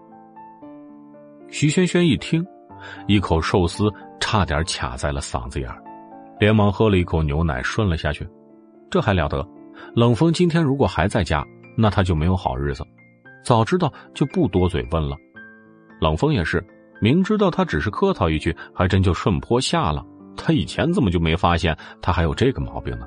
[1.47, 2.43] 徐萱萱一听，
[3.05, 3.87] 一口寿司
[4.23, 5.83] 差点卡在了嗓子眼儿，
[6.39, 8.25] 连忙喝了一口牛奶顺了下去。
[8.89, 9.45] 这还了得！
[9.95, 11.45] 冷风今天如果还在家，
[11.77, 12.85] 那他就没有好日子。
[13.43, 15.17] 早知道就不多嘴问了。
[15.99, 16.65] 冷风也是，
[17.01, 20.01] 明知道他只是客套一句，还真就顺坡下了。
[20.37, 23.05] 他以前怎么就没发现他还有这个毛病呢？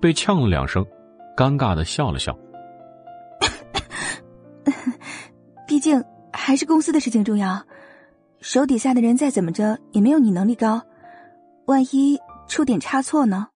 [0.00, 0.82] 被呛了两声，
[1.36, 2.34] 尴尬的笑了笑。
[5.68, 7.62] 毕竟还是公司的事情重要，
[8.40, 10.80] 手底下的人再怎么着也没有你能力高，
[11.66, 13.46] 万一出点差错呢？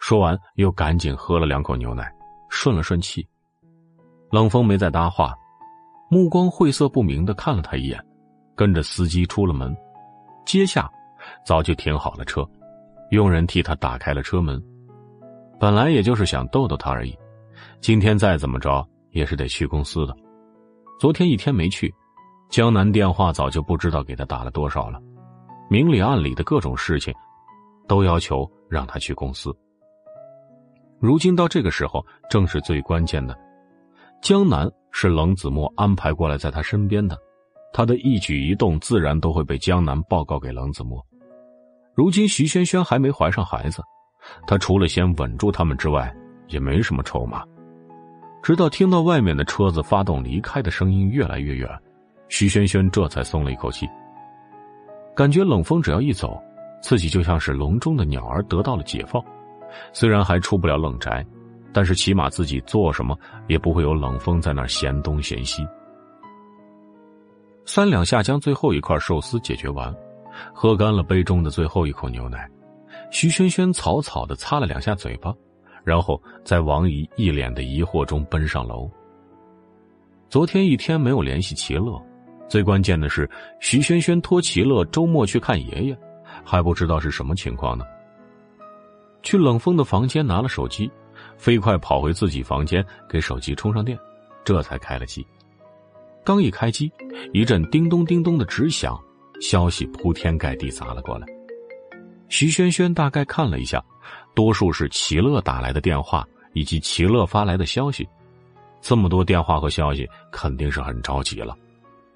[0.00, 2.12] 说完，又赶紧喝了两口牛奶，
[2.50, 3.24] 顺了顺气。
[4.32, 5.32] 冷风没再搭话。
[6.10, 8.04] 目光晦涩不明的看了他一眼，
[8.56, 9.74] 跟着司机出了门。
[10.44, 10.90] 接下，
[11.46, 12.44] 早就停好了车，
[13.10, 14.62] 佣人替他打开了车门。
[15.58, 17.16] 本来也就是想逗逗他而已，
[17.80, 20.14] 今天再怎么着也是得去公司的。
[21.00, 21.92] 昨天一天没去，
[22.50, 25.00] 江南电话早就不知道给他打了多少了，
[25.68, 27.12] 明里暗里的各种事情，
[27.88, 29.54] 都要求让他去公司。
[31.00, 33.36] 如今到这个时候，正是最关键的。
[34.22, 37.18] 江南是冷子墨安排过来在他身边的，
[37.72, 41.04] 他的一举一动自然都会被江南报告给冷子墨。
[41.94, 43.82] 如今徐萱萱还没怀上孩子，
[44.46, 46.14] 他除了先稳住他们之外，
[46.48, 47.44] 也没什么筹码。
[48.42, 51.68] 直到听到外面的车子发动离开的声音越来越远，
[52.36, 53.88] 徐萱萱这才松了一口气。
[55.14, 56.36] 感觉冷风只要一走，
[56.82, 59.24] 自己就像是笼中的鸟儿得到了解放，
[59.92, 61.24] 虽然还出不了冷宅。
[61.72, 63.16] 但是起码自己做什么
[63.48, 65.64] 也不会有冷风在那儿嫌东嫌西。
[67.64, 69.94] 三两下将最后一块寿司解决完，
[70.52, 72.48] 喝干了杯中的最后一口牛奶，
[73.12, 75.32] 徐轩轩草草的擦了两下嘴巴，
[75.84, 78.90] 然后在王姨一脸的疑惑中奔上楼。
[80.28, 82.00] 昨天一天没有联系齐乐，
[82.48, 83.28] 最关键的是
[83.60, 85.98] 徐轩轩托齐乐周末去看爷爷，
[86.44, 87.84] 还不知道是什么情况呢。
[89.22, 90.90] 去冷风的房间拿了手机，
[91.36, 93.98] 飞快跑回自己房间给手机充上电，
[94.44, 95.26] 这才开了机。
[96.22, 96.92] 刚一开机，
[97.32, 98.98] 一阵叮咚叮咚的直响，
[99.40, 101.26] 消息铺天盖地砸了过来。
[102.28, 103.82] 徐轩轩大概看了一下，
[104.34, 108.08] 多数是齐乐打来的电话以及齐乐发来的消息。
[108.80, 111.56] 这么多电话和消息，肯定是很着急了，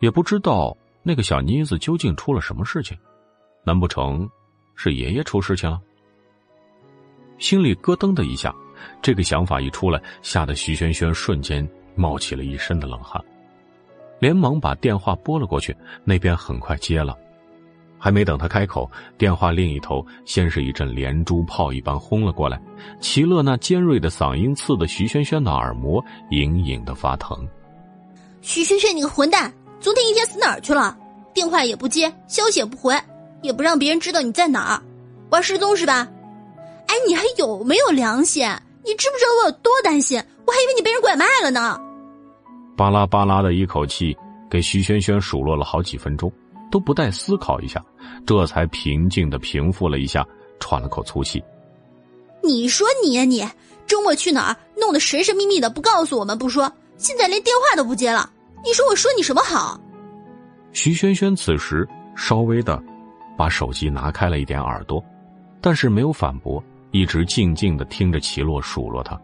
[0.01, 2.97] 也不知道那个小妮子究竟出了什么事情，
[3.65, 4.28] 难不成
[4.75, 5.81] 是爷爷出事情了？
[7.39, 8.55] 心里咯噔的一下，
[9.01, 13.23] 这个想法一出来，吓得徐轩轩瞬间冒起了一身的冷汗。
[14.18, 17.17] 连忙把电话拨了过去，那边很快接了。
[18.01, 22.60] 还没等他开口，电话另一头先是一阵连珠炮一般轰了过来。
[23.01, 27.44] 齐乐那尖锐的嗓音刺得徐萱萱的耳膜隐隐的发疼。
[28.41, 29.52] 徐萱萱，你个混蛋！
[29.81, 30.97] 昨天一天死哪儿去了？
[31.33, 33.01] 电话也不接，消息也不回，
[33.43, 34.83] 也不让别人知道你在哪儿，
[35.31, 36.09] 玩失踪是吧？
[36.89, 38.45] 哎，你还有没有良心？
[38.85, 40.21] 你知不知道我有多担心？
[40.47, 41.81] 我还以为你被人拐卖了呢。
[42.77, 44.17] 巴拉巴拉的一口气，
[44.51, 46.33] 给徐萱萱数落了好几分钟，
[46.71, 47.85] 都不带思考一下，
[48.27, 50.27] 这才平静的平复了一下，
[50.59, 51.43] 喘了口粗气。
[52.43, 53.47] 你说你呀，你
[53.87, 54.57] 周末去哪儿？
[54.77, 58.29] 弄得神神秘秘的，不告诉我们不说，现在连电话都不接了。
[58.65, 59.81] 你说我说你什么好？
[60.73, 62.83] 徐萱萱此时稍微的
[63.37, 65.03] 把手机拿开了一点耳朵，
[65.61, 69.20] 但是没有反驳，一直静静的听着齐洛数落他。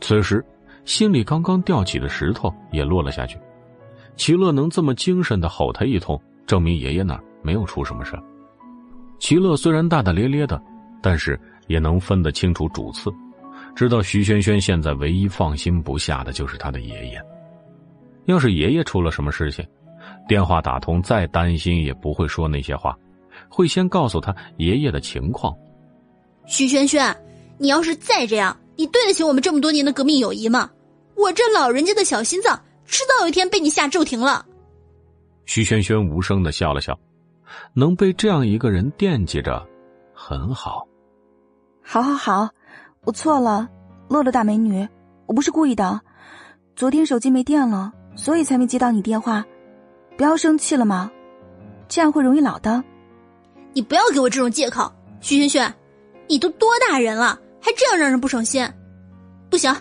[0.00, 0.44] 此时。
[0.84, 3.36] 心里刚刚吊起的石头也落了下去，
[4.14, 6.16] 齐乐能这么精神的吼他一通，
[6.46, 8.16] 证明爷爷那儿没有出什么事
[9.18, 10.62] 齐乐虽然大大咧咧的，
[11.02, 13.12] 但是也能分得清楚主次，
[13.74, 17.20] 知道徐萱萱现在唯一放心不下的就是他的爷爷。
[18.26, 19.66] 要是爷爷出了什么事情，
[20.28, 22.96] 电话打通再担心也不会说那些话，
[23.48, 25.56] 会先告诉他爷爷的情况。
[26.44, 27.16] 徐轩轩，
[27.58, 30.70] 你要是再这样，你对得起我们这么多年的革命友谊吗？
[31.16, 34.44] 我这老人家的小心脏，迟早有一天被你吓骤停了。
[35.46, 36.98] 徐萱萱无声的笑了笑，
[37.72, 39.66] 能被这样一个人惦记着，
[40.12, 40.86] 很好。
[41.82, 42.48] 好，好，好，
[43.04, 43.68] 我错了，
[44.08, 44.86] 乐乐大美女，
[45.26, 46.00] 我不是故意的。
[46.74, 49.44] 昨天手机没电了，所以才没接到你电话。
[50.16, 51.10] 不要生气了吗？
[51.86, 52.82] 这样会容易老的。
[53.72, 55.74] 你不要给我这种借口，徐轩轩，
[56.26, 58.66] 你都多大人了，还这样让人不省心？
[59.48, 59.72] 不行。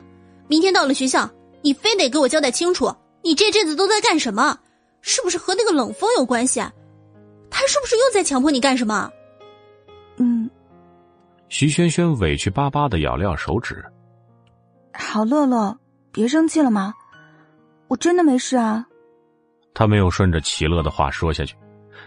[0.47, 1.27] 明天到了学校，
[1.61, 4.59] 你非得给我交代清楚，你这阵子都在干什么？
[5.01, 6.59] 是不是和那个冷风有关系？
[7.49, 9.09] 他是不是又在强迫你干什么？
[10.17, 10.49] 嗯。
[11.47, 13.83] 徐轩轩委屈巴巴的咬了咬手指。
[14.93, 15.77] 好，乐乐，
[16.11, 16.93] 别生气了吗？
[17.87, 18.85] 我真的没事啊。
[19.73, 21.55] 他没有顺着齐乐的话说下去，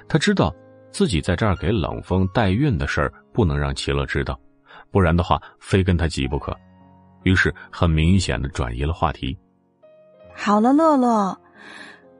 [0.09, 0.55] 他知道
[0.91, 4.39] 自己在这儿给冷风代孕的事儿不能让齐乐知道，
[4.91, 6.57] 不然的话非跟他急不可。
[7.25, 9.37] 于是很明显的转移了话题。
[10.35, 11.39] 好了，乐乐，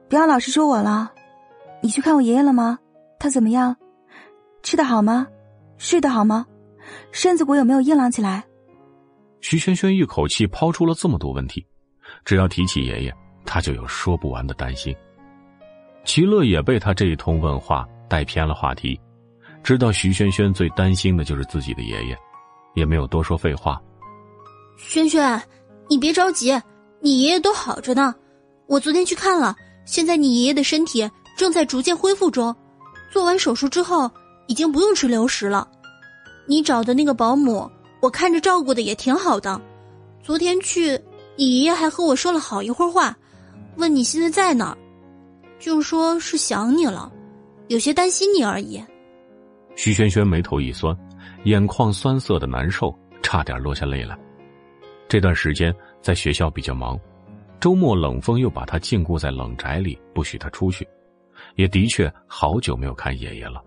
[0.07, 1.11] 不要老是说我了。
[1.81, 2.77] 你去看我爷爷了吗？
[3.17, 3.75] 他怎么样？
[4.61, 5.25] 吃的好吗？
[5.77, 6.45] 睡得好吗？
[7.11, 8.43] 身子骨有没有硬朗起来？
[9.41, 11.65] 徐萱萱一口气抛出了这么多问题，
[12.25, 13.15] 只要提起爷爷，
[13.51, 14.95] 他就有说不完的担心。
[16.05, 18.99] 齐乐也被他这一通问话带偏了话题，
[19.63, 22.15] 知道徐萱萱最担心的就是自己的爷爷，
[22.75, 23.81] 也没有多说废话。
[24.77, 25.41] 萱萱，
[25.89, 26.53] 你别着急，
[27.01, 28.13] 你爷爷都好着呢。
[28.67, 32.55] 我昨天去看了，现在你爷爷的身体正在逐渐恢复中，
[33.11, 34.09] 做完手术之后
[34.45, 35.67] 已经不用吃流食了。
[36.47, 37.69] 你找的那个保姆，
[37.99, 39.59] 我看着照顾的也挺好的。
[40.21, 40.99] 昨天去，
[41.35, 43.15] 你爷爷还和我说了好一会儿话，
[43.79, 44.77] 问你现在在哪儿，
[45.57, 47.09] 就说是想你了，
[47.69, 48.83] 有些担心你而已。
[49.77, 50.93] 徐萱萱眉头一酸，
[51.45, 52.93] 眼眶酸涩的难受，
[53.23, 54.19] 差点落下泪来。
[55.07, 56.99] 这段时间在学校比较忙，
[57.61, 60.85] 周末冷风又把他禁锢在冷宅里，不许他出去，
[61.55, 63.63] 也的确好久没有看爷爷了。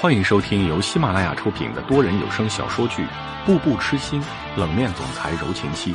[0.00, 3.02] 欢迎收听由喜马拉雅出品的多人有声小说剧
[3.44, 4.22] 《步步痴心
[4.56, 5.92] 冷面总裁柔情妻》，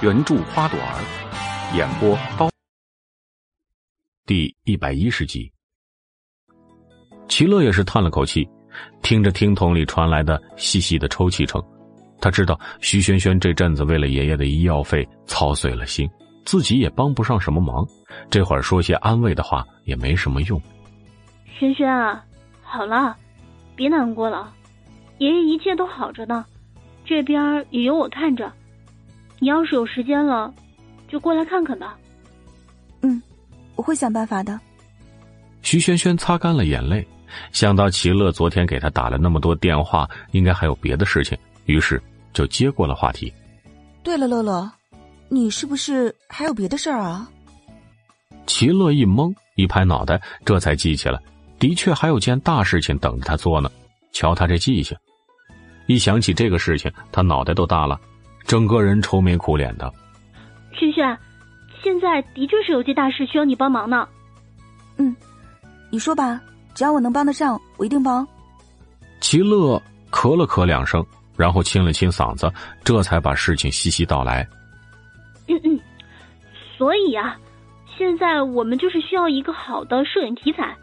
[0.00, 2.48] 原著花朵儿，演播刀。
[4.26, 5.50] 第一百一十集，
[7.26, 8.48] 齐乐也是叹了口气。
[9.02, 11.60] 听着听筒里传来的细细的抽泣声，
[12.20, 16.08] 他知道徐萱萱这阵子为了爷爷的医药费操碎了心，
[16.44, 17.84] 自己也帮不上什么忙，
[18.30, 20.62] 这会儿说些安慰的话也没什么用。
[21.58, 22.24] 轩轩啊，
[22.62, 23.16] 好了，
[23.74, 24.54] 别难过了，
[25.18, 26.46] 爷爷一切都好着呢，
[27.04, 28.52] 这边也有我看着。
[29.40, 30.52] 你要是有时间了，
[31.08, 31.96] 就过来看看吧。
[33.02, 33.22] 嗯，
[33.76, 34.58] 我会想办法的。
[35.62, 37.06] 徐萱萱擦干了眼泪，
[37.52, 41.36] 想到齐乐昨天给他打了那么多电话，应该还有别的事情，
[41.66, 42.02] 于是
[42.32, 43.32] 就接过了话题。
[44.02, 44.70] 对了，乐乐，
[45.28, 47.28] 你是不是还有别的事儿啊？
[48.46, 51.20] 齐乐一懵，一拍脑袋，这才记起来，
[51.58, 53.70] 的确还有件大事情等着他做呢。
[54.12, 54.96] 瞧他这记性，
[55.86, 58.00] 一想起这个事情，他脑袋都大了，
[58.48, 59.92] 整个人愁眉苦脸的。
[60.72, 61.16] 轩轩，
[61.82, 64.08] 现在的确是有件大事需要你帮忙呢。
[64.96, 65.14] 嗯，
[65.90, 66.40] 你说吧，
[66.74, 68.26] 只要我能帮得上，我一定帮。
[69.20, 71.04] 齐乐咳了咳两声，
[71.36, 72.50] 然后清了清嗓子，
[72.82, 74.48] 这才把事情细细道来。
[75.46, 75.78] 嗯嗯，
[76.78, 77.36] 所以啊，
[77.98, 80.74] 现在我们就是需要一个好的摄影题材。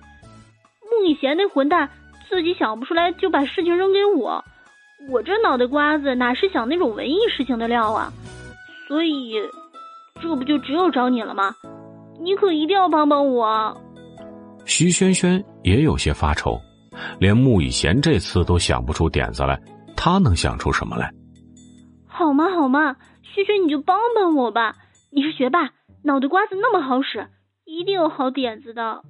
[0.83, 1.89] 穆以贤那混蛋
[2.29, 4.45] 自己想不出来，就把事情扔给我。
[5.09, 8.11] 我这脑袋瓜子哪是想那种文艺事情的料啊？
[8.87, 9.33] 所以，
[10.21, 11.55] 这不就只有找你了吗？
[12.19, 13.75] 你可一定要帮帮我。
[14.65, 16.59] 徐萱萱也有些发愁，
[17.19, 19.59] 连穆以贤这次都想不出点子来，
[19.95, 21.11] 他能想出什么来？
[22.07, 24.75] 好嘛好嘛，萱萱你就帮帮我吧。
[25.11, 25.69] 你是学霸，
[26.03, 27.27] 脑袋瓜子那么好使，
[27.65, 29.01] 一定有好点子的。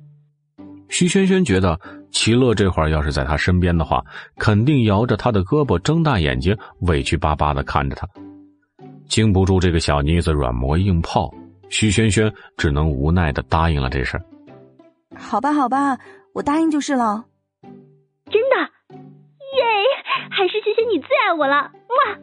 [0.89, 1.79] 徐轩轩觉得
[2.11, 4.03] 齐乐这会儿要是在他身边的话，
[4.37, 8.07] 肯定摇着他的胳膊，睁大眼睛，委屈巴巴的看着他。
[9.07, 11.33] 经不住这个小妮子软磨硬泡，
[11.69, 14.19] 徐轩轩只能无奈的答应了这事。
[15.15, 15.97] 好吧，好吧，
[16.33, 17.25] 我答应就是了。
[18.31, 18.55] 真的，
[18.95, 19.63] 耶！
[20.31, 22.17] 还是谢谢你最爱我了，哇！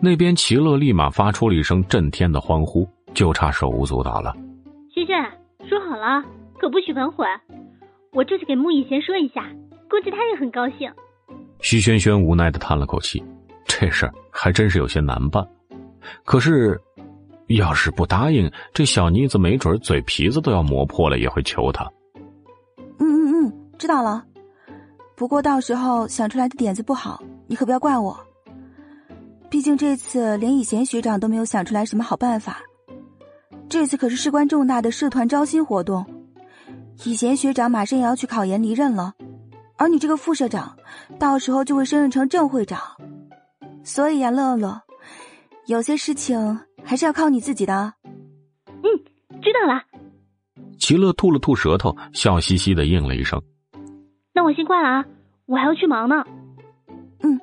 [0.00, 4.34] 那边齐乐立马发出了一声震天的欢呼，就差手舞足蹈了。
[4.94, 5.16] 萱萱，
[5.68, 6.24] 说好了，
[6.62, 7.26] 可不许反悔。
[8.12, 9.42] 我这就给穆以贤说一下，
[9.90, 10.88] 估计他也很高兴。
[11.60, 13.20] 徐萱萱无奈的叹了口气，
[13.66, 15.44] 这事儿还真是有些难办。
[16.24, 16.80] 可是。
[17.48, 21.84] 要是不答应，这小妮子没准嘴皮子都要磨破了，也会求他。
[22.98, 24.24] 嗯嗯嗯，知道了。
[25.14, 28.18] 不过到时候想出来的点子不好，你可不要怪我。
[29.50, 32.62] 毕竟这次连以贤学长都没有想出来什么好办法。
[33.68, 36.06] 这次可是事关重大的社团招新活动，
[37.04, 39.14] 以前学长马上也要去考研离任了，
[39.76, 40.76] 而你这个副社长，
[41.18, 42.80] 到时候就会升任成正会长。
[43.84, 44.80] 所以呀，乐乐，
[45.66, 46.58] 有些事情。
[46.84, 47.94] 还是要靠你自己的。
[48.66, 48.82] 嗯，
[49.40, 49.80] 知道了。
[50.80, 53.40] 齐乐吐了吐舌头，笑嘻嘻的应了一声
[54.34, 55.04] ：“那我先挂了啊，
[55.46, 56.24] 我还要去忙呢。”
[57.22, 57.40] 嗯，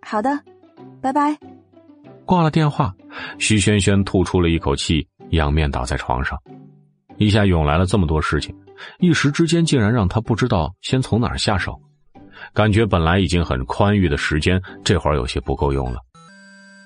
[0.00, 0.36] 好的，
[1.00, 1.38] 拜拜。
[2.26, 2.92] 挂了电话，
[3.38, 6.36] 徐轩轩吐出了一口气，仰面倒在床上。
[7.18, 8.52] 一下涌来了这么多事情，
[8.98, 11.80] 一时之间竟然让他不知道先从哪儿下手，
[12.52, 15.98] 感觉本来已经很宽裕的时间，这会儿有些不够用了。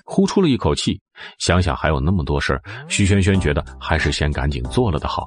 [0.05, 1.01] 呼出了一口气，
[1.39, 5.27] 想想还有那么多事儿，徐萱萱觉得还是先赶紧做了的好，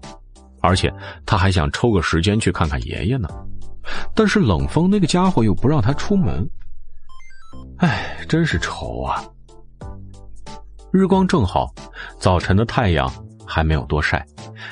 [0.62, 0.94] 而且
[1.26, 3.28] 他还想抽个时间去看看爷爷呢。
[4.16, 6.50] 但是冷风那个家伙又不让他出门，
[7.80, 9.24] 哎，真是愁啊！
[10.92, 11.74] 日光正好，
[12.20, 13.12] 早晨的太阳
[13.50, 14.24] 还没有多晒，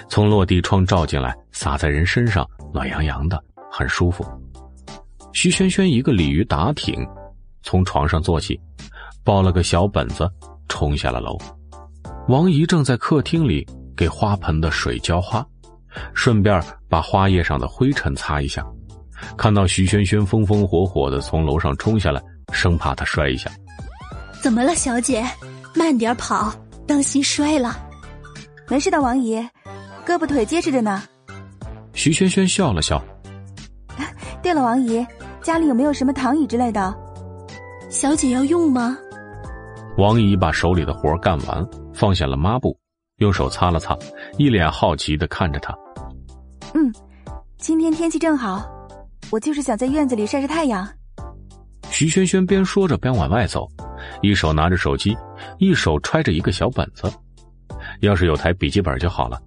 [0.07, 4.23] 从落地窗照进来，洒在人身上，暖洋洋的，很舒服。
[5.33, 7.06] 徐萱萱一个鲤鱼打挺，
[7.64, 8.59] 从床上坐起。
[9.23, 10.30] 抱了个小本子，
[10.69, 11.38] 冲下了楼。
[12.30, 15.45] 王姨正在客厅里给花盆的水浇花，
[16.14, 18.65] 顺便把花叶上的灰尘擦一下。
[19.38, 22.22] 看到徐萱萱风风火火的从楼上冲下来，
[22.53, 23.51] 生怕她摔一下。
[24.41, 25.25] 怎么了，小姐？
[25.75, 26.53] 慢点跑，
[26.88, 27.86] 当心摔了。
[28.69, 29.37] 没事的，王姨，
[30.05, 31.01] 胳膊腿结实着呢。
[31.93, 33.01] 徐萱萱笑了笑。
[34.43, 35.05] 对了，王姨，
[35.41, 36.93] 家里有没有什么躺椅之类的？
[37.89, 38.97] 小姐要用吗？
[39.97, 42.77] 王姨把手里的活干完，放下了抹布，
[43.17, 43.97] 用手擦了擦，
[44.37, 45.73] 一脸好奇的看着他。
[46.73, 46.93] 嗯，
[47.57, 48.69] 今天天气正好，
[49.31, 50.87] 我就是想在院子里晒晒太阳。
[51.89, 53.65] 徐萱萱边说着边往外走，
[54.21, 55.17] 一手拿着手机，
[55.57, 57.09] 一手揣着一个小本子。
[58.01, 59.42] 要是有台笔记本就好了，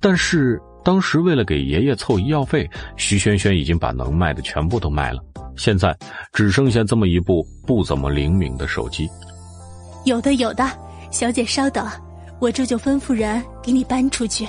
[0.00, 5.20] 但是当时为了给爷爷凑医药费，徐萱萱已经把能卖的全部都卖了，
[5.56, 5.96] 现在
[6.32, 9.08] 只剩下这么一部不怎么灵敏的手机。
[10.04, 10.66] 有的，有的，
[11.10, 11.86] 小姐稍等，
[12.38, 14.46] 我这就吩咐人给你搬出去。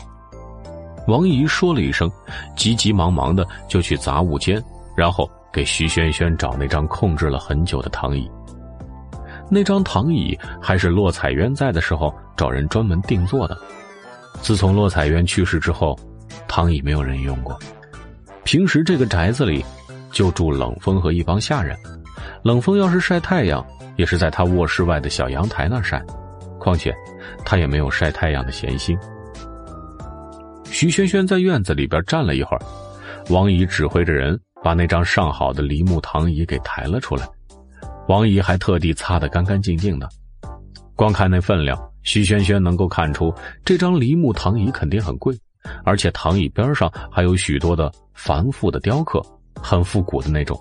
[1.07, 2.09] 王姨说了一声，
[2.55, 4.63] 急急忙忙的就去杂物间，
[4.95, 8.29] 然后给徐萱萱找那张控制了很久的躺椅。
[9.53, 13.57] 那张躺椅还是洛彩渊在的时候找人专门定做的。
[14.41, 15.99] 自从洛彩渊去世之后，
[16.47, 17.59] 躺椅没有人用过。
[18.45, 19.63] 平时这个宅子里
[20.09, 21.77] 就住冷风和一帮下人。
[22.43, 23.63] 冷风要是晒太阳，
[23.97, 26.01] 也是在他卧室外的小阳台那晒。
[26.57, 26.95] 况且，
[27.43, 28.97] 他也没有晒太阳的闲心。
[30.63, 32.61] 徐轩轩在院子里边站了一会儿，
[33.29, 37.27] 王姨指挥着人把那张上好的梨木躺椅给抬了出来。
[38.11, 40.09] 王姨还特地擦得干干净净的。
[40.97, 43.33] 光看那分量，徐轩轩能够看出
[43.63, 45.33] 这张梨木躺椅肯定很贵，
[45.85, 49.25] 而且躺椅边上还有许多的繁复的雕刻，
[49.61, 50.59] 很复古的那种。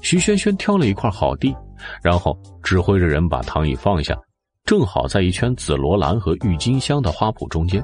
[0.00, 1.54] 徐轩轩挑了一块好地，
[2.02, 4.18] 然后指挥着人把躺椅放下，
[4.64, 7.80] 正好在一圈紫罗兰和郁金香的花圃中间。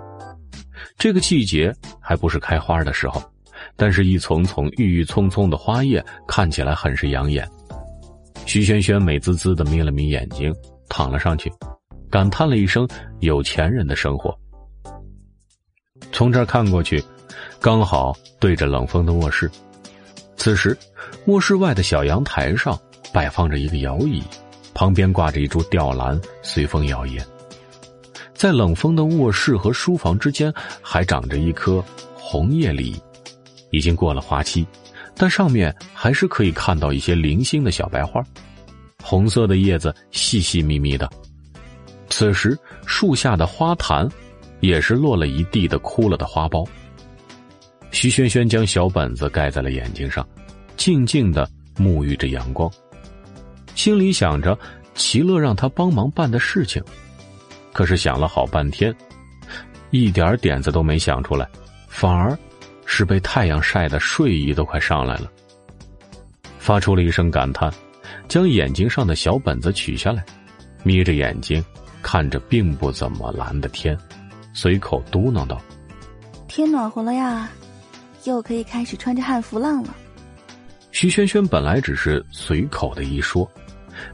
[0.98, 3.22] 这个季节还不是开花的时候，
[3.76, 7.48] 但是一丛丛郁郁葱葱的花叶看起来很是养眼。
[8.44, 10.54] 徐萱萱美滋滋的眯了眯眼睛，
[10.88, 11.52] 躺了上去，
[12.10, 12.86] 感叹了一声
[13.20, 14.36] ：“有钱人的生活。”
[16.12, 17.02] 从这儿看过去，
[17.60, 19.50] 刚好对着冷风的卧室。
[20.36, 20.76] 此时，
[21.26, 22.78] 卧室外的小阳台上
[23.12, 24.22] 摆放着一个摇椅，
[24.74, 27.20] 旁边挂着一株吊兰，随风摇曳。
[28.34, 31.82] 在冷风的卧室和书房之间，还长着一棵
[32.14, 32.94] 红叶梨，
[33.70, 34.66] 已经过了花期。
[35.16, 38.22] 但上面还是可以看到一些零星的小白花，
[39.02, 41.10] 红色的叶子细细密密的。
[42.08, 44.08] 此时树下的花坛，
[44.60, 46.66] 也是落了一地的枯了的花苞。
[47.90, 50.26] 徐萱萱将小本子盖在了眼睛上，
[50.76, 52.70] 静静的沐浴着阳光，
[53.74, 54.56] 心里想着
[54.94, 56.82] 齐乐让他帮忙办的事情，
[57.72, 58.94] 可是想了好半天，
[59.90, 61.48] 一点点子都没想出来，
[61.88, 62.36] 反而。
[62.86, 65.30] 是被太阳晒的睡意都快上来了，
[66.58, 67.70] 发出了一声感叹，
[68.28, 70.24] 将眼睛上的小本子取下来，
[70.82, 71.62] 眯着眼睛
[72.00, 73.98] 看着并不怎么蓝的天，
[74.54, 75.60] 随口嘟囔道
[76.48, 77.50] ：“天暖和了呀，
[78.24, 79.94] 又可以开始穿着汉服浪了。”
[80.92, 83.46] 徐萱萱本来只是随口的一说，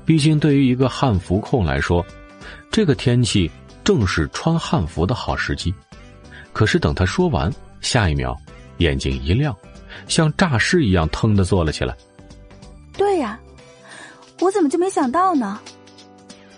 [0.05, 2.05] 毕竟对于一个汉服控来说，
[2.71, 3.49] 这个天气
[3.85, 5.73] 正是穿汉服的好时机。
[6.53, 8.37] 可是等他说完，下一秒。
[8.79, 9.57] 眼睛一亮，
[10.09, 11.97] 像诈尸一样，腾的坐了起来。
[12.97, 13.39] 对呀，
[14.41, 15.61] 我怎么就没想到呢？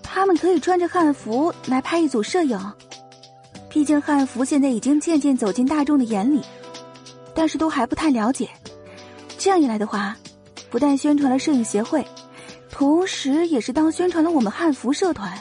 [0.03, 2.59] 他们可以穿着汉服来拍一组摄影，
[3.69, 6.41] 毕竟汉服现在已经渐渐走进大众的眼里，
[7.35, 8.49] 但是都还不太了解。
[9.37, 10.17] 这样一来的话，
[10.71, 12.07] 不但宣传了摄影协会，
[12.71, 15.37] 同时也是当宣传了我们汉服社团。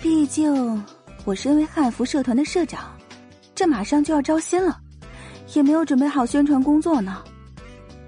[0.00, 0.82] 毕竟
[1.24, 2.96] 我身为汉服社团的社长，
[3.54, 4.78] 这马上就要招新了。
[5.54, 7.22] 也没有准备好宣传工作呢。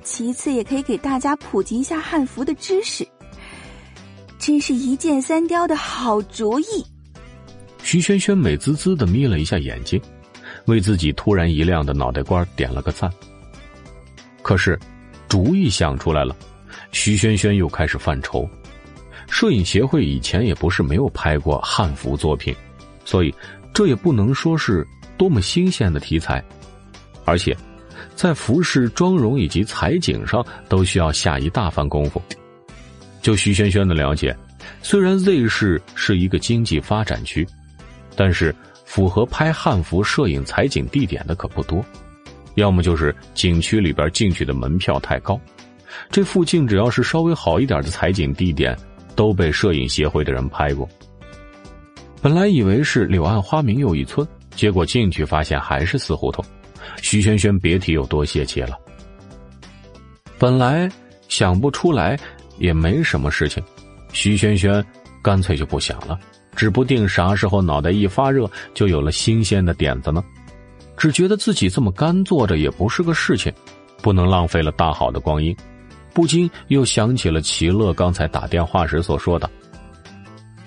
[0.02, 3.06] 其次，也可以给大家普及一下汉服的知识，
[4.38, 6.64] 真是一箭三雕的好主意。
[7.82, 10.00] 徐萱萱美滋滋的眯了一下眼睛，
[10.66, 13.10] 为自己突然一亮的脑袋瓜点了个赞。
[14.42, 14.78] 可是，
[15.28, 16.36] 主意想出来了，
[16.92, 18.48] 徐萱萱又开始犯愁。
[19.28, 22.54] 摄影协会以前也不是没有拍过汉服作品，
[23.04, 23.34] 所以
[23.74, 24.86] 这也不能说是
[25.18, 26.44] 多么新鲜的题材。
[27.26, 27.54] 而且，
[28.14, 32.22] 在服饰、妆容以及采景上都需要下一大番功夫。
[33.20, 34.34] 就徐萱萱的了解，
[34.80, 37.46] 虽然 Z 市是一个经济发展区，
[38.14, 41.84] 但是符合拍汉服摄影采景地点的可不多，
[42.54, 45.38] 要么就是景区里边进去的门票太高。
[46.10, 48.76] 这附近只要是稍微好一点的采景地点，
[49.16, 50.88] 都被摄影协会的人拍过。
[52.22, 56.44] 本来以为是柳暗花明又一村，结果进去发现还是死胡同。
[57.00, 58.78] 徐萱萱别提有多泄气了。
[60.38, 60.88] 本来
[61.28, 62.18] 想不出来
[62.58, 63.62] 也没什么事情，
[64.12, 64.84] 徐萱萱
[65.22, 66.18] 干脆就不想了，
[66.54, 70.22] 指不定啥时候脑袋一发热就有了新鲜的点子呢。
[70.96, 73.52] 只觉得自己这么干坐着也不是个事情，
[74.02, 75.54] 不能浪费了大好的光阴，
[76.14, 79.50] 不禁又想起了齐乐刚才打电话时所说的。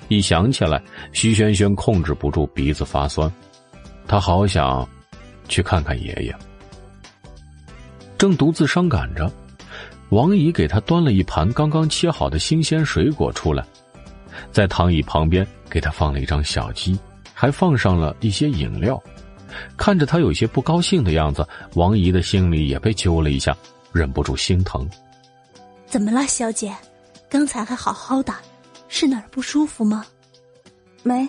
[0.08, 0.82] 一想起来，
[1.14, 3.32] 徐萱萱控制不住鼻子发酸，
[4.08, 4.88] 她好想。
[5.50, 6.34] 去看看爷爷。
[8.18, 9.30] 正独自伤感着，
[10.10, 13.66] 王姨给他端了一盘刚刚切好的新鲜水果出来，
[14.52, 16.98] 在躺椅旁边给他放了一张小鸡，
[17.34, 19.02] 还放上了一些饮料。
[19.76, 23.56] 看着他有些不高兴的样子，王姨的心里也被揪了一下，
[23.92, 24.88] 忍不住心疼。
[25.88, 26.72] 怎么了，小姐？
[27.30, 28.34] 刚才还好好的，
[28.88, 30.06] 是哪儿不舒服吗？
[31.04, 31.28] 没。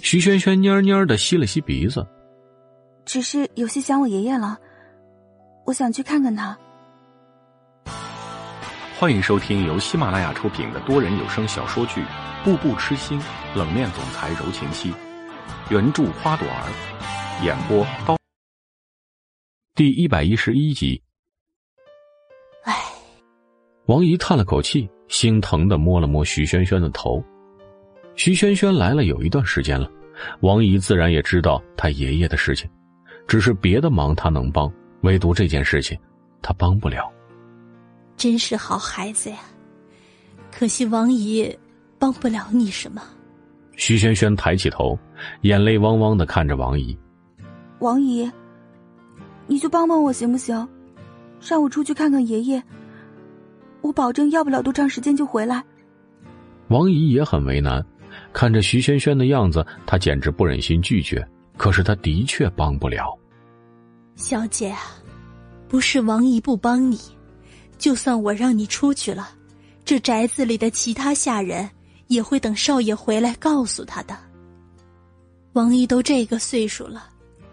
[0.00, 2.04] 徐萱萱蔫蔫的吸了吸鼻子。
[3.04, 4.58] 只是有些想我爷爷了，
[5.66, 6.56] 我想去看看他。
[8.98, 12.00] 欢迎收听由喜马拉雅出品的多人有声小说剧
[12.44, 13.20] 《步步痴心
[13.56, 14.90] 冷面总裁柔情妻》，
[15.70, 18.16] 原著花朵儿，演播刀。
[19.74, 21.02] 第一百一十一集。
[22.62, 22.72] 唉，
[23.86, 27.22] 王姨叹了口气，心疼的摸了摸徐萱萱的头。
[28.14, 29.90] 徐萱萱来了有一段时间了，
[30.42, 32.70] 王姨自然也知道她爷爷的事情，
[33.26, 35.98] 只是别的忙他能帮，唯独这件事情，
[36.40, 37.10] 他帮不了。
[38.16, 39.38] 真是好孩子呀！
[40.50, 41.56] 可惜王姨
[41.98, 43.02] 帮不了你什么。
[43.76, 44.98] 徐萱萱抬起头，
[45.40, 46.96] 眼泪汪汪的看着王姨。
[47.78, 48.30] 王姨，
[49.46, 50.68] 你就帮帮我行不行？
[51.40, 52.62] 让我出去看看爷爷，
[53.80, 55.64] 我保证要不了多长时间就回来。
[56.68, 57.84] 王姨也很为难，
[58.32, 61.26] 看着徐萱萱的样子，她简直不忍心拒绝。
[61.62, 63.16] 可是他的确帮不了。
[64.16, 64.80] 小姐啊，
[65.68, 66.98] 不是王姨不帮你。
[67.78, 69.30] 就算我让你出去了，
[69.84, 71.70] 这宅子里的其他下人
[72.08, 74.18] 也会等少爷回来告诉他的。
[75.52, 77.08] 王姨都这个岁数了，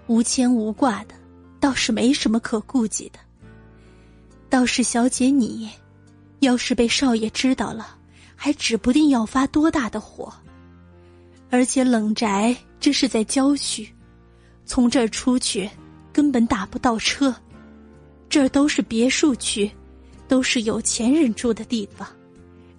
[0.08, 1.14] 无牵无挂的，
[1.60, 3.20] 倒是没什么可顾忌的。
[4.50, 5.70] 倒是小姐你，
[6.40, 7.96] 要是被少爷知道了，
[8.36, 10.34] 还指不定要发多大的火。
[11.52, 13.88] 而且冷宅这是在郊区，
[14.70, 15.70] 从这儿出去
[16.14, 17.36] 根本打不到车，
[18.30, 19.70] 这儿都是别墅区。
[20.28, 22.08] 都是有钱人住的地方，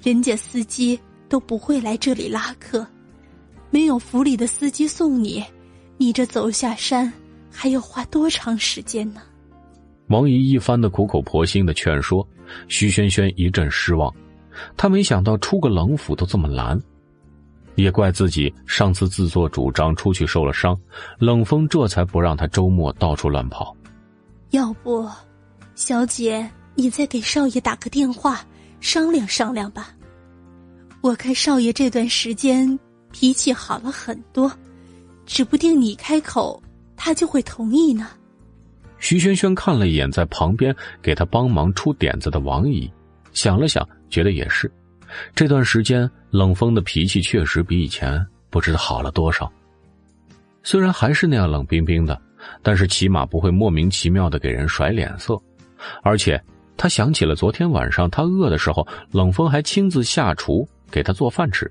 [0.00, 0.96] 人家司机
[1.28, 2.86] 都不会来这里拉客，
[3.70, 5.42] 没有府里的司机送你，
[5.96, 7.12] 你这走下山
[7.50, 9.20] 还要花多长时间呢？
[10.06, 12.24] 王姨一番的苦口婆心的劝说，
[12.68, 14.14] 徐萱萱一阵失望，
[14.76, 16.80] 她没想到出个冷府都这么难，
[17.80, 20.78] 也怪自己上次自作主张出去受了伤，
[21.18, 23.76] 冷风这才不让他周末到处乱跑。
[24.50, 25.08] 要不，
[25.74, 26.50] 小姐。
[26.76, 28.40] 你再给少爷打个电话
[28.80, 29.90] 商量商量吧。
[31.02, 32.78] 我看少爷这段时间
[33.12, 34.50] 脾气好了很多，
[35.26, 36.62] 指不定你开口，
[36.96, 38.08] 他就会同意呢。
[38.98, 42.90] 徐萱萱看了一眼在旁边给他帮忙出点子的王姨，
[43.32, 44.70] 想了想，觉得也是。
[45.34, 49.50] 这段时间冷风的脾气确实比以前不知道好了多少。
[50.62, 52.20] 虽然还是那样冷冰冰的，
[52.62, 55.40] 但是起码不会莫名其妙的给人甩脸色，
[56.02, 56.40] 而且。
[56.76, 61.70] 他想起了昨天晚上他饿的时候，冷风还亲自下厨给他做饭吃。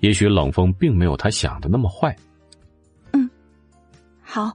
[0.00, 2.16] 也许冷风并没有他想的那么坏。
[3.12, 3.28] 嗯，
[4.22, 4.50] 好。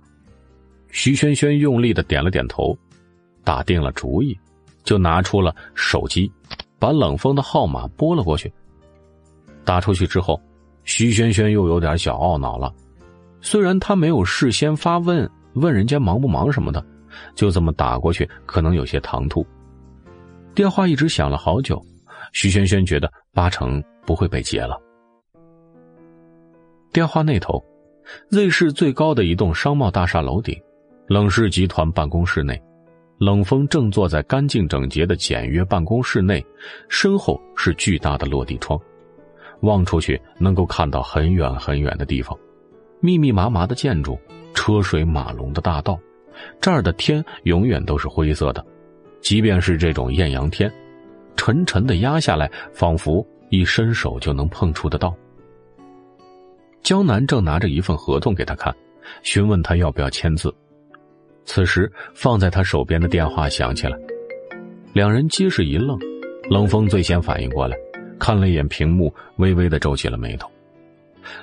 [0.89, 2.75] 徐萱萱用力的点了点头，
[3.43, 4.35] 打定了主意，
[4.83, 6.31] 就拿出了手机，
[6.81, 8.51] 把冷风的号码拨了过去。
[9.63, 10.41] 打出去之后，
[10.83, 12.73] 徐萱萱又有点小懊恼了。
[13.39, 16.83] 虽然他没有事先发问问人家忙不忙什么的，
[17.35, 19.45] 就这么打过去，可能有些唐突。
[20.55, 21.79] 电话一直响了好久，
[22.33, 24.75] 徐萱萱觉得八成不会被接了。
[26.91, 27.63] 电话那头
[28.31, 30.59] ，Z 市最高的一栋商贸大厦楼顶，
[31.07, 32.59] 冷氏集团办公室内，
[33.21, 36.43] 冷风正坐在干净整洁的简约办公室内，
[36.89, 38.81] 身后是巨大的落地窗，
[39.59, 42.35] 望出去能够看到很远很远的地方，
[42.99, 44.17] 密密麻麻的建筑，
[44.55, 45.99] 车水马龙的大道，
[46.59, 48.65] 这儿的天永远都是灰色的。
[49.21, 50.73] 即便是这种艳阳天，
[51.35, 55.15] 沉沉的压下来，仿佛一伸手就能碰触得到。
[56.81, 58.75] 江南正拿着一份合同给他看，
[59.21, 60.51] 询问他要不要签字。
[61.43, 63.97] 此时放在他手边的电话响起来，
[64.93, 65.99] 两人皆是一愣。
[66.49, 67.77] 冷风最先反应过来，
[68.19, 70.49] 看了一眼屏幕，微微的皱起了眉头，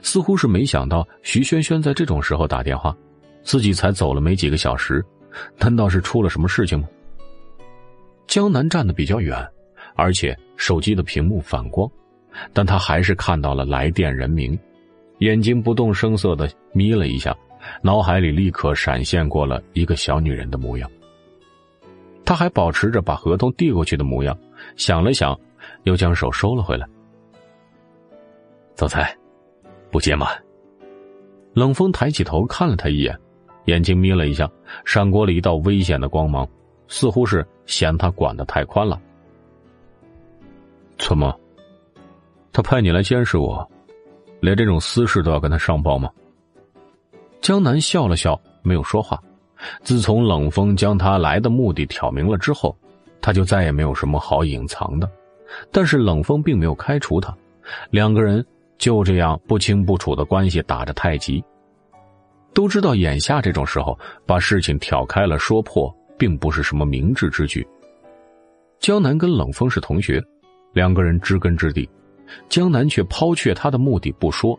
[0.03, 2.95] 似乎是没想到徐萱萱在这种时候打电话，
[3.43, 5.03] 自己才走了没几个小时，
[5.57, 6.87] 难道是出了什么事情吗？
[8.27, 9.35] 江南站的比较远，
[9.95, 11.91] 而且手机的屏幕反光，
[12.53, 14.59] 但他还是看到了来电人名，
[15.21, 17.35] 眼睛不动声色的眯了一下，
[17.83, 20.91] 脑海里立刻闪现过了一个小女人的模样。
[22.25, 24.39] 他还保持着把合同递过去的模样，
[24.77, 25.39] 想了想，
[25.85, 26.87] 又将手收了回来。
[28.75, 29.17] 总裁，
[29.91, 30.29] 不接吗？
[31.55, 33.19] 冷风抬起头看了他一眼，
[33.65, 34.49] 眼睛眯了一下，
[34.85, 36.47] 闪过了一道危险的光芒。
[36.91, 38.99] 似乎是嫌他管的太宽了，
[40.97, 41.39] 怎么？
[42.51, 43.71] 他派你来监视我，
[44.41, 46.11] 连这种私事都要跟他上报吗？
[47.41, 49.21] 江南笑了笑，没有说话。
[49.83, 52.77] 自从冷风将他来的目的挑明了之后，
[53.21, 55.11] 他就再也没有什么好隐藏的。
[55.73, 57.37] 但是冷风并没有开除他，
[57.91, 58.45] 两个人
[58.77, 61.43] 就这样不清不楚的关系打着太极。
[62.55, 65.95] 都知道眼下这种时候，把事情挑开了说破。
[66.19, 67.65] 并不是什么明智之举。
[68.81, 70.21] 江南跟冷风是同学，
[70.73, 71.89] 两个人知根知底。
[72.49, 74.59] 江南却抛却他的目的不说，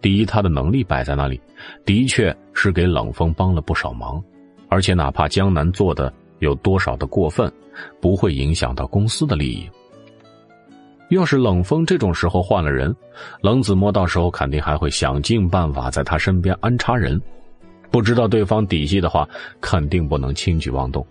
[0.00, 1.40] 第一，他的能力摆在那里，
[1.84, 4.22] 的确是给冷风帮了不少忙，
[4.68, 7.52] 而且哪怕江南做的有多少的过分，
[8.00, 9.68] 不会影响到公司的利益。
[11.10, 12.94] 要是冷风这种时候换了人，
[13.42, 17.20] 冷子墨到时候肯定还会想尽办法在他身边安插人。
[17.90, 19.28] 不知道对方底细的话，
[19.60, 21.04] 肯定不能轻举妄动，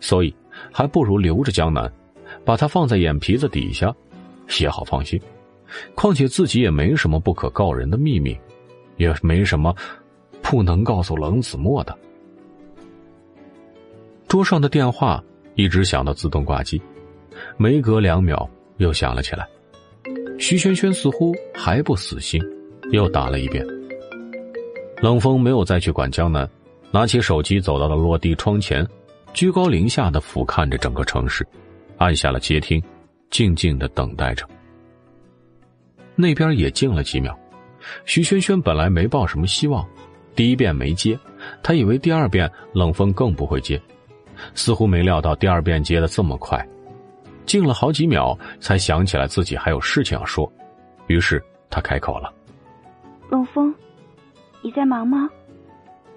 [0.00, 0.32] 所以
[0.72, 1.92] 还不如留着江南，
[2.44, 3.92] 把他放在眼皮子底下，
[4.60, 5.20] 也好放心。
[5.94, 8.38] 况且自己也没什么不可告人的秘密，
[8.96, 9.74] 也没什么
[10.42, 11.96] 不能告诉冷子墨的。
[14.28, 15.22] 桌上的电话
[15.54, 16.80] 一直响到自动挂机，
[17.56, 18.48] 没隔两秒。
[18.80, 19.46] 又响了起来，
[20.38, 22.40] 徐萱萱似乎还不死心，
[22.92, 23.62] 又打了一遍。
[25.02, 26.48] 冷风没有再去管江南，
[26.90, 28.82] 拿起手机走到了落地窗前，
[29.34, 31.46] 居高临下的俯瞰着整个城市，
[31.98, 32.82] 按下了接听，
[33.28, 34.48] 静静的等待着。
[36.16, 37.38] 那边也静了几秒，
[38.04, 39.86] 徐萱萱本来没抱什么希望，
[40.34, 41.18] 第一遍没接，
[41.62, 43.80] 她以为第二遍冷风更不会接，
[44.54, 46.66] 似乎没料到第二遍接的这么快。
[47.46, 50.50] 静了好几秒，才想起来自己还有事情要说，
[51.08, 52.32] 于是他开口了
[53.28, 53.74] ：“冷风，
[54.62, 55.28] 你在忙吗？”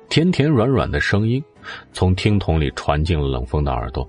[0.09, 1.43] 甜甜软软的声音
[1.91, 4.07] 从听筒里传进了冷风的耳朵，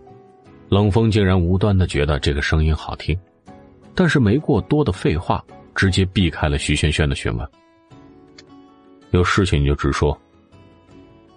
[0.69, 3.19] 冷风竟然无端的觉得这个声音好听，
[3.95, 5.43] 但是没过多的废话，
[5.75, 7.49] 直接避开了徐萱萱的询问
[9.11, 10.17] ：“有事情你就直说。”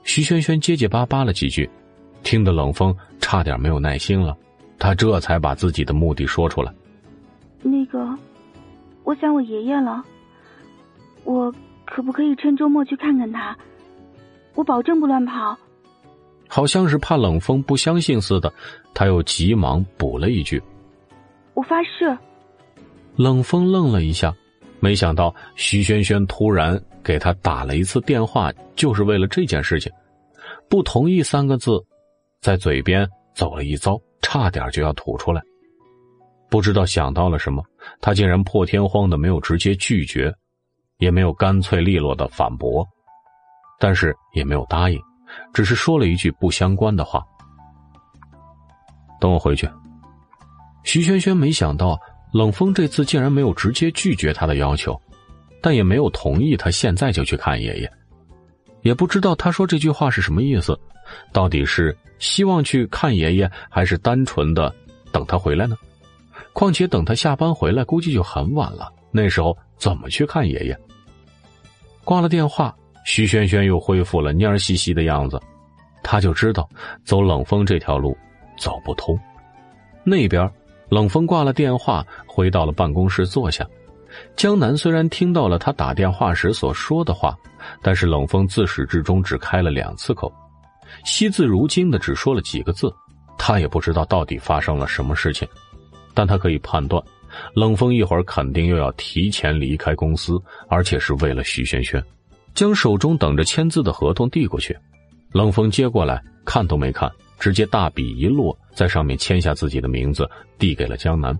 [0.04, 1.70] 徐萱萱结结巴巴了几句，
[2.24, 4.36] 听得冷风差点没有耐心了。
[4.80, 6.72] 他这才把自己的目的说出来。
[7.62, 8.18] 那个，
[9.04, 10.04] 我想我爷爷了。
[11.24, 13.58] 我可不可以趁周末去看看他？
[14.54, 15.58] 我保证不乱跑。
[16.48, 18.54] 好像是怕冷风不相信似的，
[18.94, 20.62] 他又急忙补了一句
[21.54, 22.18] ：“我发誓。”
[23.18, 24.34] 冷风愣了一下，
[24.80, 29.92] 没想到徐萱萱突然给他打了一次电话，就是为了这件事情。
[30.70, 31.84] 不同意三个字，
[32.42, 34.00] 在嘴边走了一遭。
[34.20, 35.42] 差点就要吐出来，
[36.50, 37.64] 不知道想到了什么，
[38.02, 40.34] 他竟然破天荒的没有直接拒绝，
[40.98, 42.86] 也没有干脆利落的反驳，
[43.80, 45.00] 但是也没有答应，
[45.54, 47.24] 只是说了一句不相关的话
[49.22, 49.70] ：“等我回去。”
[50.84, 51.98] 徐萱萱没想到
[52.38, 54.96] 冷风这次竟然没有直接拒绝他的要求，
[55.60, 57.92] 但也没有同意他现在就去看爷爷，
[58.84, 60.80] 也不知道他说这句话是什么意思。
[61.34, 64.72] 到底是希望去看爷爷，还是单纯的
[65.12, 65.76] 等他回来呢？
[66.54, 68.94] 况且等他下班回来，估计就很晚了。
[69.10, 70.78] 那时候怎么去看爷爷？
[72.04, 72.72] 挂了电话，
[73.04, 75.42] 徐萱萱又恢复了蔫兮兮的样子。
[76.04, 76.70] 他就知道
[77.04, 78.16] 走冷风这条路
[78.60, 79.20] 走不通。
[80.04, 80.48] 那边，
[80.90, 83.68] 冷风挂了电话，回到了办公室坐下。
[84.36, 87.38] 江南虽然听到了他打电话时所说的话，
[87.82, 90.32] 但是冷风自始至终只开了两次口。
[91.04, 92.92] 惜字如金的只说了几个字，
[93.38, 95.48] 他也不知道到底发生了什么事情，
[96.14, 97.04] 但他可以判断，
[97.54, 102.02] 冷风一会儿肯定又要提前离开公司，而且是为了徐萱萱。
[102.56, 104.76] 将手中等着签字的合同递过去，
[105.32, 111.38] 冷风接过来看都没看，直接大笔一落，在上面签下自己的名字，递给了江南。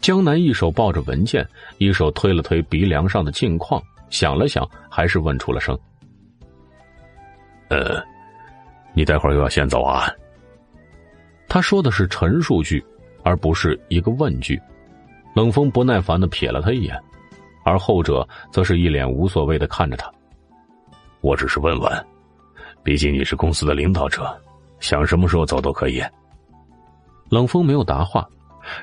[0.00, 1.46] 江南一手抱着文件，
[1.78, 5.78] 一手推了推鼻梁上的镜框，想了想，还是问出了声
[7.70, 8.02] ：“呃。”
[8.96, 10.08] 你待会儿又要先走啊？
[11.48, 12.80] 他说的是陈述句，
[13.24, 14.56] 而不是一个问句。
[15.34, 16.96] 冷风不耐烦的瞥了他一眼，
[17.64, 20.08] 而后者则是一脸无所谓的看着他。
[21.22, 22.06] 我只是问问，
[22.84, 24.32] 毕竟你是公司的领导者，
[24.84, 26.02] 想什么时候走都可以。
[27.30, 28.28] 冷风没有答话，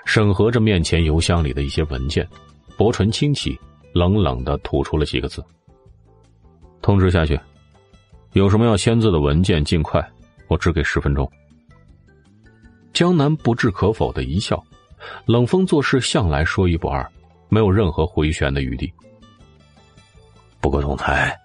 [0.04, 2.28] 审核着面前邮箱里的一些文件，
[2.76, 3.56] 薄唇轻启，
[3.94, 5.46] 冷冷的吐出了几个字
[6.82, 7.40] ：“通知下去。”
[8.34, 10.04] 有什么要签字的文件，尽快，
[10.48, 11.32] 我只给十分钟。
[12.94, 14.60] 江南不置可否的一笑，
[15.28, 17.08] 冷风做事向来说一不二，
[17.48, 18.92] 没有任何回旋的余地。
[20.60, 21.40] 不过，总裁，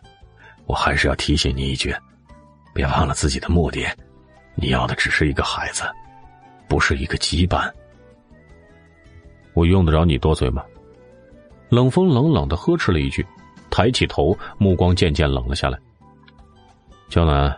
[0.65, 1.95] 我还是要提醒你一句，
[2.73, 3.87] 别忘了自己的目的，
[4.57, 5.85] 你要的只是一个孩子，
[6.67, 7.71] 不是一个羁绊。
[9.53, 10.65] 我用得着你多嘴吗？
[11.69, 13.25] 冷风冷冷的呵斥了一句，
[13.71, 15.79] 抬起头，目光渐渐冷了下来。
[17.09, 17.55] 江南，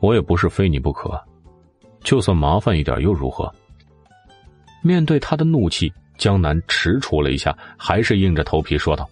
[0.00, 1.20] 我也不是非你不可，
[2.02, 3.52] 就算麻烦一点又如何？
[4.82, 9.08] 面对他的怒气，江南踟蹰了一下，还是硬着头皮说道：“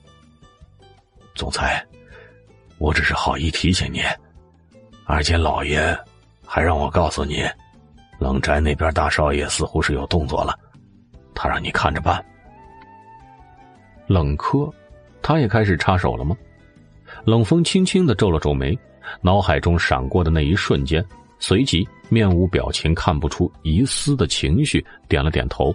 [1.35, 1.85] 总裁，
[2.79, 4.03] 我只是好意提醒您，
[5.05, 5.97] 而且老爷
[6.53, 7.45] 还让我告诉你，
[8.19, 10.59] 冷宅那边大少爷似乎是有动作了，
[11.33, 12.21] 他让你看着办。
[14.09, 14.69] 冷柯，
[15.23, 16.37] 他也开始插手了吗？
[17.25, 18.77] 冷风轻轻的皱了皱眉，
[19.21, 21.07] 脑海中闪过的那一瞬间，
[21.39, 25.73] 随即面无表情，看不出一丝的情绪，点了点头。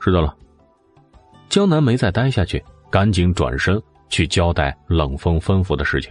[0.00, 0.34] 知道了。
[1.50, 6.10] 江南没再待下去，赶紧转身去交代冷风吩咐的事情。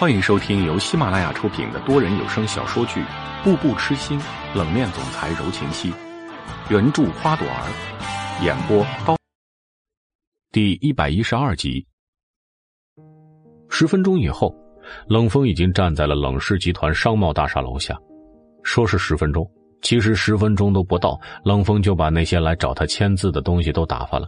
[0.00, 3.00] 欢迎收听由喜马拉雅出品的多人有声小说剧
[3.44, 4.18] 《步步痴心
[4.54, 5.90] 冷面总裁柔情妻》，
[6.70, 9.14] 原著花朵儿，演播刀。
[10.52, 11.86] 第一百一十二集。
[13.68, 14.56] 十分钟以后，
[15.06, 17.94] 冷风已经站在了冷氏集团商贸大厦楼下。
[18.62, 19.46] 说是十分钟，
[19.82, 24.26] 其实十分钟都不到，冷风就把那些来找他签字的东西都打发了。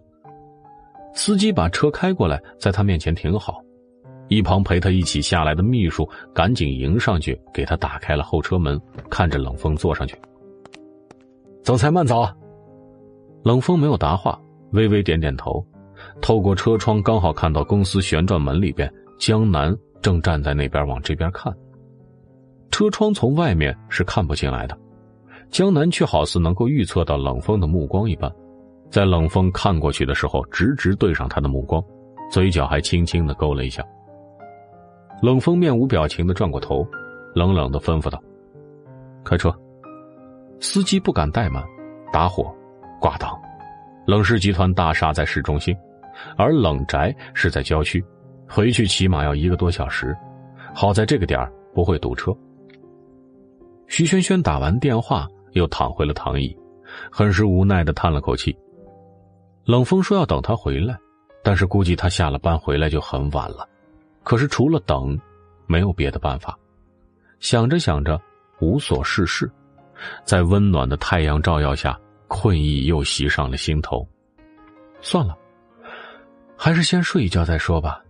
[1.15, 3.59] 司机把车开过来，在他面前停好。
[4.29, 10.17] 一旁陪他一起下来的秘书赶紧迎上去，给他打开了后车门，看着冷风坐上去。
[11.63, 12.27] 总裁慢走。
[13.45, 15.65] 冷风没有答话，微微点点头，
[16.21, 21.53] 透过车窗刚好看到公司旋转门里边，江南正站在那边往这边看。
[22.71, 24.79] 车窗从外面是看不进来的，
[25.51, 28.33] 江南却好似能够预测到冷风的目光一般，
[28.91, 31.85] 在冷风看过去的时候，直直对上他的目光，
[32.31, 33.85] 嘴角还轻轻的勾了一下。
[35.23, 36.85] 冷风面无表情的转过头，
[37.33, 38.21] 冷冷的吩咐道
[39.25, 39.55] ：“开车。”
[40.59, 41.65] 司机不敢怠慢，
[42.13, 42.53] 打火，
[43.01, 43.41] 挂档。
[44.05, 45.77] 冷氏集团大厦在市中心，
[46.37, 48.05] 而冷宅是在郊区，
[48.49, 50.13] 回去起码要一个多小时。
[50.75, 52.37] 好在这个点儿不会堵车。
[53.87, 56.57] 徐轩轩打完电话，又躺回了躺椅，
[57.13, 58.57] 很是无奈的叹了口气。
[59.65, 60.99] 冷风说要等他回来，
[61.45, 63.69] 但是估计他下了班回来就很晚了。
[64.23, 65.19] 可是除了等，
[65.67, 66.59] 没有别的办法。
[67.41, 68.21] 想着想着，
[68.61, 69.51] 无所事事，
[70.25, 74.07] 在温暖的太阳照耀下，困意又袭上了心头。
[75.01, 75.37] 算了，
[76.57, 78.01] 还是先睡一觉再说吧。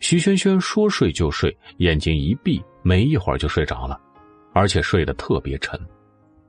[0.00, 4.00] 徐萱萱说睡就睡，眼睛一闭，没一会儿就睡着了，
[4.52, 5.78] 而且睡得特别沉。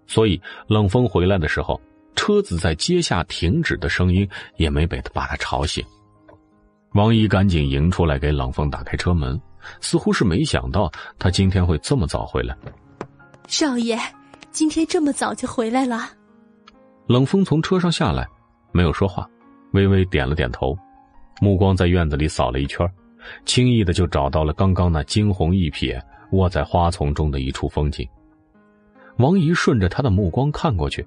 [0.06, 1.80] 所以冷风回来的时候，
[2.16, 5.86] 车子在街下停止的声音也没被他把他吵醒。
[6.94, 9.40] 王姨赶紧迎出来给冷风打开车门，
[9.82, 12.56] 似乎是没想到他今天会这么早回来。
[13.48, 13.98] 少爷，
[14.52, 16.10] 今天这么早就回来了。
[17.06, 18.28] 冷风从车上下来，
[18.72, 19.30] 没有说话，
[19.74, 20.76] 微微点了点头，
[21.40, 22.86] 目光在院子里扫了一圈，
[23.46, 26.02] 轻易的就找到了刚刚那惊鸿一瞥
[26.32, 28.08] 卧在花丛中的一处风景。
[29.18, 31.06] 王姨顺着他的目光看过去，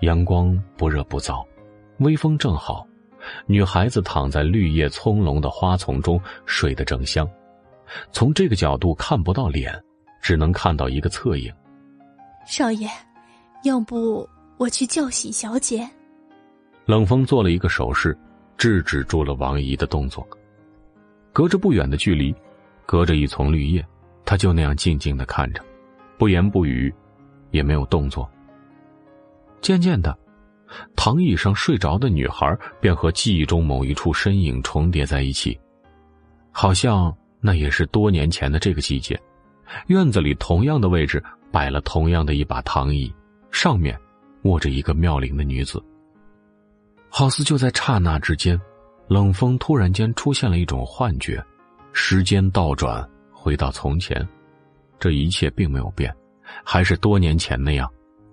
[0.00, 1.44] 阳光不热不燥，
[1.98, 2.86] 微风正好。
[3.46, 7.28] 女孩子躺在绿叶葱茏的花丛中，睡得正香。
[8.12, 9.72] 从这个角度看不到脸，
[10.20, 11.52] 只能看到一个侧影。
[12.46, 12.88] 少爷，
[13.64, 15.88] 要不我去叫醒小姐？
[16.84, 18.16] 冷风做了一个手势，
[18.56, 20.26] 制止住了王姨的动作。
[21.32, 22.34] 隔着不远的距离，
[22.86, 23.84] 隔着一丛绿叶，
[24.24, 25.62] 他就那样静静的看着，
[26.18, 26.92] 不言不语，
[27.50, 28.28] 也没有动作。
[29.60, 30.16] 渐渐的。
[30.94, 35.58] 躺椅上睡着的女孩便和记忆中某一处身影重叠在一起，
[36.50, 39.20] 好像那也是多年前的这个季节，
[39.86, 41.22] 院子里同样的位置
[41.52, 43.12] 摆了同样的一把躺椅，
[43.50, 43.98] 上面
[44.42, 45.82] 卧着一个妙龄的女子。
[47.08, 48.60] 好似就在刹那之间，
[49.08, 51.42] 冷风突然间出现了一种幻觉，
[51.92, 54.26] 时间倒转回到从前，
[54.98, 56.14] 这一切并没有变，
[56.64, 57.90] 还是多年前那样，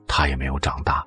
[0.08, 1.06] 她也没有长大。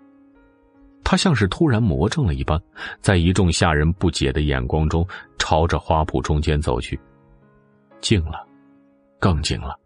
[1.08, 2.60] 他像是突然魔怔了一般，
[3.00, 5.06] 在一众下人不解的眼光中，
[5.38, 6.98] 朝着花圃中间走去。
[8.00, 8.44] 静了，
[9.20, 9.78] 更静了。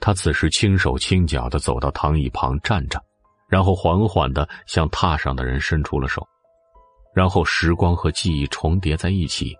[0.00, 3.00] 他此时轻手轻脚的走到躺椅旁站着，
[3.48, 6.26] 然后缓缓的向榻上的人伸出了手，
[7.14, 9.56] 然后时光和记忆重叠在一起。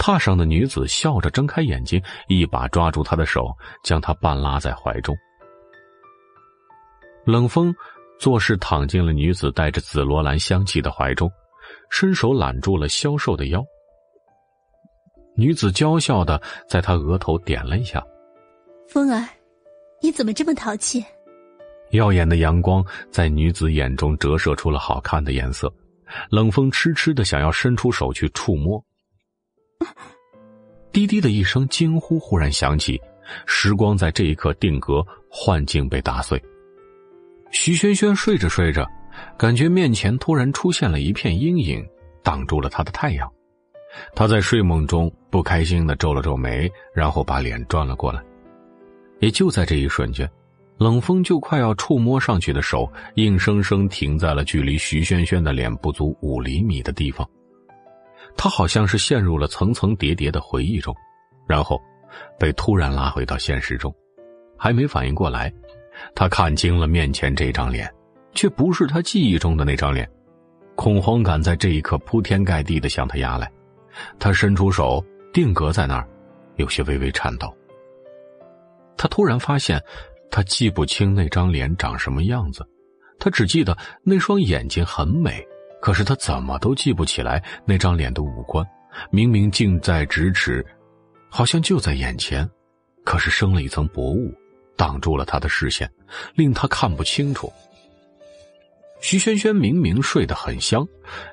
[0.00, 5.16] 榻上的女子笑着睁开眼睛，一把抓住他的手，将他半拉在怀中。
[7.24, 7.72] 冷风。
[8.18, 11.30] 做事躺进了女子带着紫罗兰香气的怀中，
[11.90, 13.64] 伸手揽住了消瘦的腰。
[15.36, 18.04] 女子娇笑的在他额头点了一下
[18.88, 19.28] ：“风儿，
[20.02, 21.04] 你怎么这么淘气？”
[21.92, 25.72] 耀眼的阳光在女子眼中折射出了好看的颜色。
[26.30, 28.82] 冷风痴痴的想要伸出手去触摸，
[30.90, 32.98] 滴滴的一声惊呼忽然响起，
[33.44, 36.42] 时光在这一刻定格，幻境被打碎。
[37.50, 38.86] 徐萱萱睡着睡着，
[39.36, 41.84] 感觉面前突然出现了一片阴影，
[42.22, 43.30] 挡住了她的太阳。
[44.14, 48.22] 她在睡梦中不开心的皱了皱眉，然后把脸转了过来。
[49.20, 50.30] 也就在这一瞬间，
[50.76, 57.28] 冷风就快要触摸上去的手，硬生生停在了距离徐萱萱的脸不足五厘米的地方。
[58.36, 60.94] 他好像是陷入了层层叠叠的回忆中，
[61.48, 61.80] 然后
[62.38, 63.92] 被突然拉回到现实中，
[64.56, 65.52] 还没反应过来，
[66.14, 67.92] 他看清了面前这张脸，
[68.34, 70.08] 却不是他记忆中的那张脸。
[70.74, 73.50] 恐慌感在这一刻铺天盖地的向他压来，
[74.18, 76.08] 他伸出手定格在那儿，
[76.56, 77.52] 有些微微颤抖。
[78.96, 79.82] 他突然发现，
[80.30, 82.64] 他记不清那张脸长什么样子，
[83.18, 85.44] 他只记得那双眼睛很美。
[85.80, 88.66] 可是他怎么都记不起来那张脸的五官，
[89.12, 90.66] 明明近在咫尺，
[91.28, 92.48] 好像就在眼前，
[93.04, 94.34] 可是生了一层薄雾，
[94.78, 95.90] 挡住了他的视线，
[96.34, 97.52] 令他看不清楚。
[99.00, 100.86] 徐萱萱明明睡得很香，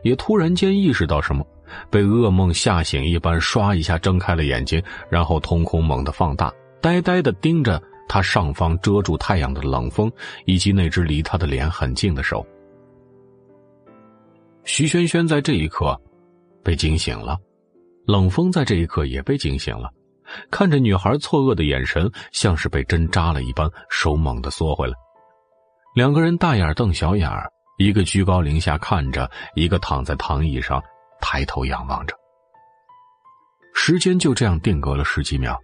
[0.03, 1.45] 也突然间意识到什么，
[1.89, 10.11] 被噩梦吓醒一般，唰一下睁开了眼睛，然后瞳孔猛地放大，呆呆的盯着他上方遮住太阳的冷风，
[10.45, 12.45] 以及那只离他的脸很近的手。
[14.63, 15.99] 徐萱萱在这一刻
[16.63, 17.37] 被惊醒了，
[18.05, 19.89] 冷风在这一刻也被惊醒了，
[20.49, 24.93] 看着女孩错愕的眼神，像是被针扎了一般，手猛地缩回来。
[25.95, 30.81] 两个人大眼瞪小眼儿，一个居高临下看着，一个躺在躺椅上
[31.21, 32.15] 抬头仰望着。
[33.73, 35.57] 时间就这样定格了十几秒，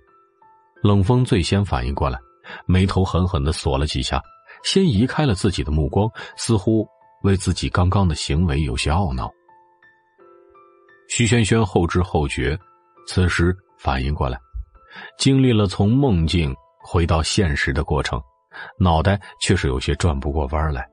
[0.83, 2.19] 冷风最先反应过来，
[2.65, 4.21] 眉头狠狠的锁了几下，
[4.63, 6.87] 先移开了自己的目光，似乎。
[7.23, 9.31] 为自己刚刚的行为有些懊恼。
[11.07, 12.57] 徐萱萱后知后觉，
[13.05, 14.39] 此时反应过来，
[15.21, 18.19] 经历了从梦境回到现实的过程，
[18.79, 20.83] 脑袋却是有些转不过弯来。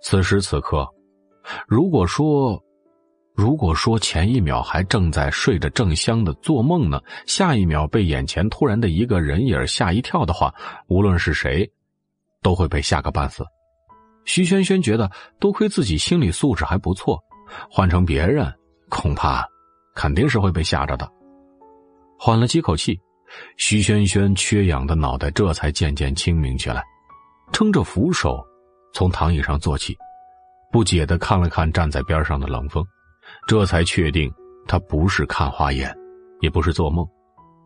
[0.00, 0.88] 此时此刻，
[1.66, 2.62] 如果说，
[3.34, 10.54] 如果说前一秒还正在睡着正香的做梦呢，下一秒被眼前突然的一个人影吓一跳的话，
[10.86, 11.68] 无论是谁，
[12.40, 13.44] 都会被吓个半死。
[14.24, 17.18] 徐萱萱觉得，多亏自己心理素质还不错，
[17.68, 18.48] 换成别人，
[18.88, 19.44] 恐怕
[19.92, 21.10] 肯定是会被吓着的。
[22.22, 23.00] 缓了几口气，
[23.56, 26.84] 徐轩轩缺氧的脑袋这才渐渐清明起来，
[27.50, 28.46] 撑着扶手，
[28.92, 29.96] 从躺椅上坐起，
[30.70, 32.84] 不解的看了看站在边上的冷风，
[33.46, 34.30] 这才确定
[34.68, 35.96] 他不是看花眼，
[36.40, 37.08] 也不是做梦，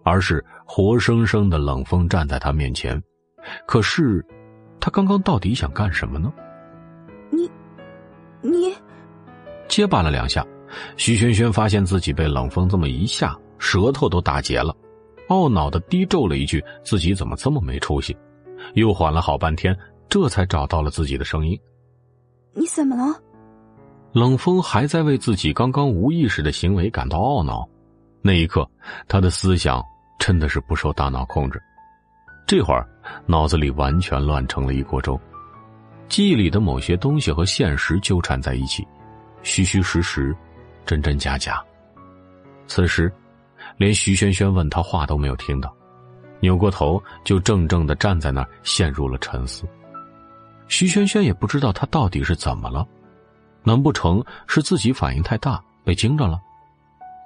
[0.05, 3.03] 而是活生生的冷风站在他面前。
[3.67, 4.25] 可是，
[4.79, 6.33] 他刚刚到底想干什么呢？
[7.29, 7.51] 你，
[8.41, 8.73] 你，
[9.67, 10.47] 结巴了两下，
[10.97, 14.77] 徐轩轩发现自己被冷风这么一下，舌头都打结了，
[15.29, 18.15] 懊恼的低咒了一句：“自己怎么这么没出息？”
[18.75, 19.75] 又缓了好半天，
[20.07, 21.59] 这才找到了自己的声音
[22.53, 23.19] ：“你怎么了？”
[24.13, 27.67] 冷风还在为自己刚刚无意识的行为感到懊恼，
[28.21, 28.69] 那一刻，
[29.09, 29.83] 他的思想
[30.19, 31.61] 真的是不受大脑控制，
[32.47, 32.87] 这会儿
[33.25, 35.19] 脑子里完全乱成了一锅粥。
[36.07, 38.87] 记忆里的某些东西和现实纠缠在一起，
[39.43, 40.37] 虚虚实实，
[40.85, 41.65] 真真假假。
[42.67, 43.13] 此时，
[43.77, 45.75] 连徐萱萱问他话都没有听到，
[46.41, 49.67] 扭过头就怔怔的站在那儿，陷入了沉思。
[50.69, 52.87] 徐萱萱也不知道他到底是怎么了，
[53.63, 56.41] 难不成是自己反应太大被惊着了？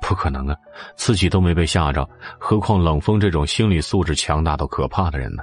[0.01, 0.57] 不可能啊，
[0.97, 5.43] 自己都没被吓着，何况冷风这种心理素质强大到可怕的人呢？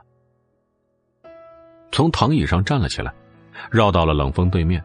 [1.92, 3.14] 从躺椅上站了起来。
[3.72, 4.84] 绕到了冷风对面，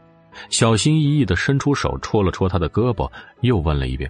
[0.49, 4.09] 小心翼翼的伸出手戳了戳他的胳膊，又问了一遍：“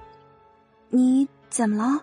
[0.91, 2.01] 你怎么了？”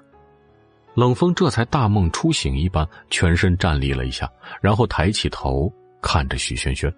[0.93, 4.29] 冷风这才大梦初醒一般，全身站立了一下，
[4.61, 6.93] 然后抬起头看着徐萱萱。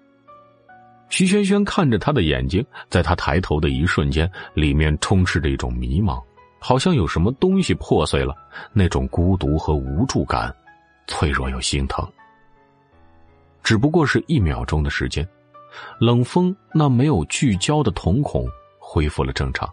[1.08, 6.22] 徐萱萱看着他的眼睛，在他抬头的一瞬间，里面充斥着一种迷茫，
[6.58, 8.34] 好像有什么东西破碎了，
[8.72, 10.54] 那种孤独和无助感，
[11.06, 12.06] 脆弱又心疼。
[13.62, 15.26] 只不过是一秒钟的时间。
[16.00, 18.44] 冷风那没有聚焦的瞳孔
[18.78, 19.68] 恢复了正常，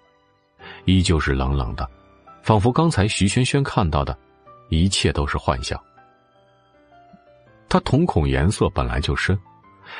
[0.85, 1.89] 依旧是冷冷的，
[2.47, 4.17] 仿佛刚才徐萱萱看到的，
[4.69, 5.77] 一切都是幻象。
[7.67, 9.37] 他瞳孔颜色本来就深，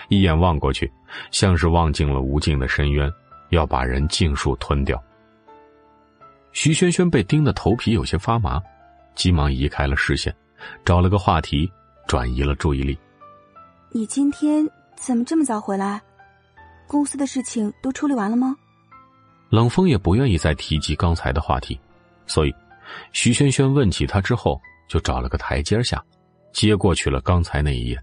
[0.08, 0.90] 一眼望过去，
[1.30, 3.11] 像是望进了无尽的深渊，
[3.50, 4.98] 要把人尽数吞掉。
[6.53, 8.64] 徐萱萱被盯得头皮有些发麻，
[9.14, 10.34] 急忙移开了视线，
[10.85, 11.69] 找了个话题
[12.08, 12.98] 转移了注意力。
[13.92, 14.66] 你今天。
[14.95, 16.01] 怎么这么早回来？
[16.88, 18.56] 公司的事情都处理完了吗？
[19.50, 21.80] 冷风也不愿意再提及刚才的话题，
[22.27, 22.53] 所以
[23.11, 26.03] 徐萱萱问起他之后，就找了个台阶下，
[26.51, 27.97] 接过去了刚才那一页。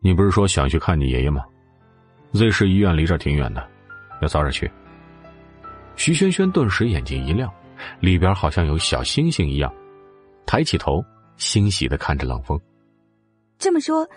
[0.00, 1.44] 你不是说想去看你爷爷吗
[2.32, 3.68] ？Z 市医院离这儿挺远的，
[4.22, 4.70] 要早点去。
[5.96, 7.52] 徐萱萱顿时眼睛一亮，
[8.00, 9.70] 里边好像有小星星一样，
[10.46, 11.04] 抬起头，
[11.36, 12.58] 欣喜的看着冷风。
[13.58, 14.08] 这么说，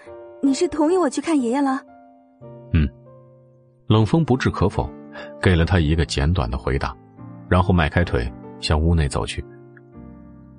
[0.41, 1.81] 你是同意我去看爷爷了？
[2.73, 2.87] 嗯，
[3.87, 4.89] 冷风不置可否，
[5.41, 6.95] 给了他一个简短的回答，
[7.49, 9.43] 然后迈开腿向屋内走去。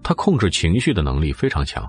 [0.02, 1.88] 他控制情绪的能力非常强，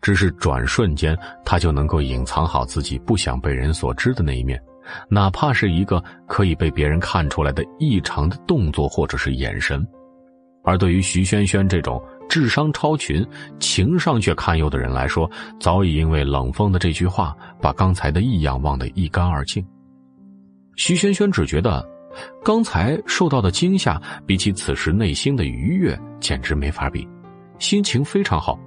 [0.00, 4.60] 只是转瞬间，他就能够隐藏好自己不想被人所知的那一面，
[5.08, 9.86] 哪怕是一个可以被别人看出来的异常的动作或者是眼神。
[10.64, 13.26] 而对于徐萱萱这种智商超群、
[13.58, 15.28] 情商却堪忧的人来说，
[15.58, 19.66] 早已因为冷风的这句话，把刚才的异样忘得一干二净。
[20.76, 21.84] 徐萱萱只觉得，
[22.44, 27.06] 刚才受到的惊吓，比起此时内心的愉悦，简直没法比。
[27.58, 28.58] 心情非常好，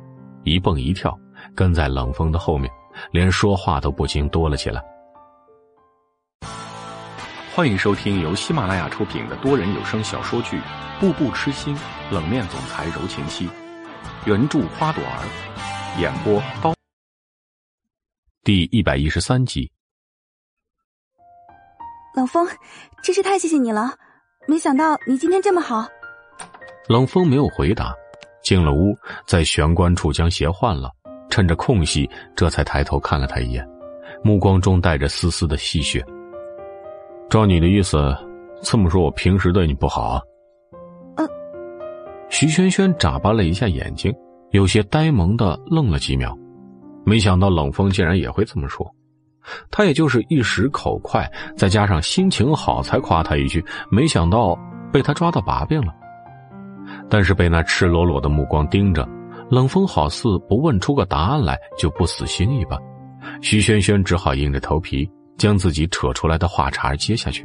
[0.44, 1.18] 一蹦一跳，
[1.54, 2.72] 跟在冷风的后面，
[3.12, 4.82] 连说话都不禁多了起来。
[7.54, 10.58] 欢迎收听由喜马拉雅出品的多人有声小说剧
[11.00, 11.74] 《步步痴心
[12.12, 13.48] 冷面总裁柔情妻》，
[14.26, 16.76] 原著花朵儿，演播刀。
[18.44, 19.72] 第一百一十三集。
[22.16, 22.48] 冷风，
[23.04, 23.92] 真是太谢谢你了，
[24.48, 25.86] 没想到你今天这么好。
[26.88, 27.94] 冷风没有回答。
[28.42, 28.96] 进了屋，
[29.26, 30.92] 在玄关处将鞋换了，
[31.32, 33.68] 趁着空隙，这才抬头看了他一眼，
[34.24, 36.00] 目光中带着丝丝的戏谑。
[37.28, 38.16] 照你的意思，
[38.62, 40.22] 这么说，我平时对你不好？
[41.18, 41.28] 嗯。
[42.30, 44.14] 徐萱萱眨巴了一下眼睛，
[44.52, 46.38] 有些呆萌的愣了几秒，
[47.04, 48.90] 没想到冷风竟然也会这么说。
[49.72, 54.58] 他也就是一时口快，再加上心情好，才夸他一句，没想到
[54.92, 55.94] 被他抓到把柄了。
[57.10, 59.08] 但是被那赤裸裸的目光盯着，
[59.50, 62.80] 冷风好似不问出个答案来就不死心一般。
[63.42, 67.44] 徐萱萱只好硬着头皮将自己扯出来的话茬接下去，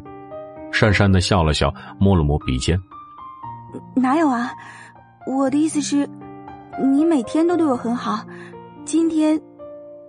[0.73, 2.79] 讪讪的笑了笑，摸了摸鼻尖
[3.97, 4.53] ：“哪有啊？
[5.27, 6.09] 我的意思是，
[6.83, 8.25] 你每天都对我很好，
[8.85, 9.41] 今天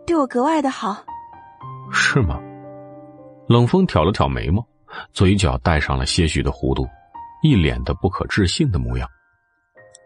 [0.05, 0.97] 对我格外的好，
[1.91, 2.39] 是吗？”
[3.47, 4.65] 冷风挑了挑眉毛，
[5.11, 6.87] 嘴角带上了些许的弧度，
[7.43, 9.07] 一脸的不可置信的模样。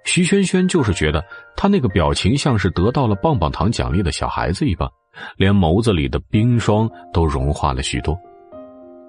[0.03, 1.23] 徐萱萱就是觉得
[1.55, 4.87] 他那个表情像是得到了棒棒糖奖励的小孩子一般，
[5.35, 8.15] 连眸子里的冰霜都融化了许多。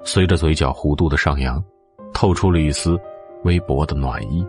[0.05, 1.63] 随着嘴角弧度的上扬，
[2.15, 2.99] 透出了一丝
[3.45, 4.47] 微薄的暖意。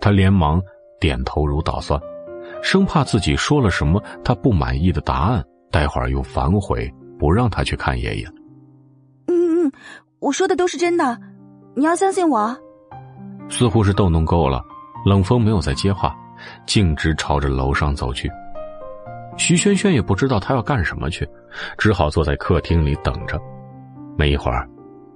[0.00, 0.62] 他连忙
[1.00, 2.00] 点头如捣蒜，
[2.62, 6.88] 生怕自己说了什么他不满意的答案，待会儿又反悔
[7.20, 8.26] 不让他去看爷爷。
[9.26, 9.72] 嗯嗯，
[10.18, 11.20] 我说的都是真的，
[11.76, 12.56] 你要相信我。
[13.50, 14.64] 似乎是逗弄够了。
[15.04, 16.14] 冷风没有再接话，
[16.66, 18.30] 径直朝着楼上走去。
[19.38, 21.26] 徐萱萱也不知道他要干什么去，
[21.78, 23.40] 只好坐在客厅里等着。
[24.16, 24.68] 没一会儿，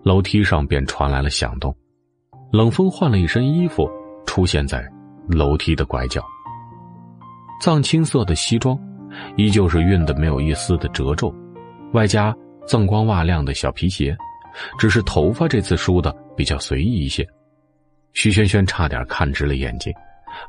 [0.02, 1.74] 楼梯上便传来了响动。
[2.50, 3.91] 冷风换了一身衣服，
[4.24, 4.83] 出现在
[5.28, 6.23] 楼梯的拐角。
[7.60, 8.78] 藏青色的西装，
[9.36, 11.34] 依旧是熨得没有一丝的褶皱，
[11.94, 14.16] 外加锃光瓦亮的小皮鞋，
[14.78, 17.24] 只是头发这次梳的比较随意一些。
[18.14, 19.92] 徐萱萱差点看直了眼睛，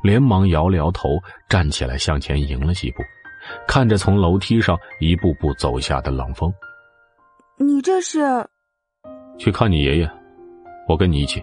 [0.02, 1.10] 连忙摇了摇头，
[1.48, 3.02] 站起来向前迎了几步，
[3.68, 6.52] 看着从楼梯上一步步走下的冷风
[7.58, 8.18] ：“你这是
[9.38, 10.10] 去看你爷爷？
[10.88, 11.40] 我跟你一起。”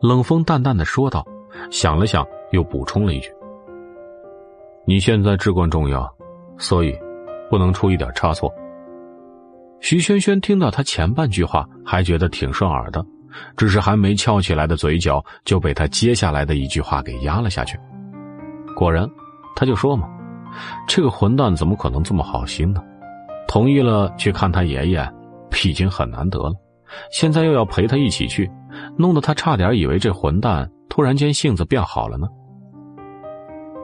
[0.00, 1.26] 冷风淡淡的说道，
[1.68, 3.28] 想了想，又补充了一句
[4.86, 6.08] ：“你现在至关重要，
[6.58, 6.96] 所以
[7.50, 8.54] 不能出一点差错。”
[9.84, 13.04] 徐萱萱听到他前半句话，还觉得挺顺耳的。
[13.54, 17.78] 只是还没翘起来的嘴角就被他接下来的一句话给压了下去。
[18.74, 19.06] 果然，
[19.54, 20.08] 他就说嘛
[20.88, 22.82] ：“这个混蛋怎么可能这么好心呢？
[23.46, 25.06] 同意了去看他爷爷，
[25.62, 26.54] 已经很难得了，
[27.12, 28.50] 现在又要陪他一起去，
[28.96, 32.26] 弄得他差点以为这混蛋突然间性子变好了呢。”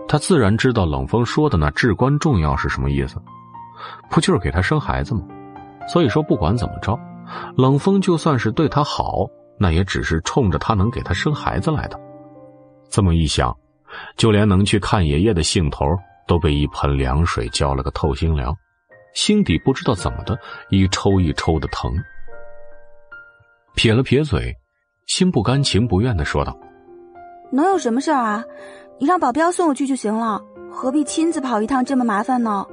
[0.09, 3.21] 他自然知道冷风说的那至关重要是什么意思，
[4.09, 5.21] 不就是给他生孩子吗？
[5.89, 6.99] 所以说，不管怎么着，
[7.57, 9.27] 冷风就算是对他好。
[9.63, 12.01] 那也只是冲着他能给他生孩子来的。
[12.89, 13.55] 这么一想，
[14.17, 15.85] 就连能去看爷爷的兴头
[16.27, 18.57] 都被一盆凉水浇了个透心凉，
[19.15, 20.35] 心底不知道怎么的
[20.71, 21.93] 一抽一抽的疼。
[23.75, 24.51] 撇了撇嘴，
[25.09, 26.57] 心不甘情不愿的说道
[27.53, 28.43] ：“能有什么事儿啊？
[28.99, 32.65] 你让保镖送我去就行了，何必亲自跑一趟这么麻烦呢？”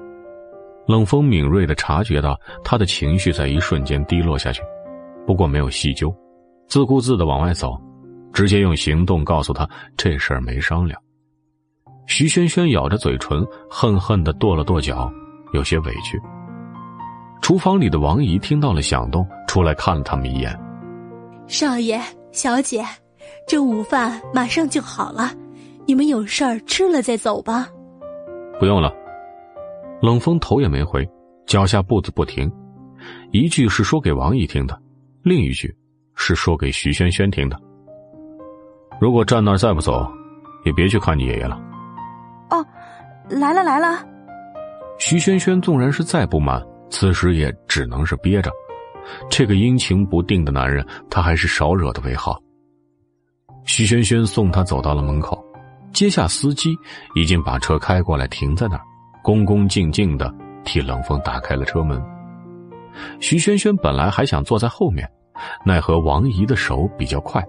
[0.88, 4.62] 冷风敏锐的察觉到他的情绪在一瞬间低落下去，
[5.26, 6.14] 不过没有细究。
[6.68, 7.78] 自顾自的往外走，
[8.32, 11.00] 直接用行动告诉他这事儿没商量。
[12.06, 15.12] 徐萱萱咬着嘴唇，恨恨的跺了跺脚，
[15.52, 16.18] 有些委屈。
[17.42, 20.58] 厨房里的王姨听到了响动，出来看了他们一眼。
[21.48, 22.02] 少爷、
[22.32, 22.84] 小姐，
[23.46, 25.32] 这午饭马上就好了，
[25.86, 27.68] 你们有事儿吃了再走吧。
[28.58, 28.94] 不用了。
[30.02, 31.08] 冷风头也没回，
[31.46, 32.52] 脚下步子不停，
[33.32, 34.80] 一句是说给王毅听的，
[35.24, 35.76] 另一句
[36.16, 37.60] 是说给徐轩轩听的。
[39.00, 40.08] 如果站那儿再不走，
[40.66, 41.60] 也别去看你爷爷了。
[42.50, 42.66] 哦，
[43.30, 44.06] 来了来了。
[45.00, 48.52] 徐轩轩纵然是再不满，此时也只能是憋着。
[49.30, 52.40] 这个阴晴不定的男人，他还是少惹的为好。
[53.66, 55.44] 徐轩轩送他走到了门口，
[55.94, 56.76] 接下司机
[57.16, 58.84] 已经把车开过来停在那儿，
[59.28, 60.34] 恭恭敬敬的
[60.64, 62.02] 替冷风打开了车门。
[63.20, 65.06] 徐轩轩本来还想坐在后面，
[65.66, 67.46] 奈何王姨的手比较快，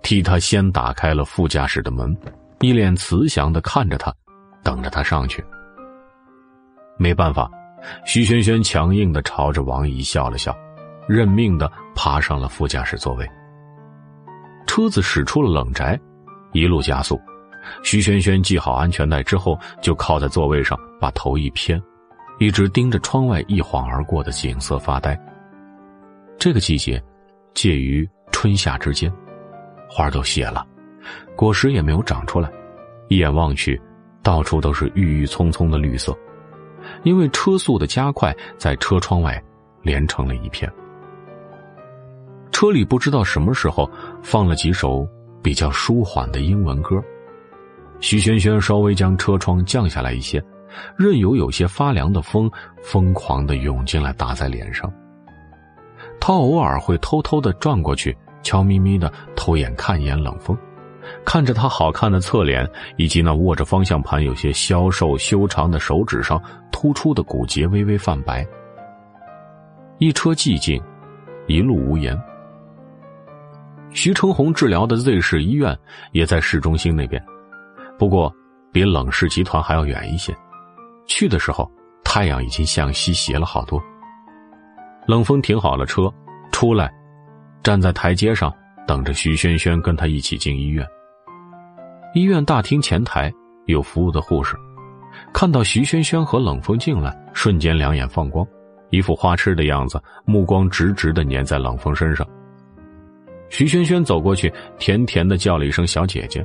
[0.00, 2.16] 替他先打开了副驾驶的门，
[2.60, 4.14] 一脸慈祥的看着他，
[4.62, 5.44] 等着他上去。
[6.98, 7.50] 没办法，
[8.06, 10.56] 徐轩轩强硬的朝着王姨笑了笑。
[11.08, 13.28] 认命的爬上了副驾驶座位。
[14.68, 15.98] 车子驶出了冷宅，
[16.52, 17.20] 一路加速。
[17.82, 21.82] 徐萱萱系好安全带之后，就靠在座位上，把头一偏，
[22.38, 25.18] 一直盯着窗外一晃而过的景色发呆。
[26.38, 27.02] 这个季节，
[27.54, 29.12] 介于春夏之间，
[29.88, 30.66] 花都谢了，
[31.34, 32.50] 果实也没有长出来。
[33.08, 33.80] 一眼望去，
[34.22, 36.16] 到处都是郁郁葱葱的绿色，
[37.02, 39.42] 因为车速的加快，在车窗外
[39.82, 40.70] 连成了一片。
[42.52, 43.90] 车里不知道什么时候
[44.22, 45.08] 放了几首
[45.42, 47.00] 比较舒缓的英文歌，
[48.00, 50.42] 徐萱萱稍微将车窗降下来一些，
[50.96, 52.50] 任由有些发凉的风
[52.82, 54.92] 疯狂的涌进来打在脸上。
[56.20, 60.56] 他偶尔会偷偷的转过去，悄咪咪的偷眼看一眼冷风，
[61.24, 68.46] 看着他好看的侧脸以及那握着方向盘有些消瘦修长的手指上突出的骨节微微泛白。
[69.98, 70.80] 一车寂静，
[71.46, 72.16] 一路无言。
[73.90, 75.76] 徐成红治疗的 Z 市医院
[76.12, 77.22] 也在市中心那边，
[77.98, 78.32] 不过
[78.72, 80.34] 比冷氏集团还要远一些。
[81.06, 81.70] 去的时候，
[82.04, 83.82] 太阳已经向西斜了好多。
[85.06, 86.12] 冷风停好了车，
[86.52, 86.92] 出来，
[87.62, 88.52] 站在台阶上
[88.86, 90.86] 等着徐萱萱跟他一起进医院。
[92.14, 93.32] 医院大厅前台
[93.66, 94.54] 有服务的护士，
[95.32, 98.46] 看到徐萱萱和冷风进来，瞬间两眼放光，
[98.90, 102.26] 一副花痴的样子，目光直直的粘在冷风身上。
[103.50, 106.44] 徐萱萱走过去，甜甜的叫了一声“小姐姐”，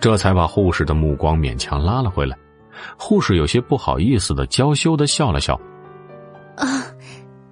[0.00, 2.36] 这才把护士的目光勉强拉了回来。
[2.96, 5.60] 护士有些不好意思的娇羞的笑了笑
[6.56, 6.86] ：“啊，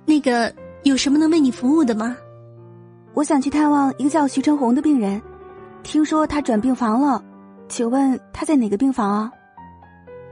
[0.07, 0.53] 那个
[0.85, 2.17] 有什么能为你服务的吗？
[3.13, 5.21] 我想去探望一个叫徐成红的病人，
[5.83, 7.23] 听说他转病房了，
[7.69, 9.31] 请问他在哪个病房啊？”“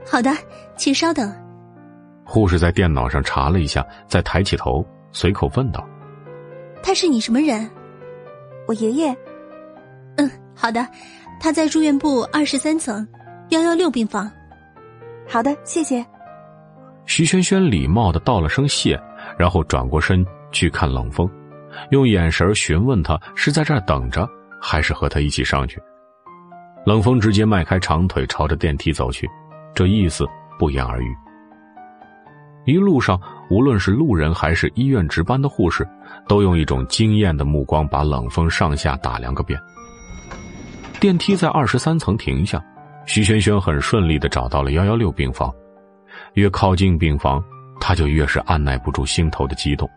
[0.09, 0.31] 好的，
[0.75, 1.31] 请稍等。”
[2.25, 5.87] 护士在电脑上查了一下，再抬起头，随口问道
[6.81, 7.69] ：“他是你什么人？”
[8.67, 9.15] 我爷爷，
[10.17, 10.85] 嗯，好的，
[11.39, 13.07] 他在住院部二十三层，
[13.49, 14.29] 幺幺六病房。
[15.27, 16.05] 好的，谢谢。
[17.05, 18.99] 徐萱萱礼貌的道了声谢，
[19.37, 21.29] 然后转过身去看冷风，
[21.91, 24.27] 用眼神询问他是在这儿等着，
[24.61, 25.81] 还是和他一起上去。
[26.85, 29.29] 冷风直接迈开长腿朝着电梯走去，
[29.73, 30.25] 这意思
[30.57, 31.15] 不言而喻。
[32.65, 35.87] 一路上，无论是路人还是医院值班的护士，
[36.27, 39.57] 都用一种惊艳的目光把冷风上下打量个遍。
[40.99, 42.63] 电梯在二十三层停下，
[43.05, 45.53] 徐萱萱很顺利的找到了幺幺六病房。
[46.33, 47.43] 越靠近病房，
[47.79, 49.87] 他就越是按耐不住心头的激动，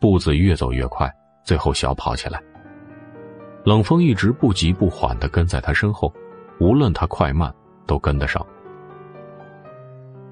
[0.00, 1.08] 步子越走越快，
[1.44, 2.40] 最后小跑起来。
[3.64, 6.12] 冷风一直不急不缓的跟在他身后，
[6.58, 7.52] 无论他快慢，
[7.86, 8.44] 都跟得上。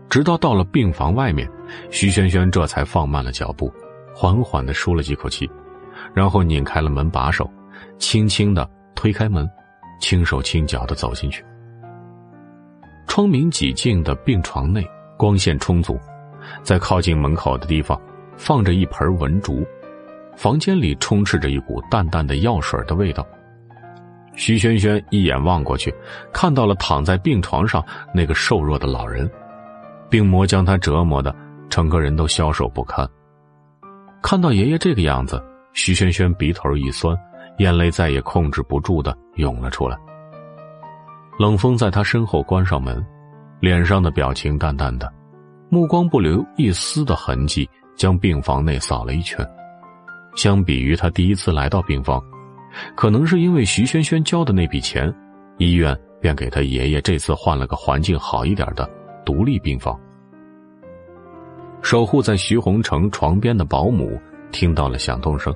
[0.09, 1.49] 直到到了病房外面，
[1.89, 3.73] 徐萱萱这才放慢了脚步，
[4.13, 5.49] 缓缓的舒了几口气，
[6.13, 7.49] 然后拧开了门把手，
[7.97, 9.49] 轻轻的推开门，
[10.01, 11.45] 轻手轻脚的走进去。
[13.07, 14.85] 窗明几净的病床内，
[15.17, 15.99] 光线充足，
[16.63, 18.01] 在靠近门口的地方
[18.37, 19.67] 放着一盆文竹，
[20.37, 23.27] 房间里充斥着一股淡淡的药水的味道。
[24.37, 25.93] 徐萱萱一眼望过去，
[26.33, 29.29] 看到了躺在病床上那个瘦弱的老人。
[30.09, 31.35] 病魔将他折磨的
[31.69, 33.07] 整个人都消瘦不堪。
[34.23, 37.17] 看到爷爷这个样子，徐萱萱鼻头一酸，
[37.61, 39.95] 眼泪再也控制不住的涌了出来。
[41.39, 43.05] 冷风在他身后关上门，
[43.61, 45.13] 脸上的表情淡淡的，
[45.69, 49.47] 目光不留一丝的痕迹，将病房内扫了一圈。
[50.35, 52.19] 相比于他第一次来到病房，
[52.97, 55.15] 可能是因为徐萱萱交的那笔钱，
[55.59, 58.89] 医院便给他爷爷这次换了个环境好一点的。
[59.23, 60.01] 独立病房，
[61.83, 64.19] 守护在徐洪成床边的保姆
[64.51, 65.55] 听到了响动声，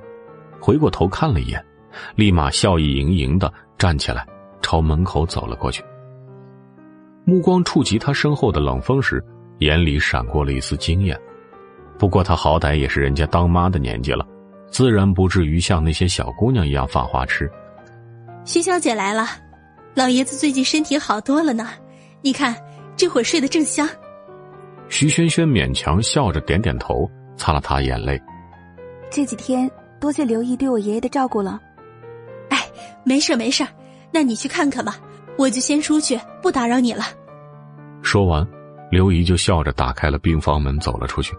[0.61, 1.65] 回过头看了一眼，
[2.15, 4.25] 立马笑意盈盈的站起来，
[4.61, 5.83] 朝门口走了过去。
[7.23, 9.23] 目光触及他身后的冷风时，
[9.59, 11.19] 眼里闪过了一丝惊艳。
[11.97, 14.25] 不过他好歹也是人家当妈的年纪了，
[14.67, 17.49] 自然不至于像那些小姑娘一样犯花痴。
[18.43, 19.25] 徐小姐来了，
[19.95, 21.67] 老爷子最近身体好多了呢，
[22.21, 22.55] 你看
[22.95, 23.87] 这会儿睡得正香。
[24.87, 28.21] 徐萱萱勉强笑着点点头，擦了擦眼泪。
[29.09, 31.59] 这几天多谢刘姨对我爷爷的照顾了。
[32.85, 33.65] 哎，没事没事，
[34.11, 34.95] 那你去看看吧，
[35.37, 37.03] 我就先出去，不打扰你了。
[38.01, 38.47] 说完，
[38.91, 41.35] 刘姨就笑着打开了病房门，走了出去。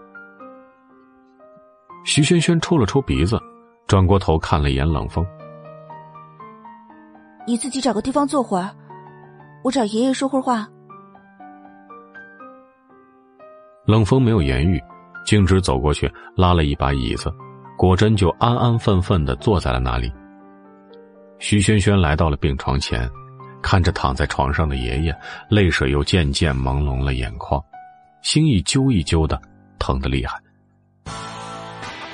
[2.05, 3.39] 徐轩轩抽了抽鼻子，
[3.85, 5.25] 转过头看了一眼冷风
[7.45, 8.69] ：“你自己找个地方坐会儿，
[9.63, 10.67] 我找爷爷说会儿话。”
[13.85, 14.81] 冷风没有言语，
[15.25, 17.33] 径直走过去，拉了一把椅子，
[17.77, 20.11] 果真就安安分分的坐在了那里。
[21.39, 23.09] 徐萱萱来到了病床前，
[23.61, 25.15] 看着躺在床上的爷爷，
[25.49, 27.63] 泪水又渐渐朦胧了眼眶，
[28.23, 29.39] 心一揪一揪的，
[29.77, 30.35] 疼得厉害。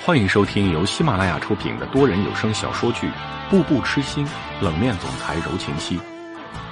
[0.06, 3.08] 欢迎收听由喜马拉雅出品的多人有声小说剧
[3.50, 4.28] 《步步痴心
[4.62, 5.98] 冷面总裁柔情妻》，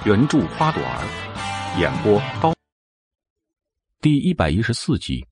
[0.04, 2.54] 原著花朵儿，演播刀。
[4.02, 5.26] 第一百一十四集，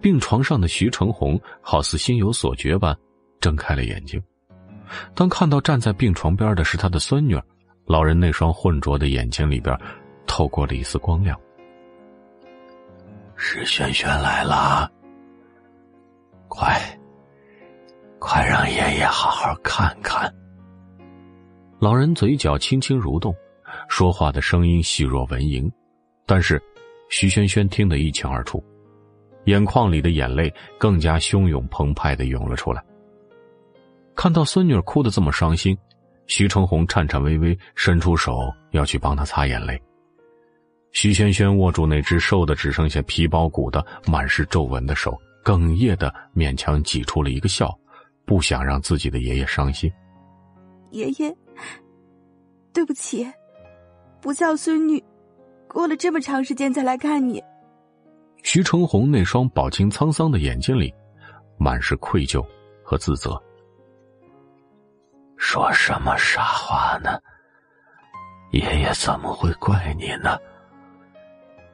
[0.00, 2.96] 病床上的徐成红好似心有所觉般，
[3.40, 4.20] 睁开了眼睛。
[5.14, 7.38] 当看到站在病床边的是他的孙女，
[7.86, 9.76] 老人那双浑浊的眼睛里边
[10.26, 11.38] 透过了一丝光亮。
[13.36, 14.90] 是萱萱来了，
[16.48, 16.80] 快，
[18.18, 20.32] 快让爷爷好好看看。
[21.78, 23.34] 老人嘴角轻轻蠕动，
[23.88, 25.70] 说话的声音细若蚊蝇，
[26.26, 26.62] 但是。
[27.14, 28.64] 徐萱萱听得一清二楚，
[29.44, 32.82] 眼眶里的眼泪更加汹涌澎湃的涌了出来。
[34.14, 35.76] 看到孙女哭得这么伤心，
[36.26, 38.38] 徐成红颤颤巍巍伸出手
[38.70, 39.80] 要去帮她擦眼泪。
[40.92, 47.74] 徐轩轩握住那只瘦的只剩下皮包骨的、满是皱纹的手，哽咽的勉强挤出了一个笑，
[48.26, 49.90] 不想让自己的爷爷伤心。
[50.90, 51.34] 爷爷，
[52.74, 53.26] 对不起，
[54.20, 55.02] 不孝孙女。
[55.66, 57.42] 过了这么长时间才来看你，
[58.42, 60.92] 徐成红那双饱经沧桑的眼睛里，
[61.56, 62.46] 满是愧疚
[62.84, 63.42] 和自责。
[65.44, 67.18] 说什么傻话呢？
[68.52, 70.38] 爷爷怎么会怪你呢？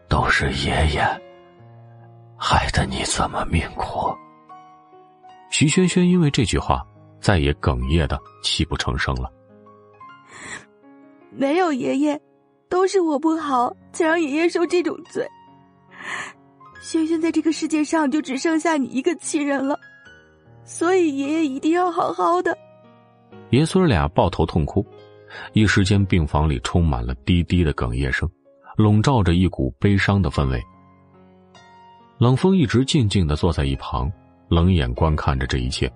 [0.09, 1.03] 都是爷爷
[2.39, 4.17] 害得你这么命苦。
[5.51, 6.83] 徐萱萱因为这句话，
[7.21, 9.31] 再也哽咽的泣不成声了。
[11.31, 12.19] 没有爷爷。
[12.71, 15.27] 都是我不好，才让爷爷受这种罪。
[16.83, 19.79] 萱萱在这个世界上就只剩下你一个亲人了，
[20.65, 22.57] 所以爷爷一定要好好的。
[23.51, 24.87] 爷孙俩抱头痛哭，
[25.53, 28.29] 一时间病房里充满了低低的哽咽声，
[28.77, 30.63] 笼罩着一股悲伤的氛围。
[32.19, 34.11] 冷风一直静静的坐在一旁，
[34.49, 35.91] 冷眼观看着这一切，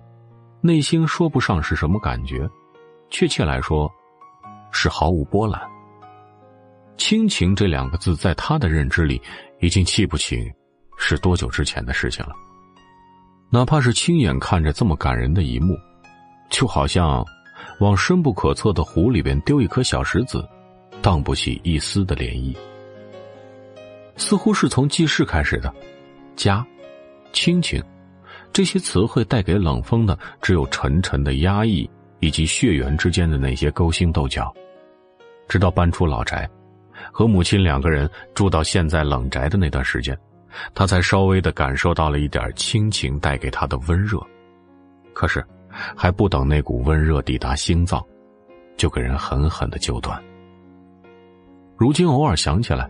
[0.61, 2.49] 内心说不上是什么感觉，
[3.09, 3.91] 确切来说，
[4.71, 5.61] 是毫无波澜。
[6.97, 9.21] 亲情这两个字，在他的认知里，
[9.59, 10.51] 已经记不清
[10.97, 12.33] 是多久之前的事情了。
[13.51, 15.75] 哪怕是亲眼看着这么感人的一幕，
[16.49, 17.25] 就好像
[17.79, 20.47] 往深不可测的湖里边丢一颗小石子，
[21.01, 22.55] 荡不起一丝的涟漪。
[24.17, 25.73] 似乎是从记事开始的，
[26.35, 26.65] 家、
[27.31, 27.83] 亲情
[28.51, 34.53] 这些词汇带给冷风的，只有沉沉的压抑，以及血缘之间的那些勾心斗角。
[35.47, 36.49] 直到搬出老宅。
[37.11, 40.17] 和母亲两个人住到现在冷宅的那段时间，
[40.73, 44.17] 他才稍微的感受到了一点亲情带给他的温热。
[45.11, 45.45] 可是，
[45.95, 48.03] 还不等那股温热抵达心脏，
[48.77, 50.21] 就给人狠狠的揪断。
[51.77, 52.89] 如今偶尔想起来，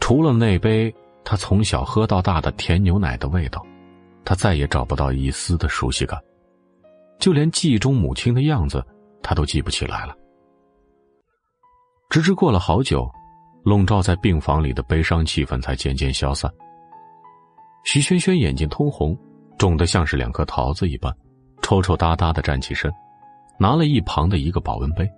[0.00, 3.64] 除了那杯他从小喝到大的甜牛奶的味道，
[4.24, 6.20] 他再也找不到一丝的熟悉感，
[7.18, 8.84] 就连记忆中母亲的样子，
[9.22, 10.16] 他都记不起来了。
[12.10, 13.10] 直至过了好久。
[13.64, 16.50] 笼罩在病房里的悲伤气氛才渐渐消散。
[17.84, 19.18] 徐萱萱眼睛通红，
[19.58, 21.14] 肿得像是两颗桃子一般，
[21.62, 22.90] 抽抽搭搭的站起身，
[23.58, 25.10] 拿了一旁的一个保温杯。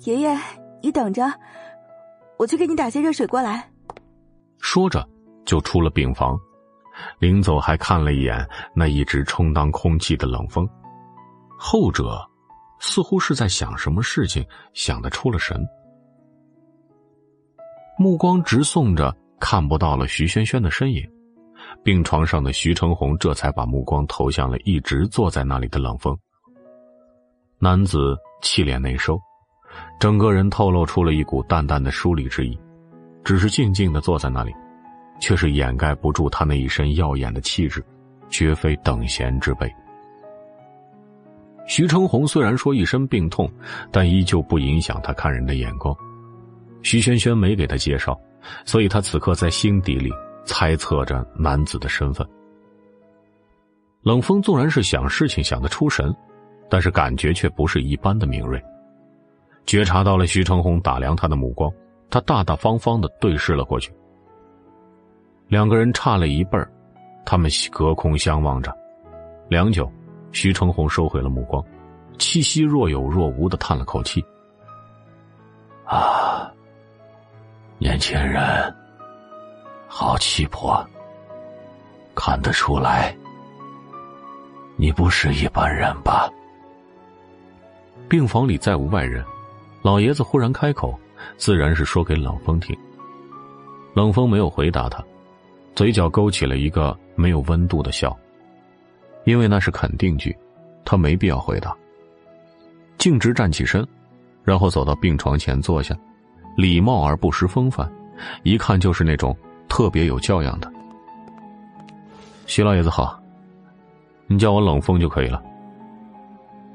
[0.00, 0.36] 爷爷，
[0.82, 1.22] 你等着，
[2.36, 3.70] 我去给你打些热水过来。
[4.58, 5.08] 说着，
[5.44, 6.38] 就出了病房，
[7.18, 10.68] 临走还看了一眼那一直充当空气的冷风，
[11.56, 12.20] 后者
[12.80, 15.64] 似乎是在想什么事情，想的出了神。
[17.96, 21.08] 目光直送着，看不到了徐萱萱的身影。
[21.84, 26.16] 病床上的徐成红这才把目光投向了一直坐在那里的冷风。
[27.58, 29.20] 男子气敛内收，
[30.00, 32.58] 整个人透露出了一股淡淡的疏离之意，
[33.22, 34.50] 只是静静的坐在那里，
[35.20, 37.84] 却是掩盖不住他那一身耀眼的气质，
[38.30, 39.70] 绝非等闲之辈。
[41.66, 43.50] 徐成红虽然说一身病痛，
[43.90, 45.94] 但依旧不影响他看人的眼光。
[46.82, 48.18] 徐萱萱没给他介绍，
[48.64, 50.10] 所以他此刻在心底里
[50.44, 52.26] 猜测着男子的身份。
[54.02, 56.14] 冷风纵然是想事情想得出神，
[56.68, 58.62] 但是感觉却不是一般的敏锐。
[59.66, 61.72] 觉察到了徐成红打量他的目光，
[62.10, 63.90] 他大大方方的对视了过去。
[65.48, 66.70] 两个人差了一辈儿，
[67.24, 68.74] 他们隔空相望着，
[69.48, 69.90] 良久。
[70.32, 71.64] 徐成红收回了目光，
[72.18, 74.20] 气息若有若无的叹了口气
[75.86, 76.52] ：“啊，
[77.78, 78.74] 年轻人，
[79.96, 80.84] 好气魄，
[82.16, 83.16] 看得出来，
[84.74, 86.28] 你不是一般人吧？”
[88.10, 89.24] 病房里再无外人，
[89.82, 90.98] 老爷子忽然开口，
[91.36, 92.76] 自然是说给冷风听。
[93.94, 95.00] 冷风没有回答他，
[95.76, 98.18] 嘴角勾起了一个没有温度的笑。
[99.22, 100.36] 因为那是肯定句，
[100.84, 101.72] 他没必要回答。
[102.98, 103.86] 径直站起身，
[104.42, 105.96] 然后走到病床前坐下，
[106.56, 107.88] 礼貌而不失风范，
[108.42, 109.36] 一看就是那种
[109.68, 110.72] 特别有教养的。
[112.46, 113.18] 徐老爷子好，
[114.26, 115.42] 你叫我冷风就可以了。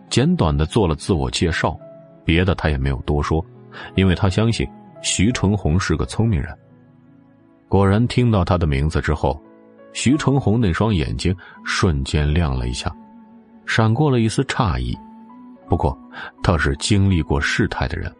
[0.10, 1.78] 简短的做了自我介绍，
[2.26, 3.46] 别的他也没有多说，
[3.96, 4.68] 因为他相信
[5.02, 6.56] 徐成红是个聪明人。
[7.68, 9.40] 果然，听到他的名字之后。
[9.92, 11.36] 徐成红那双眼睛
[11.66, 12.96] 瞬间亮了一下，
[13.66, 14.96] 闪过了一丝诧异。
[15.68, 15.98] 不过，
[16.44, 18.14] 他是经历过事态的人，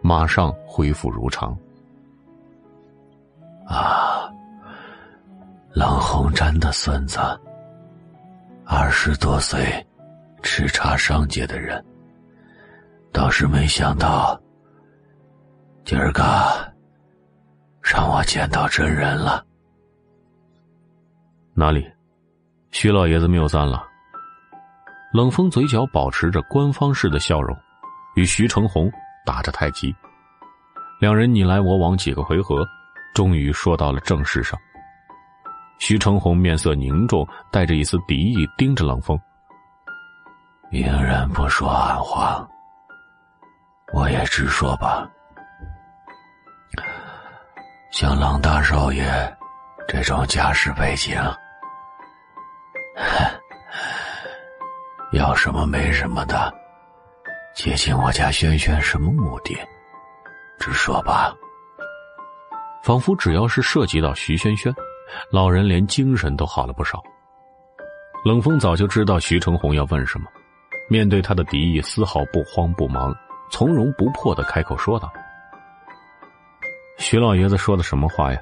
[0.00, 1.54] 马上恢复如常。
[3.70, 4.28] 啊，
[5.72, 7.20] 冷红毡的孙子，
[8.66, 9.64] 二十多岁，
[10.42, 11.82] 叱咤商界的人，
[13.12, 14.36] 倒是没想到，
[15.84, 16.20] 今儿个
[17.80, 19.44] 让我见到真人了。
[21.54, 21.88] 哪里？
[22.72, 23.86] 徐老爷子谬赞了。
[25.12, 27.56] 冷风嘴角保持着官方式的笑容，
[28.16, 28.90] 与徐成红
[29.24, 29.94] 打着太极。
[31.00, 32.66] 两人你来我往几个回合，
[33.14, 34.58] 终于说到了正事上。
[35.78, 39.18] 徐成红面色凝重，带着一丝敌意，盯着冷风。
[40.70, 42.46] 明人不说暗话，
[43.92, 45.08] 我也直说吧。
[47.90, 49.04] 像冷大少爷
[49.88, 51.18] 这种家世背景。
[55.12, 56.54] 要什么没什么的，
[57.54, 59.58] 接近我家轩轩什么目的？
[60.60, 61.34] 直说吧。
[62.82, 64.74] 仿佛只要是涉及到徐轩轩，
[65.30, 67.02] 老人连精神都好了不少。
[68.24, 70.26] 冷风早就知道徐成红要问什么，
[70.88, 73.14] 面对他的敌意，丝毫不慌不忙，
[73.50, 75.10] 从容不迫的开口说道
[76.98, 78.38] ：“徐老爷子说的什么话呀？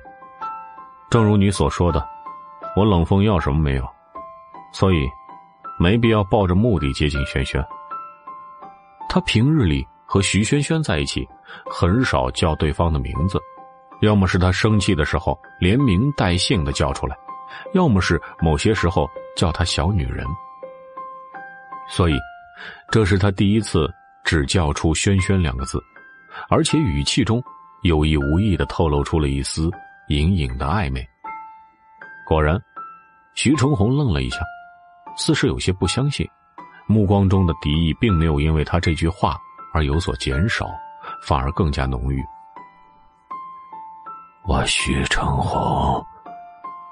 [1.10, 2.07] 正如你所说的，
[2.76, 3.89] 我冷风要什么没有。”
[4.73, 5.08] 所以，
[5.78, 7.65] 没必要抱着目的接近轩轩。
[9.08, 11.26] 他平日里和徐轩轩在一起，
[11.70, 13.41] 很少叫对方的名字，
[14.00, 17.16] 要么是他生气的时候连名带姓的叫出来，
[17.74, 20.26] 要么是某些时候叫他小女人。
[21.88, 22.14] 所以，
[22.90, 23.92] 这是他第一次
[24.24, 25.82] 只叫出“轩轩”两个字，
[26.48, 27.42] 而且语气中
[27.82, 29.70] 有意无意的透露出了一丝
[30.08, 31.06] 隐隐的暧昧。
[32.26, 32.60] 果然，
[33.34, 34.38] 徐成红愣了一下。
[35.16, 36.24] 似是有些不相信，
[36.86, 39.36] 目光中的敌意并没有因为他这句话
[39.74, 40.70] 而有所减少，
[41.26, 42.22] 反而更加浓郁。
[44.48, 46.02] 我徐成红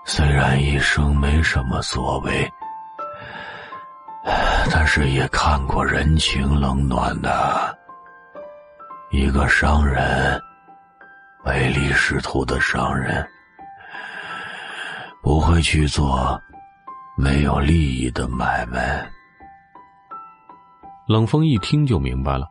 [0.05, 2.53] 虽然一生没什么作为，
[4.71, 7.75] 但是也看过人情冷暖的。
[9.11, 10.39] 一个商人，
[11.47, 13.27] 唯利是图的商人，
[15.23, 16.39] 不会去做。
[17.17, 19.09] 没有利益的买卖。
[21.09, 22.47] 冷风一听就明白了，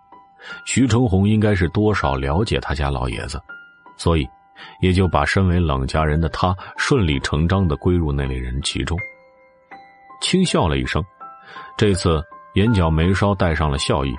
[0.65, 3.39] 徐成红应该是多少了解他家老爷子，
[3.95, 4.27] 所以
[4.79, 8.97] 也就把身为冷家人的他顺理成章的归入那类人其中。
[10.21, 11.03] 轻笑了一声，
[11.77, 14.15] 这次眼角眉梢带上了笑意，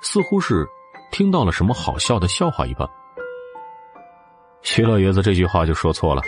[0.00, 0.66] 似乎是
[1.12, 2.88] 听到了什么好笑的笑话一般。
[4.62, 6.22] 徐老爷子这句话就说错了。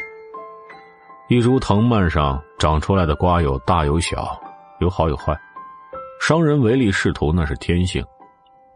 [1.28, 4.38] 一株藤蔓上长出来的瓜有大有小，
[4.80, 5.36] 有好有坏。
[6.20, 8.04] 商人唯利是图那是天性，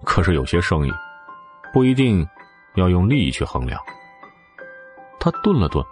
[0.04, 0.90] 可是有些生意
[1.72, 2.26] 不一定
[2.74, 3.80] 要用利益去衡量。
[5.20, 5.84] 他顿了顿，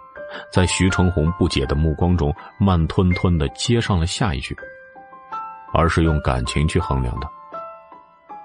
[0.51, 4.57] 在徐成红不解的目光中，慢吞吞的接上了下一句
[5.73, 7.29] ：“而是用感情去衡量的。”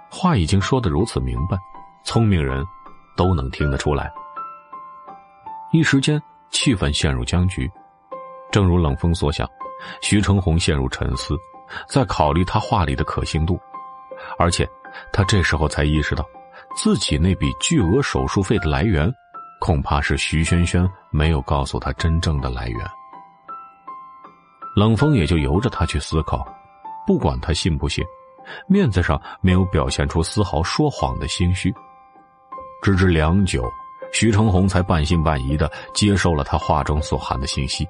[0.08, 1.56] 话已经说得如此明白，
[2.04, 2.64] 聪明人
[3.16, 4.12] 都能听得出来。
[5.72, 7.68] 一时间气氛陷入僵局。
[8.52, 9.48] 正如冷风所想，
[10.00, 11.34] 徐成红陷入沉思，
[11.88, 13.58] 在考虑他话里的可信度，
[14.38, 14.68] 而且
[15.12, 16.24] 他这时候才意识到，
[16.76, 19.12] 自己那笔巨额手术费的来源，
[19.64, 22.86] 恐怕是徐萱萱没有告诉他真正的来源。
[24.76, 26.46] 冷风也就由着他去思考，
[27.06, 28.04] 不管他信不信，
[28.68, 31.74] 面子上没有表现出丝毫说谎的心虚。
[32.82, 33.64] 直至良久，
[34.12, 37.88] 徐成红才半信半疑的接受了他话中所含的信息，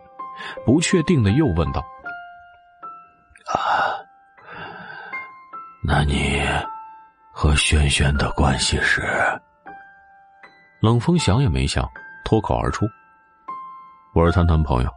[0.64, 1.84] 不确定的又问道
[3.52, 3.98] ：“啊，
[5.82, 6.40] 那你
[7.32, 9.02] 和轩轩的关系是？”
[10.84, 11.90] 冷风想也没想，
[12.26, 12.84] 脱口而出
[14.12, 14.90] ：“我是她男朋友。”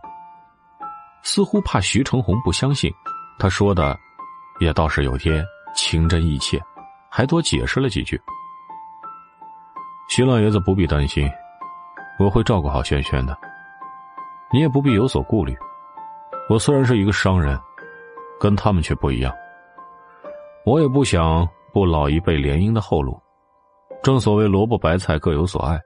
[1.24, 2.92] 似乎怕徐成红不相信，
[3.40, 3.98] 他说的
[4.60, 5.42] 也倒是有些
[5.74, 6.62] 情真意切，
[7.10, 8.22] 还多解释了几句。
[10.10, 11.26] 徐老爷子不必担心，
[12.20, 13.34] 我会照顾好轩轩的。
[14.52, 15.56] 你也不必有所顾虑。
[16.50, 17.58] 我虽然是一个商人，
[18.42, 19.34] 跟他们却不一样。
[20.66, 23.18] 我也不想步老一辈联姻的后路。
[24.04, 25.80] 正所谓萝卜白菜各有所爱。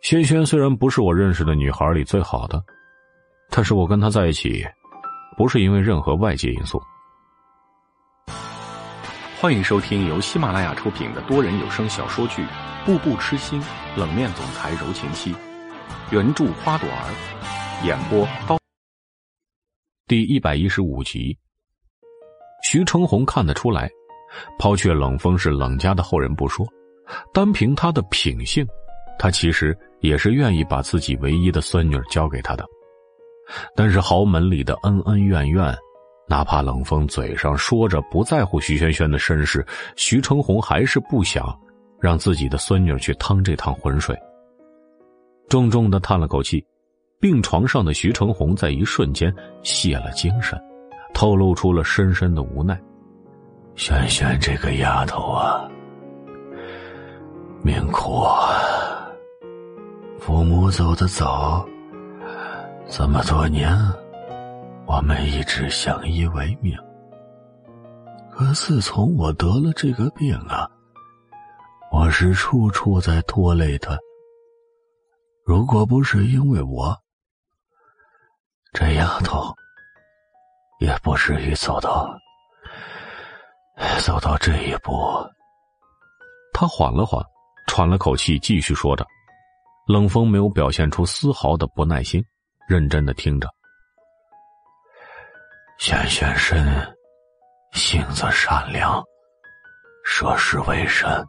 [0.00, 2.62] 轩轩虽然不是我认识的女孩里最好的。
[3.54, 4.66] 但是我跟她在一起，
[5.36, 6.82] 不是因为任何外界因素。
[9.38, 12.42] 欢迎收听由喜马拉雅出品的多人有声小说剧
[12.86, 13.62] 《步步痴心
[13.94, 15.34] 冷面总裁柔情妻》，
[16.10, 18.56] 原著花朵儿，演播刀。
[20.06, 21.36] 第一百一十五集，
[22.64, 23.90] 徐成红看得出来，
[24.58, 26.66] 抛却冷风是冷家的后人不说，
[27.32, 28.66] 单凭他的品性，
[29.18, 32.64] 他其实也是愿意把自己唯一的孙女交给他的。
[33.74, 35.76] 但是豪门里的恩恩怨怨，
[36.28, 39.66] 哪怕冷风嘴上说着不在乎徐萱萱的身世，
[39.96, 41.58] 徐成红还是不想
[42.00, 44.16] 让自己的孙女去趟这趟浑水。
[45.48, 46.64] 重重的叹了口气，
[47.20, 50.58] 病床上的徐成红在一瞬间泄了精神，
[51.12, 52.80] 透露出了深深的无奈。
[53.74, 55.68] 萱萱这个丫头啊，
[57.64, 59.06] 命苦啊，
[60.18, 61.64] 父母走得早。
[62.88, 63.72] 这么多年，
[64.84, 66.76] 我们一直相依为命。
[68.32, 70.68] 可自从我得了这个病啊，
[71.92, 73.96] 我是处处在拖累他。
[75.44, 76.98] 如果不是因为我，
[78.72, 79.54] 这丫头
[80.80, 82.12] 也不至于走到
[84.00, 84.92] 走到这一步。
[86.52, 87.24] 他缓了缓，
[87.66, 89.06] 喘了口气，继续说着。
[89.86, 92.24] 冷风没有表现出丝毫的不耐心。
[92.68, 93.48] 认真的听着，
[95.78, 96.96] 轩轩深，
[97.72, 99.02] 性子善良，
[100.04, 101.26] 涉世未深，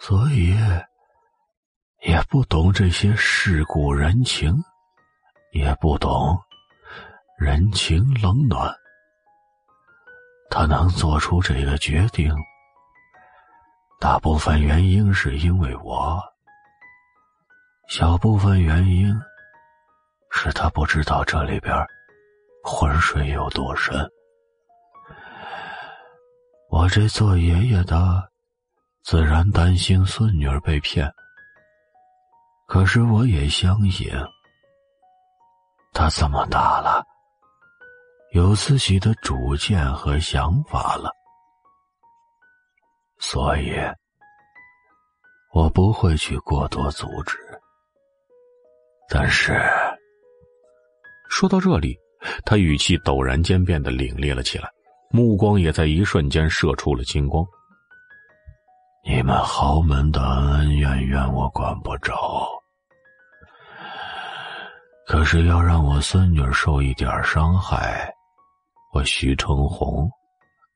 [0.00, 0.54] 所以
[2.02, 4.52] 也不懂这些世故人情，
[5.52, 6.36] 也不懂
[7.38, 8.70] 人情冷暖。
[10.50, 12.34] 他能做出这个决定，
[13.98, 16.22] 大部分原因是因为我，
[17.88, 19.14] 小部分原因。
[20.38, 21.74] 是他不知道这里边
[22.62, 24.06] 浑水有多深。
[26.68, 28.30] 我这做爷爷的，
[29.02, 31.10] 自然担心孙女儿被骗。
[32.66, 34.12] 可是我也相信，
[35.94, 37.02] 他这么大了，
[38.32, 41.10] 有自己的主见和想法了，
[43.18, 43.74] 所以，
[45.52, 47.38] 我不会去过多阻止。
[49.08, 49.60] 但是。
[51.28, 51.98] 说到这里，
[52.44, 54.70] 他语气陡然间变得凛冽了起来，
[55.10, 57.44] 目光也在一瞬间射出了金光。
[59.04, 62.48] 你们豪门的恩恩怨怨我管不着，
[65.06, 68.12] 可是要让我孙女受一点伤害，
[68.92, 70.10] 我徐成红，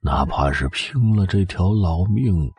[0.03, 2.51] 哪怕是拼了这条老命，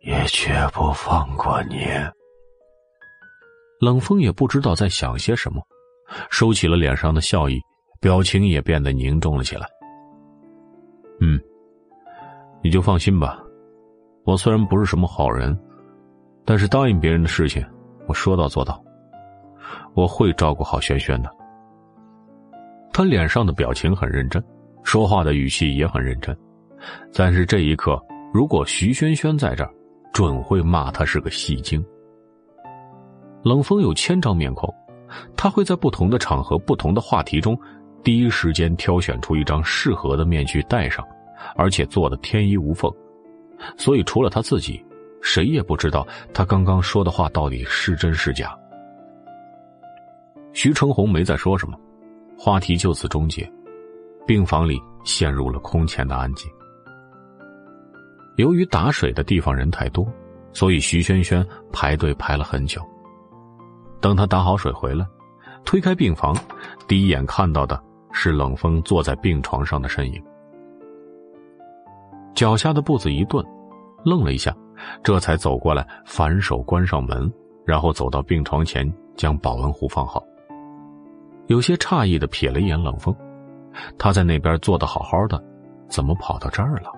[0.00, 1.76] 也绝不放过你。
[3.80, 5.62] 冷风也不知道在想些什么。
[6.28, 7.60] 收起了脸上的笑意，
[8.00, 9.66] 表情也变得凝重了起来。
[11.20, 11.38] 嗯，
[12.62, 13.38] 你就放心吧。
[14.24, 15.56] 我虽然不是什么好人，
[16.44, 17.64] 但是答应别人的事情，
[18.08, 18.82] 我说到做到。
[19.94, 21.30] 我会照顾好轩轩的。
[22.92, 24.42] 他脸上的表情很认真，
[24.82, 26.36] 说话的语气也很认真。
[27.14, 28.00] 但是这一刻，
[28.32, 29.70] 如果徐轩轩在这儿，
[30.12, 31.84] 准会骂他是个戏精。
[33.42, 34.72] 冷风有千张面孔。
[35.36, 37.58] 他会在不同的场合、不同的话题中，
[38.04, 41.04] 第一时间挑选出一张适合的面具戴上，
[41.56, 42.88] 而且做的天衣无缝。
[43.76, 44.80] 所以，除了他自己，
[45.20, 48.56] 谁也不知道他刚刚说的话到底是真是假。
[50.52, 51.76] 徐成红没再说什么，
[52.38, 53.50] 话题就此终结，
[54.30, 56.48] 病房里陷入了空前的安静。
[58.36, 60.06] 由于打水的地方人太多，
[60.52, 62.80] 所以徐轩轩排队排了很久。
[64.00, 65.04] 等他打好水回来，
[65.64, 66.32] 推开病房，
[66.86, 70.22] 第一眼看到的是冷风坐在病床上的身影。
[72.32, 73.44] 脚下的步子一顿，
[74.04, 74.56] 愣了一下，
[75.02, 77.28] 这才走过来，反手关上门，
[77.66, 80.22] 然后走到病床前，将保温壶放好。
[81.48, 83.12] 有些诧异的瞥了一眼冷风，
[83.98, 85.42] 他在那边坐的好好的，
[85.88, 86.90] 怎么跑到这儿了？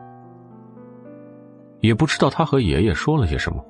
[1.80, 3.64] 也不知道他和爷爷说了些什么，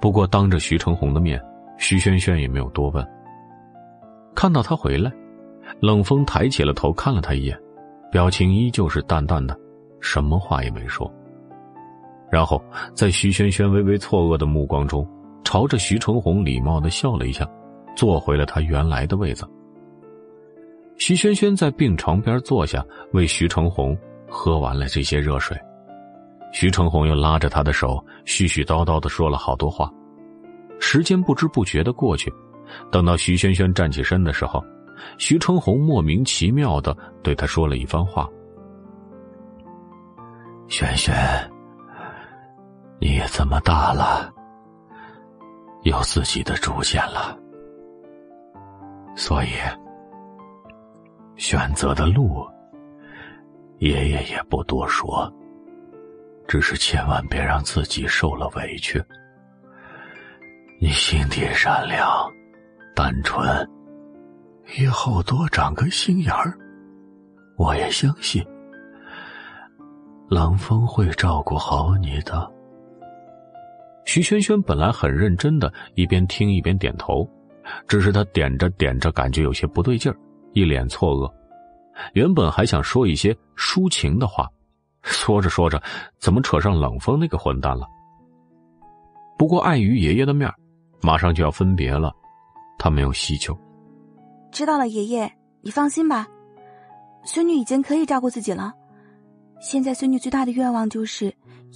[0.00, 1.42] 不过当着徐成红的面，
[1.78, 3.06] 徐轩轩也没有多问。
[4.34, 5.10] 看到他回来，
[5.80, 7.58] 冷风抬起了头看了他一眼，
[8.10, 9.58] 表情依旧是淡淡的。
[10.00, 11.12] 什么话也没说，
[12.30, 12.62] 然后
[12.94, 15.06] 在徐萱萱微微错愕的目光中，
[15.44, 17.46] 朝着徐成红礼貌的笑了一下，
[17.94, 19.46] 坐回了他原来的位子。
[21.00, 23.96] 徐萱萱在病床边坐下，为徐成红
[24.28, 25.58] 喝完了这些热水。
[26.52, 29.90] 徐成红又拉着他的手，絮絮叨叨的说了好多话。
[30.78, 32.30] 时间不知不觉的过去，
[32.92, 34.62] 等到徐萱萱站起身的时候，
[35.16, 38.28] 徐成红莫名其妙的对他说了一番话。
[40.68, 41.14] 轩轩，
[43.00, 44.30] 你也这么大了，
[45.82, 47.34] 有自己的主见了，
[49.16, 49.48] 所以
[51.40, 52.46] 选择的路，
[53.78, 55.32] 爷爷也不多说，
[56.46, 59.02] 只是千万别让自己受了委屈。
[60.78, 62.30] 你心地善良、
[62.94, 63.66] 单纯，
[64.78, 66.54] 以后多长个心眼儿，
[67.56, 68.44] 我也相信。
[70.28, 72.52] 冷风会照顾好你的。
[74.04, 77.26] 徐萱萱本来很认真的，一边听一边点头，
[77.88, 80.18] 只是他点着点着，感觉有些不对劲儿，
[80.52, 81.32] 一脸错愕。
[82.14, 84.48] 原本还想说一些抒情的话，
[85.02, 85.82] 说着说着，
[86.18, 87.86] 怎么扯上冷风那个混蛋了？
[89.36, 90.52] 不过碍于爷爷的面
[91.00, 92.12] 马上就要分别了，
[92.78, 93.56] 他没有细究。
[94.50, 95.30] 知道了，爷爷，
[95.62, 96.26] 你放心吧，
[97.24, 98.72] 孙女已经可以照顾自己了。
[99.60, 101.26] 现在孙女最大的愿望就是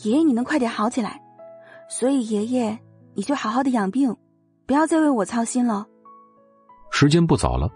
[0.03, 1.21] 爷爷你能快点好起来，
[1.89, 2.79] 所以爷爷
[3.15, 4.15] 你就好好的养病，
[4.67, 5.87] 不要再为我操心了。
[6.91, 7.71] 时间不早了，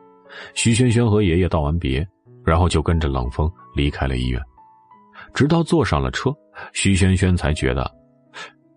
[0.55, 2.07] 徐萱萱和爷爷道完别，
[2.45, 4.41] 然后就跟着冷风离开了医院。
[5.35, 6.31] 直到坐上了车，
[6.73, 7.91] 徐萱萱才觉得，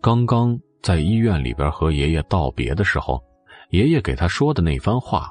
[0.01, 3.21] 刚刚在医院里边和爷爷道别的时候，
[3.69, 5.29] 爷爷给他说的那番话，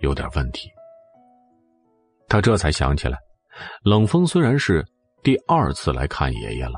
[0.00, 0.68] 有点问题。
[2.28, 3.18] 他这才想起来，
[3.82, 4.84] 冷风虽然是。
[5.20, 6.74] 第二次来看爷爷了，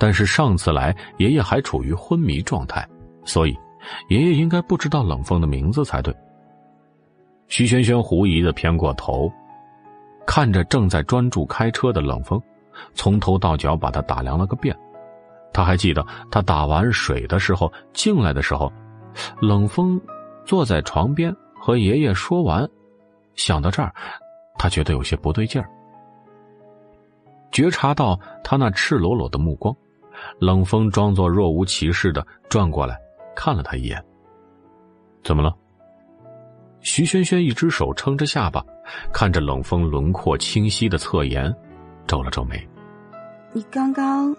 [0.00, 2.86] 但是上次来爷爷还处于昏迷状态，
[3.24, 3.56] 所以
[4.08, 6.12] 爷爷应该不知道冷风的名字才对。
[7.48, 9.30] 徐萱萱狐疑的偏过头，
[10.26, 12.40] 看着正在专注开车的冷风，
[12.94, 14.76] 从头到脚把他打量了个遍。
[15.52, 18.70] 他还记得他打完水的时候进来的时候，
[19.40, 20.00] 冷风
[20.44, 22.68] 坐在床边和爷爷说完，
[23.34, 23.92] 想到这儿，
[24.58, 25.68] 他觉得有些不对劲儿。
[27.50, 29.74] 觉察到他那赤裸裸的目光，
[30.38, 33.00] 冷风装作若无其事的转过来
[33.34, 34.04] 看了他一眼。
[35.24, 35.56] 怎么了？
[36.80, 38.64] 徐萱萱一只手撑着下巴，
[39.12, 41.54] 看着冷风轮廓清晰的侧颜，
[42.06, 42.66] 皱了皱眉。
[43.52, 44.34] 你刚刚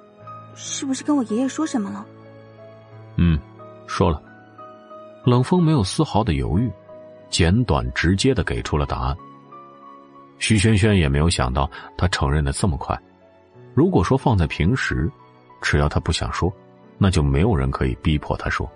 [0.56, 2.06] 是不是跟我爷爷说什么了？
[3.18, 3.38] 嗯，
[3.88, 4.22] 说了。
[5.26, 6.72] 冷风没有丝毫的犹豫，
[7.30, 9.16] 简短直接的给出了答案。
[10.40, 12.98] 徐萱萱也没有想到他承认的这么快。
[13.74, 15.12] 如果说放在平时，
[15.62, 16.52] 只要他不想说，
[16.98, 18.68] 那就没有人可以逼迫他说。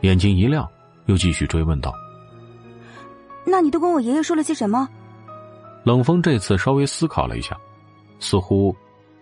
[0.00, 0.68] 眼睛一亮，
[1.06, 1.94] 又继续追问道
[3.50, 4.88] ：“那你都跟我爷爷说了些什么？”
[5.84, 7.56] 冷风这次稍微思考了一下，
[8.20, 8.74] 似乎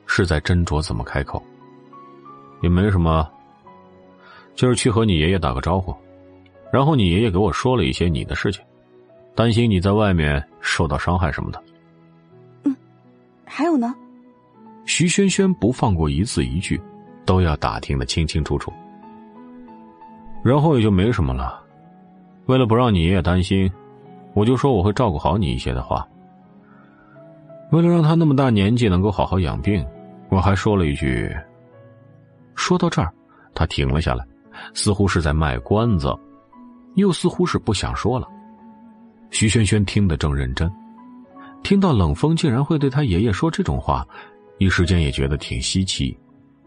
[0.07, 1.43] 是在斟酌怎么开口。
[2.63, 3.29] 也没什么，
[4.55, 5.95] 就是去和你爷爷打个招呼，
[6.73, 8.65] 然后你爷爷给我说了一些你的事情。
[9.35, 11.63] 担心你在外面受到伤害什么的。
[12.65, 12.75] 嗯，
[13.45, 13.95] 还有呢？
[14.87, 16.81] 徐轩轩不放过一字一句，
[17.27, 18.73] 都要打听的清清楚楚。
[20.43, 21.63] 然后也就没什么了。
[22.47, 23.71] 为了不让你爷爷担心，
[24.37, 26.07] 我就说我会照顾好你一些的话。
[27.73, 29.85] 为了让他那么大年纪能够好好养病，
[30.29, 31.35] 我还说了一句。
[32.55, 33.11] 说到这儿，
[33.55, 34.23] 他停了下来，
[34.75, 36.15] 似乎是在卖关子，
[36.97, 38.29] 又似乎是不想说了。
[39.31, 40.71] 徐萱萱听得正认真，
[41.63, 44.07] 听到冷风竟然会对他爷爷说这种话，
[44.59, 46.17] 一时间也觉得挺稀奇，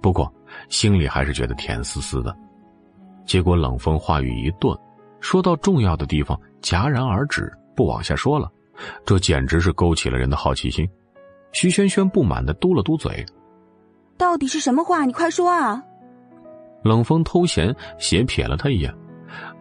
[0.02, 0.32] 不过
[0.70, 2.36] 心里还是觉得甜丝丝的。
[3.26, 4.76] 结果冷风话语一顿，
[5.20, 8.52] 说到重要的地方戛然而止，不往下说了。
[9.06, 10.86] 这简直是勾起了人的好奇心。
[11.54, 13.26] 徐轩轩不满的嘟了嘟嘴
[14.20, 15.06] ：“到底是什么话？
[15.06, 15.82] 你快说啊！”
[16.84, 18.94] 冷风偷闲斜瞥了他一眼，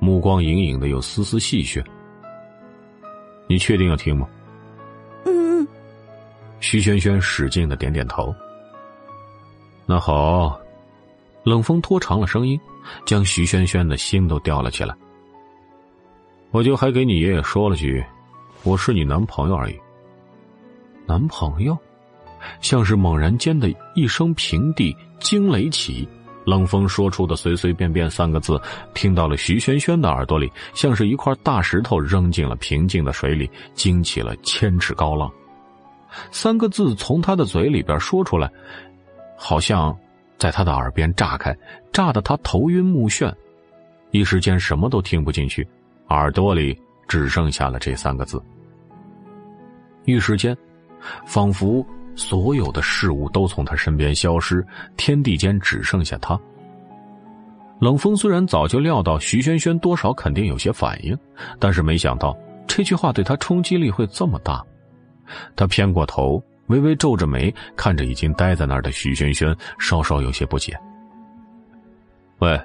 [0.00, 1.80] 目光隐隐的有丝丝戏谑。
[3.48, 4.28] “你确定要听吗
[5.24, 5.68] ？”“嗯嗯。”
[6.58, 8.34] 徐轩轩使劲的点点头。
[9.86, 10.60] “那好。”
[11.46, 12.60] 冷风拖长了声音，
[13.06, 14.92] 将徐轩轩的心都吊了起来。
[16.50, 18.04] “我就还给你爷爷说了句。”
[18.64, 19.80] 我是你男朋友而已。
[21.06, 21.78] 男朋友，
[22.60, 26.06] 像是猛然间的一声平地惊雷起，
[26.44, 28.60] 冷风说出的随随便便三个字，
[28.94, 35.30] 听到了徐萱萱的耳朵里，像是一块大石头扔进了平静的水里，惊起了千尺高浪。
[36.32, 38.50] 三个字从他的嘴里边说出来，
[39.36, 39.96] 好像
[40.36, 41.56] 在他的耳边炸开，
[41.92, 43.32] 炸得他头晕目眩，
[44.10, 45.66] 一时间什么都听不进去，
[46.08, 46.78] 耳朵里。
[47.08, 48.38] 只剩下了这三个字。
[50.04, 50.54] 一时间，
[51.24, 51.82] 仿佛
[52.14, 54.62] 所有的事物都从他身边消失，
[54.98, 56.38] 天地间只剩下他。
[57.80, 61.18] 冷风虽然早就料到徐萱萱多少肯定有些反应，
[61.58, 64.62] 但是没想到这句话对他冲击力会这么大。
[65.56, 70.78] 他偏过头，微微皱着眉，看着已经呆在那儿的徐萱萱，稍稍有些不解
[72.40, 72.60] ：“喂，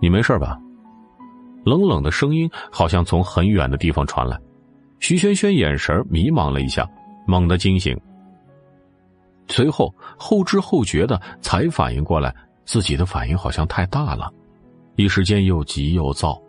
[0.00, 0.58] 你没事吧？”
[1.66, 4.38] 冷冷的声音好像从很远的地方传来，
[5.00, 6.88] 徐萱萱眼神迷茫了一下，
[7.26, 8.00] 猛地惊醒。
[9.48, 12.32] 随后后知后觉的才反应过来，
[12.64, 14.32] 自己的反应好像太大了，
[14.94, 16.40] 一时间又急又躁，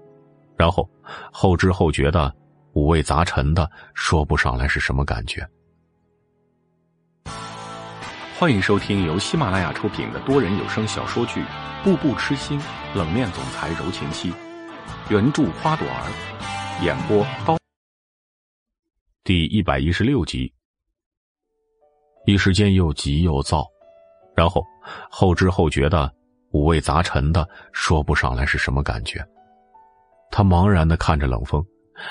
[0.56, 0.88] 然后
[1.32, 2.32] 后知后觉的
[2.74, 5.44] 五味杂陈的说不上来是什么感觉。
[8.38, 11.42] 欢迎收听由喜马拉雅出品的多人有声小说剧
[11.84, 12.62] 《步步痴心
[12.94, 14.32] 冷面总裁柔情妻》。
[15.10, 17.58] 原著花朵儿，演播刀。
[19.24, 20.54] 第一百一十六集，
[22.26, 23.66] 一时间又急又躁，
[24.36, 24.64] 然后
[25.10, 26.14] 后知后觉的
[26.52, 29.26] 五味杂陈的说不上来是什么感觉。
[30.32, 31.66] 他茫然的看着冷风，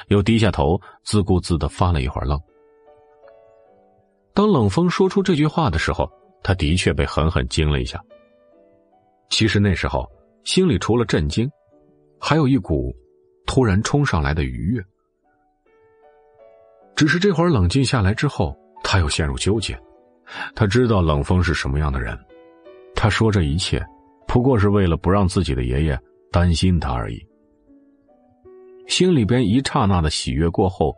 [0.09, 2.41] 又低下头自顾自的发了一会儿愣。
[4.35, 6.11] 当冷风说出这句话的时候，
[6.43, 8.03] 他的确被狠狠惊了一下。
[9.31, 10.07] 其实那时候
[10.45, 11.51] 心里除了震惊。
[12.29, 12.93] 还有一股
[13.47, 14.85] 突然冲上来的愉悦，
[16.97, 19.81] 只是这会儿冷静下来之后，他又陷入纠结。
[20.53, 22.19] 他知道冷风是什么样的人，
[22.97, 23.81] 他说这一切
[24.27, 25.97] 不过是为了不让自己的爷爷
[26.33, 27.25] 担心他而已。
[28.89, 30.93] 心里边一刹那的喜悦过后，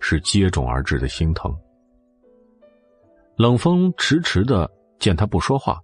[0.00, 1.54] 是接踵而至的心疼。
[3.36, 4.66] 冷风迟迟的
[4.98, 5.78] 见他不说话，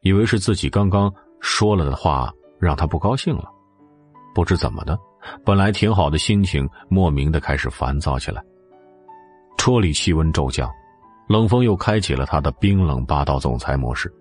[0.00, 3.52] 以为是自己刚刚说了的话让他不高兴了。
[4.34, 4.98] 不知怎么的，
[5.44, 8.42] 本来挺好的心情莫名的开始烦躁起来。
[9.56, 10.70] 车里气温骤降，
[11.28, 14.12] 冷风又开启了他的冰冷霸道总裁模式。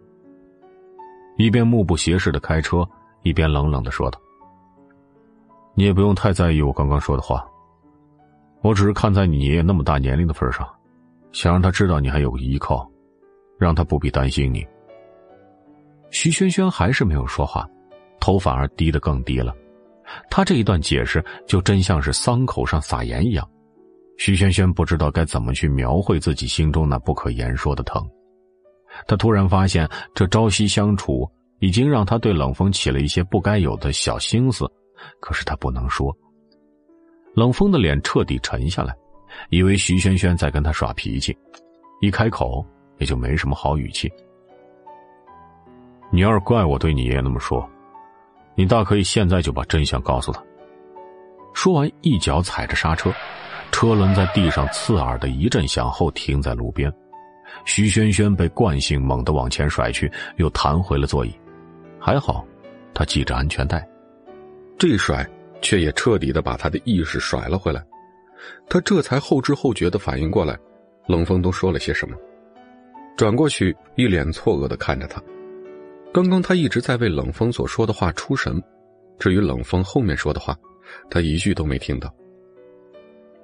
[1.38, 2.88] 一边目不斜视的开车，
[3.22, 4.19] 一边冷冷的说道
[5.76, 7.48] ：“你也不用太在意我刚刚说的话，
[8.61, 10.68] 我只是看在你爷爷那么大年龄的份上，
[11.32, 12.90] 想让他知道你还有个依靠，
[13.60, 14.66] 让他不必担心你。”
[16.10, 17.68] 徐萱萱还是没有说话，
[18.19, 19.53] 头反而低得更低了。
[20.30, 23.48] 他这一段解释就真像是伤口上撒盐一样，
[24.18, 28.08] 徐萱萱不知道该怎么去描绘自己心中那不可言说的疼。
[29.08, 31.30] 他突然发现，这朝夕相处
[31.60, 34.66] 已经让他对冷风起了一些不该有的小心思，
[35.19, 36.16] 可是他不能说。
[37.36, 38.95] 冷风的脸彻底沉下来，
[39.50, 41.38] 以为徐萱萱在跟他耍脾气，
[42.02, 42.66] 一开口
[42.98, 44.11] 也就没什么好语气。
[46.11, 47.69] 你要是怪我对你爷爷那么说。
[48.58, 50.44] 你大可以现在就把真相告诉他。
[51.53, 53.14] 说完，一脚踩着刹车，
[53.72, 56.92] 车轮在地上刺耳的一阵响后停在路边。
[57.66, 61.32] 徐轩轩被惯性猛地往前甩去，又弹回了座椅。
[62.00, 62.44] 还好，
[62.95, 63.88] 他系着安全带。
[64.76, 65.24] 这一甩，
[65.61, 67.84] 却也彻底的把他的意识甩了回来。
[68.68, 70.58] 他这才后知后觉的反应过来，
[71.06, 72.18] 冷风都说了些什么。
[73.16, 75.22] 转过去，一脸错愕的看着他。
[76.17, 78.59] 刚刚他一直在为冷风所说的话出神，
[79.19, 80.57] 至于冷风后面说的话，
[81.11, 82.11] 他一句都没听到，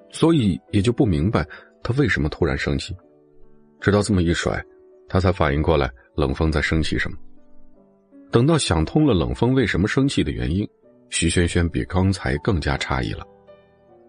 [0.09, 1.47] 所以也就不明白
[1.83, 2.91] 他为什么突然生气。
[3.79, 4.59] 直到这么一甩，
[5.07, 7.17] 他才反应过来冷风在生气什么。
[8.31, 10.67] 等到想通了冷风为什么生气的原因，
[11.11, 13.23] 徐萱萱比刚才更加诧异了。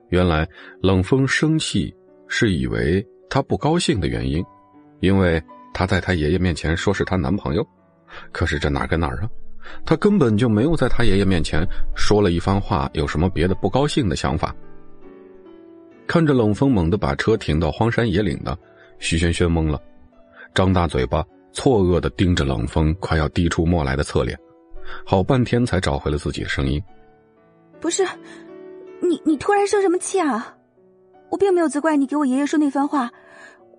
[0.09, 0.49] 原来
[0.81, 1.95] 冷风生气
[2.29, 4.43] 是以为他不高兴的原因，
[5.01, 5.39] 因为
[5.75, 7.63] 他在他爷爷面前说是他男朋友。
[8.33, 9.29] 可是这哪跟哪儿啊？
[9.87, 14.55] 他根本就没有在他爷爷面前说了一番话，有什么别的不高兴的想法。
[16.07, 18.57] 看着冷风猛地把车停到荒山野岭的，
[18.99, 19.81] 徐轩轩懵了，
[20.55, 24.39] 张大嘴巴，错愕的盯着冷风快要滴出墨来的侧脸，
[25.07, 26.83] 好半天才找回了自己的声音
[27.81, 28.05] ：“不是，
[29.01, 30.55] 你你突然生什么气啊？
[31.31, 33.11] 我并没有责怪你给我爷爷说那番话，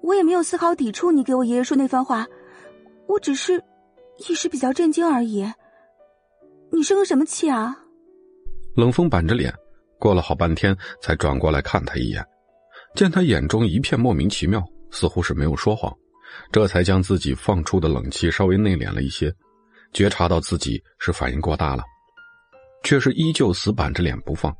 [0.01, 2.25] 我也没有丝毫抵触你给我爷爷说那番话，
[3.07, 3.61] 我只是
[4.17, 5.45] 一时比较震惊而已。
[6.71, 7.75] 你生个什么气啊？”
[8.75, 9.53] 冷风板着脸。
[9.97, 12.23] 过了好半天，才转过来看他一眼，
[12.95, 15.91] 见他眼中一片莫名其妙，似乎是没有说谎，
[16.51, 19.33] 这才将自己放出的冷气稍微内敛了一些，
[19.93, 21.83] 觉察到自己是反应过大了，
[22.83, 24.55] 却是依旧死板着脸不放，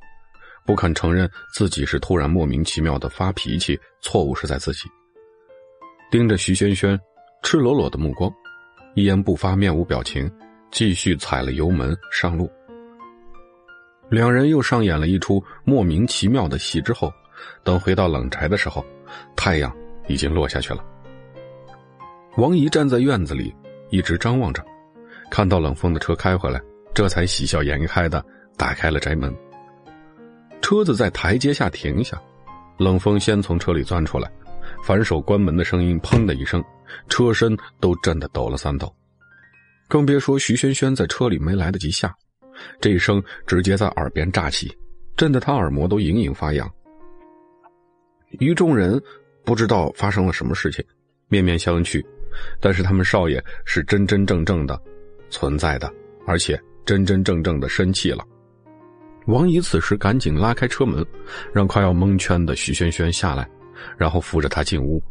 [0.65, 4.89] 不肯承认自己是突然莫名其妙的发脾气，错误是在自己。
[6.09, 6.97] 盯着徐轩轩
[7.43, 8.33] 赤裸裸的目光，
[8.95, 10.31] 一言不发，面无表情，
[10.71, 12.49] 继续踩了油门上路。
[14.09, 16.79] 两人又上演了一出莫名其妙的戏。
[16.79, 17.11] 之后，
[17.61, 18.85] 等回到冷宅的时候，
[19.35, 19.69] 太阳
[20.07, 20.81] 已经落下去了。
[22.37, 23.53] 王姨站在院子里，
[23.89, 24.63] 一直张望着，
[25.29, 26.61] 看到冷风的车开回来，
[26.93, 28.23] 这才喜笑颜开的
[28.55, 29.35] 打开了宅门。
[30.61, 32.17] 车子在台阶下停下，
[32.77, 34.31] 冷风先从车里钻出来，
[34.85, 36.63] 反手关门的声音“砰”的一声，
[37.09, 38.93] 车身都震得抖了三抖，
[39.87, 42.15] 更别说徐轩轩在车里没来得及下。
[42.79, 44.75] 这一声直接在耳边炸起，
[45.17, 46.71] 震得他耳膜都隐隐发痒。
[48.39, 49.01] 一众人
[49.43, 50.83] 不知道发生了什么事情，
[51.27, 52.03] 面面相觑。
[52.59, 54.77] 但是他们少爷是真真正正的
[55.29, 55.89] 存在的，
[56.27, 58.25] 而且真真正正的生气了。
[59.27, 61.05] 王姨此时赶紧拉开车门，
[61.53, 63.49] 让快要蒙圈的徐萱萱下来，
[63.97, 65.01] 然后扶着他进屋，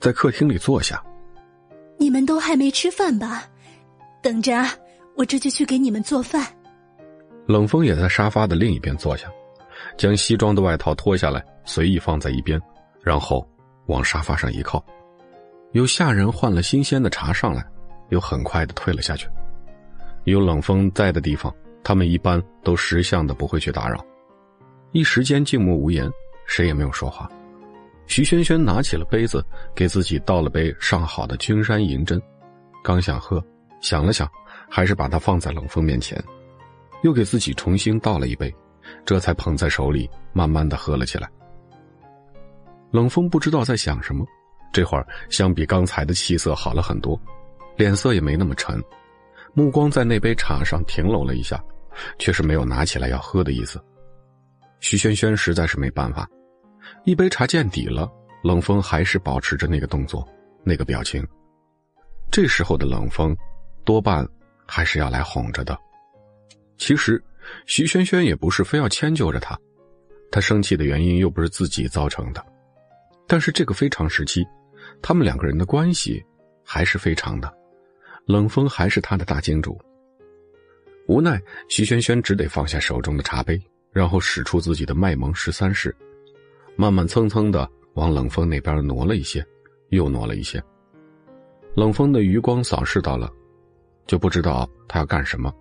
[0.00, 1.02] 在客厅里坐下。
[1.98, 3.44] 你们都还没吃饭吧？
[4.22, 4.68] 等着啊，
[5.16, 6.46] 我这就去给你们做饭。
[7.46, 9.28] 冷风也在沙发的另一边坐下，
[9.96, 12.60] 将西装的外套脱下来，随意放在一边，
[13.02, 13.46] 然后
[13.86, 14.84] 往沙发上一靠。
[15.72, 17.64] 有下人换了新鲜的茶上来，
[18.08, 19.28] 又很快的退了下去。
[20.24, 24.04] 有冷风在的地方，他们一般都识相的不会去打扰。
[24.92, 26.10] 一时间静默无言，
[26.46, 27.30] 谁也没有说话。
[28.06, 29.44] 徐萱萱拿起了杯子，
[29.74, 32.20] 给自己倒了杯上好的君山银针，
[32.82, 33.44] 刚想喝，
[33.80, 34.30] 想了想，
[34.70, 36.22] 还是把它放在冷风面前。
[37.02, 38.52] 又给自己重新倒了一杯，
[39.04, 41.28] 这才捧在手里，慢慢的喝了起来。
[42.90, 44.24] 冷风不知道在想什么，
[44.72, 47.20] 这会儿相比刚才的气色好了很多，
[47.76, 48.82] 脸色也没那么沉，
[49.52, 51.62] 目光在那杯茶上停留了一下，
[52.18, 53.82] 却是没有拿起来要喝的意思。
[54.80, 56.28] 徐萱萱实在是没办法，
[57.04, 58.10] 一杯茶见底了，
[58.42, 60.26] 冷风还是保持着那个动作，
[60.64, 61.26] 那个表情。
[62.30, 63.36] 这时候的冷风，
[63.84, 64.28] 多半
[64.66, 65.78] 还是要来哄着的。
[66.76, 67.22] 其实，
[67.66, 69.58] 徐萱萱也不是非要迁就着他，
[70.30, 72.44] 他生气的原因又不是自己造成的。
[73.26, 74.44] 但是这个非常时期，
[75.00, 76.22] 他们两个人的关系
[76.64, 77.52] 还是非常的。
[78.26, 79.80] 冷风还是他的大金主。
[81.06, 83.60] 无奈，徐萱萱只得放下手中的茶杯，
[83.92, 85.96] 然后使出自己的卖萌十三式，
[86.76, 89.44] 慢慢蹭蹭的往冷风那边挪了一些，
[89.88, 90.62] 又挪了一些。
[91.74, 93.30] 冷风的余光扫视到了，
[94.06, 95.52] 就不知道他要干什么。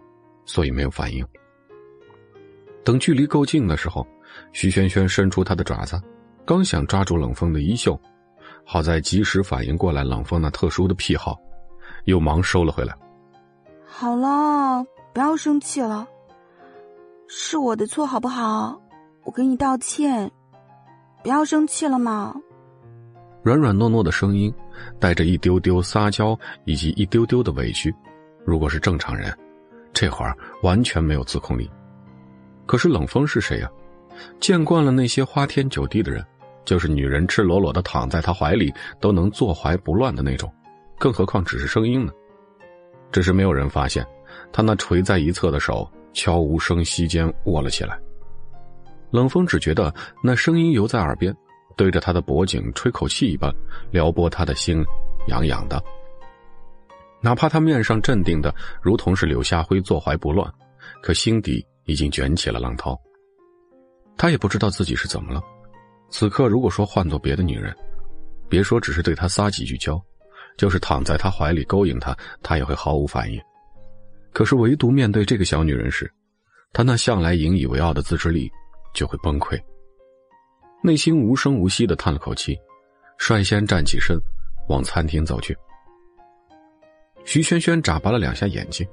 [0.47, 1.25] 所以没有反应。
[2.83, 4.05] 等距离够近的时候，
[4.53, 5.99] 徐萱萱伸出她的爪子，
[6.45, 7.99] 刚想抓住冷风的衣袖，
[8.63, 11.35] 好在及时反应过来冷风那特殊的癖好，
[12.03, 12.95] 又忙收了回来。
[13.87, 16.07] 好了，不要生气了，
[17.27, 18.79] 是我的错，好不好？
[19.23, 20.31] 我给你道歉，
[21.25, 22.35] 不要生气了嘛。
[23.41, 24.53] 软软糯糯的声音，
[24.99, 27.91] 带着一丢丢撒娇以及一丢丢的委屈。
[28.45, 29.35] 如果是正常人。
[29.91, 31.67] 这会儿完全没有自控力，
[32.67, 33.71] 可是冷风是谁呀？
[34.39, 36.23] 见惯了那些花天酒地的人，
[36.63, 40.53] 就是女人赤裸裸的躺在他怀里都能坐怀不乱的那种，
[40.99, 42.11] 更何况只是声音呢？
[43.11, 44.05] 只是没有人发现，
[44.51, 47.97] 他那垂在一侧的手悄无声息间握了起来。
[49.15, 51.33] 冷风只觉得那声音犹在耳边，
[51.77, 53.49] 对着他的脖颈吹口气一般，
[53.89, 54.83] 撩拨他的心，
[55.27, 55.81] 痒痒的。
[57.21, 60.53] 哪怕他面上镇定的如同是柳下辉坐怀不乱，
[61.01, 62.99] 可心底已经卷起了浪涛。
[64.17, 65.41] 他也不知道自己是怎么了。
[66.09, 67.73] 此刻如果说换做别的女人，
[68.49, 69.97] 别说只是对他撒几句娇，
[70.57, 72.13] 就是躺在他怀里勾引他，
[72.43, 73.41] 他也会毫无反应。
[74.33, 76.11] 可是唯独面对这个小女人时，
[76.73, 78.51] 他那向来引以为傲的自制力
[78.95, 79.55] 就会崩溃。
[80.81, 82.57] 内心无声无息的叹了口气，
[83.19, 84.19] 率先站起身，
[84.67, 85.55] 往餐厅走去。
[87.23, 88.87] 徐萱萱眨巴了两下眼睛，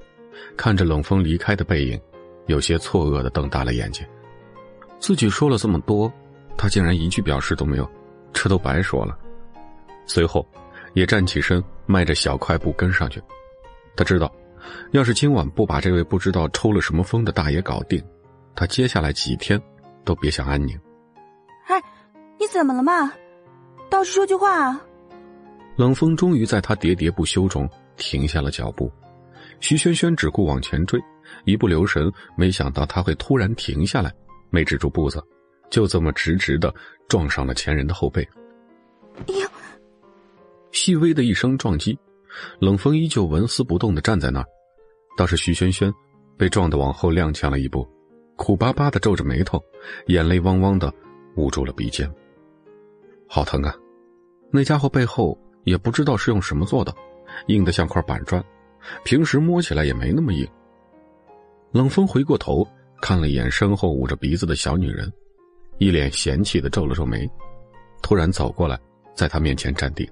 [0.57, 2.01] 看着冷风离开的背影，
[2.47, 4.07] 有些错愕的瞪大了眼睛。
[4.99, 6.11] 自己说了这么多，
[6.57, 7.91] 他竟然一句表示都没有，
[8.33, 9.19] 这都白说了。
[10.07, 10.47] 随后，
[10.95, 13.23] 也站起身，迈着小快步跟上去。
[13.95, 14.33] 他知道，
[14.93, 18.03] 要是今晚不把这位不知道抽了什么风的大爷搞定，
[18.55, 19.61] 他接下来几天
[20.05, 20.79] 都别想安宁。
[21.67, 21.81] 哎，
[22.39, 23.13] 你怎么了嘛？
[23.91, 24.81] 倒是说句话啊！
[25.77, 28.91] 冷风终于在他喋喋不休中停下了脚步。
[29.61, 31.01] 徐萱萱只顾往前追，
[31.45, 34.13] 一不留神，没想到他会突然停下来，
[34.51, 35.23] 没止住步子，
[35.71, 36.75] 就这么直直的
[37.09, 38.27] 撞上了前人的后背。
[39.29, 39.49] 哎呦！
[40.73, 41.97] 细微的一声撞击，
[42.59, 44.47] 冷风依旧纹丝不动的站在那儿，
[45.17, 45.93] 倒是徐萱萱
[46.37, 47.87] 被撞得往后踉跄了一步，
[48.43, 49.63] 苦巴巴的皱着眉头，
[50.09, 50.93] 眼泪汪汪的
[51.37, 52.13] 捂住了鼻尖。
[53.29, 53.73] 好疼啊！
[54.51, 56.93] 那家伙背后也不知道是用什么做的，
[57.47, 58.45] 硬得像块板砖，
[59.05, 60.45] 平时摸起来也没那么硬。
[61.71, 62.67] 冷风回过头
[63.01, 65.09] 看了一眼身后捂着鼻子的小女人，
[65.79, 67.31] 一脸嫌弃的皱了皱眉，
[68.03, 68.77] 突然走过来，
[69.15, 70.05] 在他面前站定。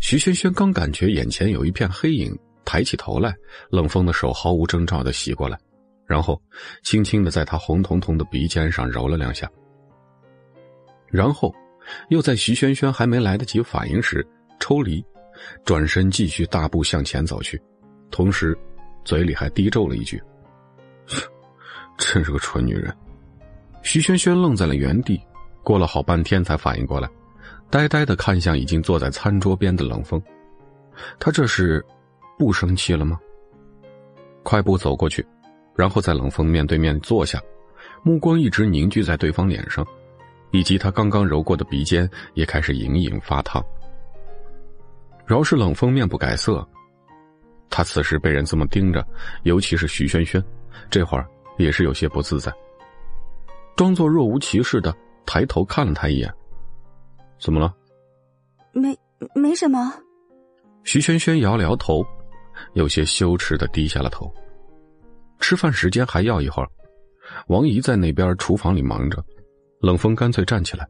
[0.00, 3.32] 徐萱萱刚感觉眼前有一片黑影，抬起头来，
[3.70, 5.56] 冷风的手毫无征兆的袭过来，
[6.06, 6.40] 然后
[6.82, 9.50] 轻轻的在她红彤彤的鼻尖上揉了两下，
[11.08, 11.54] 然后。
[12.08, 14.26] 又在徐萱萱还没来得及反应时
[14.58, 15.00] 抽离，
[15.64, 17.62] 转身继续大步向前走去，
[18.10, 18.58] 同时
[19.04, 20.20] 嘴里还低咒了一句
[21.96, 22.92] ：“真是个蠢女人。”
[23.84, 25.20] 徐萱萱愣在了原地，
[25.62, 27.08] 过了好半天才反应过来，
[27.70, 30.20] 呆呆的看向已经坐在餐桌边的冷风。
[31.20, 31.80] 他这是
[32.36, 33.16] 不生气了吗？
[34.42, 35.24] 快步走过去，
[35.76, 37.40] 然后在冷风面对面坐下，
[38.02, 39.86] 目光一直凝聚在对方脸上。
[40.52, 43.62] 以及他刚刚揉过的鼻尖也开始隐隐发烫。
[45.26, 46.66] 饶是冷风面不改色，
[47.68, 49.06] 他此时被人这么盯着，
[49.42, 50.42] 尤其是徐轩轩，
[50.88, 51.26] 这会儿
[51.58, 52.50] 也是有些不自在。
[53.76, 54.96] 装作若无其事的
[55.26, 56.32] 抬头看了他一眼，
[57.38, 57.74] 怎么了？
[58.72, 58.96] 没，
[59.34, 59.92] 没什么。
[60.84, 62.06] 徐轩轩摇了摇头，
[62.74, 64.32] 有些羞耻的低下了头。
[65.40, 66.68] 吃饭时间还要一会儿，
[67.48, 69.24] 王姨在那边厨房里忙着。
[69.80, 70.88] 冷风干脆站起来，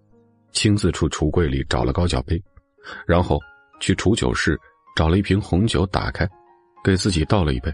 [0.52, 2.41] 亲自去橱柜里找了高脚杯，
[3.07, 3.39] 然后
[3.81, 4.58] 去储酒室
[4.94, 6.26] 找了一瓶红酒，打开，
[6.84, 7.73] 给自己倒了一杯。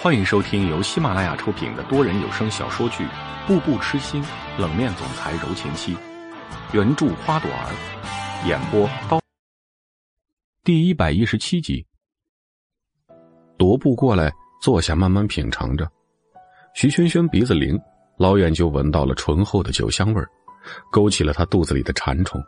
[0.00, 3.04] 欢迎收听由喜马拉雅出品的多人有声小说剧
[3.46, 4.24] 《步步痴心
[4.58, 5.94] 冷面总裁柔情妻》，
[6.72, 9.20] 原著花朵儿，演播刀。
[10.64, 11.86] 第一百一十七集，
[13.58, 15.90] 踱步过来坐下，慢慢品尝着。
[16.74, 17.80] 徐萱萱鼻子灵。
[18.18, 20.22] 老远就闻到了醇厚的酒香味，
[20.92, 22.40] 勾起了他肚子里的馋虫。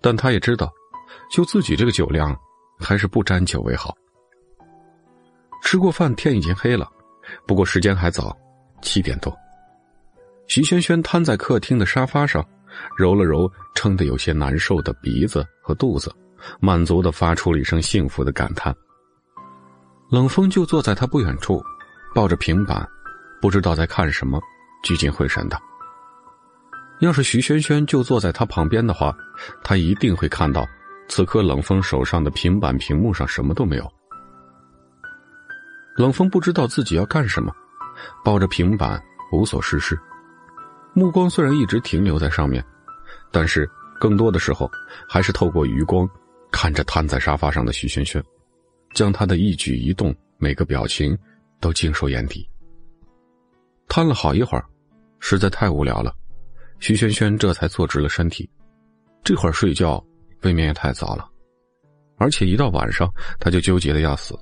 [0.00, 0.72] 但他也知道，
[1.30, 2.34] 就自己这个酒量，
[2.78, 3.94] 还是不沾酒为好。
[5.62, 6.88] 吃过饭，天已经黑了，
[7.46, 8.34] 不过时间还早，
[8.80, 9.36] 七点多。
[10.46, 12.42] 徐萱萱瘫在客厅的沙发上，
[12.96, 16.10] 揉了揉撑得有些难受的鼻子和肚子，
[16.58, 18.74] 满足的发出了一声幸福的感叹。
[20.08, 21.62] 冷风就坐在他不远处，
[22.14, 22.88] 抱着平板，
[23.40, 24.40] 不知道在看什么。
[24.82, 25.60] 聚精会神的。
[27.00, 29.12] 要是徐萱萱就坐在他旁边的话，
[29.64, 30.64] 他一定会看到，
[31.08, 33.92] 此刻冷风手上的平板屏幕上什么都没有。
[35.96, 37.52] 冷风不知道自己要干什么，
[38.22, 39.02] 抱着平板
[39.32, 39.98] 无所事事，
[40.92, 42.64] 目光虽然一直停留在上面，
[43.32, 43.68] 但是
[43.98, 44.70] 更多的时候
[45.08, 46.08] 还是透过余光
[46.52, 48.22] 看着瘫在沙发上的徐萱萱，
[48.96, 51.16] 将他的一举一动、每个表情
[51.60, 52.48] 都尽收眼底。
[53.86, 54.64] 瘫了好一会儿。
[55.18, 56.14] 实在太无聊了，
[56.78, 58.48] 徐萱萱这才坐直了身体。
[59.24, 60.02] 这会儿睡觉
[60.42, 61.28] 未免也太早了，
[62.16, 63.10] 而且一到晚上
[63.40, 64.38] 他就纠结的要死，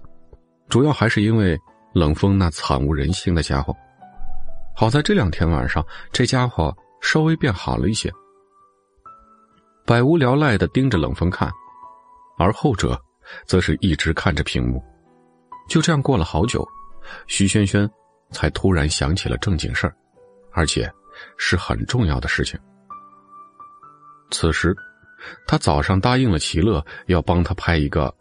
[0.68, 1.58] 主要还是因为
[1.94, 3.74] 冷风那惨无人性的家伙。
[4.74, 8.12] 好在这两天晚上这家伙稍微变好了一些，
[9.86, 11.50] 百无聊赖的盯着冷风看，
[12.36, 13.00] 而后者
[13.47, 14.83] 则是一直看着屏幕。
[15.69, 16.67] 就这样过了好久，
[17.27, 17.89] 徐萱萱
[18.31, 19.97] 才突然想起了正经事儿。
[20.53, 20.91] 而且，
[21.36, 22.59] 是很重要的事情。
[24.31, 24.75] 此时，
[25.47, 28.15] 他早上答应了齐乐要帮他拍一个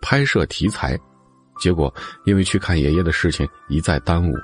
[0.00, 0.98] 拍摄题材，
[1.58, 4.34] 结果因为去看爷爷的事情一再耽误，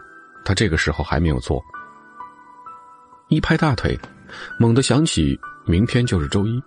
[0.44, 1.62] 他这个时候还没有做。
[3.28, 3.98] 一拍大腿，
[4.58, 6.62] 猛地想起明天就是周一，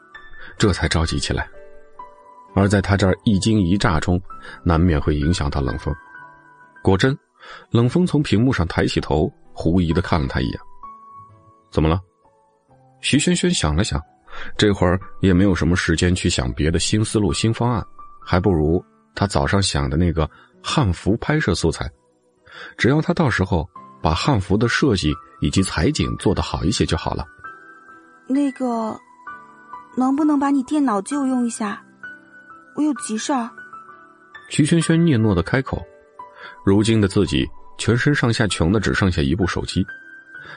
[0.57, 1.47] 这才着急起来。
[2.55, 4.21] 而在他这儿一惊一乍中，
[4.63, 5.93] 难免会影响到冷风。
[6.83, 7.17] 果真，
[7.71, 9.31] 冷风从屏幕上抬起头。
[9.55, 10.59] 狐疑的看了他一眼，
[11.71, 12.01] 怎么了？
[13.01, 14.01] 徐萱萱想了想，
[14.57, 17.85] 这会儿也没有什么时间去想别的新思路、新方案，
[18.19, 18.83] 还不如
[19.13, 20.27] 他早上想的那个
[20.63, 21.87] 汉服拍摄素材。
[22.79, 23.69] 只要他到时候
[24.01, 27.23] 把汉服的设计以及裁剪做得好一些就好了。
[28.27, 28.99] 那个，
[29.95, 31.79] 能不能把你电脑借用一下？
[32.75, 33.49] 我有急事儿。
[34.49, 35.81] 徐萱萱嗫嚅的开口。
[36.65, 39.85] 如今的自己，全身上下穷的只剩下一部手机，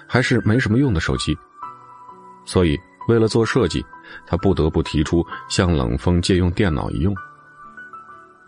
[0.06, 1.36] 还是没什么用的手机。
[2.44, 2.78] 所以，
[3.08, 3.84] 为了做设计，
[4.26, 7.14] 他不得不提出向冷风借用电脑一用。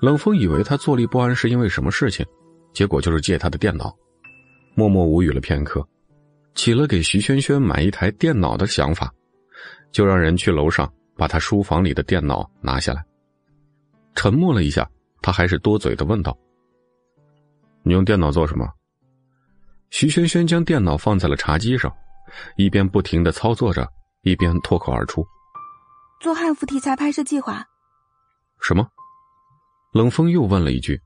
[0.01, 2.25] 冷风以为他坐立不安是因为什么事情，
[2.73, 3.93] 结果就是借他的电脑。
[4.75, 5.85] 默默无语了片刻，
[6.55, 9.13] 起了给徐萱萱买一台电脑的想法，
[9.91, 13.05] 就让人去楼上把他书房里的电脑拿下来。
[14.19, 14.85] 沉默了一下，
[15.23, 16.37] 他还是多嘴的问道
[17.87, 18.69] ：“你用电脑做什么？”
[19.91, 21.89] 徐萱萱将电脑放在了茶几上。
[22.57, 23.89] 一边不停的操作着，
[24.23, 25.25] 一边脱口而出
[26.21, 27.65] ：“做汉服题材拍摄计划。”
[28.61, 28.89] 什么？
[29.95, 31.01] 冷风又问了一句，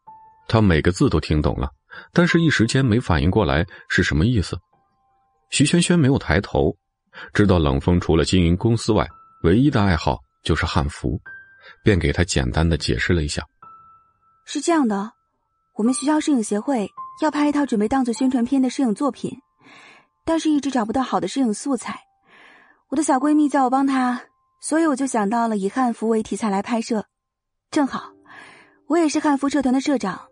[0.48, 1.70] 他每个字都听懂了，
[2.14, 4.58] 但是一时间没反应过来是什么意思。
[5.50, 6.74] 徐萱萱没有抬头，
[7.34, 9.06] 知道冷风除了经营公司外，
[9.42, 11.20] 唯一的爱好就是汉服，
[11.82, 13.42] 便给他简单的解释了一下
[14.46, 15.12] ：“是这样的，
[15.74, 16.88] 我们学校摄影协会
[17.20, 19.38] 要拍一套准备当做宣传片的摄影作品。”
[20.24, 21.98] 但是，一直找不到好的摄影素材。
[22.90, 24.20] 我的小闺蜜叫我帮她，
[24.60, 27.04] 所以我就想到了以汉服为题材来拍摄。
[27.72, 28.12] 正好，
[28.86, 30.28] 我也是汉服社团的社长。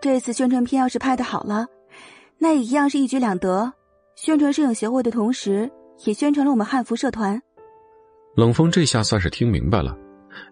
[0.00, 1.68] 这次宣传片要是拍的好了，
[2.38, 3.72] 那也一样是一举两得，
[4.16, 5.70] 宣传摄影协会的同时，
[6.04, 7.40] 也宣传了我们汉服社团。
[8.34, 9.96] 冷风这下算是听明白了，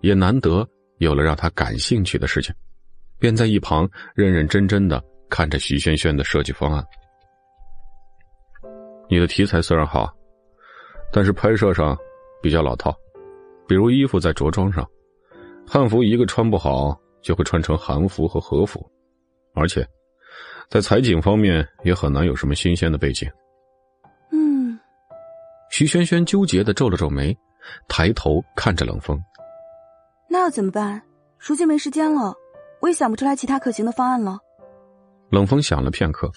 [0.00, 0.66] 也难得
[0.98, 2.54] 有了让他感兴趣的事情，
[3.18, 6.84] 便在一旁认认真真的看着徐萱萱的设计方案。
[9.08, 10.12] 你的题材虽然好，
[11.12, 11.96] 但是拍摄上
[12.42, 12.94] 比较老套，
[13.68, 14.88] 比如衣服在着装上，
[15.66, 18.90] 汉服一个穿不好就会穿成韩服和和服，
[19.54, 19.86] 而且
[20.68, 23.30] 在采景方面也很难有什么新鲜的背景。
[24.32, 24.78] 嗯，
[25.70, 27.36] 徐萱萱纠结的皱了皱眉，
[27.88, 29.22] 抬头看着冷风。
[30.34, 31.00] 那要怎么办？
[31.38, 32.34] 如今没时间了，
[32.80, 34.36] 我也想不出来其他可行的方案了。
[35.30, 36.28] 冷风想了片刻。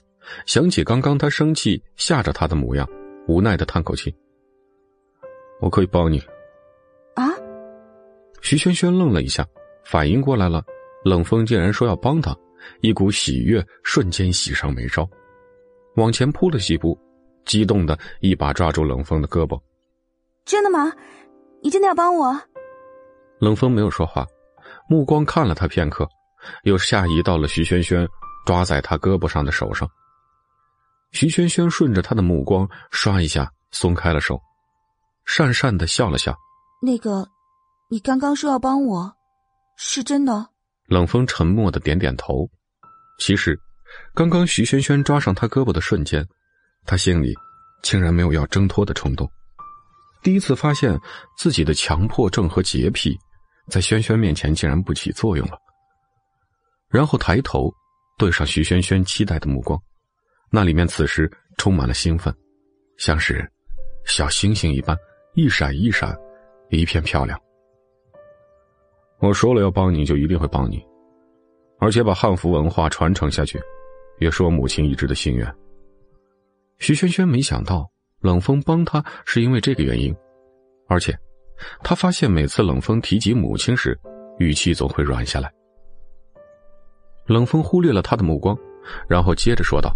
[0.45, 2.87] 想起刚刚他生气吓着他的模样，
[3.27, 4.15] 无奈的叹口气。
[5.59, 6.19] 我可以帮你。
[7.15, 7.33] 啊！
[8.43, 9.43] 徐萱萱愣了一下，
[9.83, 10.63] 反应过来了，
[11.03, 12.37] 冷风竟然说要帮他，
[12.81, 15.09] 一股喜悦瞬间喜上眉梢，
[15.95, 16.95] 往前扑了几步，
[17.45, 19.59] 激动的一把抓住冷风的胳膊。
[20.45, 20.93] 真的吗？
[21.63, 22.39] 你真的要帮我？
[23.39, 24.25] 冷风没有说话，
[24.89, 26.07] 目光看了他片刻，
[26.63, 28.07] 又下移到了徐萱萱
[28.45, 29.89] 抓在他胳膊上的手上。
[31.11, 34.41] 徐萱萱顺着他的目光，唰一下松开了手，
[35.25, 36.35] 讪讪的笑了笑。
[36.81, 37.27] 那个，
[37.89, 39.13] 你刚刚说要帮我，
[39.77, 40.49] 是真的？
[40.87, 42.49] 冷风沉默的点点头。
[43.19, 43.59] 其实，
[44.13, 46.27] 刚刚徐萱萱抓上他胳膊的瞬间，
[46.85, 47.33] 他心里
[47.81, 49.29] 竟然没有要挣脱的冲动。
[50.21, 50.99] 第一次发现
[51.37, 53.17] 自己的强迫症和洁癖，
[53.69, 55.57] 在萱萱面前竟然不起作用了。
[56.89, 57.71] 然后抬头，
[58.17, 59.79] 对上徐萱萱期待的目光。
[60.49, 62.33] 那里面此时充满了兴奋，
[62.97, 63.45] 像是
[64.05, 64.97] 小星星一般，
[65.33, 66.17] 一闪一闪，
[66.69, 67.37] 一片漂亮。
[69.19, 70.81] 我说了要帮你，就一定会帮你，
[71.79, 73.59] 而且把汉服文化传承下去，
[74.19, 75.53] 也是我母亲一直的心愿。
[76.79, 77.89] 徐萱萱没想到
[78.21, 80.15] 冷风帮他是因为这个原因，
[80.87, 81.17] 而且
[81.83, 83.99] 他发现每次冷风提及母亲时，
[84.37, 85.51] 语气总会软下来。
[87.25, 88.57] 冷风忽略了他的目光，
[89.07, 89.91] 然后接着说道。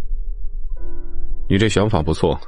[1.50, 2.40] 你这想法不错，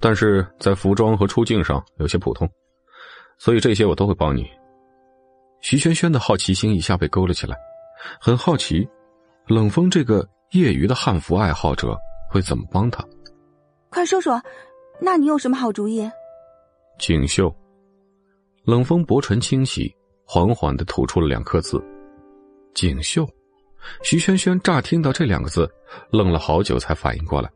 [0.00, 2.48] 但是在服装和出镜上有些普通，
[3.38, 4.48] 所以这些我都会帮你。
[5.60, 7.56] 徐萱萱的好奇心一下被勾了起来，
[8.20, 8.88] 很好奇，
[9.48, 11.96] 冷风这个业余的汉服爱好者
[12.30, 13.04] 会怎么帮他？
[13.90, 14.40] 快说说，
[15.00, 16.08] 那你有什么好主意？
[16.98, 17.54] 锦绣。
[18.66, 21.80] 冷风薄唇轻启，缓缓的吐出了两颗字
[22.74, 23.24] ：“锦绣。”
[24.02, 25.70] 徐轩轩乍听到这两个字，
[26.10, 27.48] 愣了好久才反应过来。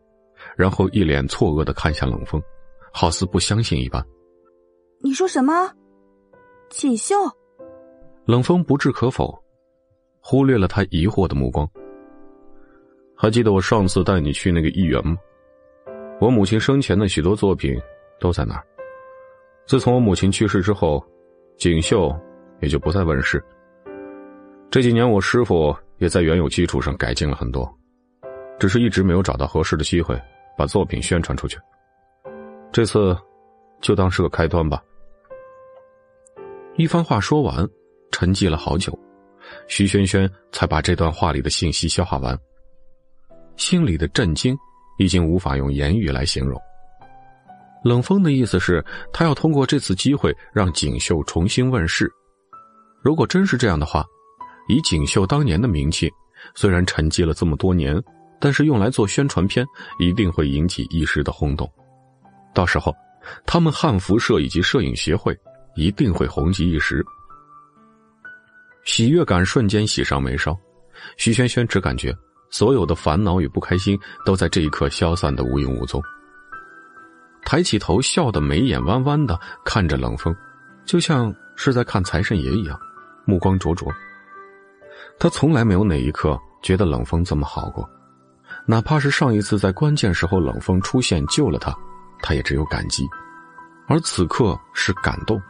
[0.56, 2.40] 然后一脸错愕的看向冷风，
[2.92, 4.00] 好似不相信一般。
[5.02, 5.52] 你说什么？
[6.68, 7.16] 锦绣？
[8.24, 9.36] 冷风不置可否，
[10.20, 11.68] 忽略了他疑惑的目光。
[13.16, 15.16] 还记得我上次带你去那个艺园吗？
[16.20, 17.76] 我母亲生前的许多作品
[18.20, 18.64] 都在那儿。
[19.70, 21.00] 自从我母亲去世之后，
[21.57, 22.12] 锦绣
[22.60, 23.40] 也就不再问世。
[24.68, 27.73] 这几年我师傅也在原有基础上改进了很多，
[28.58, 30.20] 只是一直没有找到合适的机会。
[30.58, 31.57] 把作品宣传出去，
[32.73, 33.16] 这次
[33.81, 34.82] 就当是个开端吧。
[36.74, 37.65] 一番话说完，
[38.10, 38.92] 沉寂了好久，
[39.68, 42.36] 徐轩轩才把这段话里的信息消化完。
[43.55, 44.52] 心里的震惊
[44.99, 46.60] 已经无法用言语来形容。
[47.83, 52.10] 冷风的意思是，他要通过这次机会让锦绣重新问世。
[53.02, 54.05] 如果真是这样的话，
[54.68, 56.10] 以锦绣当年的名气，
[56.55, 57.99] 虽然沉寂了这么多年，
[58.39, 59.67] 但是用来做宣传片，
[59.99, 61.70] 一定会引起一时的轰动。
[62.55, 62.94] 到时候，
[63.47, 65.34] 他们汉服社以及摄影协会
[65.75, 67.05] 一定会红极一时。
[68.84, 70.55] 喜悦感瞬间喜上眉梢，
[71.17, 72.15] 徐萱萱只感觉
[72.50, 76.02] 所有的烦恼与不开心都在这一刻消散的无影无踪。
[77.44, 80.35] 抬起头，笑得眉眼弯弯的看着冷风，
[80.85, 82.78] 就像是在看财神爷一样，
[83.25, 83.91] 目光灼灼。
[85.19, 87.89] 他从来没有哪一刻觉得冷风这么好过，
[88.67, 91.75] 哪怕是上一次在关键时候冷风出现救了他，
[92.23, 93.07] 他也只有感激，
[93.89, 95.41] 而此刻是感动，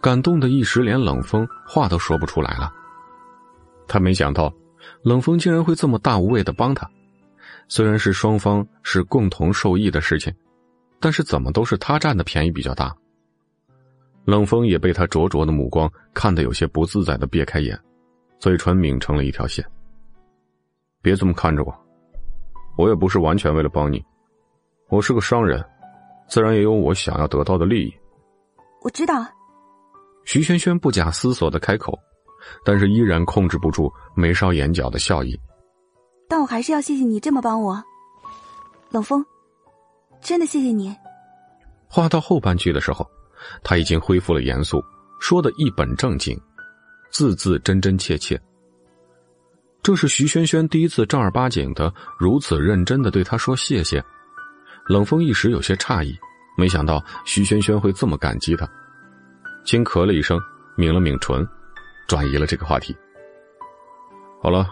[0.00, 2.72] 感动的一时连冷风话都说不出来了。
[3.88, 4.52] 他没想到，
[5.02, 6.88] 冷风竟然会这么大无畏的帮他，
[7.68, 10.32] 虽然是双方是共同受益的事情。
[11.02, 12.96] 但是怎么都是他占的便宜比较大。
[14.24, 17.76] 冷风也被他灼灼的目光看得有些不自在的别开眼，
[18.38, 19.66] 嘴唇抿成了一条线。
[21.02, 21.74] 别这么看着我，
[22.78, 24.00] 我也不是完全为了帮你，
[24.90, 25.60] 我是个商人，
[26.28, 27.92] 自然也有我想要得到的利益。
[28.82, 29.26] 我知道。
[30.24, 31.98] 徐萱萱不假思索的开口，
[32.64, 35.36] 但是依然控制不住眉梢眼角的笑意。
[36.28, 37.82] 但我还是要谢谢你这么帮我，
[38.90, 39.26] 冷风。
[40.22, 40.94] 真的谢谢你。
[41.88, 43.06] 话到后半句的时候，
[43.62, 44.82] 他已经恢复了严肃，
[45.20, 46.40] 说的一本正经，
[47.10, 48.40] 字字真真切切。
[49.82, 54.02] 这是徐萱萱第一次正儿八经的如此认真的对他说谢谢。
[54.86, 56.16] 冷风一时有些诧异，
[56.56, 58.68] 没想到徐萱萱会这么感激他，
[59.64, 60.40] 轻咳了一声，
[60.76, 61.46] 抿了抿唇，
[62.06, 62.96] 转移了这个话题。
[64.40, 64.68] 好了，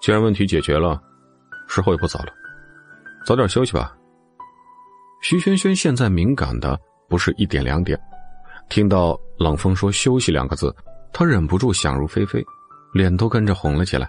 [0.00, 1.00] 既然问题解决了，
[1.68, 2.32] 时候也不早了，
[3.24, 3.96] 早点休息吧。
[5.20, 7.98] 徐萱萱现在敏感的不是一点两点，
[8.70, 10.74] 听到冷风说“休息”两个字，
[11.12, 12.42] 她忍不住想入非非，
[12.94, 14.08] 脸都跟着红了起来。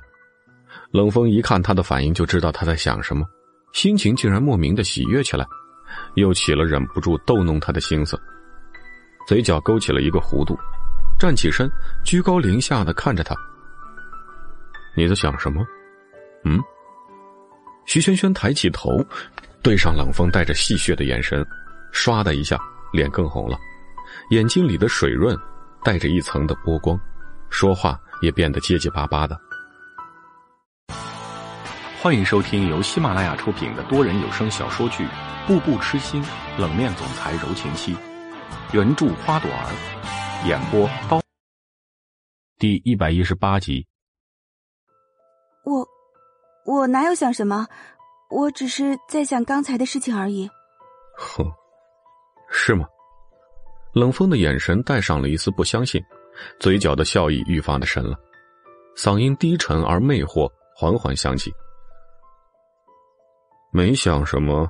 [0.91, 3.25] 冷风一看她的反应，就知道她在想什么，
[3.73, 5.45] 心情竟然莫名的喜悦起来，
[6.15, 8.19] 又起了忍不住逗弄她的心思，
[9.27, 10.57] 嘴角勾起了一个弧度，
[11.19, 11.69] 站起身，
[12.05, 13.35] 居高临下的看着他
[14.95, 15.61] ：“你在想什么？”
[16.45, 16.57] 嗯。
[17.85, 19.05] 徐萱萱抬起头。
[19.63, 21.45] 对上冷风带着戏谑的眼神，
[21.93, 22.59] 唰的一下，
[22.91, 23.55] 脸更红了，
[24.31, 25.37] 眼睛里的水润
[25.83, 26.99] 带着一层的波光，
[27.51, 29.39] 说话也变得结结巴巴的。
[32.01, 35.05] 欢迎收听由喜马拉雅出品的多人有声小说剧
[35.45, 36.23] 《步步痴心
[36.57, 37.93] 冷面总裁柔情妻》，
[38.73, 41.21] 原著花朵儿，演播刀。
[42.57, 43.85] 第一百一十八集。
[45.63, 45.87] 我，
[46.65, 47.67] 我哪有想什么？
[48.31, 50.49] 我只是在想刚才的事情而已。
[51.17, 51.45] 哼，
[52.49, 52.87] 是吗？
[53.93, 56.01] 冷风的眼神带上了一丝不相信，
[56.59, 58.17] 嘴角的笑意愈发的深了，
[58.95, 61.51] 嗓音低沉而魅惑，缓缓响起。
[63.73, 64.69] 没想什么，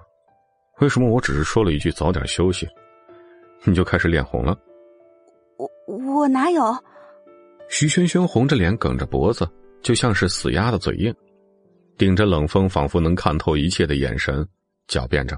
[0.79, 2.67] 为什么我只是说了一句早点休息，
[3.63, 4.57] 你就开始脸红了？
[5.57, 6.75] 我我哪有？
[7.69, 9.47] 徐萱萱红着脸，梗着脖子，
[9.83, 11.15] 就像是死鸭的嘴硬。
[11.97, 14.47] 顶着冷风，仿佛能看透一切的眼神，
[14.87, 15.37] 狡辩着：“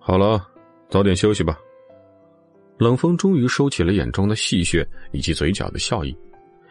[0.00, 0.42] 好了，
[0.88, 1.58] 早点休息吧。”
[2.78, 6.16] 冷风终于收起了眼中的戏谑以及嘴角的笑意，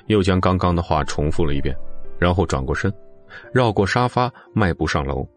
[0.07, 1.75] 又将刚刚的话重复了一遍，
[2.17, 2.91] 然后转过身，
[3.53, 5.27] 绕过沙发，迈步上楼，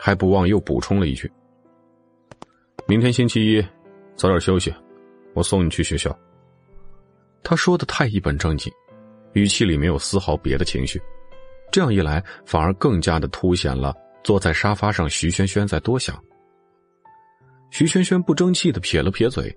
[0.00, 1.30] 还不忘又补充了一句
[2.88, 3.64] ：“明天星期一，
[4.16, 4.74] 早点休息，
[5.34, 6.18] 我送你去学校。”
[7.44, 8.72] 他说的太一本正经，
[9.34, 11.00] 语气里没有丝毫别的情绪。
[11.70, 16.18] 这样一来，反而更加的凸显了坐在沙发上徐萱萱在多想。
[17.70, 19.54] 徐萱萱不争气的撇了撇嘴，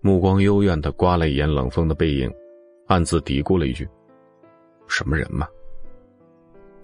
[0.00, 2.30] 目光幽怨的刮了一眼冷风的背影，
[2.88, 3.88] 暗自嘀咕了一句
[4.88, 5.46] ：“什么人嘛？”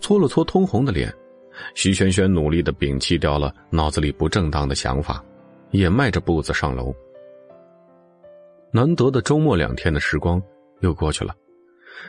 [0.01, 1.13] 搓了搓通红的脸，
[1.75, 5.23] 徐萱萱努力的摒弃掉了脑子里不正当的想法，
[5.73, 6.95] 也迈着步子上楼。
[8.73, 10.41] 难得的周末两天的时光
[10.81, 11.35] 又过去了，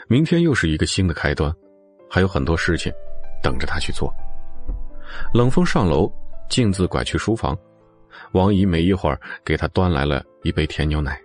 [0.07, 1.51] 明天又是一个新的开端。
[2.13, 2.91] 还有很多事情
[3.41, 4.13] 等着他去做。
[5.33, 6.11] 冷风上楼，
[6.49, 7.57] 径自拐去书房。
[8.33, 11.17] 王姨没一会儿给他端来了一杯甜牛奶。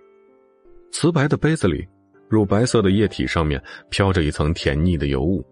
[0.89, 1.85] 瓷白的杯子里，
[2.29, 5.45] 乳白色的液体上面飘着一层甜腻的油雾。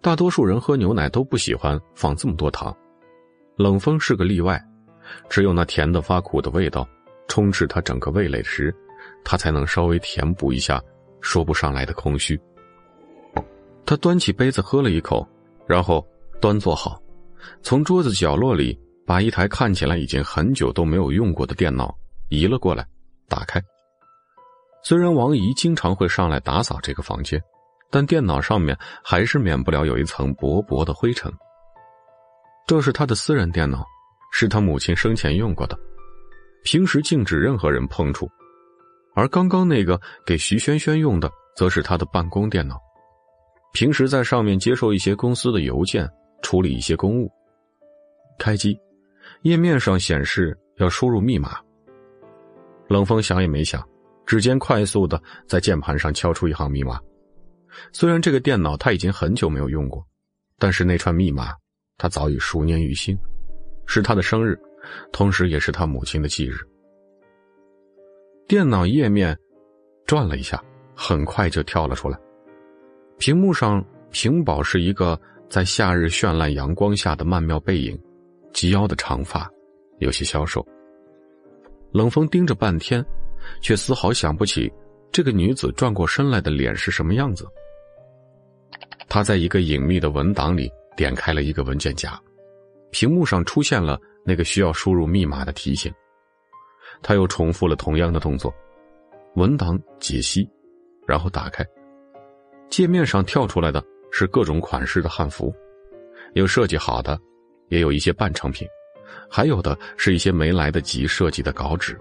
[0.00, 2.76] 大多数人喝牛奶都不喜欢放这么多糖，
[3.56, 4.60] 冷风是个例外。
[5.28, 6.84] 只有那甜的发苦的味道
[7.28, 8.74] 充斥他整个味蕾时，
[9.24, 10.82] 他才能稍微填补一下
[11.20, 12.40] 说不上来的空虚。
[13.86, 15.26] 他端起杯子喝了一口，
[15.66, 16.06] 然后
[16.40, 17.00] 端坐好，
[17.62, 21.94] 从桌子角落里把一台看起来已经很久都没有用过的电脑
[22.28, 22.86] 移了过来，
[23.28, 23.62] 打开。
[24.82, 27.42] 虽然王姨经常会上来打扫这个房间，
[27.90, 31.32] 但电脑上面还是免不了有一层薄薄的灰尘。
[32.66, 33.84] 这是他的私人电脑，
[34.32, 35.78] 是他母亲生前用过的，
[36.64, 38.28] 平时禁止任何人碰触。
[39.14, 42.80] 而刚刚那个给徐萱萱用的，则是他的办公电脑，
[43.74, 46.08] 平时在上面接受一些公司的邮件，
[46.42, 47.28] 处理一些公务。
[48.38, 48.78] 开机，
[49.42, 51.58] 页面上显示要输入密码。
[52.88, 53.86] 冷风想也没想。
[54.26, 56.98] 指尖快速的在键盘上敲出一行密码，
[57.92, 60.02] 虽然这个电脑他已经很久没有用过，
[60.58, 61.52] 但是那串密码
[61.98, 63.14] 他早已熟念于心，
[63.86, 64.58] 是他的生日，
[65.12, 66.56] 同时也是他母亲的忌日。
[68.48, 69.38] 电脑页面
[70.06, 70.62] 转了一下，
[70.96, 72.18] 很快就跳了出来，
[73.18, 75.18] 屏幕上屏保是一个
[75.48, 78.00] 在夏日绚烂阳光下的曼妙背影，
[78.52, 79.50] 及腰的长发，
[79.98, 80.66] 有些消瘦。
[81.92, 83.04] 冷风盯着半天。
[83.60, 84.72] 却丝毫想不起
[85.12, 87.46] 这个女子转过身来的脸是什么样子。
[89.06, 92.18] 他在一个隐秘的文档里点开了一个文件夹，
[92.90, 95.92] 屏幕上出现了那个需要输入密码的提醒。
[97.02, 98.50] 他又重复了同样的动作，
[99.34, 100.48] 文档解析，
[101.06, 101.62] 然后打开。
[102.70, 105.54] 界面上跳出来的是各种款式的汉服，
[106.34, 107.18] 有设计好的，
[107.68, 108.66] 也有一些半成品，
[109.30, 111.98] 还有的是一些没来得及设计的稿纸。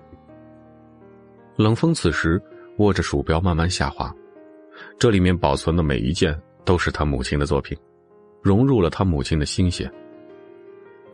[1.55, 2.41] 冷风此时
[2.77, 4.11] 握着鼠标慢慢下滑，
[4.97, 7.77] 这里面保存的每一件都是他母亲的作品，
[8.41, 9.91] 融入了他母亲的心血。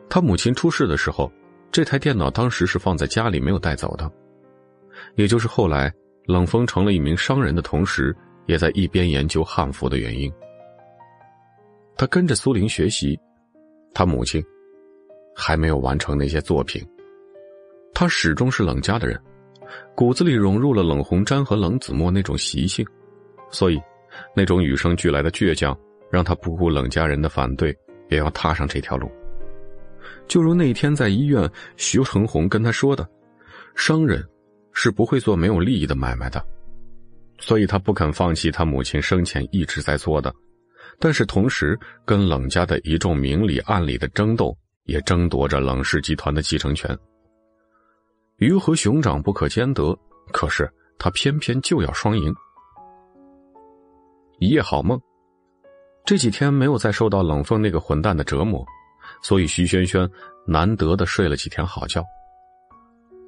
[0.10, 1.30] 他母亲出事的时候，
[1.72, 4.10] 这台电脑当时是放在家里没有带走的，
[5.16, 5.94] 也就是后来
[6.26, 8.16] 冷风成了一名商人的同时，
[8.50, 10.34] 也在一边研究汉服的原因。
[11.96, 13.18] 他跟着苏玲学习，
[13.94, 14.44] 他母亲
[15.36, 16.84] 还没有完成那些作品，
[17.94, 19.22] 他始终是冷家的人。
[19.96, 22.84] 骨子里融入了冷红毡和冷子墨那种习性，
[23.52, 23.80] 所以
[24.36, 25.78] 那种与生俱来的倔强，
[26.10, 27.78] 让他不顾冷家人的反对，
[28.10, 29.08] 也要踏上这条路。
[30.28, 31.48] 就如那天在医院，
[31.78, 33.08] 徐成红跟他说的
[33.78, 34.28] ：“商人
[34.74, 36.44] 是不会做没有利益的买卖的。”
[37.40, 40.34] 所以他不肯放弃他母亲生前一直在做的，
[41.00, 46.98] 但是同时跟冷家的一众明里暗里的争斗，也争夺着冷氏集团的继承权。
[48.38, 49.98] 鱼和熊掌不可兼得，
[50.32, 52.34] 可是他偏偏就要双赢。
[54.40, 55.00] 一夜好梦，
[56.06, 58.66] 这几天没有再受到冷风那个混蛋的折磨，
[59.22, 60.10] 所以徐萱萱
[60.48, 62.02] 难得的睡了几天好觉。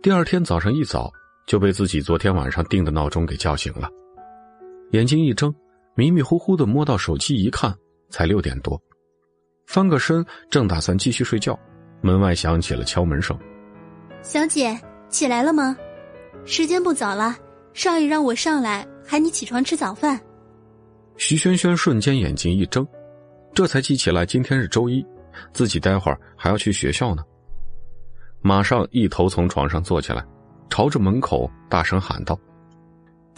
[0.01, 1.11] 第二天早上一早
[1.45, 3.89] 就被自己昨天晚上定的闹钟给叫醒了，
[4.91, 5.53] 眼睛一睁，
[5.95, 7.75] 迷迷糊糊的摸到手机一看，
[8.09, 8.81] 才六点多，
[9.65, 11.57] 翻个身正打算继续睡觉，
[12.01, 13.37] 门外响起了敲门声，
[14.21, 14.79] 小姐。
[15.09, 15.75] 起来了吗？
[16.45, 17.35] 时间不早了，
[17.73, 20.17] 少爷让我上来喊你起床吃早饭。
[21.17, 22.87] 徐萱萱瞬间眼睛一睁，
[23.53, 25.05] 这才记起来今天是周一，
[25.51, 27.21] 自己待会儿还要去学校呢。
[28.41, 30.25] 马上一头从床上坐起来，
[30.69, 32.39] 朝着门口大声喊道：“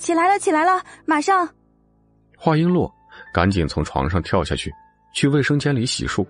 [0.04, 1.48] 起来了，起来了，马上！”
[2.38, 2.94] 话音落，
[3.34, 4.70] 赶紧从床上跳下去，
[5.16, 6.26] 去卫生间里洗漱，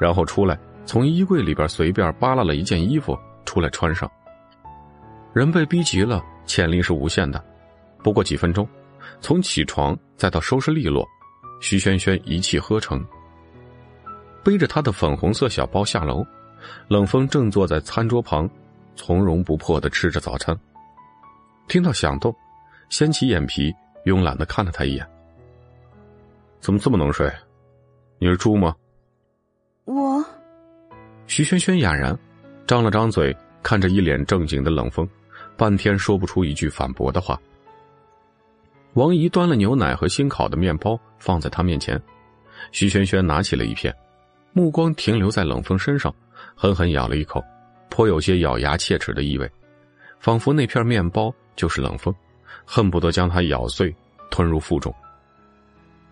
[0.00, 4.10] 然后出来，从衣柜里边随便扒拉了一件衣服出来穿上。
[5.34, 7.44] 人被逼急了，潜力是无限的。
[8.02, 8.66] 不过几分钟，
[9.20, 11.06] 从起床再到收拾利落，
[11.60, 13.04] 徐萱萱一气呵成。
[14.42, 16.24] 背着她的粉红色小包下楼，
[16.88, 18.48] 冷风正坐在餐桌旁，
[18.96, 20.58] 从容不迫的吃着早餐。
[21.68, 22.34] 听到响动，
[22.92, 25.10] 掀起眼皮，慵懒的看了他一眼。
[26.60, 27.26] 怎么这么能睡？
[28.18, 28.76] 你是猪吗？
[29.86, 30.22] 我。
[31.26, 32.14] 徐萱萱哑然，
[32.66, 35.08] 张了张嘴，看着一脸正经的冷风。
[35.56, 37.40] 半天说不出一句反驳的话。
[38.92, 41.98] 王姨端了牛奶和新烤的面包放在他面前，
[42.72, 43.94] 徐萱萱拿起了一片，
[44.52, 46.14] 目光停留在冷风身上，
[46.54, 47.42] 狠狠咬了一口，
[47.88, 49.50] 颇有些咬牙切齿的意味，
[50.20, 52.14] 仿佛那片面包就是冷风，
[52.64, 53.94] 恨不得将它咬碎
[54.30, 54.94] 吞入腹中。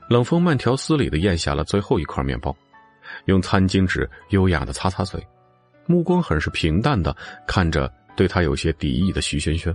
[0.09, 2.55] 冷风慢条斯理的咽下了最后一块面包，
[3.27, 5.25] 用餐巾纸优雅的擦擦嘴，
[5.87, 7.93] 目光很是平淡的看着。
[8.17, 9.75] 对他有些敌意的徐萱萱，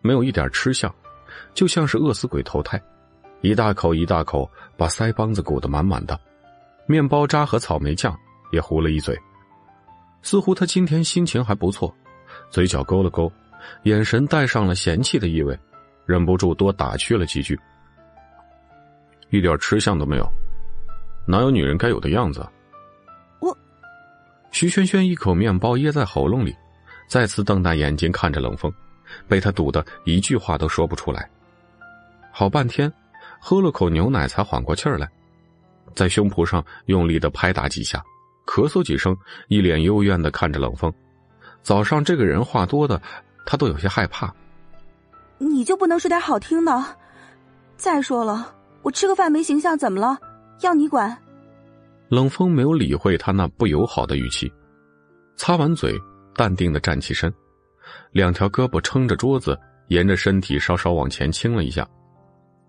[0.00, 0.94] 没有一点吃相，
[1.52, 2.80] 就像是饿死鬼投胎，
[3.42, 6.18] 一大口一大口把腮帮子鼓得满满的，
[6.86, 8.16] 面包渣和草莓酱
[8.50, 9.18] 也糊了一嘴，
[10.22, 11.94] 似乎他今天心情还不错，
[12.48, 13.30] 嘴角勾了勾，
[13.84, 15.58] 眼神带上了嫌弃的意味，
[16.06, 17.58] 忍不住多打趣了几句。
[19.30, 20.26] 一点吃相都没有，
[21.26, 22.46] 哪有女人该有的样子？
[23.40, 23.56] 我，
[24.52, 26.54] 徐萱萱一口面包噎在喉咙里，
[27.08, 28.72] 再次瞪大眼睛看着冷风，
[29.26, 31.28] 被他堵得一句话都说不出来。
[32.30, 32.92] 好半天，
[33.40, 35.08] 喝了口牛奶才缓过气儿来，
[35.94, 38.02] 在胸脯上用力的拍打几下，
[38.46, 39.16] 咳嗽几声，
[39.48, 40.92] 一脸幽怨的看着冷风。
[41.62, 43.00] 早上这个人话多的，
[43.46, 44.32] 他都有些害怕。
[45.38, 46.84] 你就不能说点好听的？
[47.76, 50.16] 再说了，我吃个饭没形象怎么了？
[50.60, 51.16] 要你管？
[52.08, 54.50] 冷风没有理会他那不友好的语气，
[55.36, 55.98] 擦完嘴，
[56.34, 57.32] 淡定的站起身，
[58.12, 59.58] 两条胳膊撑着桌子，
[59.88, 61.86] 沿着身体稍稍往前倾了一下，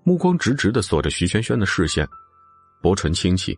[0.04, 2.08] 目光直直的锁着徐萱萱的视线，
[2.82, 3.58] 薄唇轻启：“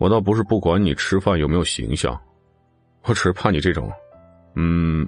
[0.00, 2.18] 我倒不是不管你吃饭有没有形象。”
[3.04, 3.92] 我只是怕你这种，
[4.54, 5.06] 嗯。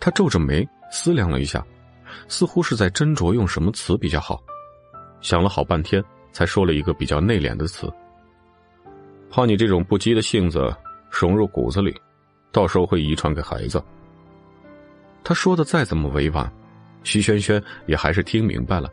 [0.00, 1.64] 他皱着眉思量了一下，
[2.26, 4.42] 似乎是在斟酌用什么词比较好。
[5.20, 7.92] 想了好半天，才说了一个比较内敛的词
[9.30, 10.74] ：“怕你这种不羁的性子
[11.10, 11.94] 融入骨子里，
[12.50, 13.82] 到时候会遗传给孩子。”
[15.22, 16.50] 他说的再怎么委婉，
[17.04, 18.90] 徐萱萱也还是听明白了。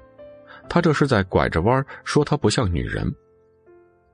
[0.67, 3.09] 他这是在拐着弯说他不像女人。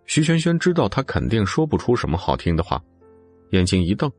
[0.06, 2.80] 徐萱萱知道他肯定说不出什么好听的话。
[3.50, 4.12] 眼睛一瞪，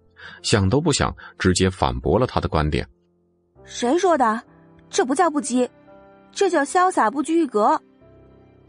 [0.43, 2.87] 想都不想，直接反驳了他的观点。
[3.65, 4.43] 谁说的？
[4.91, 5.69] 这不叫不羁，
[6.31, 7.81] 这叫潇洒不拘一格。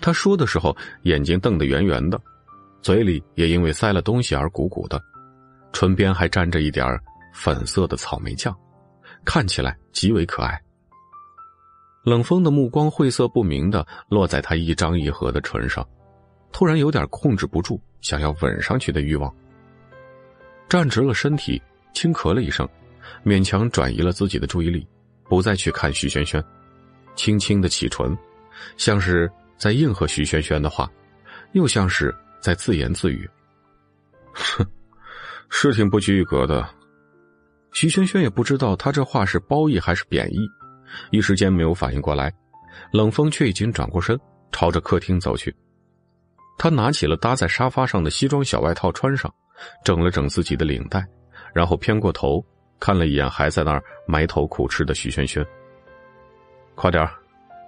[0.01, 2.19] 他说的时候，眼睛瞪得圆圆的，
[2.81, 4.99] 嘴里也因为塞了东西而鼓鼓的，
[5.71, 6.99] 唇边还沾着一点
[7.33, 8.55] 粉色的草莓酱，
[9.23, 10.59] 看起来极为可爱。
[12.03, 15.87] 冷风的目光晦涩不明的落在他一张一合的唇上，
[16.51, 19.31] 突然有点控制不住想要吻上去的欲望。
[20.67, 21.61] 站直了身体，
[21.93, 22.67] 轻咳了一声，
[23.23, 24.85] 勉强转移了自己的注意力，
[25.29, 26.43] 不再去看徐萱萱，
[27.15, 28.17] 轻轻的启唇，
[28.77, 30.89] 像是在应和徐萱萱的话，
[31.53, 33.29] 又像是在自言自语。
[34.33, 34.65] 哼，
[35.49, 36.67] 是挺不拘一格的。
[37.71, 40.39] 徐萱萱也不知道他这话是褒义还是贬义，
[41.11, 42.33] 一时间没有反应过来。
[42.91, 44.19] 冷风却已经转过身，
[44.51, 45.55] 朝着客厅走去。
[46.57, 49.33] 他拿起了搭在沙发上的西装小外套穿上。
[49.83, 51.05] 整了整自己的领带，
[51.53, 52.43] 然后偏过头
[52.79, 55.45] 看了一眼还在那儿埋头苦吃的徐萱萱。
[56.75, 57.07] 快点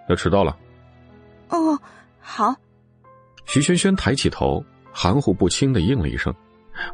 [0.09, 0.57] 要迟到了。
[1.49, 1.79] 哦，
[2.19, 2.53] 好。
[3.45, 6.33] 徐萱萱抬起头，含糊不清的应了一声，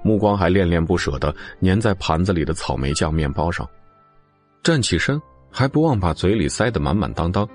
[0.03, 3.67] 目光还恋恋不舍的粘在盘子里的草莓酱面包上。
[4.61, 5.19] 站起身，
[5.51, 7.47] 还不忘把嘴里塞得满满当当，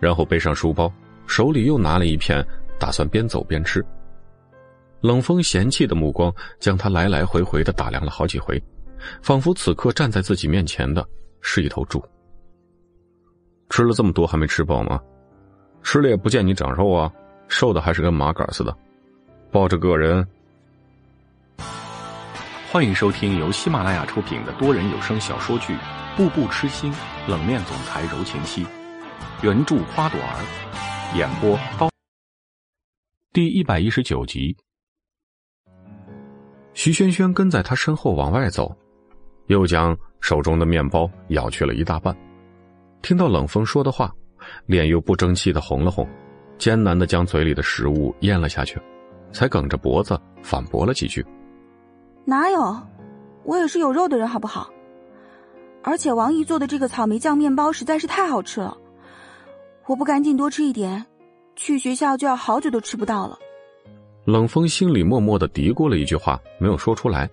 [0.00, 0.90] 然后背上书包，
[1.26, 2.42] 手里又拿了一片，
[2.80, 3.84] 打算边走边吃。
[5.00, 8.60] 冷风嫌弃的目光将他来来回回的打量了好几回，
[9.22, 11.06] 仿佛此刻站在自己面前的
[11.40, 12.02] 是一头猪。
[13.70, 15.00] 吃了这么多还没吃饱吗？
[15.82, 17.10] 吃了也不见你长肉啊，
[17.46, 18.76] 瘦的还是跟麻杆似的。
[19.52, 20.26] 抱着个人。
[22.70, 25.72] 欢迎收听由喜马拉雅出品的多人有声小说剧
[26.16, 26.92] 《步步痴心
[27.26, 28.64] 冷面总裁柔情妻》，
[29.42, 31.88] 原著花朵儿，演播刀。
[33.32, 34.56] 第一百一十九集。
[36.78, 38.72] 徐萱萱跟在他身后往外走，
[39.48, 42.16] 又将手中的面包咬去了一大半。
[43.02, 44.14] 听到冷风说的话，
[44.66, 46.08] 脸又不争气的红了红，
[46.56, 48.80] 艰难的将嘴里的食物咽了下去，
[49.32, 51.26] 才梗着脖子反驳了几句
[52.24, 52.80] ：“哪有，
[53.42, 54.70] 我也是有肉的人，好不好？
[55.82, 58.78] 而且王姨做的这个草莓酱面包实在是太好吃了，
[59.86, 61.04] 我不赶紧多吃一点，
[61.56, 63.36] 去学校就要好久都吃不到了。”
[64.28, 67.26] 冷风心里默默的嘀咕了一句话，没有说出来，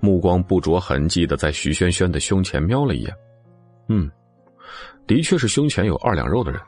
[0.00, 3.14] 目光不着痕迹的在徐萱萱的胸前瞄了一眼。
[3.90, 4.10] 嗯，
[5.06, 6.58] 的确是胸前有二两肉的人。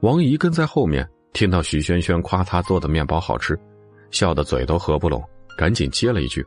[0.00, 3.54] 王姨跟在后面，听到徐萱萱夸她做的面包好吃，
[4.10, 5.22] 笑得嘴都合不拢，
[5.58, 6.42] 赶紧接了一句：“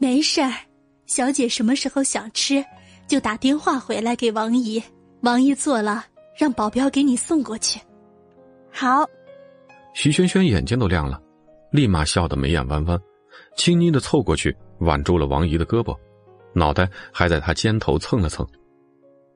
[0.00, 0.50] 没事儿，
[1.04, 2.64] 小姐什么时候想吃，
[3.06, 4.82] 就打电话回来给王姨，
[5.20, 7.78] 王姨做了，让保镖给你送过去。”
[8.72, 9.06] 好。
[9.94, 11.18] 徐萱萱眼睛都亮了，
[11.70, 13.00] 立马笑得眉眼弯弯，
[13.56, 15.96] 轻昵的凑过去挽住了王姨的胳膊，
[16.52, 18.46] 脑袋还在她肩头蹭了蹭。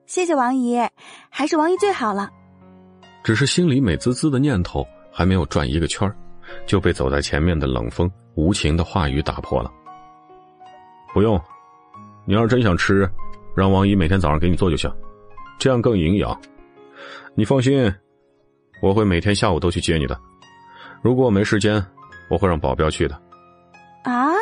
[0.06, 0.76] 谢谢王姨，
[1.30, 2.28] 还是王姨最好了。
[3.22, 6.12] 只是心里美滋滋的念头还没有转一个圈
[6.66, 9.70] 就被走在前面的冷风无情的话语打破了。
[11.14, 11.40] 不用，
[12.26, 13.08] 你要是真想吃，
[13.56, 14.92] 让王姨每天早上给你做就行，
[15.56, 16.38] 这样更营养。
[17.36, 17.94] 你放心，
[18.82, 20.18] 我会每天下午都去接你的。
[21.02, 21.84] 如果我没时间，
[22.28, 23.14] 我会让保镖去的。
[24.04, 24.32] 啊！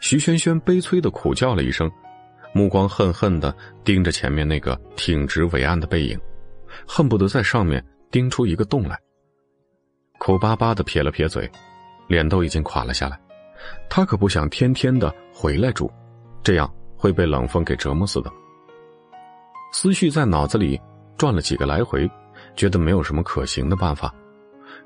[0.00, 1.90] 徐萱萱悲催的苦叫了一声，
[2.54, 6.18] 目光恨恨的盯着前面那个挺直伟岸的背影，
[6.86, 8.98] 恨不得在上面钉出一个洞来。
[10.18, 11.50] 苦巴巴的撇了撇嘴，
[12.08, 13.20] 脸都已经垮了下来。
[13.88, 15.90] 他可不想天天的回来住，
[16.42, 18.32] 这样会被冷风给折磨死的。
[19.72, 20.80] 思绪在脑子里
[21.16, 22.10] 转了几个来回，
[22.56, 24.14] 觉得没有什么可行的办法，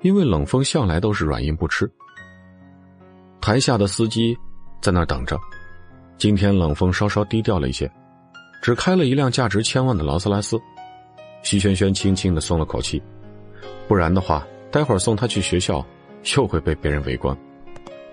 [0.04, 1.90] 因为冷风向来都是软硬不吃。
[3.40, 4.36] 台下的司机
[4.82, 5.40] 在那儿等着。
[6.18, 7.90] 今天冷风稍稍低调了一些，
[8.62, 10.60] 只开了一辆价值千万的劳斯莱斯。
[11.42, 13.02] 徐萱萱轻轻的松了口气，
[13.88, 15.84] 不然的话，待会儿送他去学校，
[16.36, 17.34] 又会被别人围观。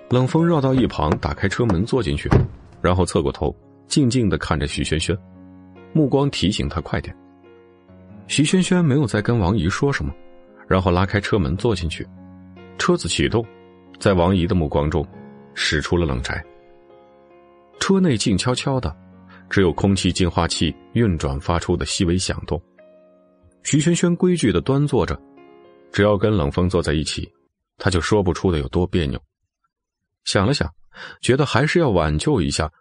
[0.10, 2.30] 冷风绕到一旁，打开车门坐进去，
[2.82, 3.53] 然后侧过头，
[3.88, 5.18] 静静的看着徐萱萱，
[5.92, 7.14] 目光提醒他快点。
[8.28, 10.14] 徐萱萱没有再跟王姨说什么，
[10.72, 12.08] 然后拉开车门坐进去，
[12.77, 13.45] 车子启动，
[14.00, 15.06] 在王姨的目光中，
[15.53, 16.41] 驶出了冷宅。
[17.82, 18.95] 车内静悄悄的，
[19.50, 22.61] 只有空气净化器运转发出的细微响动。
[23.64, 25.22] 徐萱萱规矩的端坐着，
[25.91, 27.30] 只要跟冷风坐在一起，
[27.77, 29.22] 他就说不出的有多别扭。
[30.24, 30.74] 想了想，
[31.19, 32.72] 觉得还是要挽救一下，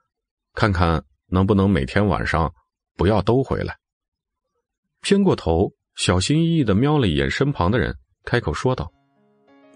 [0.54, 2.54] 看看能不能每天晚上
[2.96, 3.76] 不要都回来。
[5.00, 8.90] 偏过头，小心翼翼的瞄了一眼身旁的人，开口说道：“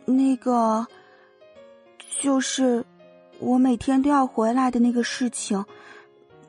[0.09, 0.87] 那个，
[2.19, 2.83] 就是。”
[3.41, 5.63] 我每天都要回来的那个事情，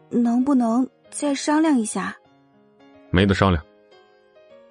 [0.10, 2.16] 能不能再商量一下？
[3.10, 3.62] 没得商量。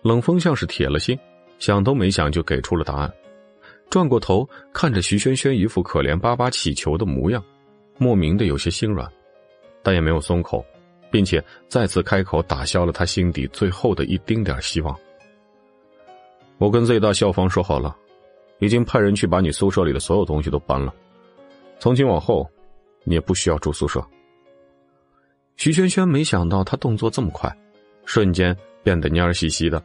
[0.01, 1.19] 冷风像是铁了心，
[1.59, 3.13] 想都没想就给出了答案。
[3.91, 7.45] 转过头看着徐萱萱一副可怜巴巴乞求的模样，
[7.99, 9.07] 莫名的有些心软，
[9.83, 10.65] 但也没有松口，
[11.15, 14.99] 并且再次开口打消了他心底最后的一丁点希望。
[16.59, 17.97] 我跟 Z 大校方说好了，
[18.59, 20.93] 已经派人去把你宿舍里的所有东西都搬了。
[21.79, 22.51] 从今往后，
[23.05, 24.05] 你也不需要住宿舍。
[25.55, 27.49] 徐萱萱没想到他动作这么快，
[28.05, 29.81] 瞬间变得蔫兮兮的，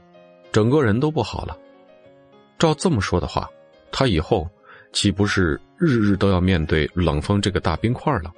[0.52, 1.56] 整个人都不好了。
[2.58, 3.48] 照这么说的话，
[3.92, 4.50] 他以后
[4.94, 8.34] 岂不是日日都要面对冷风这个大冰块了？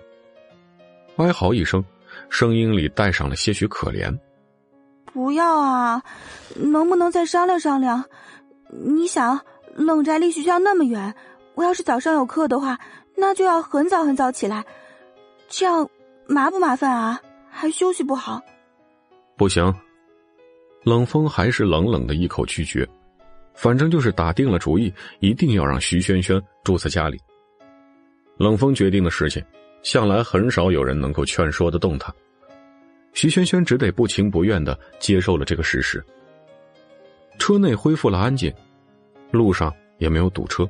[1.15, 1.81] 哀嚎一声，
[2.29, 4.17] 声音里带上了些许可怜。
[5.13, 6.01] 不要啊，
[6.55, 8.03] 能不能再商量商量？
[8.69, 9.39] 你想，
[9.75, 11.13] 冷宅离学校那么远，
[11.55, 12.79] 我要是早上有课的话。
[13.17, 14.65] 那就要很早很早起来，
[15.49, 15.87] 这样
[16.27, 17.21] 麻不麻烦啊？
[17.49, 18.41] 还休息不好？
[19.37, 19.73] 不行。
[20.83, 22.87] 冷风还是冷冷的一口拒绝，
[23.53, 27.19] 反正就是打定了主意，一定要让徐萱萱住在家里。
[28.37, 29.43] 冷风决定的事情，
[29.83, 32.13] 向来很少有人能够劝说得动他。
[33.13, 36.03] 徐萱萱只得不情不愿的接受了这个事实。
[37.37, 38.53] 车内恢复了安静，
[39.31, 40.69] 路上也没有堵车，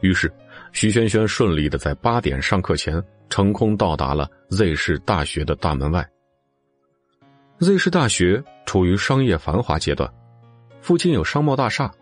[0.00, 0.32] 于是。
[0.72, 6.08] 徐萱萱顺利的在八点上课前成功到达了 Z 市大学的大门外。
[7.58, 10.10] Z 市大学处于商业繁华阶段，
[10.80, 11.92] 附近有商贸大厦，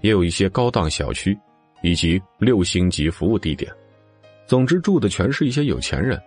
[0.00, 1.36] 也有一些高档小区，
[1.82, 3.72] 以及六星级服务地点。
[4.50, 6.20] 总之，住的全是一些有钱人。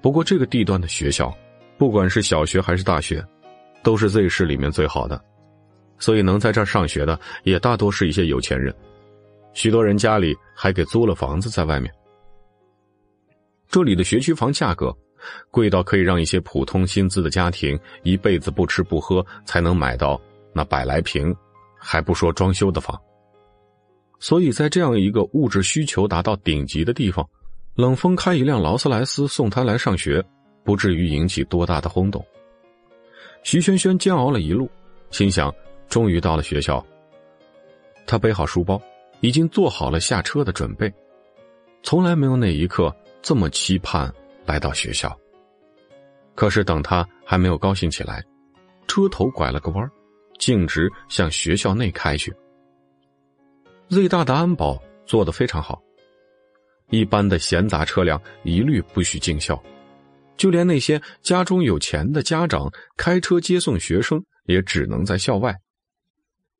[0.00, 1.36] 不过，这个地段的学校，
[1.76, 3.20] 不管是小学还是大学，
[3.82, 5.20] 都是 Z 市里面最好的，
[5.98, 8.72] 所以能在这儿上学的也大多是一些有钱人。
[9.52, 11.92] 许多人家里还给租了房子在外面。
[13.68, 14.96] 这里的学区房价格
[15.50, 20.20] 贵到可以让一些普通薪资的家庭一辈子不吃不喝才能买到
[20.52, 21.34] 那百来平，
[21.80, 22.96] 还不说装修的房。
[24.24, 27.28] 所以在这样一个物质需求达到顶级的地方，
[27.74, 30.24] 冷风开一辆劳斯莱斯送他来上学，
[30.64, 32.24] 不至于引起多大的轰动。
[33.42, 34.70] 徐萱萱煎熬了一路，
[35.10, 35.54] 心想
[35.90, 36.82] 终于到了学校。
[38.06, 38.80] 他背好书包。
[39.20, 40.92] 已经做好了下车的准备，
[41.82, 44.12] 从来没有哪一刻这么期盼
[44.44, 45.18] 来到学校。
[46.34, 48.22] 可是等他还没有高兴起来，
[48.86, 49.90] 车头拐了个弯，
[50.38, 52.34] 径直向学校内开去。
[53.90, 55.80] Z 大的安保做得非常好，
[56.90, 59.62] 一般的闲杂车辆一律不许进校，
[60.36, 65.54] 就连那些家中有钱的家长开车接送学生，也只能在校外。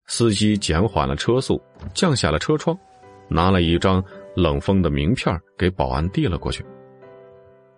[0.06, 1.60] 司机减缓了车速，
[1.94, 2.78] 降下了车窗，
[3.26, 4.04] 拿了一张
[4.36, 6.64] 冷风的名片给保安递了过去。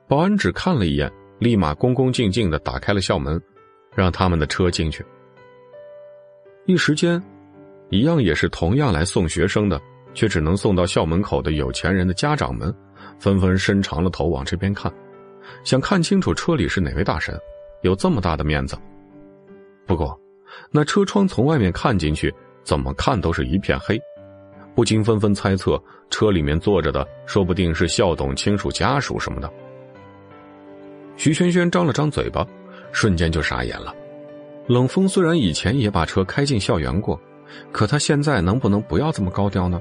[0.09, 3.41] 保安只看了一眼，立马恭恭敬敬的打开了校门，
[3.95, 5.07] 让他们的车进去。
[6.65, 7.23] 一时间，
[7.89, 9.81] 一样也是同样来送学生的，
[10.15, 12.75] 却只能送到校门口的有钱人的家长们，
[13.19, 14.93] 纷纷伸长了头往这边看，
[15.65, 17.39] 想看清楚车里是哪位大神，
[17.83, 18.77] 有这么大的面子。
[19.87, 20.19] 不过。
[20.71, 22.33] 那车窗从外面看进去，
[22.63, 24.01] 怎么看都是一片黑，
[24.75, 29.53] 不禁纷纷猜测，车里面坐着的说不定是校董亲属家属什么的。
[31.17, 32.47] 徐轩轩张了张嘴巴，
[32.91, 33.95] 瞬间就傻眼了。
[34.67, 37.21] 冷风虽然以前也把车开进校园过，
[37.73, 39.81] 可他现在能不能不要这么高调呢？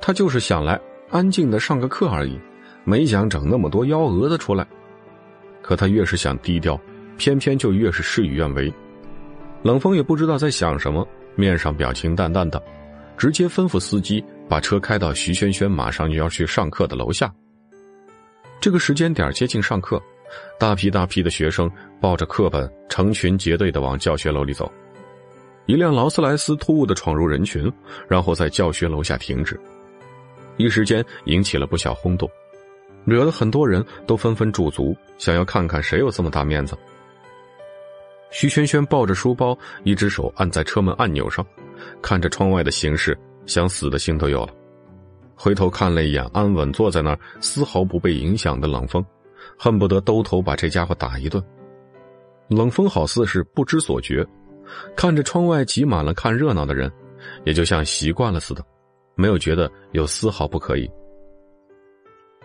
[0.00, 2.38] 他就是想来安静的上个课而已，
[2.84, 4.66] 没想整那么多幺蛾子出来。
[5.62, 6.78] 可他越是想低调，
[7.16, 8.72] 偏偏就越是事与愿违。
[9.62, 12.62] 冷风也不知道在想什么，面上表情淡淡的，
[13.16, 17.32] 直接吩咐司机把车开到徐轩轩马上就要去上课的楼下。
[18.60, 20.00] 这个时间点接近上课。
[20.58, 24.70] 大批大批的学生抱着课本，成群结队的往教学楼里走。
[25.66, 27.72] 一辆劳斯莱斯突兀的闯入人群，
[28.08, 29.58] 然后在教学楼下停止，
[30.56, 32.28] 一时间引起了不小轰动，
[33.04, 36.76] 惹得很多人都纷纷驻足，想要看看谁有这么大面子。
[38.30, 41.46] 徐萱萱抱着书包，一只手按在车门按钮上，
[42.02, 44.52] 看着窗外的形势，想死的心都有了。
[45.36, 49.04] 回头看了一眼安稳坐在那儿，丝毫不被影响的冷风。
[49.58, 51.42] 恨不得兜头把这家伙打一顿。
[52.48, 54.26] 冷风好似是不知所觉，
[54.96, 56.90] 看着窗外挤满了看热闹的人，
[57.44, 58.64] 也就像习惯了似的，
[59.14, 60.90] 没有觉得有丝毫不可以。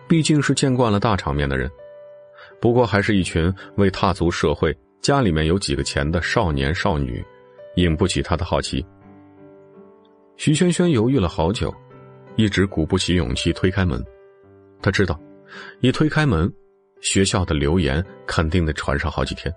[0.08, 1.70] 毕竟是见惯了大场面的人，
[2.60, 7.24] 不过还是一群未踏足社会、家里面有几个钱的少年少女，
[7.76, 8.84] 引不起他的好奇。
[10.36, 11.72] 徐萱萱犹豫了好久，
[12.36, 14.02] 一直鼓不起勇气推开门。
[14.82, 15.20] 他知道，
[15.80, 16.52] 一推开门。
[17.02, 19.50] 学校的流言肯定得传上好几天。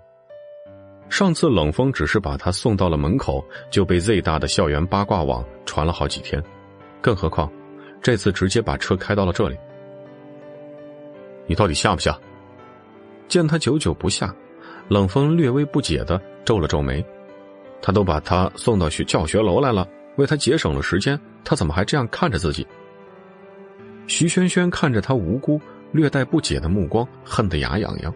[1.14, 6.42] 上次冷风只是把他送到了门口，就被 Z 大的校园八卦网传了好几天，
[7.00, 7.48] 更何况
[8.02, 9.56] 这次直接把车开到了这里。
[11.46, 12.18] 你到底下不下？
[13.28, 14.34] 见他久久不下，
[14.88, 17.00] 冷风略微不解的皱了皱眉。
[17.80, 19.86] 他都把他送到学教学楼来了，
[20.16, 22.66] 为他节省了时间，他怎么还这样看着自己？
[24.08, 25.60] 徐萱萱看着他无辜。
[25.92, 28.12] 略带不解的目光，恨得牙痒痒。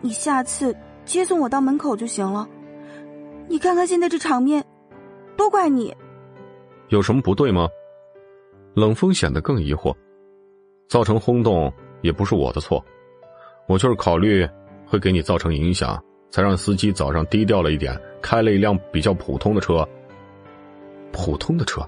[0.00, 2.48] 你下次接送我到门口就行了。
[3.48, 4.64] 你看看现在这场面，
[5.36, 5.94] 都怪你。
[6.88, 7.68] 有什么不对吗？
[8.74, 9.94] 冷风显得更疑惑。
[10.88, 11.72] 造成轰动
[12.02, 12.84] 也不是我的错，
[13.66, 14.46] 我就是考虑
[14.86, 19.88] 会给你造成影响，才让司机早上低调了一点，开了一辆比较普通的车。
[21.10, 21.80] 普通的车，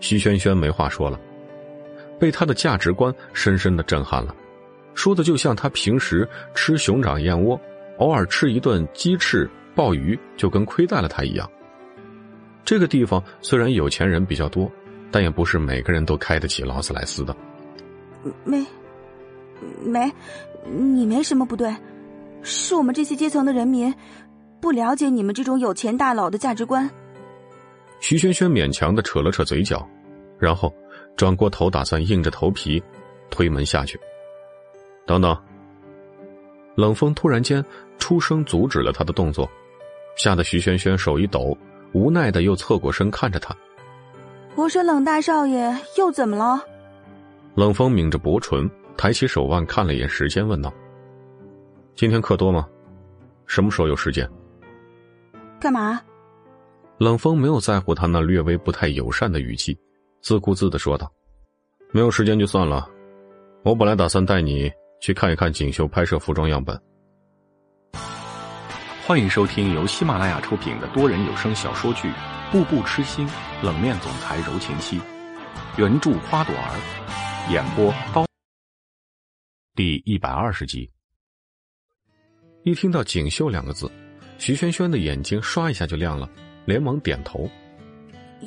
[0.00, 1.20] 徐萱萱没话说了。
[2.18, 4.34] 被他的价值观深深的震撼了，
[4.94, 7.60] 说的就像他平时吃熊掌燕窝，
[7.98, 11.50] 偶尔吃一顿鸡翅鲍鱼就跟亏待了他一样。
[12.64, 14.70] 这个地方虽然有钱人比较多，
[15.10, 17.36] 但也不是每个人都开得起劳斯莱斯的。
[18.44, 18.64] 没，
[19.82, 20.12] 没，
[20.64, 21.74] 你没什么不对，
[22.42, 23.94] 是我们这些阶层的人民
[24.60, 26.88] 不了解你们这种有钱大佬的价值观。
[28.00, 29.86] 徐萱萱勉强的扯了扯嘴角，
[30.38, 30.74] 然后。
[31.16, 32.82] 转过头，打算硬着头皮
[33.30, 33.96] 推门下去。
[35.06, 35.40] 等等！
[36.74, 37.64] 冷风突然间
[37.98, 39.50] 出声阻止了他的动作，
[40.16, 41.56] 吓得徐萱萱手一抖，
[41.92, 43.56] 无奈的又侧过身看着他。
[44.56, 46.62] 我说：“冷大少爷，又怎么了？”
[47.56, 50.72] 冷风抿着薄唇，抬起手腕看了一眼时间，问道
[51.96, 52.68] ：“今天课多吗？
[53.46, 54.28] 什么时候有时间？”
[55.58, 56.00] 干嘛？
[56.98, 59.76] 冷风没有在乎他那略微不太友善的语气。
[60.20, 61.10] 自顾自的说道
[61.90, 62.88] ：“没有时间就算了，
[63.64, 66.80] 我本来打算带你去看一看锦绣拍摄服装样本。”
[69.06, 72.08] 欢迎收听由喜马拉雅出品的多人有声小说剧
[72.50, 73.28] 《步步痴心
[73.62, 74.98] 冷面总裁柔情妻》，
[75.76, 78.24] 原著花朵儿，演播刀。
[79.74, 80.90] 第一百二十集。
[82.62, 83.92] 一听到“锦绣”两个字，
[84.38, 86.26] 徐萱萱的眼睛唰一下就亮了，
[86.64, 87.46] 连忙点头：“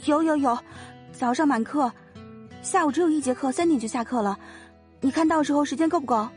[0.05, 0.57] 有有有。”
[1.13, 1.91] 早上满课，
[2.63, 4.35] 下午只有一节课，三点就下课了。
[5.01, 6.27] 你看到时候时间够不够？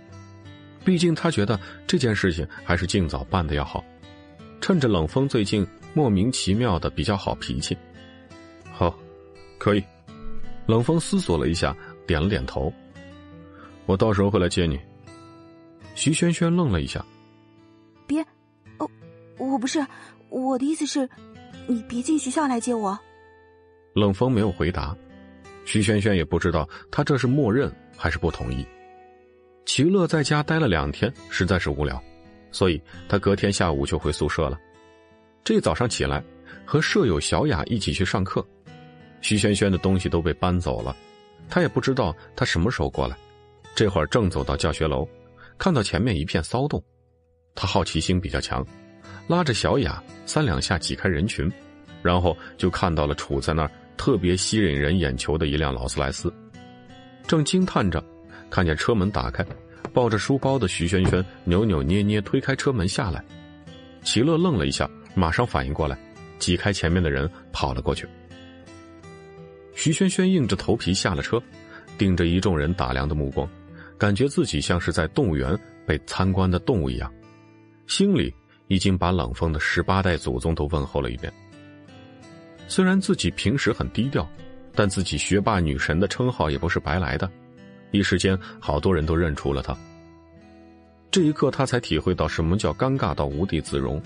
[0.84, 3.82] 毕竟他觉得这件事情还是尽早办的要好。
[4.60, 7.76] 趁着冷风最近莫名其妙的比较好脾气，
[8.70, 8.94] 好，
[9.58, 9.82] 可以。
[10.66, 12.72] 冷风思索了一下，点了点头。
[13.86, 14.78] 我到时候会来接你。
[15.96, 17.04] 徐萱萱愣了一下，
[18.06, 18.22] 别，
[18.78, 18.88] 哦，
[19.38, 19.84] 我不是，
[20.28, 21.08] 我的意思是，
[21.66, 22.96] 你别进学校来接我。
[23.94, 24.96] 冷风没有回答，
[25.64, 28.64] 徐萱萱也不知道他这是默认还是不同意。
[29.66, 32.00] 齐乐在家待了两天，实在是无聊，
[32.52, 34.58] 所以他隔天下午就回宿舍了。
[35.42, 36.22] 这早上起来，
[36.64, 38.46] 和舍友小雅一起去上课，
[39.20, 40.94] 徐萱萱的东西都被搬走了，
[41.48, 43.16] 他也不知道他什么时候过来。
[43.74, 45.08] 这会儿正走到教学楼，
[45.56, 46.82] 看到前面一片骚动，
[47.54, 48.66] 他好奇心比较强，
[49.26, 51.50] 拉着小雅三两下挤开人群，
[52.02, 53.70] 然后就看到了杵在那儿。
[53.96, 56.32] 特别吸引人眼球的一辆劳斯莱斯，
[57.26, 58.02] 正惊叹着，
[58.48, 59.44] 看见车门打开，
[59.92, 63.24] 抱着书包的徐萱萱扭扭捏捏推开车门下来，
[64.02, 65.98] 齐乐愣了一下，马上反应过来，
[66.38, 68.06] 挤开前面的人跑了过去。
[69.74, 71.42] 徐萱萱硬着头皮下了车，
[71.96, 73.48] 盯着一众人打量的目光，
[73.98, 77.12] 感觉自己像是在动物园被参观的动物一样，
[77.86, 78.32] 心里
[78.68, 81.32] 已经把冷风的十八代祖宗都问候了一遍。
[82.68, 84.28] 虽然自己平时很低调，
[84.74, 87.30] 但自己学霸女神的称号也不是白来的。
[87.90, 89.76] 一时间，好多人都认出了他。
[91.10, 94.00] 这一刻，他才体会到什么叫尴尬到无地自容，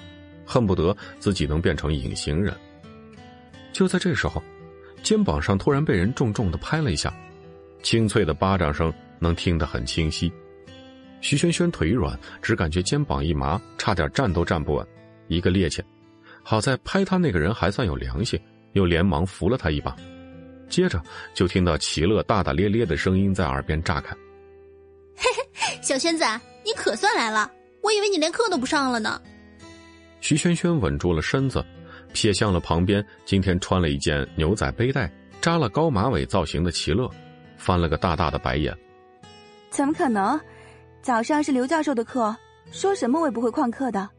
[0.47, 2.55] 恨不得自己能变成隐形人。
[3.73, 4.43] 就在这时候，
[5.03, 7.13] 肩膀上突然被人重重的拍了一下，
[7.83, 10.33] 清脆的巴掌声能听得很清晰。
[11.21, 14.87] 徐萱萱腿软，只感觉肩膀一麻，差点站都站不稳，
[15.29, 15.83] 一个趔趄。
[16.43, 18.41] 好在拍他那个人还算有良心，
[18.73, 19.95] 又连忙扶了他一把。
[20.75, 21.01] 接着
[21.35, 24.13] 就听到齐乐大大咧咧的声音在耳边炸开
[25.15, 25.23] ：“嘿
[25.53, 26.25] 嘿，小轩子，
[26.65, 27.49] 你可算来了！
[27.81, 29.23] 我以为你连课都不上了呢。”
[30.21, 31.65] 徐轩轩稳住了身子，
[32.13, 35.09] 瞥向了旁边今天穿了一件牛仔背带、
[35.41, 37.09] 扎了高马尾造型的齐乐，
[37.57, 38.77] 翻了个大大的白眼
[39.71, 40.41] ：“怎么可能？
[41.03, 42.35] 早上是刘教授的课，
[42.73, 44.11] 说什么我也不会旷课的。”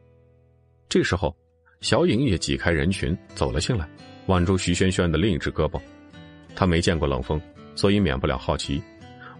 [0.88, 1.36] 这时候，
[1.82, 3.86] 小影也挤开人群走了进来，
[4.28, 5.82] 挽住徐轩轩的另一只胳膊。
[6.56, 7.40] 他没见过冷风，
[7.76, 8.82] 所以免不了好奇，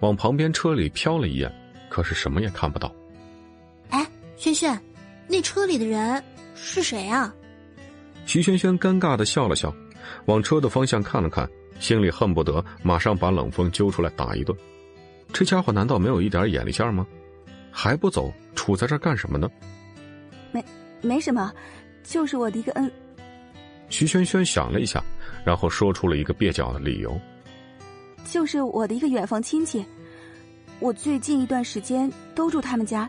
[0.02, 1.52] 往旁边车里瞟了一眼，
[1.90, 2.94] 可是什么也看不到。
[3.90, 4.80] 哎，轩轩，
[5.28, 6.22] 那车里的人
[6.54, 7.34] 是谁啊？
[8.26, 9.74] 徐轩轩尴尬的笑了笑，
[10.26, 14.56] 往车的方向看了看，心里恨不得马上把冷风揪出来打一顿。
[15.32, 17.06] 这家伙难道没有一点眼力见吗？
[17.72, 19.50] 还不走，杵在这干什么呢？
[20.52, 20.64] 没，
[21.02, 21.54] 没什么，
[22.04, 22.92] 就是我的一个恩。
[23.90, 25.04] 徐轩轩想了一下。
[25.46, 27.18] 然后说出了一个蹩脚的理由，
[28.28, 29.86] 就是我的一个远房亲戚，
[30.80, 33.08] 我最近一段时间都住他们家，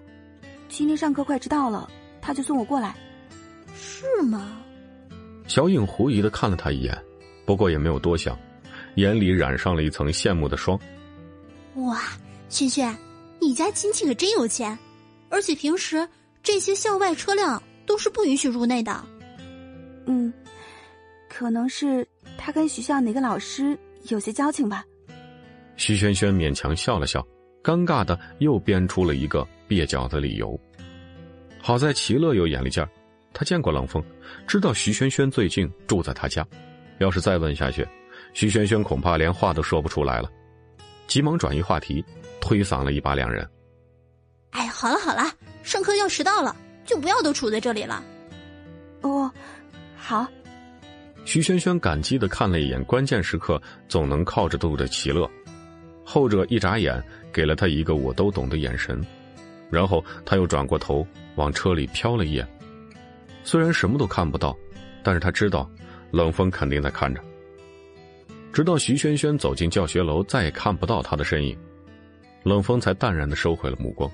[0.69, 1.89] 今天上课快迟到了，
[2.21, 2.95] 他就送我过来。
[3.75, 4.59] 是吗？
[5.47, 6.95] 小影狐疑的看了他一眼，
[7.47, 8.39] 不过也没有多想，
[8.97, 10.79] 眼里染上了一层羡慕的霜。
[11.77, 12.03] 哇，
[12.51, 12.95] 轩轩，
[13.41, 14.79] 你家亲戚可真有钱，
[15.31, 16.07] 而且平时
[16.43, 19.03] 这些校外车辆都是不允许入内的。
[20.05, 20.31] 嗯，
[21.31, 22.07] 可能是。
[22.39, 23.77] 他跟学校哪个老师
[24.09, 24.85] 有些交情吧？
[25.77, 27.27] 徐萱萱勉强笑了笑，
[27.63, 30.59] 尴尬的又编出了一个蹩脚的理由。
[31.61, 32.89] 好在齐乐有眼力劲儿，
[33.33, 34.03] 他见过冷风，
[34.47, 36.47] 知道徐萱萱最近住在他家。
[36.99, 37.87] 要是再问下去，
[38.33, 40.31] 徐萱萱恐怕连话都说不出来了。
[41.07, 42.03] 急忙转移话题，
[42.41, 43.47] 推搡了一把两人。
[44.53, 45.31] 哎，好了好了，
[45.63, 46.57] 上课要迟到了，
[46.87, 48.03] 就不要都杵在这里了。
[49.03, 49.31] 哦，
[49.95, 50.27] 好。
[51.27, 55.29] 徐萱萱感激的看了一眼关键时刻总能靠着度的齐乐，
[56.05, 59.05] 后者一眨眼给了他一个我都懂的眼神，
[59.69, 62.47] 然后他又转过头往车里瞟了一眼，
[63.43, 64.57] 虽然什么都看不到，
[65.03, 65.69] 但是他知道
[66.13, 67.21] 冷风肯定在看着。
[68.53, 71.59] 直到徐萱萱走进教学楼，再也看不到他的身影，
[72.45, 74.09] 冷风才淡然的收回了目光，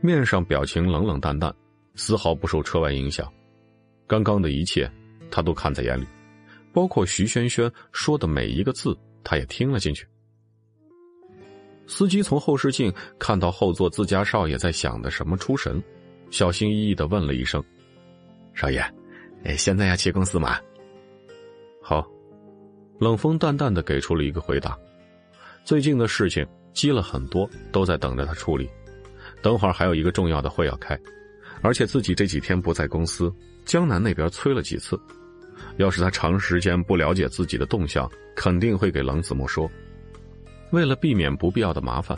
[0.00, 1.52] 面上表情冷冷淡淡，
[1.96, 3.28] 丝毫不受车外影响，
[4.06, 4.88] 刚刚的一切
[5.28, 6.06] 他都看在眼里。
[6.72, 10.06] 包括徐萱萱说的每一个字，他也听了进去。
[11.86, 15.82] 司机从后视镜看到后座自家少爷在想的什么出神，
[16.30, 17.62] 小心翼翼的问了一声
[18.54, 18.80] ：“少爷，
[19.42, 20.56] 哎，现在要去公司吗？”
[21.82, 22.06] 好，
[23.00, 24.78] 冷风淡淡的给出了一个回答。
[25.64, 28.70] 最近的事情积了很多，都在等着他处理。
[29.42, 30.96] 等会儿还有一个重要的会要开，
[31.62, 33.34] 而且自己这几天不在公司，
[33.64, 34.96] 江南那边催了几次。
[35.80, 39.68] 要是他长时间不了解自己的动向，肯定会给冷子墨说。
[40.72, 42.16] 为了避免不必要的麻烦，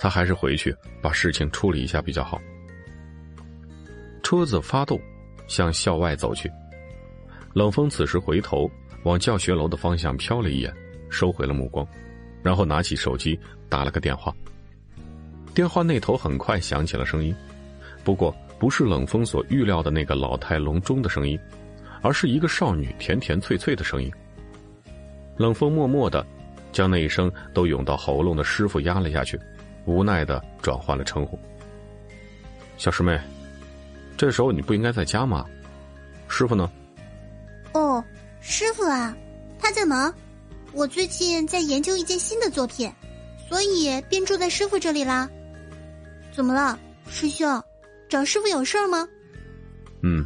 [0.00, 2.40] 他还是回去把事情处理一下比较好。
[4.20, 5.00] 车子发动，
[5.46, 6.50] 向校外走去。
[7.54, 8.68] 冷风此时回头
[9.04, 10.74] 往教学楼的方向瞟了一眼，
[11.08, 11.86] 收回了目光，
[12.42, 14.34] 然后拿起手机打了个电话。
[15.54, 17.32] 电话那头很快响起了声音，
[18.02, 21.38] 不过不是冷风所预料的那个老态龙钟的声音。
[22.02, 24.10] 而是一个少女甜甜脆脆的声音。
[25.36, 26.24] 冷风默默的
[26.72, 29.38] 将那一声都涌到喉咙的师傅压了下去，
[29.84, 31.38] 无奈的转换了称呼。
[32.76, 33.20] 小师妹，
[34.16, 35.44] 这时候你不应该在家吗？
[36.28, 36.70] 师傅呢？
[37.72, 38.04] 哦，
[38.40, 39.16] 师傅啊，
[39.58, 40.12] 他在忙。
[40.72, 42.92] 我最近在研究一件新的作品，
[43.48, 45.28] 所以便住在师傅这里啦。
[46.32, 46.78] 怎么了，
[47.08, 47.62] 师兄？
[48.08, 49.08] 找师傅有事吗？
[50.02, 50.24] 嗯。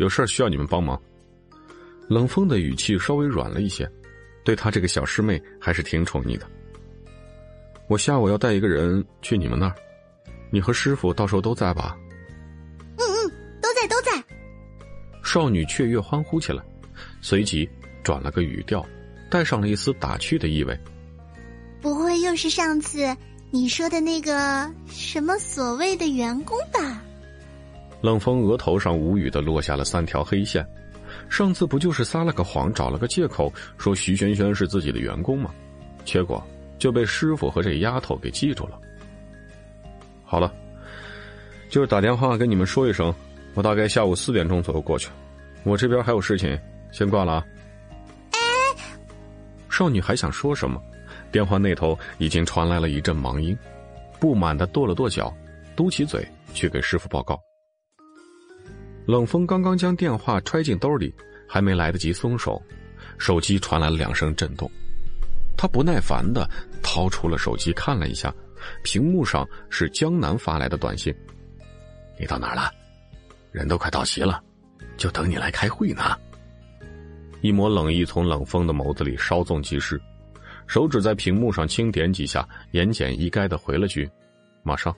[0.00, 0.98] 有事需要你们帮忙。
[2.08, 3.86] 冷风的语气稍微软了一些，
[4.42, 6.46] 对他这个小师妹还是挺宠溺的。
[7.86, 9.74] 我下午要带一个人去你们那儿，
[10.50, 11.98] 你和师傅到时候都在吧？
[12.96, 13.30] 嗯嗯，
[13.60, 14.24] 都在都在。
[15.22, 16.64] 少女雀跃欢呼起来，
[17.20, 17.68] 随即
[18.02, 18.82] 转了个语调，
[19.30, 20.74] 带上了一丝打趣的意味。
[21.82, 23.14] 不会又是上次
[23.50, 27.02] 你说的那个什么所谓的员工吧？
[28.00, 30.66] 冷风额头上无语的落下了三条黑线。
[31.28, 35.50] 上次不就是撒了个谎，找了个借口说徐萱萱是自己的员工吗？
[36.04, 36.42] 结果
[36.78, 38.78] 就被师傅和这丫头给记住了。
[40.24, 40.52] 好了，
[41.68, 43.12] 就是打电话跟你们说一声，
[43.54, 45.08] 我大概下午四点钟左右过去。
[45.64, 46.58] 我这边还有事情，
[46.92, 47.44] 先挂了啊。
[49.68, 50.80] 少女还想说什么，
[51.32, 53.56] 电话那头已经传来了一阵忙音，
[54.18, 55.34] 不满的跺了跺脚，
[55.74, 57.40] 嘟起嘴去给师傅报告。
[59.06, 61.12] 冷风刚刚将电话揣进兜里，
[61.48, 62.60] 还没来得及松手，
[63.18, 64.70] 手机传来了两声震动。
[65.56, 66.48] 他不耐烦的
[66.82, 68.32] 掏出了手机看了一下，
[68.82, 71.14] 屏幕上是江南发来的短信
[72.18, 72.70] ：“你到哪儿了？
[73.52, 74.42] 人都快到齐了，
[74.96, 76.16] 就等你来开会呢。”
[77.42, 80.00] 一抹冷意从冷风的眸子里稍纵即逝，
[80.66, 84.08] 手指在屏幕上轻点几下，言简意赅的回了句
[84.62, 84.94] ：“马上。”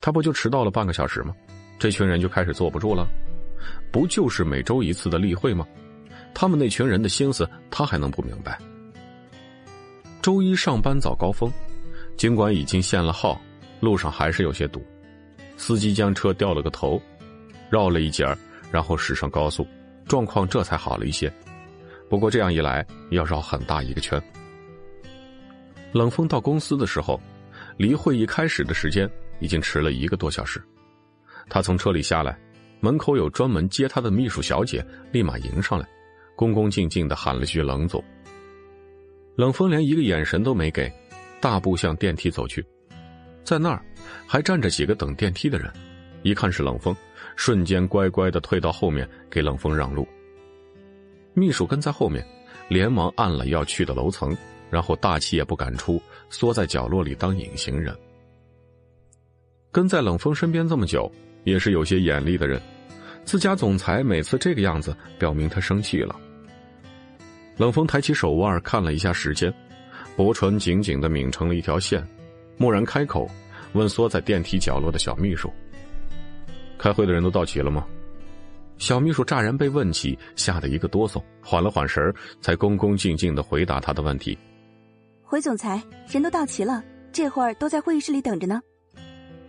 [0.00, 1.34] 他不就迟到了半个小时吗？
[1.78, 3.06] 这群人就开始坐不住了，
[3.92, 5.66] 不就是每周一次的例会吗？
[6.34, 8.58] 他们那群人的心思，他还能不明白？
[10.22, 11.52] 周一上班早高峰，
[12.16, 13.40] 尽管已经限了号，
[13.80, 14.84] 路上还是有些堵。
[15.56, 17.00] 司机将车掉了个头，
[17.70, 18.26] 绕了一截
[18.70, 19.66] 然后驶上高速，
[20.06, 21.32] 状况这才好了一些。
[22.10, 24.22] 不过这样一来，要绕很大一个圈。
[25.92, 27.20] 冷风到公司的时候，
[27.78, 30.62] 离会议开始的时间已经迟了一个多小时。
[31.48, 32.38] 他从车里下来，
[32.80, 35.88] 门口有专门接他的秘书小姐，立马迎上来，
[36.34, 38.02] 恭恭敬敬的喊了句“冷总”。
[39.36, 40.92] 冷风连一个眼神都没给，
[41.40, 42.64] 大步向电梯走去，
[43.44, 43.84] 在那儿
[44.26, 45.72] 还站着几个等电梯的人，
[46.22, 46.96] 一看是冷风，
[47.36, 50.06] 瞬间乖乖的退到后面给冷风让路。
[51.34, 52.26] 秘书跟在后面，
[52.68, 54.36] 连忙按了要去的楼层，
[54.70, 57.96] 然后大气也不敢出，缩在角落里当隐形人。
[59.70, 61.10] 跟在冷风身边这么久。
[61.46, 62.60] 也是有些眼力的人，
[63.24, 66.14] 自家总裁每次这个样子，表明他生气了。
[67.56, 69.52] 冷风抬起手腕看了一下时间，
[70.16, 72.04] 薄唇紧紧的抿成了一条线，
[72.58, 73.30] 蓦然开口，
[73.74, 75.48] 问缩在电梯角落的小秘书
[76.76, 77.86] ：“开会的人都到齐了吗？”
[78.76, 84.36] 小秘书乍然被问起，吓得一个哆嗦，缓了缓神才恭恭敬敬的回答他的问题
[85.22, 88.60] ：“回总裁，人都到齐了，这会儿都在会议室里等着呢。”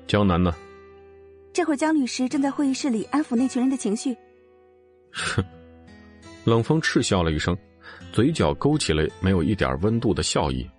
[0.07, 0.55] 江南呢？
[1.57, 4.15] 这会儿，江律师正在会议室里安抚那群人的情绪。
[5.11, 5.43] 哼，
[6.45, 7.57] 冷风嗤笑了一声，
[8.11, 10.69] 嘴角勾起了没有一点温度的笑意。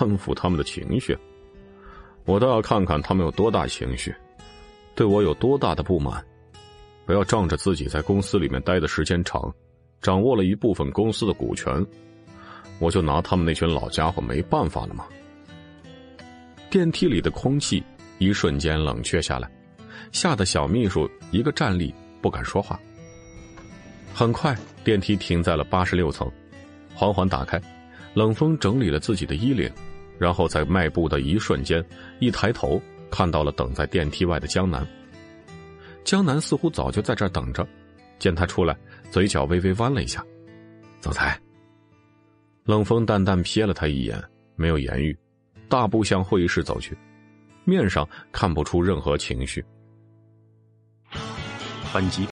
[0.00, 1.16] 安抚他们的情绪，
[2.24, 4.12] 我倒要看看他们有多大情绪，
[4.96, 6.20] 对我有多大的不满。
[7.06, 9.40] 不要仗着自己在公司里面待的时间长，
[10.02, 11.86] 掌握了一部分公司的股权，
[12.80, 15.06] 我就拿他们那群老家伙没办法了吗？
[16.68, 17.80] 电梯里的空气
[18.18, 19.48] 一瞬间冷却下来。
[20.12, 22.78] 吓得小秘书一个站立，不敢说话。
[24.12, 26.30] 很快，电梯停在了八十六层，
[26.94, 27.60] 缓缓打开。
[28.12, 29.70] 冷风整理了自己的衣领，
[30.18, 31.84] 然后在迈步的一瞬间，
[32.18, 34.84] 一抬头看到了等在电梯外的江南。
[36.02, 37.64] 江南似乎早就在这儿等着，
[38.18, 38.76] 见他出来，
[39.12, 40.24] 嘴角微微弯了一下。
[41.00, 41.40] 总裁。
[42.64, 44.20] 冷风淡淡瞥了他一眼，
[44.56, 45.16] 没有言语，
[45.68, 46.98] 大步向会议室走去，
[47.64, 49.64] 面上看不出任何情绪。
[51.92, 52.28] 反击。